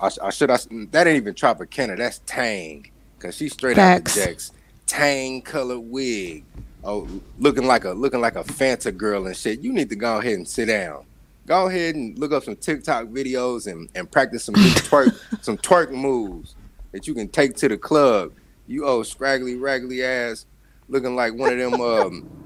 I, 0.00 0.10
I 0.22 0.30
should 0.30 0.50
I 0.50 0.58
that 0.90 1.06
ain't 1.06 1.16
even 1.16 1.34
Tropicana. 1.34 1.96
That's 1.96 2.20
Tang, 2.26 2.86
cause 3.18 3.36
she's 3.36 3.52
straight 3.52 3.76
Facts. 3.76 4.12
out 4.12 4.14
the 4.14 4.26
jacks. 4.26 4.52
Tang 4.86 5.42
colored 5.42 5.80
wig. 5.80 6.44
Oh, 6.82 7.08
looking 7.38 7.66
like 7.66 7.84
a 7.84 7.90
looking 7.90 8.20
like 8.20 8.36
a 8.36 8.44
Fanta 8.44 8.94
girl 8.94 9.26
and 9.26 9.36
shit. 9.36 9.60
You 9.60 9.72
need 9.72 9.88
to 9.88 9.96
go 9.96 10.18
ahead 10.18 10.34
and 10.34 10.46
sit 10.46 10.66
down. 10.66 11.04
Go 11.46 11.66
ahead 11.66 11.94
and 11.94 12.18
look 12.18 12.32
up 12.32 12.44
some 12.44 12.56
TikTok 12.56 13.06
videos 13.06 13.70
and, 13.70 13.88
and 13.94 14.10
practice 14.10 14.44
some 14.44 14.54
twerk 14.54 15.18
some 15.42 15.56
twerk 15.58 15.90
moves 15.90 16.54
that 16.92 17.06
you 17.06 17.14
can 17.14 17.28
take 17.28 17.54
to 17.56 17.68
the 17.68 17.78
club. 17.78 18.32
You 18.66 18.86
old 18.86 19.06
scraggly 19.06 19.56
raggly 19.56 20.02
ass 20.04 20.46
looking 20.88 21.16
like 21.16 21.34
one 21.34 21.52
of 21.52 21.58
them 21.58 21.80
um 21.80 22.43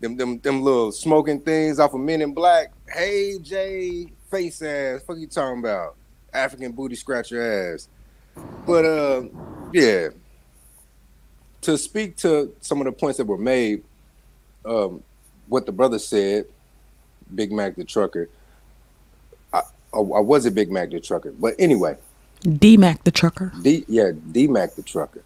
them 0.00 0.16
them 0.16 0.38
them 0.40 0.62
little 0.62 0.90
smoking 0.92 1.40
things 1.40 1.78
off 1.78 1.94
of 1.94 2.00
Men 2.00 2.22
in 2.22 2.32
Black. 2.32 2.72
Hey 2.88 3.38
Jay, 3.38 4.06
face 4.30 4.62
ass. 4.62 5.02
Fuck 5.06 5.18
you 5.18 5.26
talking 5.26 5.60
about? 5.60 5.96
African 6.32 6.72
booty 6.72 6.96
scratcher 6.96 7.72
ass. 7.74 7.88
But 8.66 8.84
uh 8.84 9.22
yeah. 9.72 10.08
To 11.62 11.76
speak 11.76 12.16
to 12.18 12.54
some 12.60 12.80
of 12.80 12.86
the 12.86 12.92
points 12.92 13.18
that 13.18 13.26
were 13.26 13.36
made, 13.36 13.84
um, 14.64 15.02
what 15.46 15.66
the 15.66 15.72
brother 15.72 15.98
said, 15.98 16.46
Big 17.34 17.52
Mac 17.52 17.76
the 17.76 17.84
trucker. 17.84 18.30
I, 19.52 19.58
I, 19.92 19.98
I 19.98 20.20
was 20.20 20.46
a 20.46 20.50
Big 20.50 20.70
Mac 20.70 20.90
the 20.90 21.00
trucker, 21.00 21.32
but 21.32 21.54
anyway, 21.58 21.98
D 22.42 22.78
Mac 22.78 23.04
the 23.04 23.10
trucker. 23.10 23.52
D 23.60 23.84
yeah, 23.88 24.12
D 24.32 24.46
Mac 24.46 24.74
the 24.74 24.82
trucker. 24.82 25.22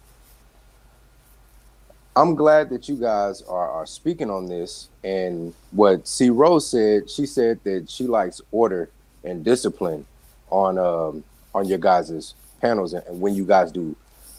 I'm 2.17 2.35
glad 2.35 2.69
that 2.69 2.87
you 2.87 2.95
guys 2.95 3.41
are, 3.41 3.69
are 3.69 3.85
speaking 3.85 4.29
on 4.29 4.47
this. 4.47 4.89
And 5.03 5.53
what 5.71 6.07
C 6.07 6.29
Rose 6.29 6.69
said, 6.69 7.09
she 7.09 7.25
said 7.25 7.59
that 7.65 7.89
she 7.89 8.07
likes 8.07 8.41
order 8.51 8.89
and 9.23 9.43
discipline 9.43 10.05
on 10.49 10.77
um, 10.77 11.23
on 11.53 11.67
your 11.67 11.77
guys' 11.77 12.33
panels 12.61 12.93
and, 12.93 13.05
and 13.07 13.19
when 13.19 13.35
you 13.35 13.45
guys 13.45 13.71
do 13.71 13.95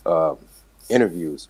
uh, 0.06 0.36
interviews. 0.88 1.48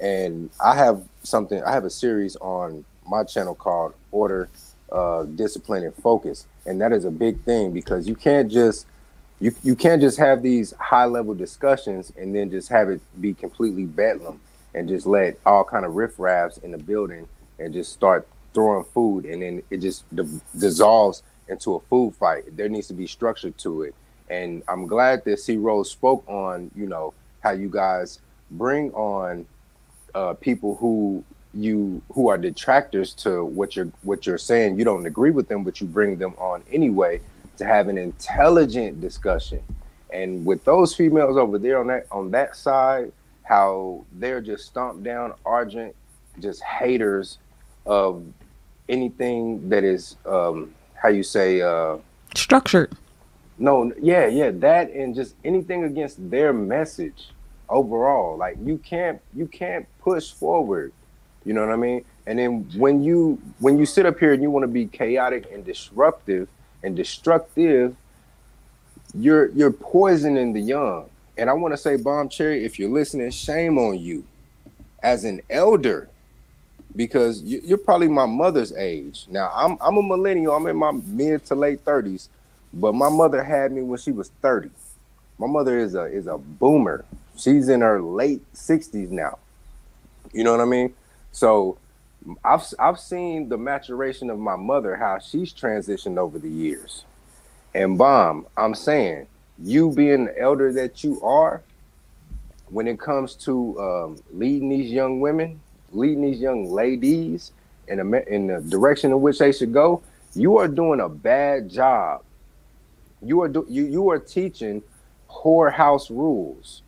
And 0.00 0.50
I 0.62 0.74
have 0.74 1.02
something. 1.22 1.62
I 1.62 1.72
have 1.72 1.84
a 1.84 1.90
series 1.90 2.36
on 2.36 2.84
my 3.06 3.22
channel 3.24 3.54
called 3.54 3.94
Order, 4.10 4.48
uh, 4.90 5.24
Discipline, 5.24 5.84
and 5.84 5.94
Focus, 5.94 6.46
and 6.66 6.80
that 6.80 6.92
is 6.92 7.04
a 7.04 7.10
big 7.10 7.40
thing 7.42 7.72
because 7.72 8.08
you 8.08 8.16
can't 8.16 8.50
just 8.50 8.86
you 9.40 9.54
you 9.62 9.76
can't 9.76 10.00
just 10.00 10.18
have 10.18 10.42
these 10.42 10.72
high 10.78 11.04
level 11.04 11.34
discussions 11.34 12.12
and 12.16 12.34
then 12.34 12.50
just 12.50 12.68
have 12.68 12.88
it 12.88 13.00
be 13.20 13.34
completely 13.34 13.84
bedlam 13.84 14.40
and 14.74 14.88
just 14.88 15.06
let 15.06 15.38
all 15.46 15.64
kind 15.64 15.84
of 15.84 15.92
riffraffs 15.92 16.58
in 16.58 16.72
the 16.72 16.78
building 16.78 17.26
and 17.58 17.72
just 17.72 17.92
start 17.92 18.28
throwing 18.54 18.84
food 18.84 19.24
and 19.24 19.42
then 19.42 19.62
it 19.70 19.78
just 19.78 20.04
di- 20.14 20.40
dissolves 20.58 21.22
into 21.48 21.74
a 21.74 21.80
food 21.80 22.14
fight. 22.14 22.56
There 22.56 22.68
needs 22.68 22.88
to 22.88 22.94
be 22.94 23.06
structure 23.06 23.50
to 23.50 23.82
it, 23.82 23.94
and 24.28 24.62
I'm 24.68 24.86
glad 24.86 25.24
that 25.24 25.38
C 25.38 25.56
Rose 25.56 25.90
spoke 25.90 26.24
on 26.28 26.70
you 26.74 26.86
know 26.86 27.14
how 27.40 27.50
you 27.50 27.68
guys 27.68 28.20
bring 28.50 28.90
on 28.92 29.46
uh, 30.14 30.34
people 30.34 30.76
who 30.76 31.24
you 31.54 32.02
who 32.12 32.28
are 32.28 32.38
detractors 32.38 33.14
to 33.14 33.44
what 33.44 33.76
you're 33.76 33.90
what 34.02 34.26
you're 34.26 34.38
saying. 34.38 34.78
You 34.78 34.84
don't 34.84 35.06
agree 35.06 35.30
with 35.30 35.48
them, 35.48 35.64
but 35.64 35.80
you 35.80 35.86
bring 35.86 36.16
them 36.16 36.34
on 36.38 36.62
anyway 36.70 37.20
to 37.56 37.64
have 37.64 37.88
an 37.88 37.98
intelligent 37.98 39.00
discussion. 39.00 39.62
And 40.12 40.44
with 40.46 40.64
those 40.64 40.94
females 40.94 41.36
over 41.36 41.58
there 41.58 41.78
on 41.78 41.86
that 41.88 42.06
on 42.10 42.30
that 42.32 42.56
side, 42.56 43.12
how 43.48 44.04
they're 44.12 44.42
just 44.42 44.66
stomped 44.66 45.02
down, 45.02 45.32
argent, 45.46 45.94
just 46.38 46.62
haters 46.62 47.38
of 47.86 48.22
anything 48.88 49.68
that 49.70 49.84
is 49.84 50.16
um 50.26 50.74
how 50.94 51.08
you 51.08 51.22
say 51.22 51.62
uh 51.62 51.96
Structured. 52.34 52.92
no, 53.58 53.92
yeah, 54.00 54.26
yeah, 54.26 54.50
that 54.50 54.90
and 54.90 55.14
just 55.14 55.34
anything 55.44 55.84
against 55.84 56.30
their 56.30 56.52
message 56.52 57.30
overall. 57.68 58.36
Like 58.36 58.56
you 58.62 58.78
can't 58.78 59.20
you 59.34 59.46
can't 59.46 59.86
push 60.00 60.30
forward. 60.30 60.92
You 61.44 61.54
know 61.54 61.64
what 61.64 61.72
I 61.72 61.76
mean? 61.76 62.04
And 62.26 62.38
then 62.38 62.68
when 62.76 63.02
you 63.02 63.40
when 63.60 63.78
you 63.78 63.86
sit 63.86 64.04
up 64.04 64.18
here 64.18 64.34
and 64.34 64.42
you 64.42 64.50
want 64.50 64.64
to 64.64 64.68
be 64.68 64.86
chaotic 64.86 65.50
and 65.50 65.64
disruptive 65.64 66.48
and 66.82 66.94
destructive, 66.94 67.96
you're 69.14 69.48
you're 69.52 69.72
poisoning 69.72 70.52
the 70.52 70.60
young. 70.60 71.08
And 71.38 71.48
I 71.48 71.52
want 71.52 71.72
to 71.72 71.78
say, 71.78 71.96
Bomb 71.96 72.28
Cherry, 72.28 72.64
if 72.64 72.78
you're 72.78 72.90
listening, 72.90 73.30
shame 73.30 73.78
on 73.78 73.98
you 73.98 74.24
as 75.02 75.24
an 75.24 75.40
elder, 75.48 76.08
because 76.96 77.42
you, 77.42 77.60
you're 77.64 77.78
probably 77.78 78.08
my 78.08 78.26
mother's 78.26 78.72
age. 78.72 79.26
Now 79.30 79.52
I'm 79.54 79.78
I'm 79.80 79.96
a 79.96 80.02
millennial. 80.02 80.54
I'm 80.54 80.66
in 80.66 80.76
my 80.76 80.90
mid 80.90 81.44
to 81.46 81.54
late 81.54 81.80
thirties, 81.80 82.28
but 82.72 82.94
my 82.94 83.08
mother 83.08 83.42
had 83.44 83.70
me 83.72 83.82
when 83.82 83.98
she 83.98 84.10
was 84.10 84.30
thirty. 84.42 84.70
My 85.38 85.46
mother 85.46 85.78
is 85.78 85.94
a 85.94 86.04
is 86.04 86.26
a 86.26 86.38
boomer. 86.38 87.04
She's 87.36 87.68
in 87.68 87.82
her 87.82 88.02
late 88.02 88.42
sixties 88.52 89.10
now. 89.10 89.38
You 90.32 90.42
know 90.42 90.50
what 90.50 90.60
I 90.60 90.64
mean? 90.64 90.92
So 91.30 91.78
I've 92.44 92.64
I've 92.80 92.98
seen 92.98 93.48
the 93.48 93.56
maturation 93.56 94.28
of 94.28 94.38
my 94.38 94.56
mother, 94.56 94.96
how 94.96 95.20
she's 95.20 95.54
transitioned 95.54 96.18
over 96.18 96.38
the 96.38 96.50
years. 96.50 97.04
And 97.74 97.96
bomb, 97.96 98.46
I'm 98.56 98.74
saying, 98.74 99.28
you 99.62 99.92
being 99.92 100.26
the 100.26 100.38
elder 100.38 100.72
that 100.72 101.02
you 101.02 101.20
are, 101.22 101.62
when 102.70 102.86
it 102.86 103.00
comes 103.00 103.34
to 103.34 103.80
um, 103.80 104.16
leading 104.32 104.68
these 104.68 104.90
young 104.90 105.20
women, 105.20 105.60
leading 105.92 106.22
these 106.22 106.40
young 106.40 106.70
ladies 106.70 107.52
in 107.88 108.00
a 108.00 108.04
in 108.04 108.48
the 108.48 108.60
direction 108.60 109.10
in 109.10 109.20
which 109.20 109.38
they 109.38 109.52
should 109.52 109.72
go, 109.72 110.02
you 110.34 110.58
are 110.58 110.68
doing 110.68 111.00
a 111.00 111.08
bad 111.08 111.70
job. 111.70 112.22
You 113.22 113.42
are 113.42 113.48
do, 113.48 113.66
you 113.68 113.86
you 113.86 114.10
are 114.10 114.18
teaching 114.18 114.82
whorehouse 115.28 116.10
rules, 116.10 116.82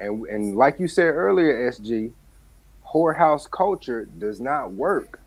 and 0.00 0.24
and 0.26 0.56
like 0.56 0.80
you 0.80 0.88
said 0.88 1.14
earlier, 1.14 1.70
SG, 1.70 2.10
whorehouse 2.86 3.48
culture 3.50 4.06
does 4.18 4.40
not 4.40 4.72
work. 4.72 5.20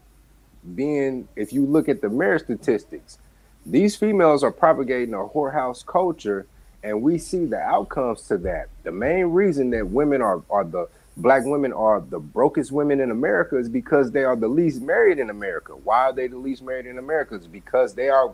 Being 0.76 1.28
if 1.36 1.54
you 1.54 1.66
look 1.66 1.88
at 1.90 2.02
the 2.02 2.10
marriage 2.10 2.44
statistics, 2.44 3.18
these 3.66 3.96
females 3.96 4.44
are 4.44 4.52
propagating 4.52 5.14
a 5.14 5.18
whorehouse 5.18 5.86
culture, 5.86 6.46
and 6.84 7.02
we 7.02 7.18
see 7.18 7.46
the 7.46 7.60
outcomes 7.60 8.24
to 8.24 8.38
that. 8.40 8.70
The 8.84 8.92
main 8.92 9.26
reason 9.26 9.70
that 9.72 9.88
women 9.88 10.22
are 10.22 10.42
are 10.50 10.64
the 10.64 10.88
black 11.18 11.44
women 11.46 11.74
are 11.74 12.02
the 12.02 12.20
brokest 12.20 12.72
women 12.72 13.00
in 13.00 13.12
America 13.12 13.58
is 13.58 13.70
because 13.70 14.12
they 14.12 14.24
are 14.24 14.36
the 14.36 14.48
least 14.48 14.82
married 14.82 15.20
in 15.20 15.30
America. 15.30 15.74
Why 15.74 16.06
are 16.06 16.14
they 16.14 16.28
the 16.28 16.38
least 16.38 16.64
married 16.64 16.86
in 16.86 16.98
America? 16.98 17.36
It's 17.36 17.48
because 17.48 17.94
they 17.94 18.10
are 18.10 18.32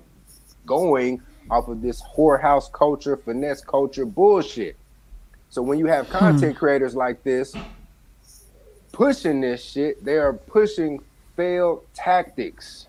going 0.66 1.22
off 1.50 1.68
of 1.68 1.82
this 1.82 2.02
whorehouse 2.02 2.72
culture, 2.72 3.18
finesse 3.18 3.62
culture 3.62 4.06
bullshit. 4.06 4.76
So 5.50 5.62
when 5.62 5.80
you 5.80 5.88
have 5.88 6.08
hmm. 6.08 6.18
content 6.18 6.58
creators 6.58 6.96
like 6.96 7.24
this 7.24 7.56
pushing 8.92 9.42
this 9.42 9.64
shit, 9.64 10.04
they 10.04 10.16
are 10.16 10.34
pushing 10.34 11.00
failed 11.36 11.86
tactics. 11.94 12.88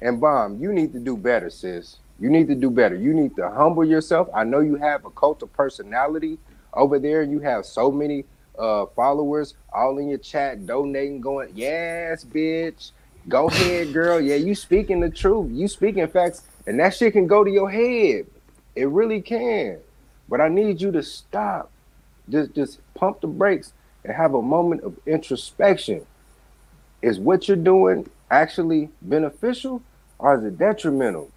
And 0.00 0.20
bomb, 0.20 0.60
you 0.60 0.72
need 0.72 0.92
to 0.92 1.00
do 1.00 1.16
better, 1.16 1.50
sis. 1.50 1.96
You 2.20 2.30
need 2.30 2.48
to 2.48 2.56
do 2.56 2.70
better. 2.70 2.96
You 2.96 3.14
need 3.14 3.36
to 3.36 3.50
humble 3.50 3.84
yourself. 3.84 4.28
I 4.34 4.44
know 4.44 4.60
you 4.60 4.76
have 4.76 5.04
a 5.06 5.10
cult 5.10 5.42
of 5.42 5.52
personality 5.52 6.38
over 6.74 6.98
there. 6.98 7.22
You 7.22 7.40
have 7.40 7.66
so 7.66 7.92
many 7.92 8.24
uh, 8.58 8.86
followers 8.96 9.54
all 9.72 9.98
in 9.98 10.08
your 10.08 10.18
chat 10.18 10.66
donating, 10.66 11.20
going, 11.20 11.52
yes, 11.54 12.24
bitch. 12.24 12.92
Go 13.28 13.48
ahead, 13.50 13.92
girl. 13.92 14.20
Yeah, 14.20 14.36
you 14.36 14.54
speaking 14.54 15.00
the 15.00 15.10
truth. 15.10 15.50
You 15.52 15.68
speaking 15.68 16.06
facts, 16.08 16.42
and 16.66 16.80
that 16.80 16.94
shit 16.94 17.14
can 17.14 17.26
go 17.28 17.44
to 17.44 17.50
your 17.50 17.70
head. 17.70 18.26
It 18.76 18.88
really 18.88 19.22
can. 19.22 19.80
But 20.28 20.40
I 20.40 20.48
need 20.48 20.80
you 20.80 20.92
to 20.92 21.02
stop. 21.02 21.70
Just 22.28 22.54
just 22.54 22.80
pump 22.94 23.20
the 23.22 23.28
brakes 23.28 23.72
and 24.04 24.14
have 24.14 24.34
a 24.34 24.42
moment 24.42 24.82
of 24.82 24.98
introspection. 25.06 26.06
is 27.02 27.20
what 27.20 27.48
you're 27.48 27.56
doing 27.56 28.10
actually 28.30 28.90
beneficial 29.02 29.82
or 30.18 30.38
is 30.38 30.44
it 30.44 30.58
detrimental? 30.58 31.30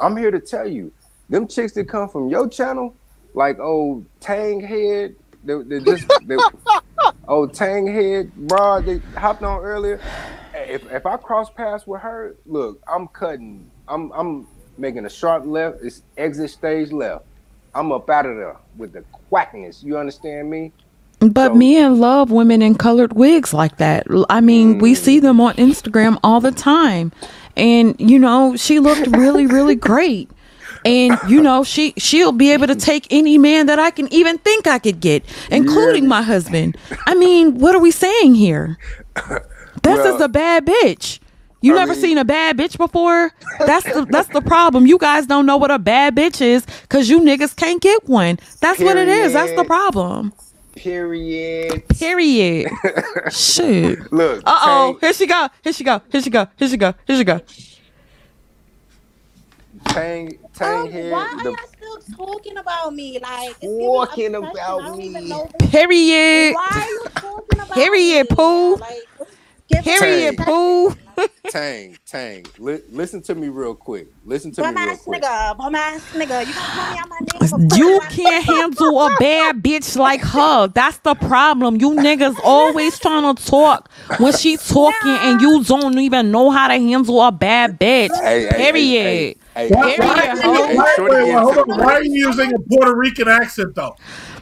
I'm 0.00 0.16
here 0.16 0.30
to 0.30 0.40
tell 0.40 0.66
you, 0.68 0.92
them 1.28 1.46
chicks 1.46 1.72
that 1.74 1.88
come 1.88 2.08
from 2.08 2.28
your 2.28 2.48
channel, 2.48 2.96
like 3.34 3.58
old 3.60 4.06
Tang 4.20 4.60
Head, 4.60 5.14
they, 5.44 5.62
they 5.62 5.80
just 5.80 6.06
they, 6.26 6.36
old 7.28 7.54
Tang 7.54 7.86
Head 7.86 8.34
broad 8.34 8.86
they 8.86 8.98
hopped 9.18 9.42
on 9.42 9.60
earlier. 9.60 10.00
If 10.54 10.90
if 10.90 11.06
I 11.06 11.16
cross 11.16 11.50
paths 11.50 11.86
with 11.86 12.00
her, 12.00 12.36
look, 12.46 12.80
I'm 12.88 13.08
cutting. 13.08 13.70
I'm 13.88 14.10
I'm 14.12 14.46
making 14.78 15.04
a 15.04 15.10
sharp 15.10 15.44
left. 15.46 15.78
It's 15.82 16.02
exit 16.16 16.50
stage 16.50 16.92
left. 16.92 17.24
I'm 17.74 17.92
up 17.92 18.08
out 18.10 18.26
of 18.26 18.36
there 18.36 18.56
with 18.76 18.92
the 18.92 19.04
quackness. 19.30 19.82
You 19.82 19.96
understand 19.98 20.50
me? 20.50 20.72
But 21.20 21.48
So- 21.52 21.54
men 21.54 22.00
love 22.00 22.30
women 22.30 22.62
in 22.62 22.74
colored 22.74 23.12
wigs 23.12 23.52
like 23.54 23.76
that. 23.76 24.06
I 24.28 24.40
mean, 24.40 24.78
we 24.78 24.94
see 24.94 25.18
Mm. 25.18 25.22
them 25.22 25.40
on 25.40 25.54
Instagram 25.54 26.18
all 26.24 26.40
the 26.40 26.50
time. 26.50 27.12
And 27.60 27.94
you 27.98 28.18
know, 28.18 28.56
she 28.56 28.80
looked 28.80 29.06
really 29.16 29.46
really 29.46 29.74
great. 29.90 30.30
And 30.84 31.18
you 31.28 31.42
know, 31.42 31.62
she 31.62 31.92
she'll 31.98 32.32
be 32.32 32.50
able 32.52 32.66
to 32.66 32.74
take 32.74 33.06
any 33.10 33.36
man 33.36 33.66
that 33.66 33.78
I 33.78 33.90
can 33.90 34.10
even 34.12 34.38
think 34.38 34.66
I 34.66 34.78
could 34.78 34.98
get, 35.00 35.22
including 35.50 36.08
my 36.08 36.22
husband. 36.22 36.76
I 37.06 37.14
mean, 37.14 37.58
what 37.58 37.74
are 37.74 37.80
we 37.80 37.90
saying 37.90 38.34
here? 38.34 38.78
This 39.82 40.04
is 40.06 40.20
a 40.20 40.28
bad 40.28 40.64
bitch. 40.66 41.20
You 41.62 41.74
I 41.74 41.80
never 41.80 41.92
mean- 41.92 42.00
seen 42.00 42.18
a 42.18 42.24
bad 42.24 42.56
bitch 42.56 42.78
before? 42.78 43.32
That's 43.66 43.84
the 43.84 44.06
that's 44.08 44.30
the 44.30 44.40
problem. 44.40 44.86
You 44.86 44.96
guys 44.96 45.26
don't 45.26 45.44
know 45.44 45.58
what 45.58 45.70
a 45.70 45.78
bad 45.78 46.16
bitch 46.16 46.40
is 46.40 46.64
because 46.82 47.10
you 47.10 47.20
niggas 47.20 47.54
can't 47.54 47.82
get 47.82 48.08
one. 48.08 48.38
That's 48.60 48.80
what 48.80 48.96
it 48.96 49.08
is. 49.08 49.34
That's 49.34 49.54
the 49.54 49.64
problem. 49.64 50.32
Period. 50.80 51.86
Period. 51.90 52.70
Shit. 53.30 54.10
Look. 54.10 54.42
Uh 54.46 54.58
oh. 54.62 54.98
Here 54.98 55.12
she 55.12 55.26
go. 55.26 55.48
Here 55.62 55.72
she 55.74 55.84
go. 55.84 56.00
Here 56.10 56.22
she 56.22 56.30
go. 56.30 56.46
Here 56.56 56.68
she 56.68 56.76
go. 56.78 56.94
Here 57.06 57.16
she 57.18 57.24
go. 57.24 57.40
Tang 59.86 60.38
Tang 60.54 60.86
Um, 60.86 60.90
Head. 60.90 61.12
why 61.12 61.26
are 61.26 61.42
the- 61.42 61.50
y'all 61.50 62.00
still 62.02 62.16
talking 62.16 62.56
about 62.56 62.94
me? 62.94 63.18
Like, 63.18 63.56
it's 63.60 64.08
Talking 64.08 64.34
about 64.34 64.56
I 64.56 64.88
don't 64.88 65.00
even 65.02 65.24
me. 65.24 65.30
know- 65.30 65.50
Period. 65.70 66.54
Why 66.54 66.68
are 66.72 66.88
you 66.88 67.04
talking 67.14 67.60
about 67.60 67.72
Period, 67.74 68.26
me? 68.30 68.36
Pooh. 68.36 68.76
Like, 68.76 69.08
it's 69.70 69.90
giving 69.94 69.94
Period. 69.98 70.36
obsession. 70.38 70.56
Tang, 71.48 71.98
Tang. 72.06 72.52
Li- 72.58 72.82
listen 72.90 73.22
to 73.24 73.34
me 73.34 73.48
real 73.48 73.74
quick. 73.74 74.08
Listen 74.24 74.52
to 74.52 74.64
me 74.64 74.76
real 74.76 74.96
quick. 74.98 75.22
nigga, 75.22 75.56
bum 75.58 75.74
ass 75.74 76.10
nigga. 76.14 76.46
You 76.46 76.54
gonna 76.54 76.70
call 76.70 76.86
me 76.88 76.98
out 76.98 77.08
my 77.10 77.18
name? 77.20 77.72
You 77.74 78.02
can't 78.08 78.44
nigga? 78.48 78.64
handle 78.74 79.02
a 79.02 79.10
bad 79.10 79.62
bitch 79.62 79.96
like 79.96 80.22
her. 80.22 80.68
That's 80.68 80.98
the 80.98 81.14
problem. 81.16 81.76
You 81.80 81.90
niggas 81.92 82.38
always 82.42 82.98
trying 82.98 83.34
to 83.34 83.44
talk 83.44 83.90
when 84.16 84.32
she 84.32 84.58
talking 84.58 85.18
and 85.20 85.40
you 85.40 85.64
don't 85.64 85.98
even 85.98 86.30
know 86.32 86.50
how 86.50 86.68
to 86.68 86.74
handle 86.74 87.22
a 87.22 87.32
bad 87.32 87.78
bitch. 87.80 88.22
Hey, 88.22 88.46
hey, 88.46 88.68
hey, 88.72 88.88
Period. 89.02 89.36
Hey, 89.54 89.70
Why, 89.70 89.86
hey, 89.86 89.98
why, 89.98 90.16
Period, 90.16 90.38
hey, 90.42 90.42
ho. 90.42 90.66
why, 90.68 90.68
hey, 90.68 90.84
wait, 90.84 90.86
Shorty 90.86 91.16
wait, 91.22 91.24
getting 91.24 91.44
hold 91.44 91.58
to 91.58 91.58
on. 91.58 91.64
the 91.66 91.74
Why 91.76 91.94
are 91.94 92.04
you 92.04 92.12
using 92.26 92.52
a 92.54 92.58
Puerto 92.68 92.96
Rican 92.96 93.28
accent 93.28 93.74
though? 93.76 93.96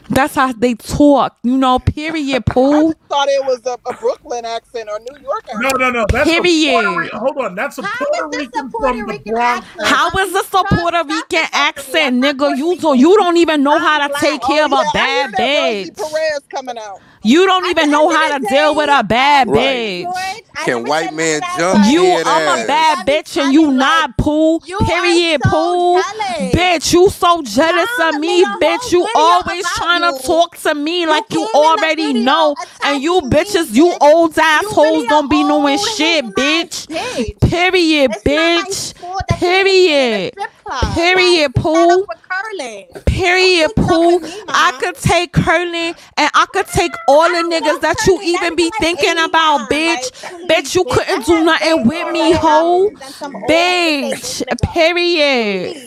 That's 0.09 0.35
how 0.35 0.53
they 0.53 0.75
talk. 0.75 1.37
You 1.43 1.57
know, 1.57 1.79
period, 1.79 2.43
I 2.71 2.93
thought 3.09 3.29
it 3.29 3.45
was 3.45 3.61
a, 3.65 3.77
a 3.89 3.93
Brooklyn 3.93 4.45
accent 4.45 4.89
or 4.91 4.99
New 4.99 5.17
York 5.21 5.45
accent. 5.53 5.61
No, 5.61 5.69
no, 5.77 5.91
no. 5.91 6.05
That's 6.11 6.37
a 6.37 6.43
Period. 6.43 6.71
Puerto 6.71 7.09
Hold 7.13 7.37
on. 7.39 7.55
That's 7.55 7.79
a 7.79 7.83
How 7.83 7.89
Puerto 7.97 8.23
is 8.23 8.31
this 8.31 8.49
a 8.55 8.63
Rican 8.63 8.69
Puerto 8.71 8.93
from 8.95 9.05
the 9.07 9.19
Bronx. 9.19 9.67
accent? 9.79 9.81
How 9.81 10.09
is 10.19 10.33
this 10.33 10.53
a 10.53 10.65
Puerto 10.65 11.03
Rican 11.07 11.45
accent, 11.53 12.23
nigga? 12.23 12.55
You 12.55 12.77
Rican. 12.77 12.79
don't, 12.79 12.99
you 12.99 13.17
don't 13.17 13.37
even 13.37 13.63
know 13.63 13.79
how 13.79 14.07
to 14.07 14.13
take 14.19 14.41
black. 14.41 14.41
care 14.41 14.65
of 14.65 14.73
Oh, 14.73 14.81
a 14.81 14.85
yeah, 14.85 14.91
I 14.95 15.09
hear 15.09 15.27
bad 15.27 15.31
that 15.31 15.51
Rosie 15.55 15.91
bitch. 15.91 15.91
Perez 15.91 16.41
coming 16.49 16.77
out. 16.79 17.03
You 17.23 17.45
don't 17.45 17.65
At 17.65 17.75
even 17.77 17.91
the 17.91 17.91
know 17.91 18.09
end 18.09 18.09
how 18.09 18.29
to 18.29 18.39
the 18.41 18.47
deal 18.47 18.75
with 18.75 18.89
a 18.89 19.03
bad 19.03 19.49
Right. 19.49 19.53
bitch. 19.53 20.01
George, 20.01 20.45
Can 20.61 20.85
white 20.85 21.11
man 21.11 21.41
none 21.41 21.61
of 21.61 21.71
that, 21.71 21.75
jump 21.75 21.85
You, 21.85 22.19
I'm 22.25 22.47
a 22.47 22.57
bad 22.57 23.05
bitch 23.05 23.37
and 23.41 23.53
you 23.53 23.71
funny, 23.71 23.77
not, 23.77 24.11
like, 24.11 24.17
Pooh. 24.17 24.59
you 24.63 24.77
are 24.79 24.85
Period, 24.85 25.41
so 25.41 25.49
Pooh. 25.49 25.93
jealous. 25.93 26.51
Bitch, 26.51 26.93
you 26.93 27.09
so 27.09 27.41
jealous 27.43 27.97
Nah, 27.97 28.09
of 28.09 28.15
me, 28.15 28.45
bitch. 28.45 28.91
You 28.91 29.09
always 29.15 29.71
about 29.71 29.71
trying 29.71 30.01
to 30.01 30.13
talk 30.13 30.57
to 30.57 30.75
me 30.75 31.05
like 31.07 31.33
you 31.33 31.49
came 31.51 31.53
already 31.53 32.13
know. 32.13 32.55
And 32.81 33.01
you 33.01 33.21
attacking 33.21 33.35
me, 33.35 33.59
bitches, 33.63 33.73
you 33.73 33.95
bitch. 33.95 34.01
old 34.01 34.37
You 34.51 34.69
assholes 34.69 34.79
really 34.81 35.07
don't 35.07 35.29
be 35.29 35.43
knowing 35.43 35.77
shit, 35.77 36.33
bitch. 36.35 36.87
ass 36.87 36.87
bitch. 36.89 37.37
Period, 37.41 38.11
It's 38.11 38.27
not 38.29 38.53
my 38.53 38.69
bitch. 38.69 38.93
fault 38.99 39.23
that 39.27 39.41
you're 39.47 39.65
in 39.67 40.11
the 40.11 40.21
Period. 40.23 40.33
Club. 40.69 40.93
Period, 40.93 41.51
Like, 41.55 41.55
pick 41.55 41.73
that 41.73 41.89
Pooh. 41.89 41.89
up 41.89 42.05
with 42.09 42.19
Curlin. 42.29 42.85
Period, 43.05 43.71
Don't 43.75 43.75
take 43.75 43.89
it 43.91 43.91
up 43.91 43.99
Pooh. 43.99 44.19
with 44.21 44.23
me, 44.23 44.43
I 44.47 44.71
could 44.79 44.95
take 44.95 45.33
curling 45.33 45.95
and 46.17 46.31
I 46.33 46.45
could 46.53 46.67
take 46.67 46.91
all 47.07 47.29
the 47.29 47.43
niggas 47.49 47.81
that 47.81 47.97
you 48.07 48.19
even 48.21 48.55
be 48.55 48.71
thinking 48.79 49.17
89. 49.17 49.25
about, 49.29 49.69
bitch. 49.69 50.11
Bitch, 50.47 50.75
you 50.75 50.85
couldn't 50.85 51.25
do 51.25 51.43
nothing 51.43 51.87
with 51.87 52.11
me, 52.13 52.33
hoe. 52.33 52.91
albums 52.91 52.99
than 52.99 53.13
some 53.13 53.35
old 53.35 53.45
Bitch. 53.49 54.43
Period. 54.73 55.77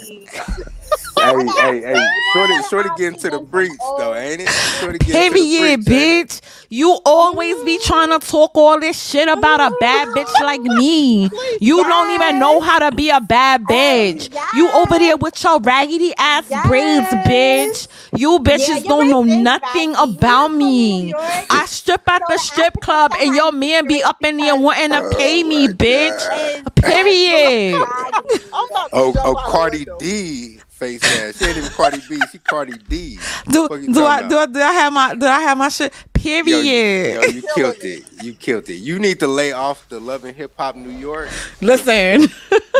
Please. 0.96 1.16
Hey, 1.20 1.52
hey, 1.58 1.80
hey, 1.82 2.14
shorty, 2.20 2.62
shorty 2.62 2.90
albums 2.90 2.90
getting 2.90 3.16
to 3.16 3.30
the 3.30 3.40
breach 3.40 3.94
though, 3.94 4.14
ain't 4.14 4.40
it? 4.42 4.56
Shorty 4.70 5.00
getting 5.00 5.24
to 5.24 5.36
the 5.36 5.46
Period, 5.46 5.46
breach, 5.46 5.90
ain't 5.92 6.20
bitch. 6.20 6.40
You 6.70 6.98
always 7.06 7.62
be 7.64 7.78
trying 7.78 8.10
to 8.10 8.18
talk 8.26 8.52
all 8.56 8.80
this 8.80 9.02
shit 9.10 9.28
about 9.28 9.60
a 9.60 9.70
bad 9.70 10.14
bitch 10.14 10.40
like 10.40 10.62
me. 10.62 11.32
You 11.60 11.84
don't 11.84 12.10
even 12.10 12.38
know 12.38 12.60
how 12.60 12.80
to 12.80 12.92
be 12.92 13.10
a 13.10 13.20
bad 13.20 13.66
Hey, 13.68 13.68
bitch. 13.68 14.30
You 14.50 14.70
over 14.72 14.98
there 14.98 15.16
with 15.16 15.42
your 15.44 15.60
raggedy 15.60 16.14
ass 16.18 16.54
braids, 16.54 17.14
bitch. 17.14 17.88
You 18.12 18.40
bitches 18.40 18.86
Yeah, 18.86 18.86
don't 18.86 19.08
know 19.10 19.22
nothing 19.24 19.94
baggy. 19.98 19.98
About 19.98 20.48
me. 20.48 21.16
I 21.50 21.66
strip 21.66 22.08
at 22.08 22.26
the 22.28 22.38
the 22.38 22.38
strip 22.38 22.80
club 22.80 23.14
and 23.18 23.34
your 23.34 23.52
man 23.52 23.86
be 23.86 24.02
up 24.02 24.24
in 24.24 24.38
there 24.38 24.56
wanting 24.56 24.90
to 24.90 25.02
Oh 25.02 25.04
pay 25.04 25.44
me, 25.44 25.68
bitch. 25.68 26.30
God. 26.30 26.62
is 26.74 26.74
Period. 26.74 27.78
baggy. 27.78 28.44
I'm 28.52 28.68
about 28.70 28.92
to 28.96 29.00
Oh, 29.00 29.18
oh, 29.24 29.36
out 29.36 29.36
Cardi 29.36 29.84
the. 29.84 29.98
D 29.98 30.60
face 30.82 31.04
ass. 31.04 31.38
She 31.38 31.44
ain't 31.44 31.56
even 31.58 31.70
Cardi 31.70 32.00
B. 32.08 32.20
She 32.26 32.38
Cardi 32.38 32.76
D. 32.88 33.18
Do 33.48 33.68
do 33.68 34.04
I 34.04 34.28
do 34.28 34.36
I, 34.36 34.46
do 34.46 34.60
I 34.60 34.72
have 34.72 34.92
my 34.92 35.14
do 35.14 35.26
I 35.26 35.40
have 35.40 35.56
my 35.56 35.68
shit? 35.68 35.92
Yo, 36.24 36.38
you- 36.38 36.42
Period. 36.44 37.14
yo, 37.14 37.28
you 37.30 37.42
killed 37.54 37.76
it. 37.80 38.04
You 38.20 38.34
killed 38.34 38.68
it. 38.68 38.74
You 38.74 38.98
need 38.98 39.20
to 39.20 39.28
lay 39.28 39.52
off 39.52 39.88
the 39.88 40.00
Love 40.00 40.24
and 40.24 40.36
Hip 40.36 40.52
Hop 40.58 40.74
New 40.76 40.90
York. 40.90 41.28
Listen. 41.60 42.28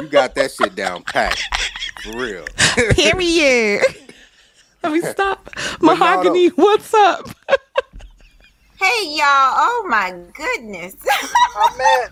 You 0.01 0.09
got 0.09 0.35
that 0.35 0.51
shit 0.51 0.74
down 0.74 1.03
pat. 1.05 1.39
For 2.03 2.19
real. 2.20 2.45
Period. 2.95 3.83
Let 4.83 4.93
me 4.93 5.01
stop. 5.03 5.49
no, 5.81 5.95
Mahogany, 5.95 6.49
what's 6.49 6.93
up? 6.93 7.29
Hey 8.81 9.15
y'all! 9.15 9.55
Oh 9.62 9.87
my 9.89 10.11
goodness. 10.35 10.97
I'm 11.07 11.79
mad. 11.79 12.11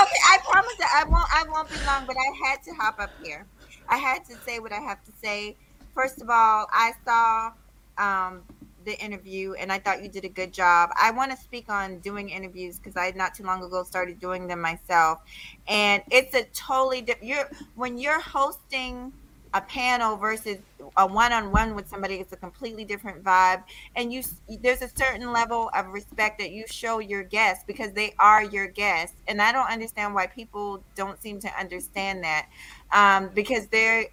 okay, 0.00 0.20
I 0.32 0.38
promise 0.50 0.76
that 0.78 1.04
I 1.04 1.08
won't. 1.10 1.28
I 1.30 1.44
won't 1.46 1.68
be 1.68 1.76
long, 1.84 2.06
but 2.06 2.16
I 2.16 2.48
had 2.48 2.62
to 2.64 2.70
hop 2.72 2.98
up 2.98 3.10
here. 3.22 3.46
I 3.88 3.96
had 3.96 4.24
to 4.26 4.36
say 4.46 4.58
what 4.58 4.72
I 4.72 4.80
have 4.80 5.04
to 5.04 5.12
say. 5.22 5.56
First 5.94 6.22
of 6.22 6.30
all, 6.30 6.66
I 6.70 6.92
saw 7.04 7.52
um, 7.98 8.42
the 8.84 8.98
interview 9.02 9.54
and 9.54 9.70
I 9.70 9.78
thought 9.78 10.02
you 10.02 10.08
did 10.08 10.24
a 10.24 10.28
good 10.28 10.52
job. 10.52 10.90
I 11.00 11.10
want 11.10 11.30
to 11.30 11.36
speak 11.36 11.68
on 11.68 11.98
doing 11.98 12.30
interviews 12.30 12.78
because 12.78 12.96
I 12.96 13.12
not 13.14 13.34
too 13.34 13.44
long 13.44 13.62
ago 13.62 13.82
started 13.84 14.18
doing 14.18 14.46
them 14.46 14.60
myself, 14.60 15.20
and 15.68 16.02
it's 16.10 16.34
a 16.34 16.44
totally 16.54 17.02
different. 17.02 17.28
You're 17.28 17.50
when 17.74 17.98
you're 17.98 18.20
hosting 18.20 19.12
a 19.54 19.60
panel 19.60 20.16
versus 20.16 20.58
a 20.96 21.06
one-on-one 21.06 21.74
with 21.74 21.88
somebody 21.88 22.14
it's 22.14 22.32
a 22.32 22.36
completely 22.36 22.84
different 22.84 23.22
vibe 23.22 23.62
and 23.96 24.12
you 24.12 24.22
there's 24.62 24.82
a 24.82 24.88
certain 24.96 25.30
level 25.30 25.70
of 25.74 25.86
respect 25.88 26.38
that 26.38 26.52
you 26.52 26.64
show 26.66 27.00
your 27.00 27.22
guests 27.22 27.62
because 27.66 27.92
they 27.92 28.14
are 28.18 28.42
your 28.44 28.66
guests 28.66 29.14
and 29.28 29.42
i 29.42 29.52
don't 29.52 29.70
understand 29.70 30.14
why 30.14 30.26
people 30.26 30.82
don't 30.94 31.20
seem 31.22 31.38
to 31.38 31.48
understand 31.58 32.24
that 32.24 32.48
um, 32.92 33.30
because 33.34 33.66
they're 33.68 34.06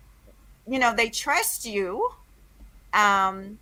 you 0.68 0.80
know 0.80 0.94
they 0.96 1.10
trust 1.10 1.66
you 1.66 2.10
um, 2.94 3.58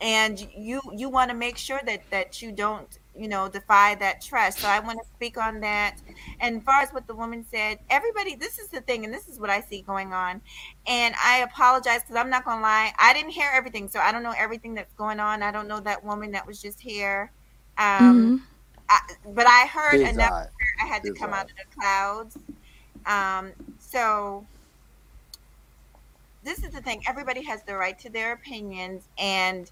and 0.00 0.46
you 0.56 0.80
you 0.96 1.08
want 1.08 1.30
to 1.30 1.36
make 1.36 1.56
sure 1.56 1.80
that 1.86 2.02
that 2.10 2.40
you 2.42 2.52
don't 2.52 2.98
you 3.16 3.28
know 3.28 3.48
defy 3.48 3.94
that 3.96 4.22
trust. 4.22 4.60
So 4.60 4.68
i 4.68 4.78
want 4.80 4.98
to 4.98 5.04
speak 5.16 5.36
on 5.36 5.60
that. 5.60 5.96
And 6.40 6.58
as 6.58 6.62
far 6.62 6.80
as 6.80 6.90
what 6.90 7.06
the 7.06 7.14
woman 7.14 7.44
said 7.50 7.78
everybody 7.90 8.34
this 8.34 8.58
is 8.58 8.68
the 8.68 8.80
thing 8.80 9.04
and 9.04 9.12
this 9.12 9.28
is 9.28 9.38
what 9.38 9.50
i 9.50 9.60
see 9.60 9.82
going 9.82 10.12
on. 10.12 10.40
And 10.86 11.14
i 11.22 11.38
apologize 11.38 12.00
because 12.02 12.16
i'm 12.16 12.30
not 12.30 12.44
gonna 12.44 12.62
lie 12.62 12.92
i 12.98 13.12
didn't 13.12 13.30
hear 13.30 13.50
everything 13.52 13.88
so 13.88 14.00
i 14.00 14.10
don't 14.12 14.22
know 14.22 14.34
everything 14.36 14.74
that's 14.74 14.94
going 14.94 15.20
on. 15.20 15.42
I 15.42 15.50
don't 15.50 15.68
know 15.68 15.80
that 15.80 16.04
woman 16.04 16.32
that 16.32 16.46
was 16.46 16.62
just 16.62 16.80
here 16.80 17.30
um 17.78 18.40
I, 18.88 18.98
but 19.34 19.46
i 19.46 19.66
heard 19.66 20.00
His 20.00 20.14
enough 20.14 20.32
eye. 20.32 20.46
i 20.82 20.86
had 20.86 21.02
to 21.04 21.12
come 21.12 21.32
eye. 21.32 21.38
out 21.40 21.50
of 21.50 21.56
the 21.56 21.64
clouds. 21.78 22.38
Um 23.06 23.52
so 23.90 24.46
this 26.42 26.64
is 26.64 26.70
the 26.70 26.80
thing 26.80 27.02
everybody 27.08 27.42
has 27.42 27.62
the 27.64 27.74
right 27.74 27.98
to 27.98 28.10
their 28.10 28.32
opinions 28.32 29.08
and 29.18 29.70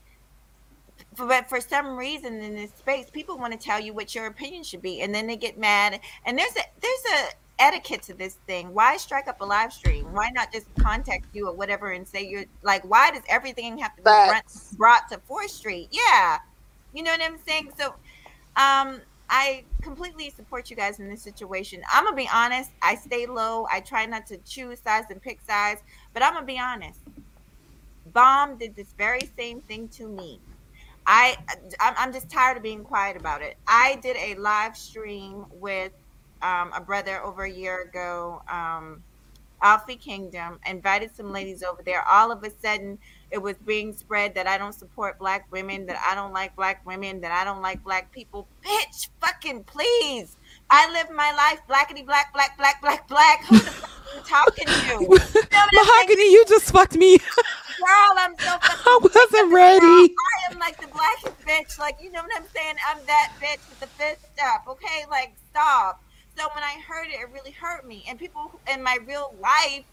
but 1.16 1.49
for 1.49 1.61
some 1.61 1.97
reason 1.97 2.40
in 2.40 2.55
this 2.55 2.73
space 2.73 3.09
people 3.11 3.39
want 3.39 3.53
to 3.53 3.59
tell 3.59 3.81
you 3.81 3.93
what 3.93 4.15
your 4.15 4.27
opinion 4.27 4.62
should 4.62 4.82
be 4.82 5.01
and 5.03 5.15
then 5.15 5.27
they 5.27 5.36
get 5.36 5.59
mad 5.59 6.01
and 6.27 6.39
there's 6.39 6.57
a 6.57 6.62
there's 6.81 7.20
a 7.20 7.28
etiquette 7.61 8.03
to 8.03 8.15
this 8.15 8.35
thing. 8.47 8.73
Why 8.73 8.97
strike 8.97 9.27
up 9.27 9.40
a 9.40 9.45
live 9.45 9.73
stream? 9.73 10.12
Why 10.12 10.31
not 10.31 10.53
just 10.53 10.66
contact 10.78 11.27
you 11.32 11.49
or 11.49 11.53
whatever 11.53 11.90
and 11.90 12.07
say 12.07 12.24
you're 12.24 12.45
like 12.62 12.82
why 12.89 13.11
does 13.11 13.23
everything 13.28 13.78
have 13.78 13.93
to 13.97 13.97
be 13.97 14.05
brought, 14.05 14.31
Facts. 14.31 14.74
brought 14.78 15.09
to 15.11 15.19
fourth 15.27 15.51
street? 15.51 15.89
Yeah 15.90 16.39
you 16.95 17.03
know 17.03 17.11
what 17.11 17.23
i'm 17.23 17.39
saying? 17.47 17.70
So 17.78 17.95
um 18.57 19.01
I 19.31 19.65
completely 19.83 20.31
support 20.31 20.71
you 20.71 20.77
guys 20.77 21.01
in 21.01 21.09
this 21.09 21.23
situation. 21.23 21.83
I'm 21.93 22.05
gonna 22.05 22.17
be 22.17 22.29
honest. 22.33 22.71
I 22.83 22.95
stay 22.95 23.27
low. 23.27 23.67
I 23.71 23.81
try 23.81 24.07
not 24.07 24.27
to 24.29 24.39
choose 24.39 24.81
sides 24.81 25.07
and 25.11 25.21
pick 25.21 25.41
sides, 25.47 25.83
but 26.15 26.23
I'm 26.23 26.33
gonna 26.33 26.47
be 26.47 26.59
honest. 26.59 27.01
Bomb 28.13 28.57
did 28.57 28.75
this 28.75 28.95
very 28.97 29.31
same 29.37 29.61
thing 29.61 29.89
to 29.89 30.09
me. 30.09 30.41
I 31.07 31.37
I'm 31.81 32.13
just 32.13 32.29
tired 32.31 32.57
of 32.57 32.63
being 32.63 32.85
quiet 32.85 33.17
about 33.17 33.43
it. 33.43 33.57
I 33.67 33.99
did 34.03 34.17
a 34.17 34.35
live 34.41 34.77
stream 34.77 35.47
with 35.53 35.93
um, 36.43 36.71
a 36.75 36.81
brother 36.81 37.23
over 37.23 37.45
a 37.45 37.51
year 37.51 37.83
ago, 37.83 38.43
um, 38.49 39.03
Alfie 39.63 39.97
Kingdom. 39.97 40.61
Invited 40.67 41.15
some 41.15 41.33
ladies 41.33 41.63
over 41.63 41.83
there. 41.83 42.07
All 42.07 42.31
of 42.31 42.45
a 42.45 42.51
sudden, 42.63 42.99
it 43.31 43.39
was 43.39 43.57
being 43.67 43.95
spread 43.95 44.35
that 44.35 44.47
I 44.47 44.57
don't 44.57 44.73
support 44.73 45.19
black 45.19 45.51
women, 45.53 45.87
that 45.87 46.03
I 46.05 46.15
don't 46.15 46.33
like 46.33 46.57
black 46.57 46.85
women, 46.87 47.21
that 47.21 47.33
I 47.33 47.45
don't 47.45 47.61
like 47.61 47.83
black 47.85 48.11
people. 48.11 48.49
Bitch, 48.65 49.09
fucking 49.21 49.65
please. 49.65 50.37
I 50.71 50.91
live 50.93 51.11
my 51.15 51.33
life 51.33 51.61
blackity 51.69 52.05
black, 52.05 52.33
black, 52.33 52.57
black, 52.57 52.81
black, 52.81 53.07
black. 53.09 53.45
Who 53.45 53.59
the 53.59 53.71
fuck 53.71 53.91
are 53.91 54.17
you 54.17 54.23
talking 54.25 54.67
to? 54.67 54.73
You 54.89 55.01
know 55.01 55.07
what 55.09 55.21
I'm 55.21 55.27
saying? 55.29 55.69
Mahogany, 55.73 56.33
you 56.33 56.45
just 56.47 56.71
fucked 56.71 56.97
me. 56.97 57.19
Girl, 57.19 58.13
I'm 58.17 58.35
so 58.39 58.45
fucking 58.63 58.77
I 58.87 58.99
wasn't 59.03 59.53
ready. 59.53 59.87
I 59.87 60.53
am 60.53 60.59
like 60.59 60.81
the 60.81 60.89
blackest 60.89 61.39
bitch. 61.47 61.79
Like, 61.79 61.97
you 62.03 62.11
know 62.11 62.23
what 62.23 62.31
I'm 62.37 62.49
saying? 62.55 62.77
I'm 62.89 62.99
that 63.07 63.33
bitch 63.41 63.69
with 63.69 63.81
the 63.81 63.87
fist 63.87 64.27
up. 64.43 64.67
Okay? 64.69 65.05
Like, 65.11 65.35
stop. 65.51 66.03
So 66.37 66.47
when 66.55 66.65
I 66.65 66.81
heard 66.87 67.09
it, 67.09 67.21
it 67.21 67.29
really 67.33 67.51
hurt 67.51 67.87
me. 67.87 68.05
And 68.09 68.19
people 68.19 68.61
in 68.73 68.83
my 68.83 68.99
real 69.07 69.35
life 69.41 69.85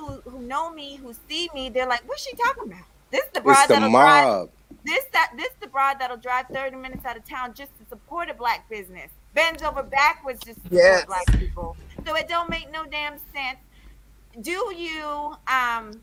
who 0.00 0.30
who 0.30 0.40
know 0.42 0.70
me, 0.72 0.96
who 0.96 1.12
see 1.28 1.48
me, 1.54 1.68
they're 1.68 1.86
like, 1.88 2.06
"What's 2.08 2.22
she 2.26 2.34
talking 2.36 2.64
about? 2.64 2.84
This 3.10 3.24
is 3.24 3.30
the 3.32 3.40
broad 3.40 3.58
It's 3.58 3.68
the 3.68 3.74
that'll 3.74 3.90
drive 3.90 4.24
mob. 4.24 4.50
this 4.84 5.04
that 5.12 5.32
this 5.36 5.50
the 5.60 5.66
broad 5.66 5.98
that'll 5.98 6.16
drive 6.18 6.46
30 6.52 6.76
minutes 6.76 7.04
out 7.04 7.16
of 7.16 7.24
town 7.28 7.54
just 7.54 7.76
to 7.78 7.86
support 7.88 8.28
a 8.30 8.34
black 8.34 8.68
business. 8.68 9.10
Bends 9.34 9.62
over 9.62 9.82
backwards 9.82 10.40
just 10.44 10.58
to 10.58 10.62
support 10.64 10.82
Yes. 10.82 11.04
black 11.06 11.26
people. 11.38 11.76
So 12.06 12.14
it 12.16 12.28
don't 12.28 12.50
make 12.50 12.70
no 12.70 12.84
damn 12.86 13.18
sense. 13.34 13.58
Do 14.40 14.72
you 14.74 15.36
um 15.48 16.00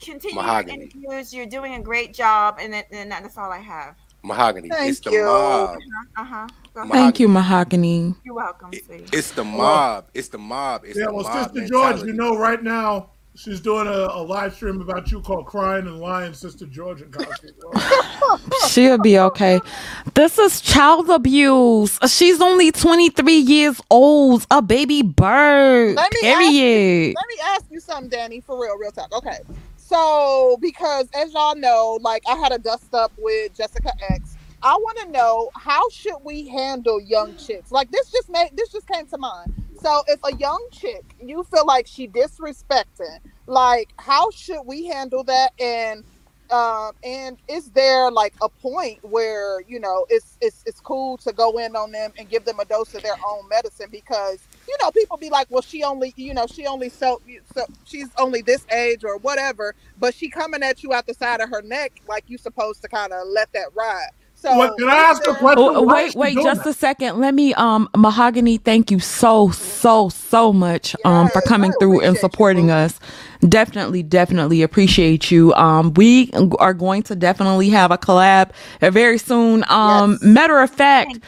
continue 0.00 0.34
your 0.36 0.44
Mahogany. 0.44 0.84
interviews? 0.84 1.32
You're 1.32 1.46
doing 1.46 1.74
a 1.74 1.80
great 1.80 2.12
job, 2.12 2.58
and, 2.60 2.72
that, 2.74 2.86
and 2.92 3.10
that's 3.10 3.38
all 3.38 3.50
I 3.50 3.58
have. 3.58 3.94
Mahogany. 4.26 4.68
Thank 4.68 4.90
it's 4.90 5.00
the 5.00 5.12
you. 5.12 5.24
mob. 5.24 5.78
Uh 6.16 6.24
huh. 6.24 6.48
Go. 6.74 6.86
Thank 6.88 7.20
you, 7.20 7.28
Mahogany. 7.28 8.14
You're 8.24 8.34
welcome, 8.34 8.70
It- 8.72 8.84
it's 9.12 9.30
the 9.30 9.44
mob. 9.44 10.08
It's 10.12 10.28
the 10.28 10.38
mob. 10.38 10.84
It's 10.84 10.98
yeah, 10.98 11.06
the 11.06 11.14
well, 11.14 11.24
mob 11.24 11.52
Sister 11.54 11.66
George, 11.68 12.02
you 12.02 12.12
know, 12.12 12.36
right 12.36 12.62
now 12.62 13.10
she's 13.36 13.60
doing 13.60 13.86
a, 13.86 13.90
a 13.90 14.22
live 14.22 14.54
stream 14.54 14.80
about 14.80 15.10
you 15.10 15.20
called 15.20 15.46
"Crying 15.46 15.86
and 15.86 16.00
Lying." 16.00 16.34
Sister 16.34 16.66
George 16.66 17.02
and 17.02 17.12
Cosby. 17.12 17.50
She'll 18.68 18.98
be 18.98 19.18
okay. 19.18 19.60
This 20.14 20.38
is 20.38 20.60
child 20.60 21.08
abuse. 21.08 21.98
She's 22.08 22.40
only 22.40 22.72
23 22.72 23.32
years 23.34 23.80
old, 23.90 24.46
a 24.50 24.60
baby 24.60 25.02
bird. 25.02 25.96
Let 25.96 26.12
me 26.12 26.28
ask 26.28 26.38
Period. 26.38 27.14
Let 27.16 27.26
me 27.28 27.36
ask 27.54 27.64
you 27.70 27.80
something, 27.80 28.08
Danny, 28.08 28.40
for 28.40 28.60
real, 28.60 28.76
real 28.78 28.90
talk. 28.90 29.12
Okay. 29.12 29.38
So, 29.86 30.58
because 30.60 31.08
as 31.14 31.32
y'all 31.32 31.56
know, 31.56 31.98
like 32.02 32.22
I 32.28 32.36
had 32.36 32.52
a 32.52 32.58
dust 32.58 32.92
up 32.94 33.12
with 33.16 33.54
Jessica 33.56 33.92
X. 34.10 34.36
I 34.62 34.74
want 34.74 34.98
to 35.04 35.12
know 35.12 35.50
how 35.56 35.82
should 35.90 36.18
we 36.24 36.48
handle 36.48 37.00
young 37.00 37.34
chicks? 37.36 37.70
Like 37.70 37.90
this 37.92 38.10
just 38.10 38.28
made 38.30 38.50
this 38.56 38.70
just 38.72 38.88
came 38.88 39.06
to 39.08 39.18
mind. 39.18 39.52
So, 39.74 40.02
if 40.08 40.18
a 40.24 40.34
young 40.34 40.66
chick 40.72 41.14
you 41.20 41.44
feel 41.44 41.66
like 41.66 41.86
she 41.86 42.08
disrespecting, 42.08 43.20
like 43.46 43.92
how 43.98 44.30
should 44.32 44.62
we 44.66 44.86
handle 44.86 45.22
that? 45.24 45.52
And 45.60 46.04
um, 46.50 46.92
and 47.02 47.36
is 47.48 47.70
there 47.70 48.10
like 48.10 48.34
a 48.42 48.48
point 48.48 48.98
where 49.02 49.60
you 49.62 49.80
know 49.80 50.06
it's 50.08 50.38
it's 50.40 50.62
it's 50.66 50.80
cool 50.80 51.16
to 51.18 51.32
go 51.32 51.58
in 51.58 51.76
on 51.76 51.92
them 51.92 52.12
and 52.18 52.28
give 52.28 52.44
them 52.44 52.60
a 52.60 52.64
dose 52.64 52.94
of 52.94 53.02
their 53.02 53.16
own 53.26 53.48
medicine 53.48 53.88
because 53.90 54.46
you 54.68 54.76
know 54.80 54.90
people 54.90 55.16
be 55.16 55.30
like, 55.30 55.46
well, 55.50 55.62
she 55.62 55.82
only 55.82 56.12
you 56.16 56.34
know 56.34 56.46
she 56.46 56.66
only 56.66 56.88
so, 56.88 57.20
so 57.54 57.64
she's 57.84 58.08
only 58.18 58.42
this 58.42 58.66
age 58.72 59.04
or 59.04 59.18
whatever, 59.18 59.74
but 59.98 60.14
she 60.14 60.28
coming 60.28 60.62
at 60.62 60.82
you 60.82 60.92
out 60.92 61.06
the 61.06 61.14
side 61.14 61.40
of 61.40 61.50
her 61.50 61.62
neck 61.62 62.00
like 62.08 62.24
you 62.28 62.38
supposed 62.38 62.82
to 62.82 62.88
kind 62.88 63.12
of 63.12 63.26
let 63.28 63.52
that 63.52 63.68
ride. 63.74 64.10
So 64.36 64.54
What, 64.54 64.78
can 64.78 64.88
I 64.90 64.96
ask 64.96 65.26
a 65.26 65.34
question? 65.34 65.64
Oh, 65.64 65.82
wait, 65.82 66.14
wait, 66.14 66.34
just 66.34 66.64
that? 66.64 66.70
a 66.70 66.74
second. 66.74 67.18
Let 67.18 67.34
me, 67.34 67.54
um, 67.54 67.88
Mahogany, 67.96 68.58
thank 68.58 68.90
you 68.90 69.00
so, 69.00 69.50
so, 69.50 70.10
so 70.10 70.52
much, 70.52 70.94
um, 71.06 71.28
for 71.30 71.40
coming 71.40 71.72
through 71.80 72.00
and 72.00 72.08
appreciate 72.08 72.14
you, 72.14 72.20
supporting 72.20 72.70
us. 72.70 73.00
Definitely, 73.48 74.02
definitely 74.02 74.62
appreciate 74.62 75.30
you. 75.30 75.52
Um, 75.54 75.94
we 75.94 76.30
are 76.58 76.74
going 76.74 77.02
to 77.04 77.16
definitely 77.16 77.68
have 77.70 77.90
a 77.90 77.98
collab 77.98 78.50
very 78.80 79.18
soon. 79.18 79.64
Um, 79.68 80.12
Yes. 80.12 80.22
matter 80.22 80.58
of 80.60 80.70
fact, 80.70 81.18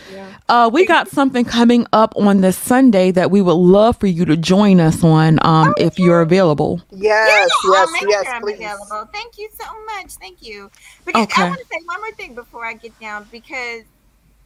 uh, 0.48 0.70
we 0.72 0.86
got 0.86 1.08
something 1.08 1.44
coming 1.44 1.86
up 1.92 2.14
on 2.16 2.40
this 2.40 2.56
Sunday 2.56 3.10
that 3.12 3.30
we 3.30 3.42
would 3.42 3.52
love 3.52 3.96
for 3.98 4.06
you 4.06 4.24
to 4.24 4.36
join 4.36 4.80
us 4.80 5.04
on, 5.04 5.38
um, 5.42 5.74
if 5.78 5.98
you're 5.98 6.20
available. 6.20 6.80
Yes, 6.90 7.50
I'll 7.64 7.72
yes, 7.72 7.88
make 7.92 8.10
yes, 8.10 8.24
sure 8.24 8.34
I'm 8.34 8.42
please. 8.42 8.54
available. 8.54 9.08
Thank 9.12 9.38
you 9.38 9.48
so 9.52 9.64
much. 9.86 10.12
Thank 10.14 10.42
you. 10.42 10.70
Because 11.04 11.24
Okay. 11.24 11.42
I 11.42 11.48
want 11.48 11.60
to 11.60 11.66
say 11.66 11.80
one 11.84 12.00
more 12.00 12.12
thing 12.12 12.34
before 12.34 12.64
I 12.64 12.74
get 12.74 12.98
down 12.98 13.26
because 13.30 13.82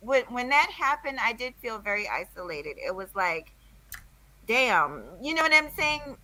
when 0.01 0.23
when 0.25 0.49
that 0.49 0.71
happened, 0.71 1.19
I 1.21 1.33
did 1.33 1.55
feel 1.63 1.79
very 1.79 2.09
isolated. 2.09 2.77
It 2.85 2.95
was 2.95 3.09
like, 3.15 3.53
damn, 4.47 5.05
you 5.23 5.35
know 5.35 5.43
what 5.43 5.53
I'm 5.55 5.71
saying? 5.71 6.17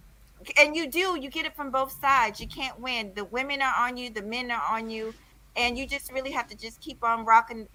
And 0.59 0.77
you 0.77 0.89
do, 0.91 1.19
you 1.21 1.31
get 1.31 1.47
it 1.47 1.55
from 1.55 1.71
both 1.71 1.99
sides. 2.01 2.41
You 2.41 2.47
can't 2.47 2.79
win. 2.81 3.13
The 3.15 3.25
women 3.25 3.63
are 3.63 3.75
on 3.79 3.97
you, 3.97 4.11
the 4.11 4.23
men 4.23 4.51
are 4.51 4.63
on 4.71 4.89
you, 4.91 5.15
and 5.57 5.77
you 5.77 5.87
just 5.87 6.13
really 6.13 6.31
have 6.31 6.47
to 6.49 6.57
just 6.57 6.81
keep 6.81 7.03
on 7.03 7.25
rocking, 7.25 7.67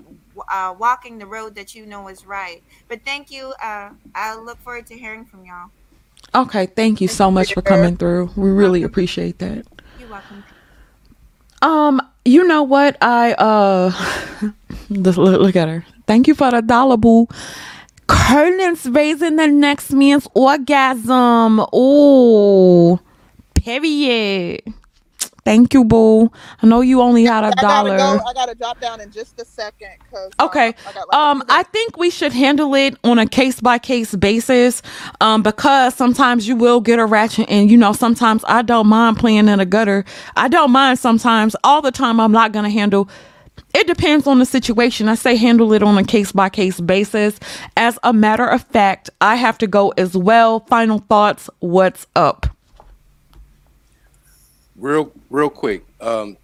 uh, 0.52 0.74
walking 0.78 1.18
the 1.18 1.26
road 1.26 1.56
that 1.56 1.76
you 1.76 1.86
know 1.86 2.08
is 2.08 2.26
right. 2.26 2.64
But 2.88 3.04
thank 3.06 3.32
you. 3.32 3.54
Uh, 3.62 3.92
I 4.16 4.36
look 4.36 4.60
forward 4.60 4.88
to 4.88 4.98
hearing 4.98 5.26
from 5.26 5.46
y'all. 5.46 5.70
Okay, 6.36 6.66
thank 6.66 7.00
you 7.02 7.08
so 7.08 7.30
much 7.30 7.54
for 7.54 7.62
coming 7.62 7.96
through. 7.96 8.32
We 8.36 8.50
really 8.50 8.84
appreciate 8.84 9.40
that. 9.40 9.66
You're 10.00 10.10
welcome. 10.10 10.44
Um, 11.62 12.02
you 12.26 12.46
know 12.46 12.64
what? 12.64 12.98
I 13.02 13.34
uh 13.34 13.92
look, 14.90 15.56
at 15.56 15.68
her. 15.68 15.86
Thank 16.08 16.28
you 16.28 16.36
for 16.36 16.52
the 16.52 16.62
dollar 16.62 16.98
boo. 16.98 17.28
Curtains 18.08 18.86
raising 18.88 19.38
the 19.38 19.48
next 19.48 19.92
man's 19.92 20.28
orgasm. 20.36 21.66
Oh, 21.74 23.00
period. 23.56 24.62
Thank 25.46 25.74
you, 25.74 25.86
boo. 25.86 26.32
I 26.62 26.68
know 26.68 26.82
you 26.82 27.02
only 27.02 27.26
had 27.26 27.44
a 27.46 27.54
I 27.58 27.64
gotta 27.66 27.92
dollar. 27.92 27.98
go. 27.98 28.22
I 28.28 28.34
gotta 28.34 28.56
drop 28.56 28.80
down 28.80 29.02
in 29.02 29.12
just 29.12 29.40
a 29.42 29.46
second 29.46 29.98
because 30.04 30.34
Okay. 30.40 30.76
I 30.86 30.94
got 30.94 31.08
like 31.10 31.18
Um, 31.18 31.44
I 31.50 31.64
think 31.64 31.98
we 31.98 32.10
should 32.12 32.34
handle 32.34 32.76
it 32.76 32.98
on 33.04 33.20
a 33.20 33.28
case 33.28 33.62
by 33.62 33.80
case 33.80 34.16
basis. 34.16 34.82
Um, 35.22 35.44
because 35.44 35.96
sometimes 35.96 36.48
you 36.48 36.56
will 36.56 36.82
get 36.82 37.00
a 37.00 37.06
ratchet, 37.06 37.50
and 37.50 37.72
you 37.72 37.78
know, 37.78 37.94
sometimes 37.94 38.46
I 38.48 38.62
don't 38.64 38.88
mind 38.88 39.18
playing 39.18 39.48
in 39.50 39.60
a 39.60 39.66
gutter. 39.66 40.06
I 40.38 40.50
don't 40.50 40.72
mind 40.72 41.00
sometimes. 41.00 41.56
All 41.64 41.82
the 41.82 41.92
time, 41.92 42.20
I'm 42.20 42.34
not 42.34 42.52
gonna 42.54 42.70
handle. 42.72 43.10
It 43.74 43.88
depends 43.88 44.28
on 44.28 44.40
the 44.40 44.46
situation. 44.46 45.10
I 45.10 45.16
say 45.16 45.36
handle 45.36 45.74
it 45.74 45.84
on 45.84 45.98
a 45.98 46.04
case 46.04 46.32
by 46.32 46.50
case 46.50 46.80
basis. 46.80 47.40
As 47.76 47.98
a 48.04 48.14
matter 48.14 48.46
of 48.46 48.64
fact, 48.64 49.10
I 49.20 49.36
have 49.36 49.58
to 49.60 49.68
go 49.68 49.90
as 49.98 50.16
well. 50.16 50.62
Final 50.62 51.00
thoughts. 51.00 51.50
What's 51.60 52.06
up? 52.16 52.48
real 54.76 55.12
real 55.30 55.50
quick 55.50 55.86
um 56.02 56.36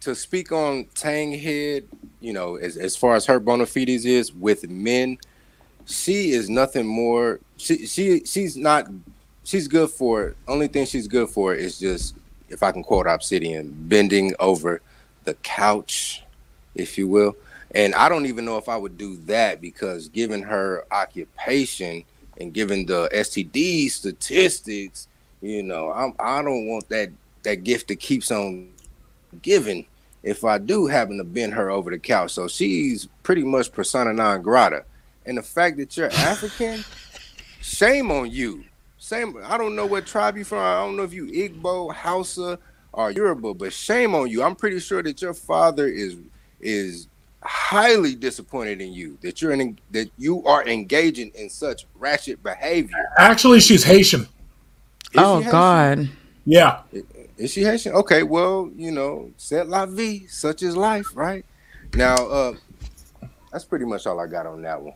to 0.00 0.14
speak 0.14 0.50
on 0.52 0.84
tang 0.94 1.32
head 1.32 1.86
you 2.20 2.32
know 2.32 2.56
as, 2.56 2.76
as 2.76 2.96
far 2.96 3.14
as 3.14 3.26
her 3.26 3.38
bona 3.38 3.66
fides 3.66 4.04
is 4.04 4.32
with 4.32 4.68
men 4.68 5.18
she 5.84 6.30
is 6.30 6.48
nothing 6.48 6.86
more 6.86 7.40
she 7.56 7.86
she 7.86 8.24
she's 8.24 8.56
not 8.56 8.88
she's 9.44 9.68
good 9.68 9.90
for 9.90 10.34
only 10.48 10.66
thing 10.66 10.86
she's 10.86 11.06
good 11.06 11.28
for 11.28 11.54
is 11.54 11.78
just 11.78 12.16
if 12.48 12.62
i 12.62 12.72
can 12.72 12.82
quote 12.82 13.06
obsidian 13.06 13.72
bending 13.86 14.34
over 14.40 14.80
the 15.24 15.34
couch 15.34 16.22
if 16.74 16.96
you 16.98 17.08
will 17.08 17.36
and 17.74 17.94
i 17.94 18.08
don't 18.08 18.26
even 18.26 18.44
know 18.44 18.58
if 18.58 18.68
i 18.68 18.76
would 18.76 18.96
do 18.98 19.16
that 19.26 19.60
because 19.60 20.08
given 20.08 20.42
her 20.42 20.84
occupation 20.90 22.04
and 22.40 22.52
given 22.52 22.86
the 22.86 23.08
std 23.12 23.90
statistics 23.90 25.08
you 25.40 25.62
know 25.62 25.92
i'm 25.92 26.12
i 26.18 26.42
don't 26.42 26.66
want 26.66 26.88
that 26.88 27.10
that 27.42 27.64
gift 27.64 27.88
that 27.88 27.96
keeps 27.96 28.30
on 28.30 28.68
giving 29.42 29.86
if 30.22 30.44
I 30.44 30.58
do 30.58 30.86
happen 30.86 31.18
to 31.18 31.24
bend 31.24 31.54
her 31.54 31.70
over 31.70 31.90
the 31.90 31.98
couch. 31.98 32.32
So 32.32 32.48
she's 32.48 33.06
pretty 33.22 33.42
much 33.42 33.72
persona 33.72 34.12
non 34.12 34.42
grata. 34.42 34.84
And 35.26 35.38
the 35.38 35.42
fact 35.42 35.76
that 35.78 35.96
you're 35.96 36.10
African, 36.12 36.84
shame 37.60 38.10
on 38.10 38.30
you. 38.30 38.64
Same. 38.98 39.36
I 39.44 39.58
don't 39.58 39.74
know 39.74 39.86
what 39.86 40.06
tribe 40.06 40.36
you're 40.36 40.44
from. 40.44 40.58
I 40.58 40.84
don't 40.84 40.96
know 40.96 41.02
if 41.02 41.12
you 41.12 41.26
Igbo, 41.26 41.92
Hausa, 41.92 42.58
or 42.92 43.10
Yoruba, 43.10 43.54
but 43.54 43.72
shame 43.72 44.14
on 44.14 44.28
you. 44.28 44.42
I'm 44.42 44.54
pretty 44.54 44.78
sure 44.78 45.02
that 45.02 45.20
your 45.20 45.34
father 45.34 45.86
is 45.86 46.16
is 46.62 47.08
highly 47.42 48.14
disappointed 48.14 48.80
in 48.80 48.92
you 48.92 49.18
that 49.20 49.42
you're 49.42 49.52
in, 49.52 49.78
that 49.90 50.10
you 50.16 50.44
are 50.46 50.66
engaging 50.66 51.32
in 51.34 51.50
such 51.50 51.86
ratchet 51.96 52.42
behavior. 52.42 52.96
Actually, 53.18 53.60
she's 53.60 53.84
Haitian. 53.84 54.22
Is 54.22 54.28
oh 55.16 55.38
she 55.38 55.44
Haitian? 55.44 55.50
God. 55.50 56.08
Yeah. 56.44 56.82
Is 57.36 57.52
she 57.52 57.62
Haitian? 57.62 57.94
Okay, 57.94 58.22
well, 58.22 58.70
you 58.76 58.90
know, 58.90 59.30
set 59.36 59.68
la 59.68 59.86
vie, 59.86 60.26
such 60.28 60.62
is 60.62 60.76
life, 60.76 61.08
right? 61.14 61.44
Now, 61.94 62.14
uh, 62.14 62.54
that's 63.50 63.64
pretty 63.64 63.84
much 63.84 64.06
all 64.06 64.18
I 64.20 64.26
got 64.26 64.46
on 64.46 64.62
that 64.62 64.80
one. 64.80 64.94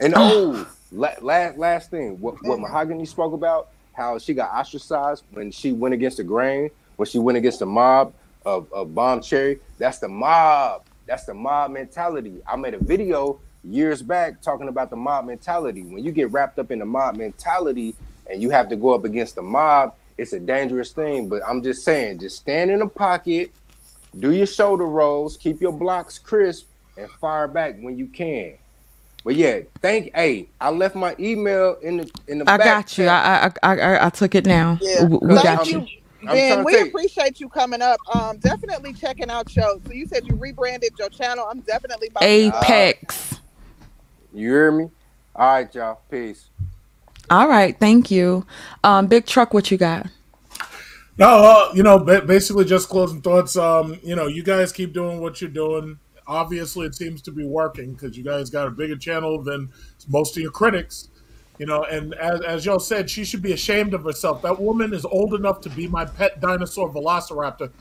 And 0.00 0.14
oh, 0.16 0.68
la- 0.92 1.14
last 1.20 1.58
last 1.58 1.90
thing, 1.90 2.20
what 2.20 2.42
what 2.44 2.60
Mahogany 2.60 3.06
spoke 3.06 3.32
about, 3.32 3.68
how 3.94 4.18
she 4.18 4.34
got 4.34 4.52
ostracized 4.52 5.24
when 5.32 5.50
she 5.50 5.72
went 5.72 5.94
against 5.94 6.18
the 6.18 6.24
grain, 6.24 6.70
when 6.96 7.06
she 7.06 7.18
went 7.18 7.38
against 7.38 7.58
the 7.58 7.66
mob 7.66 8.12
of, 8.44 8.72
of 8.72 8.94
Bomb 8.94 9.20
Cherry. 9.20 9.60
That's 9.78 9.98
the 9.98 10.08
mob. 10.08 10.84
That's 11.08 11.24
the 11.24 11.32
mob 11.32 11.70
mentality. 11.70 12.42
I 12.46 12.54
made 12.56 12.74
a 12.74 12.78
video 12.78 13.40
years 13.64 14.02
back 14.02 14.42
talking 14.42 14.68
about 14.68 14.90
the 14.90 14.96
mob 14.96 15.24
mentality. 15.24 15.82
When 15.82 16.04
you 16.04 16.12
get 16.12 16.30
wrapped 16.30 16.58
up 16.58 16.70
in 16.70 16.78
the 16.78 16.84
mob 16.84 17.16
mentality 17.16 17.94
and 18.30 18.42
you 18.42 18.50
have 18.50 18.68
to 18.68 18.76
go 18.76 18.94
up 18.94 19.04
against 19.04 19.34
the 19.34 19.42
mob, 19.42 19.94
it's 20.18 20.34
a 20.34 20.38
dangerous 20.38 20.92
thing. 20.92 21.30
But 21.30 21.40
I'm 21.48 21.62
just 21.62 21.82
saying, 21.82 22.18
just 22.18 22.36
stand 22.36 22.70
in 22.70 22.82
a 22.82 22.88
pocket, 22.88 23.52
do 24.20 24.32
your 24.32 24.46
shoulder 24.46 24.84
rolls, 24.84 25.38
keep 25.38 25.62
your 25.62 25.72
blocks 25.72 26.18
crisp, 26.18 26.66
and 26.98 27.10
fire 27.12 27.48
back 27.48 27.76
when 27.80 27.96
you 27.96 28.06
can. 28.06 28.58
But 29.24 29.36
yeah, 29.36 29.60
thank. 29.80 30.14
Hey, 30.14 30.48
I 30.60 30.70
left 30.70 30.94
my 30.94 31.16
email 31.18 31.78
in 31.82 31.98
the 31.98 32.10
in 32.28 32.38
the. 32.38 32.44
Back. 32.44 32.60
I 32.60 32.64
back 32.64 32.66
got 32.86 32.98
you. 32.98 33.06
I 33.06 33.46
I 33.46 33.52
I, 33.62 33.80
I, 33.80 34.06
I 34.06 34.10
took 34.10 34.34
it 34.34 34.46
now. 34.46 34.78
Yeah. 34.80 35.04
We, 35.04 35.18
we 35.18 35.34
Thank 35.34 35.42
got 35.42 35.66
you. 35.68 35.80
you. 35.80 35.97
I'm 36.20 36.26
trying 36.26 36.36
Ben, 36.36 36.58
to 36.58 36.64
we 36.64 36.72
tell 36.72 36.80
you. 36.84 36.88
appreciate 36.88 37.40
you 37.40 37.48
coming 37.48 37.82
up. 37.82 37.98
Um, 38.14 38.38
definitely 38.38 38.92
checking 38.92 39.30
out 39.30 39.48
shows. 39.50 39.80
So 39.86 39.92
you 39.92 40.06
said 40.06 40.26
you 40.26 40.34
rebranded 40.36 40.92
your 40.98 41.08
channel. 41.08 41.46
I'm 41.48 41.60
definitely 41.60 42.08
about 42.08 42.20
to 42.20 42.26
Apex. 42.26 43.40
You 44.32 44.48
hear 44.48 44.72
me? 44.72 44.90
All 45.34 45.46
right, 45.46 45.74
y'all. 45.74 46.00
Peace. 46.10 46.48
All 47.30 47.48
right, 47.48 47.78
thank 47.78 48.10
you. 48.10 48.46
Um, 48.82 49.06
big 49.06 49.26
truck, 49.26 49.52
what 49.52 49.70
you 49.70 49.76
got? 49.78 50.06
No, 51.18 51.28
uh, 51.28 51.72
you 51.74 51.82
know, 51.82 51.98
basically 51.98 52.64
just 52.64 52.88
closing 52.88 53.20
thoughts. 53.20 53.56
Um, 53.56 53.98
you 54.02 54.16
know, 54.16 54.28
you 54.28 54.42
guys 54.42 54.72
keep 54.72 54.92
doing 54.92 55.20
what 55.20 55.40
you're 55.40 55.50
doing. 55.50 55.98
Obviously, 56.26 56.86
it 56.86 56.94
seems 56.94 57.22
to 57.22 57.32
be 57.32 57.44
working 57.44 57.92
because 57.92 58.16
you 58.16 58.22
guys 58.24 58.50
got 58.50 58.66
a 58.66 58.70
bigger 58.70 58.96
channel 58.96 59.42
than 59.42 59.70
most 60.08 60.36
of 60.36 60.42
your 60.42 60.52
critics. 60.52 61.08
You 61.58 61.66
know, 61.66 61.82
and 61.84 62.14
as, 62.14 62.40
as 62.42 62.66
y'all 62.66 62.78
said, 62.78 63.10
she 63.10 63.24
should 63.24 63.42
be 63.42 63.52
ashamed 63.52 63.92
of 63.92 64.04
herself. 64.04 64.42
That 64.42 64.60
woman 64.60 64.94
is 64.94 65.04
old 65.04 65.34
enough 65.34 65.60
to 65.62 65.70
be 65.70 65.88
my 65.88 66.04
pet 66.04 66.40
dinosaur 66.40 66.92
Velociraptor, 66.92 67.72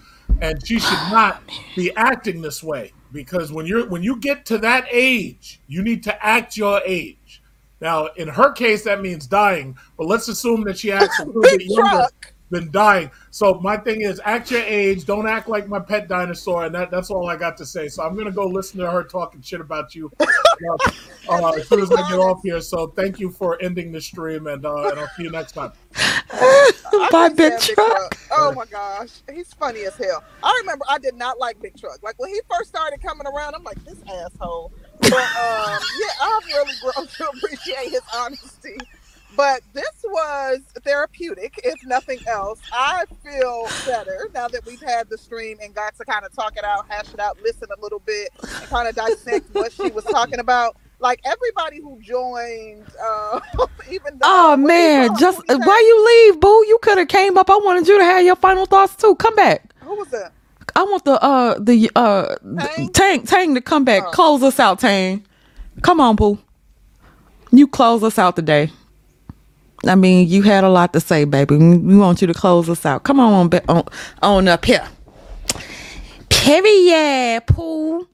and 0.41 0.66
she 0.66 0.80
should 0.80 0.91
not 1.12 1.44
be 1.76 1.95
acting 1.95 2.41
this 2.41 2.64
way. 2.64 2.94
Because 3.12 3.52
when 3.52 3.66
you're 3.66 3.88
when 3.88 4.04
you 4.04 4.18
get 4.18 4.45
to 4.48 4.58
that 4.60 4.88
age, 4.91 5.62
you 5.68 5.84
need 5.84 6.04
to 6.04 6.26
act 6.26 6.58
your 6.58 6.82
age. 6.86 7.41
Now, 7.80 8.08
in 8.16 8.28
her 8.28 8.52
case, 8.52 8.84
that 8.84 9.02
means 9.02 9.28
dying. 9.28 9.78
But 9.98 10.08
let's 10.08 10.28
assume 10.28 10.64
that 10.64 10.80
she 10.80 10.91
acts 10.94 11.20
a 11.20 11.26
little 11.26 11.41
bit 11.41 11.62
younger 11.64 11.90
truck. 11.90 12.34
Than 12.49 12.72
dying. 12.72 13.11
So 13.32 13.56
my 13.56 13.78
thing 13.78 14.02
is, 14.02 14.22
act 14.24 14.52
your 14.52 14.61
age. 14.61 15.06
Don't 15.06 15.28
act 15.28 15.49
like 15.49 15.68
my 15.68 15.80
pet 15.80 16.07
dinosaur, 16.07 16.65
and 16.65 16.76
that, 16.76 16.91
that's 16.91 17.10
all 17.10 17.30
I 17.30 17.36
got 17.36 17.57
to 17.57 17.65
say. 17.65 17.88
So 17.88 18.03
I'm 18.03 18.15
gonna 18.15 18.32
go 18.32 18.45
listen 18.45 18.80
to 18.80 18.90
her 18.90 19.03
talking 19.03 19.41
shit 19.41 19.61
about 19.61 19.95
you 19.95 20.11
uh, 20.19 20.78
uh, 21.30 21.49
as 21.52 21.68
soon 21.68 21.82
as 21.82 21.91
I 21.91 22.10
get 22.10 22.19
off 22.19 22.41
here. 22.44 22.61
So 22.61 22.88
thank 22.88 23.19
you 23.19 23.32
for 23.32 23.61
ending 23.61 23.91
the 23.91 24.02
stream, 24.02 24.48
and 24.48 24.65
uh, 24.65 24.90
and 24.90 24.99
I'll 24.99 25.10
see 25.15 25.24
you 25.24 25.32
next 25.32 25.53
time. 25.53 25.72
Bye, 26.32 27.07
can't 27.11 27.38
big 27.38 27.60
stand 27.60 27.76
truck. 27.76 28.18
Oh 28.32 28.53
my 28.53 28.65
gosh, 28.65 29.22
he's 29.34 29.53
funny 29.53 29.82
as 29.82 29.95
hell. 29.95 30.24
I 30.44 30.57
remember 30.61 30.86
I 30.90 30.98
did 30.99 31.15
not 31.15 31.40
like 31.40 31.61
Big 31.61 31.78
Truck. 31.78 32.02
Like 32.03 32.19
when 32.19 32.30
he 32.30 32.40
first 32.49 32.69
started 32.69 33.02
coming 33.02 33.28
around, 33.28 33.56
I'm 33.56 33.64
like 33.64 33.84
this 33.86 33.98
asshole. 34.07 34.72
But 34.99 35.14
um, 35.14 35.80
yeah, 35.99 36.14
I've 36.22 36.45
really 36.45 36.74
grown 36.82 37.07
to 37.18 37.30
appreciate 37.30 37.91
his 37.91 38.02
honesty. 38.15 38.78
But 39.36 39.62
this 39.74 40.04
was 40.04 40.62
therapeutic, 40.84 41.60
if 41.64 41.76
nothing 41.86 42.20
else. 42.28 42.60
I 42.74 43.06
feel 43.24 43.68
better 43.86 44.30
now 44.34 44.48
that 44.48 44.66
we've 44.66 44.82
had 44.82 45.10
the 45.10 45.18
stream 45.18 45.58
and 45.62 45.76
got 45.76 45.95
to 45.98 46.06
kind 46.06 46.26
of 46.26 46.34
talk 46.34 46.58
it 46.58 46.64
out, 46.64 46.86
hash 46.90 47.14
it 47.14 47.20
out, 47.20 47.38
listen 47.44 47.68
a 47.78 47.82
little 47.82 47.99
bit, 47.99 48.30
and 48.41 48.70
kind 48.70 48.88
of 48.88 48.95
dissect 48.95 49.54
what 49.54 49.72
she 49.72 49.91
was 49.91 50.04
talking 50.06 50.40
about. 50.40 50.78
Like 50.99 51.22
everybody 51.26 51.80
who 51.80 51.99
joined, 52.02 52.88
uh, 52.99 53.40
even 53.91 54.18
though 54.18 54.26
Oh 54.26 54.58
man, 54.58 55.16
just 55.20 55.44
why 55.48 55.56
you 55.80 56.32
leave, 56.32 56.41
boo? 56.41 56.66
You 56.68 56.80
could 56.82 56.98
have 56.98 57.08
came 57.08 57.38
up. 57.38 57.49
I 57.52 57.58
wanted 57.58 57.88
you 57.88 57.99
to 57.99 58.04
have 58.04 58.26
your 58.26 58.36
final 58.36 58.66
thoughts 58.66 58.95
too. 58.95 59.16
Come 59.16 59.36
back. 59.36 59.72
Who 59.82 59.95
was 59.95 60.08
that? 60.10 60.32
I 60.76 60.84
want 60.84 61.06
the 61.06 61.22
uh 61.24 61.60
the 61.60 61.91
uh 61.95 62.36
Tang? 62.60 62.90
Tang 62.90 63.24
Tang 63.24 63.56
to 63.56 63.62
come 63.62 63.86
back. 63.86 64.04
Oh. 64.08 64.12
Close 64.12 64.41
us 64.41 64.60
out, 64.60 64.80
Tang. 64.80 65.24
Come 65.84 66.02
on, 66.02 66.16
boo. 66.16 66.40
You 67.52 67.68
close 67.68 68.04
us 68.04 68.18
out 68.18 68.36
today. 68.36 68.72
I 69.86 69.95
mean, 69.95 70.28
you 70.28 70.41
had 70.41 70.64
a 70.64 70.70
lot 70.70 70.94
to 70.94 70.99
say, 70.99 71.26
baby. 71.26 71.56
We 71.56 71.98
want 71.98 72.22
you 72.22 72.28
to 72.28 72.34
close 72.34 72.70
us 72.70 72.86
out. 72.86 73.04
Come 73.04 73.20
on, 73.20 73.49
on, 73.68 73.84
on, 74.22 74.48
up 74.48 74.66
here. 74.66 74.88
Period, 76.30 77.44
poo. 77.45 78.08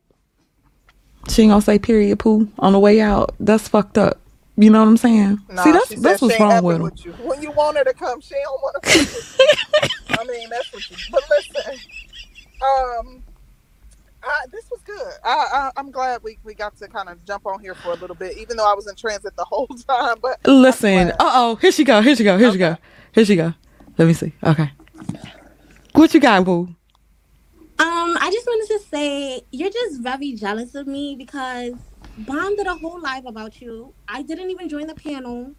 She 1.29 1.43
ain't 1.43 1.51
gonna 1.51 1.61
say 1.61 1.79
period, 1.79 2.19
poo 2.19 2.49
on 2.59 2.73
the 2.73 2.79
way 2.79 2.99
out. 2.99 3.33
That's 3.39 3.67
fucked 3.67 3.97
up. 3.97 4.19
You 4.57 4.69
know 4.69 4.81
what 4.81 4.89
I'm 4.89 4.97
saying? 4.97 5.39
Nah, 5.49 5.63
See, 5.63 5.71
that's 5.71 5.89
said 5.89 5.99
that's 5.99 6.21
what's 6.21 6.39
wrong 6.39 6.63
with 6.63 6.81
with 6.81 7.05
you. 7.05 7.13
When 7.13 7.41
you 7.41 7.51
want 7.51 7.77
her 7.77 7.83
to 7.83 7.93
come, 7.93 8.21
she 8.21 8.35
don't 8.35 8.61
want 8.61 8.83
to 8.83 8.89
come. 10.07 10.19
I 10.19 10.23
mean, 10.25 10.49
that's 10.49 10.71
what 10.73 10.91
you. 10.91 10.97
But 11.11 11.23
listen, 11.29 11.79
um, 12.61 13.22
I, 14.23 14.45
this 14.51 14.69
was 14.71 14.81
good. 14.81 15.13
I, 15.23 15.47
I 15.53 15.71
I'm 15.77 15.91
glad 15.91 16.23
we, 16.23 16.37
we 16.43 16.53
got 16.53 16.75
to 16.77 16.87
kind 16.87 17.09
of 17.09 17.23
jump 17.25 17.45
on 17.45 17.59
here 17.59 17.75
for 17.75 17.91
a 17.91 17.95
little 17.95 18.15
bit, 18.15 18.37
even 18.37 18.57
though 18.57 18.69
I 18.69 18.73
was 18.73 18.87
in 18.87 18.95
transit 18.95 19.35
the 19.35 19.43
whole 19.47 19.67
time. 19.67 20.17
But 20.21 20.39
Listen. 20.45 21.11
Uh 21.11 21.15
oh. 21.19 21.55
Here 21.55 21.71
she 21.71 21.83
go. 21.83 22.01
Here 22.01 22.15
she 22.15 22.23
go. 22.23 22.37
Here 22.37 22.51
she 22.51 22.57
go. 22.57 22.77
Here 23.13 23.25
she 23.25 23.35
go. 23.35 23.53
Let 23.97 24.07
me 24.07 24.13
see. 24.13 24.33
Okay. 24.43 24.71
What 25.93 26.13
you 26.13 26.19
got, 26.19 26.43
boo? 26.45 26.67
Um, 27.79 28.17
I 28.19 28.29
just 28.31 28.47
wanted 28.47 28.67
to 28.73 28.79
say 28.89 29.41
you're 29.51 29.69
just 29.69 30.01
very 30.01 30.33
jealous 30.33 30.73
of 30.75 30.87
me 30.87 31.15
because 31.15 31.73
Bomb 32.19 32.55
did 32.55 32.67
a 32.67 32.75
whole 32.75 33.01
live 33.01 33.25
about 33.25 33.61
you. 33.61 33.93
I 34.07 34.23
didn't 34.23 34.49
even 34.49 34.69
join 34.69 34.87
the 34.87 34.95
panel. 34.95 35.53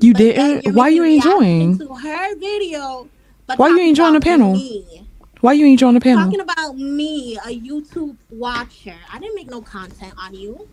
You 0.00 0.12
didn't? 0.12 0.64
you're 0.64 0.74
Why 0.74 0.88
you 0.88 1.02
making 1.02 1.14
ain't 1.14 1.24
reaction 1.24 1.78
join? 1.78 1.88
To 1.88 1.94
her 1.94 2.36
video. 2.36 3.08
But 3.46 3.58
Why 3.58 3.68
you 3.68 3.74
talking 3.74 3.86
ain't 3.86 3.96
join 3.96 4.12
the 4.14 4.20
panel? 4.20 4.52
Me. 4.52 5.07
Why 5.40 5.52
you 5.52 5.66
ain't 5.66 5.78
join 5.78 5.94
the 5.94 6.00
panel? 6.00 6.24
Talking 6.24 6.40
about 6.40 6.76
me, 6.76 7.36
a 7.36 7.60
YouTube 7.60 8.16
watcher. 8.30 8.96
I 9.12 9.18
didn't 9.20 9.36
make 9.36 9.48
no 9.48 9.62
content 9.62 10.14
on 10.18 10.34
you, 10.34 10.68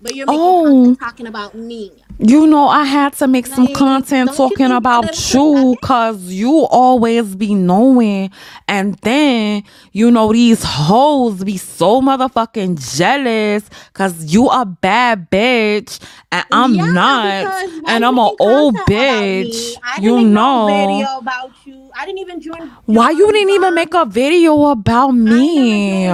but 0.00 0.14
you're 0.14 0.26
making 0.26 0.40
Oh. 0.40 0.94
talking 0.94 1.26
about 1.26 1.54
me. 1.54 1.92
You 2.22 2.46
know, 2.46 2.68
I 2.68 2.84
had 2.84 3.14
to 3.14 3.26
make 3.26 3.46
some 3.46 3.66
content 3.68 4.34
talking 4.34 4.70
about 4.70 5.32
you 5.32 5.74
because 5.80 6.30
you 6.30 6.66
always 6.66 7.34
be 7.34 7.54
knowing. 7.54 8.30
And 8.68 8.94
then, 8.96 9.62
you 9.92 10.10
know, 10.10 10.30
these 10.30 10.62
hoes 10.62 11.42
be 11.42 11.56
so 11.56 12.02
motherfucking 12.02 12.78
jealous 12.96 13.64
because 13.90 14.34
you 14.34 14.48
a 14.48 14.66
bad 14.66 15.30
bitch 15.30 15.98
and 16.30 16.44
I'm 16.52 16.74
Yeah, 16.74 16.92
not. 16.92 17.64
And 17.86 18.04
I'm 18.04 18.18
an 18.18 18.30
old 18.38 18.74
content 18.76 18.76
about 18.76 19.22
me? 19.22 19.50
bitch. 19.50 20.02
You 20.02 20.16
make 20.16 20.26
know. 20.26 20.66
Video 20.66 21.18
about 21.18 21.50
you. 21.64 21.90
I 21.98 22.04
didn't 22.04 22.18
even 22.18 22.40
join. 22.42 22.70
Why 22.84 23.10
you 23.12 23.32
didn't 23.32 23.50
even 23.50 23.74
make 23.74 23.94
a 23.94 24.04
video 24.04 24.66
about 24.66 25.12
me? 25.12 26.06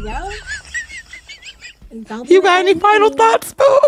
Yo. 0.03 0.29
You 2.25 2.41
got 2.41 2.59
any 2.59 2.73
final 2.79 3.11
me. 3.11 3.15
thoughts, 3.15 3.53
boo? 3.53 3.79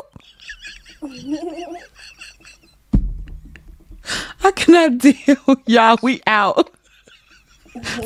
I 4.44 4.52
cannot 4.52 4.98
deal. 4.99 5.38
Y'all, 5.65 5.98
we 6.03 6.22
out. 6.27 6.69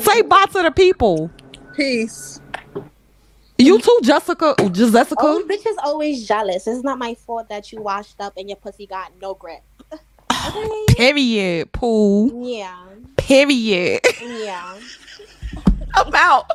Say 0.00 0.22
bye 0.22 0.44
to 0.52 0.62
the 0.62 0.70
people. 0.70 1.30
Peace. 1.76 2.39
You 3.60 3.78
too, 3.78 3.98
Jessica. 4.02 4.54
Oh, 4.58 4.68
just 4.70 4.92
Jessica. 4.92 5.20
Oh, 5.20 5.44
bitch 5.46 5.66
is 5.66 5.76
always 5.82 6.26
jealous. 6.26 6.66
It's 6.66 6.82
not 6.82 6.98
my 6.98 7.14
fault 7.14 7.48
that 7.48 7.70
you 7.72 7.82
washed 7.82 8.20
up 8.20 8.34
and 8.36 8.48
your 8.48 8.56
pussy 8.56 8.86
got 8.86 9.12
no 9.20 9.34
grip. 9.34 9.60
Okay? 10.48 10.84
Period, 10.96 11.70
Pooh. 11.70 12.42
Yeah. 12.46 12.86
Period. 13.18 14.00
Yeah. 14.22 14.78
I'm 15.94 16.14
out. 16.14 16.50